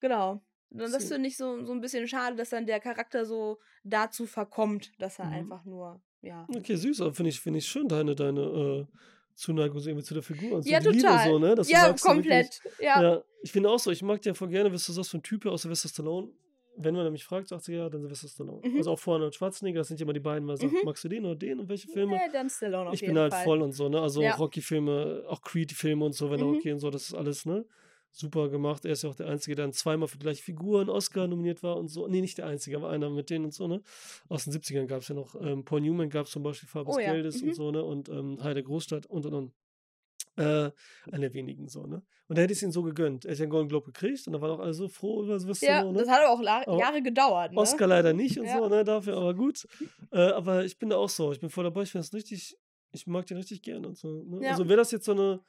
Genau. 0.00 0.42
Und 0.70 0.78
das 0.78 1.06
finde 1.06 1.28
ich 1.28 1.36
so, 1.36 1.64
so 1.64 1.72
ein 1.72 1.80
bisschen 1.80 2.08
schade, 2.08 2.34
dass 2.34 2.50
dann 2.50 2.66
der 2.66 2.80
Charakter 2.80 3.26
so 3.26 3.58
dazu 3.84 4.26
verkommt, 4.26 4.90
dass 4.98 5.18
er 5.18 5.26
Mhm. 5.26 5.32
einfach 5.32 5.64
nur, 5.64 6.00
ja. 6.22 6.46
Okay, 6.48 6.76
süß, 6.76 7.00
aber 7.02 7.12
finde 7.12 7.30
ich, 7.30 7.40
find 7.40 7.56
ich 7.56 7.66
schön, 7.66 7.88
deine, 7.88 8.14
deine 8.14 8.40
äh, 8.40 8.86
Zuneigung 9.34 9.78
so 9.80 9.88
irgendwie 9.88 10.04
zu 10.04 10.14
der 10.14 10.22
Figur. 10.22 10.52
Und 10.56 10.62
so 10.62 10.70
Ja, 10.70 10.80
die 10.80 10.88
Liebe 10.88 11.02
total. 11.02 11.28
so, 11.28 11.38
ne? 11.38 11.54
Dass 11.54 11.70
Ja, 11.70 11.96
so 11.96 12.08
komplett. 12.08 12.60
Ja. 12.80 13.02
Ja, 13.02 13.22
ich 13.42 13.52
finde 13.52 13.70
auch 13.70 13.78
so, 13.78 13.90
ich 13.90 14.02
mag 14.02 14.20
dir 14.22 14.34
voll 14.34 14.48
gerne, 14.48 14.72
was 14.72 14.86
du 14.86 14.92
sagst, 14.92 15.10
von 15.10 15.22
Typ 15.22 15.46
aus 15.46 15.62
Sylvester 15.62 15.88
Stallone. 15.88 16.28
Wenn 16.76 16.94
man 16.94 17.12
mich 17.12 17.24
fragt, 17.24 17.48
sagt 17.48 17.64
sie 17.64 17.74
ja, 17.74 17.88
dann 17.90 18.00
Sylvester 18.02 18.28
Stallone. 18.28 18.66
Mhm. 18.66 18.76
Also 18.78 18.92
auch 18.92 18.98
vorne 18.98 19.26
und 19.26 19.34
Schwarzenegger, 19.34 19.80
das 19.80 19.88
sind 19.88 20.00
ja 20.00 20.04
immer 20.04 20.12
die 20.14 20.20
beiden, 20.20 20.46
weil 20.48 20.56
man 20.56 20.56
sagt, 20.56 20.72
Mhm. 20.72 20.78
magst 20.84 21.04
du 21.04 21.08
den 21.08 21.24
oder 21.26 21.36
den 21.36 21.60
und 21.60 21.68
welche 21.68 21.88
Filme? 21.88 22.14
Ja, 22.14 22.28
dann 22.32 22.48
Stallone 22.48 22.88
auf 22.88 22.94
ich 22.94 23.00
bin 23.00 23.18
halt 23.18 23.32
Fall. 23.34 23.44
voll 23.44 23.60
und 23.62 23.72
so, 23.72 23.88
ne? 23.88 24.00
Also 24.00 24.22
Ja. 24.22 24.34
Rocky-Filme, 24.36 25.24
auch 25.28 25.42
Creed-Filme 25.42 26.04
und 26.04 26.12
so, 26.14 26.30
wenn 26.30 26.40
er 26.40 26.46
Mhm. 26.46 26.56
okay 26.56 26.72
und 26.72 26.78
so, 26.78 26.90
das 26.90 27.02
ist 27.08 27.14
alles, 27.14 27.44
ne? 27.46 27.64
Super 28.14 28.50
gemacht. 28.50 28.84
Er 28.84 28.92
ist 28.92 29.02
ja 29.02 29.08
auch 29.10 29.14
der 29.14 29.26
Einzige, 29.28 29.56
der 29.56 29.64
dann 29.64 29.72
zweimal 29.72 30.06
für 30.06 30.18
die 30.18 30.22
gleiche 30.24 30.42
Figur 30.42 30.80
einen 30.80 30.90
Oscar 30.90 31.26
nominiert 31.26 31.62
war 31.62 31.76
und 31.78 31.88
so. 31.88 32.06
Nee, 32.08 32.20
nicht 32.20 32.36
der 32.38 32.46
Einzige, 32.46 32.76
aber 32.76 32.90
einer 32.90 33.08
mit 33.08 33.30
denen 33.30 33.46
und 33.46 33.54
so, 33.54 33.66
ne? 33.66 33.80
Aus 34.28 34.44
den 34.44 34.52
70ern 34.52 34.86
gab 34.86 35.00
es 35.00 35.08
ja 35.08 35.14
noch, 35.14 35.34
ähm, 35.40 35.64
Paul 35.64 35.80
Newman 35.80 36.10
gab 36.10 36.26
es 36.26 36.32
zum 36.32 36.42
Beispiel 36.42 36.68
Farbe 36.68 36.90
des 36.90 36.96
Oh 36.96 37.00
ja, 37.00 37.12
Geldes 37.12 37.40
mhm. 37.42 37.48
und 37.48 37.54
so, 37.54 37.70
ne? 37.70 37.82
Und 37.82 38.08
ähm, 38.10 38.38
Heide 38.42 38.62
Großstadt 38.62 39.06
und 39.06 39.24
und 39.26 39.34
und. 39.34 39.52
Äh, 40.36 40.70
einer 41.10 41.18
der 41.20 41.34
wenigen 41.34 41.68
so, 41.68 41.86
ne? 41.86 42.02
Und 42.28 42.38
da 42.38 42.42
hätte 42.42 42.52
ich 42.54 42.58
es 42.58 42.62
ihm 42.62 42.70
so 42.72 42.82
gegönnt. 42.82 43.24
Er 43.26 43.32
hat 43.32 43.38
ja 43.38 43.42
einen 43.44 43.50
Golden 43.50 43.68
Globe 43.68 43.86
gekriegt 43.86 44.26
und 44.26 44.32
da 44.32 44.40
waren 44.40 44.50
auch 44.52 44.60
alle 44.60 44.72
so 44.72 44.88
froh 44.88 45.22
über 45.24 45.38
Sylvester 45.38 45.66
Ja, 45.66 45.92
das 45.92 46.06
ne? 46.06 46.12
hat 46.12 46.20
aber 46.22 46.30
auch 46.30 46.40
la- 46.40 46.62
Aber 46.66 46.78
Jahre 46.78 47.02
gedauert, 47.02 47.52
ne? 47.52 47.58
Oscar 47.58 47.86
leider 47.86 48.12
nicht 48.14 48.38
und 48.38 48.46
Ja. 48.46 48.58
so, 48.58 48.68
ne, 48.68 48.82
dafür, 48.84 49.16
aber 49.16 49.34
gut. 49.34 49.66
Äh, 50.12 50.18
aber 50.32 50.64
ich 50.64 50.78
bin 50.78 50.90
da 50.90 50.96
auch 50.96 51.08
so, 51.08 51.32
ich 51.32 51.40
bin 51.40 51.48
voll 51.50 51.64
dabei, 51.64 51.82
ich 51.82 51.90
finde 51.90 52.06
das 52.06 52.12
richtig, 52.14 52.56
ich 52.92 53.06
mag 53.06 53.24
den 53.26 53.38
richtig 53.38 53.62
gerne 53.62 53.88
und 53.88 53.96
so. 53.96 54.22
Ne? 54.24 54.44
Ja. 54.44 54.50
Also 54.52 54.68
wäre 54.68 54.76
das 54.76 54.90
jetzt 54.90 55.06
so 55.06 55.12
eine, 55.12 55.40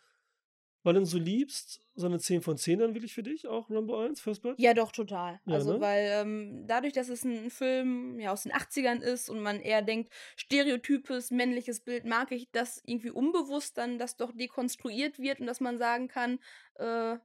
weil 0.83 0.93
du 0.95 1.01
ihn 1.01 1.05
so 1.05 1.17
liebst, 1.17 1.81
so 1.95 2.05
eine 2.07 2.19
10 2.19 2.41
von 2.41 2.57
10 2.57 2.79
dann 2.79 2.93
wirklich 2.95 3.13
für 3.13 3.23
dich, 3.23 3.47
auch 3.47 3.69
Rambo 3.69 3.99
1, 3.99 4.21
First 4.21 4.41
Blood? 4.41 4.59
Ja, 4.59 4.73
doch, 4.75 4.91
total. 4.91 5.41
Ja, 5.45 5.59
also, 5.59 5.79
ne? 5.79 5.79
weil 5.79 6.07
ähm, 6.11 6.67
dadurch, 6.67 6.93
dass 6.93 7.09
es 7.09 7.23
ein 7.23 7.49
Film 7.49 8.19
ja, 8.19 8.31
aus 8.31 8.43
den 8.43 8.51
80ern 8.53 9.01
ist 9.01 9.27
und 9.29 9.41
man 9.41 9.59
eher 9.59 9.81
denkt, 9.81 10.13
stereotypes 10.35 11.31
männliches 11.31 11.79
Bild, 11.81 12.05
mag 12.05 12.31
ich 12.31 12.51
das 12.51 12.79
irgendwie 12.85 13.09
unbewusst 13.09 13.77
dann, 13.79 13.97
das 13.97 14.15
doch 14.15 14.31
dekonstruiert 14.31 15.17
wird 15.17 15.39
und 15.39 15.47
dass 15.47 15.59
man 15.59 15.79
sagen 15.79 16.07
kann, 16.07 16.39
äh, 16.75 17.17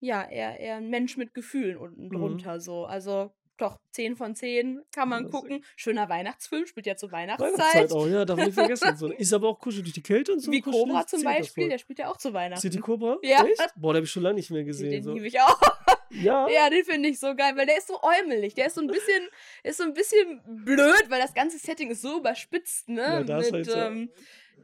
ja, 0.00 0.24
eher, 0.28 0.60
eher 0.60 0.76
ein 0.76 0.90
Mensch 0.90 1.16
mit 1.16 1.34
Gefühlen 1.34 1.78
unten 1.78 2.10
Mhm. 2.10 2.12
drunter 2.12 2.60
so. 2.60 2.86
Also, 2.86 3.34
doch 3.56 3.78
10 3.92 4.16
von 4.16 4.34
10 4.34 4.82
kann 4.94 5.08
man 5.08 5.24
Ja, 5.24 5.30
gucken. 5.30 5.64
Schöner 5.76 6.08
Weihnachtsfilm, 6.08 6.66
spielt 6.66 6.86
ja 6.86 6.96
zur 6.96 7.12
Weihnachtszeit 7.12 7.52
Weihnachtszeit. 7.52 7.92
auch, 7.92 8.06
ja, 8.06 8.24
darf 8.24 8.36
man 8.36 8.46
nicht 8.46 8.54
vergessen. 8.54 8.96
So, 8.96 9.06
ist 9.12 9.32
aber 9.32 9.48
auch 9.48 9.58
kuschelig 9.58 9.84
durch 9.84 9.94
die 9.94 10.02
Kälte 10.02 10.32
und 10.32 10.40
so. 10.40 10.50
Wie 10.52 10.60
Cobra 10.60 11.06
zum 11.06 11.22
das 11.22 11.24
Beispiel, 11.24 11.68
der 11.68 11.78
spielt 11.78 11.98
ja 11.98 12.10
auch 12.10 12.16
zu 12.16 12.32
Weihnachten. 12.32 12.60
City 12.60 12.78
Cobra? 12.78 13.16
Ja. 13.22 13.44
Echt? 13.44 13.72
Boah, 13.76 13.92
den 13.92 13.96
habe 13.98 14.04
ich 14.06 14.10
schon 14.12 14.22
lange 14.22 14.36
nicht 14.36 14.50
mehr 14.50 14.64
gesehen. 14.64 14.90
Den 14.90 15.02
So. 15.02 15.12
liebe 15.14 15.26
ich 15.26 15.40
auch. 15.40 15.60
Ja? 16.10 16.48
Ja, 16.48 16.70
den 16.70 16.84
finde 16.84 17.08
ich 17.08 17.18
so 17.18 17.34
geil, 17.34 17.54
weil 17.56 17.66
der 17.66 17.78
ist 17.78 17.88
so 17.88 17.98
äumelig. 18.00 18.54
Der 18.54 18.66
ist 18.68 18.76
so 18.76 18.80
ein 18.80 18.86
bisschen, 18.86 19.28
ist 19.64 19.76
so 19.78 19.82
ein 19.82 19.92
bisschen 19.92 20.40
blöd, 20.64 21.04
weil 21.08 21.20
das 21.20 21.34
ganze 21.34 21.58
Setting 21.58 21.90
ist 21.90 22.00
so 22.00 22.18
überspitzt, 22.18 22.88
ne? 22.88 23.02
Ja, 23.02 23.24
da 23.24 23.38
ist 23.40 23.46
Mit, 23.50 23.54
halt 23.54 23.66
so- 23.66 23.76
ähm, 23.76 24.10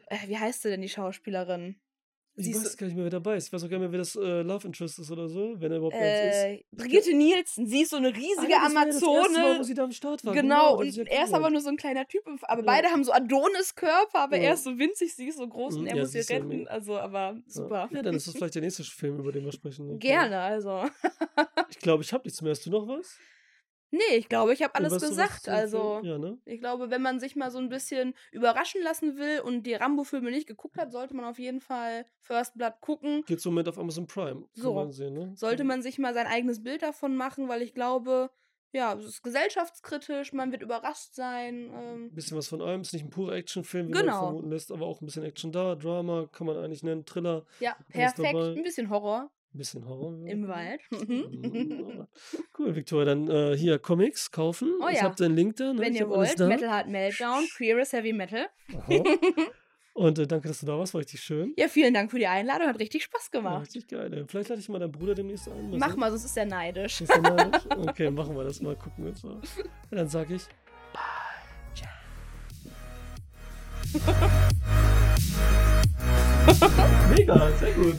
äh, 0.06 0.16
wie 0.28 0.38
heißt 0.38 0.62
sie 0.62 0.70
denn, 0.70 0.80
die 0.82 0.88
Schauspielerin? 0.88 1.80
Ich 2.34 2.54
weiß 2.54 2.76
gar 2.78 2.86
nicht 2.86 2.94
mehr, 2.96 3.04
wer 3.04 3.10
dabei 3.10 3.36
ist. 3.36 3.48
Ich 3.48 3.52
weiß 3.52 3.62
auch 3.64 3.68
gar 3.68 3.76
nicht 3.78 3.82
mehr, 3.90 3.92
wer 3.92 3.98
das 3.98 4.16
äh, 4.16 4.40
Love 4.42 4.66
Interest 4.66 4.98
ist 4.98 5.10
oder 5.10 5.28
so, 5.28 5.54
wenn 5.60 5.70
er 5.70 5.76
überhaupt 5.78 5.96
eins 5.96 6.18
ist. 6.18 6.44
Äh, 6.44 6.64
Brigitte 6.72 7.14
Nielsen, 7.14 7.66
sie 7.66 7.82
ist 7.82 7.90
so 7.90 7.96
eine 7.96 8.08
Ah, 8.08 8.12
riesige 8.16 8.52
ja, 8.52 8.62
das 8.64 8.74
war 8.74 8.82
ja 8.82 8.86
das 8.86 8.94
erste 8.94 9.08
Mal, 9.08 9.18
Amazone. 9.42 9.58
wo 9.58 9.62
sie 9.64 9.74
da 9.74 9.84
am 9.84 9.92
Start 9.92 10.24
war. 10.24 10.32
Genau, 10.34 10.70
da 10.72 10.80
und 10.80 10.86
ist 10.86 10.96
er 10.96 11.24
ist 11.24 11.28
cool. 11.30 11.34
aber 11.36 11.50
nur 11.50 11.60
so 11.60 11.68
ein 11.68 11.76
kleiner 11.76 12.06
Typ, 12.08 12.22
aber 12.44 12.60
Ja. 12.60 12.66
beide 12.66 12.88
haben 12.88 13.04
so 13.04 13.12
Adonis-Körper, 13.12 14.18
aber 14.18 14.36
Ja. 14.38 14.44
er 14.44 14.54
ist 14.54 14.64
so 14.64 14.78
winzig, 14.78 15.14
sie 15.14 15.28
ist 15.28 15.36
so 15.36 15.46
groß 15.46 15.74
und 15.74 15.80
Mhm, 15.82 15.86
er 15.88 15.96
ja, 15.96 16.02
muss 16.02 16.12
sie 16.12 16.18
ist 16.20 16.30
retten. 16.30 16.66
Also, 16.68 16.98
aber 16.98 17.36
super. 17.46 17.90
Ja, 17.92 18.02
dann 18.02 18.14
ist 18.14 18.26
das 18.26 18.34
vielleicht 18.34 18.54
der 18.54 18.62
nächste 18.62 18.82
Film, 18.84 19.18
über 19.18 19.30
den 19.32 19.44
wir 19.44 19.52
sprechen. 19.52 19.86
ne? 19.88 19.98
Gerne, 19.98 20.40
also. 20.40 20.84
Ich 21.68 21.78
glaube, 21.80 22.02
ich 22.02 22.12
habe 22.14 22.24
nichts 22.24 22.40
mehr. 22.40 22.52
Hast 22.52 22.64
du 22.64 22.70
noch 22.70 22.88
was? 22.88 23.18
Nee, 23.92 24.16
ich 24.16 24.28
glaube, 24.30 24.54
ich 24.54 24.62
habe 24.62 24.74
alles 24.74 24.94
Weißt 24.94 25.02
du 25.02 25.06
was 25.08 25.10
gesagt. 25.10 25.48
Also? 25.50 26.00
Ja, 26.02 26.16
ne? 26.16 26.38
ich 26.46 26.60
glaube, 26.60 26.88
wenn 26.90 27.02
man 27.02 27.20
sich 27.20 27.36
mal 27.36 27.50
so 27.50 27.58
ein 27.58 27.68
bisschen 27.68 28.14
überraschen 28.32 28.82
lassen 28.82 29.18
will 29.18 29.40
und 29.40 29.64
die 29.64 29.74
Rambo-Filme 29.74 30.30
nicht 30.30 30.46
geguckt 30.46 30.78
hat, 30.78 30.90
sollte 30.90 31.14
man 31.14 31.26
auf 31.26 31.38
jeden 31.38 31.60
Fall 31.60 32.06
First 32.20 32.56
Blood 32.56 32.80
gucken. 32.80 33.22
Geht 33.26 33.44
im 33.44 33.52
Moment 33.52 33.68
auf 33.68 33.78
Amazon 33.78 34.06
Prime. 34.06 34.46
So. 34.54 34.72
man 34.72 34.92
sehen, 34.92 35.12
ne? 35.12 35.32
Sollte 35.36 35.64
man 35.64 35.82
sich 35.82 35.98
mal 35.98 36.14
sein 36.14 36.26
eigenes 36.26 36.62
Bild 36.62 36.80
davon 36.80 37.16
machen, 37.16 37.48
weil 37.48 37.60
ich 37.60 37.74
glaube, 37.74 38.30
ja, 38.72 38.94
es 38.94 39.04
ist 39.04 39.22
gesellschaftskritisch, 39.22 40.32
man 40.32 40.52
wird 40.52 40.62
überrascht 40.62 41.12
sein. 41.12 41.70
Ähm, 41.74 42.04
Ein 42.06 42.14
bisschen 42.14 42.38
was 42.38 42.48
von 42.48 42.62
allem. 42.62 42.80
Ist 42.80 42.94
nicht 42.94 43.04
ein 43.04 43.10
purer 43.10 43.34
Actionfilm, 43.34 43.88
wie 43.88 43.92
Genau. 43.92 44.06
man 44.12 44.20
vermuten 44.24 44.50
lässt, 44.50 44.72
aber 44.72 44.86
auch 44.86 45.02
ein 45.02 45.04
bisschen 45.04 45.24
Action 45.24 45.52
da. 45.52 45.74
Drama 45.74 46.28
kann 46.32 46.46
man 46.46 46.56
eigentlich 46.56 46.82
nennen. 46.82 47.04
Thriller. 47.04 47.44
ja, 47.60 47.76
perfekt. 47.90 48.34
Ein 48.34 48.62
bisschen 48.62 48.88
Horror 48.88 49.30
Ein 49.54 49.58
bisschen 49.58 49.86
Horror. 49.86 50.14
ja. 50.24 50.32
im 50.32 50.48
Wald. 50.48 50.80
Mhm. 50.90 52.06
Cool, 52.58 52.74
Victoria. 52.74 53.04
Dann 53.14 53.28
äh, 53.28 53.56
hier 53.56 53.78
Comics 53.78 54.30
kaufen. 54.30 54.70
Oh 54.80 54.88
Ich 54.88 54.96
ja. 54.98 55.02
habe 55.02 55.14
den 55.14 55.34
Link 55.36 55.56
da. 55.56 55.72
Ne? 55.72 55.80
Wenn 55.80 55.94
ich 55.94 56.00
ihr 56.00 56.08
wollt. 56.08 56.38
Metal 56.38 56.70
Heart 56.70 56.88
Meltdown, 56.88 57.44
Queerest 57.56 57.92
Heavy 57.92 58.12
Metal. 58.12 58.46
Und 59.94 60.18
äh, 60.18 60.26
danke, 60.26 60.48
dass 60.48 60.60
du 60.60 60.66
da 60.66 60.78
warst. 60.78 60.94
War 60.94 61.00
richtig 61.00 61.20
schön. 61.20 61.52
Ja, 61.58 61.68
vielen 61.68 61.92
Dank 61.92 62.10
für 62.10 62.18
die 62.18 62.26
Einladung, 62.26 62.66
hat 62.68 62.78
richtig 62.78 63.02
Spaß 63.04 63.28
Ja, 63.32 63.40
gemacht. 63.40 63.62
richtig 63.66 63.88
geil. 63.88 64.10
ey. 64.14 64.24
Vielleicht 64.26 64.48
lade 64.48 64.60
ich 64.60 64.68
mal 64.70 64.78
deinen 64.78 64.92
Bruder 64.92 65.14
demnächst 65.14 65.48
ein. 65.48 65.70
Mach 65.76 65.90
sehen. 65.90 66.00
mal, 66.00 66.10
sonst 66.10 66.24
ist 66.24 66.36
er 66.36 66.46
neidisch. 66.46 67.02
Ist 67.02 67.10
er 67.10 67.20
neidisch? 67.20 67.62
Okay, 67.76 68.10
machen 68.10 68.34
wir 68.34 68.44
das 68.44 68.62
mal. 68.62 68.74
Gucken 68.74 69.04
wir 69.04 69.12
mal. 69.30 69.40
Ja, 69.90 69.96
dann 69.98 70.08
sag 70.08 70.30
ich. 70.30 70.44
Mega, 77.10 77.50
sehr 77.58 77.72
gut. 77.72 77.96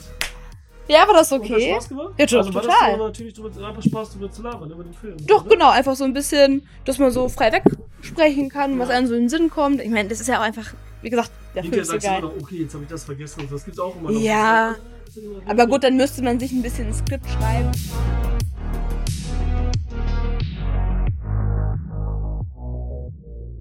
Ja, 0.88 1.06
war 1.06 1.14
das 1.14 1.32
Und 1.32 1.44
Hat 1.44 1.50
okay? 1.50 1.72
Spaß 1.72 1.88
gemacht? 1.88 2.08
Ja, 2.18 2.24
also 2.38 2.54
war 2.54 2.62
total. 2.62 2.66
Das 2.90 2.98
so 2.98 3.04
natürlich 3.06 3.34
drüber, 3.34 3.66
einfach 3.68 3.82
Spaß 3.82 4.12
drüber 4.12 4.30
zu 4.30 4.42
labern, 4.42 4.70
über 4.70 4.84
den 4.84 4.92
Film. 4.94 5.16
Doch, 5.26 5.40
oder? 5.46 5.50
genau, 5.54 5.70
einfach 5.70 5.96
so 5.96 6.04
ein 6.04 6.12
bisschen, 6.12 6.66
dass 6.84 6.98
man 6.98 7.10
so 7.10 7.28
frei 7.28 7.50
wegsprechen 7.52 8.48
kann, 8.50 8.78
was 8.78 8.88
Ja. 8.90 8.96
einem 8.96 9.06
so 9.06 9.14
in 9.14 9.22
den 9.22 9.28
Sinn 9.28 9.48
kommt. 9.50 9.80
Ich 9.80 9.90
meine, 9.90 10.08
das 10.08 10.20
ist 10.20 10.28
ja 10.28 10.38
auch 10.38 10.42
einfach, 10.44 10.74
wie 11.02 11.10
gesagt, 11.10 11.30
der 11.54 11.62
Film 11.64 11.80
ist 11.80 11.86
so 11.88 11.92
du 11.96 11.98
immer 12.06 12.12
geil. 12.12 12.22
noch, 12.22 12.32
okay, 12.42 12.56
jetzt 12.62 12.74
habe 12.74 12.84
ich 12.84 12.90
das 12.90 13.04
vergessen 13.04 13.40
und. 13.40 13.52
Das 13.52 13.64
gibt's 13.64 13.80
auch 13.80 13.96
immer 13.96 14.10
noch. 14.10 14.20
Ja. 14.20 14.74
Aber 15.46 15.66
gut, 15.66 15.84
dann 15.84 15.96
müsste 15.96 16.22
man 16.22 16.38
sich 16.40 16.52
ein 16.52 16.60
bisschen 16.62 16.88
ein 16.88 16.94
Skript 16.94 17.26
schreiben. 17.30 17.70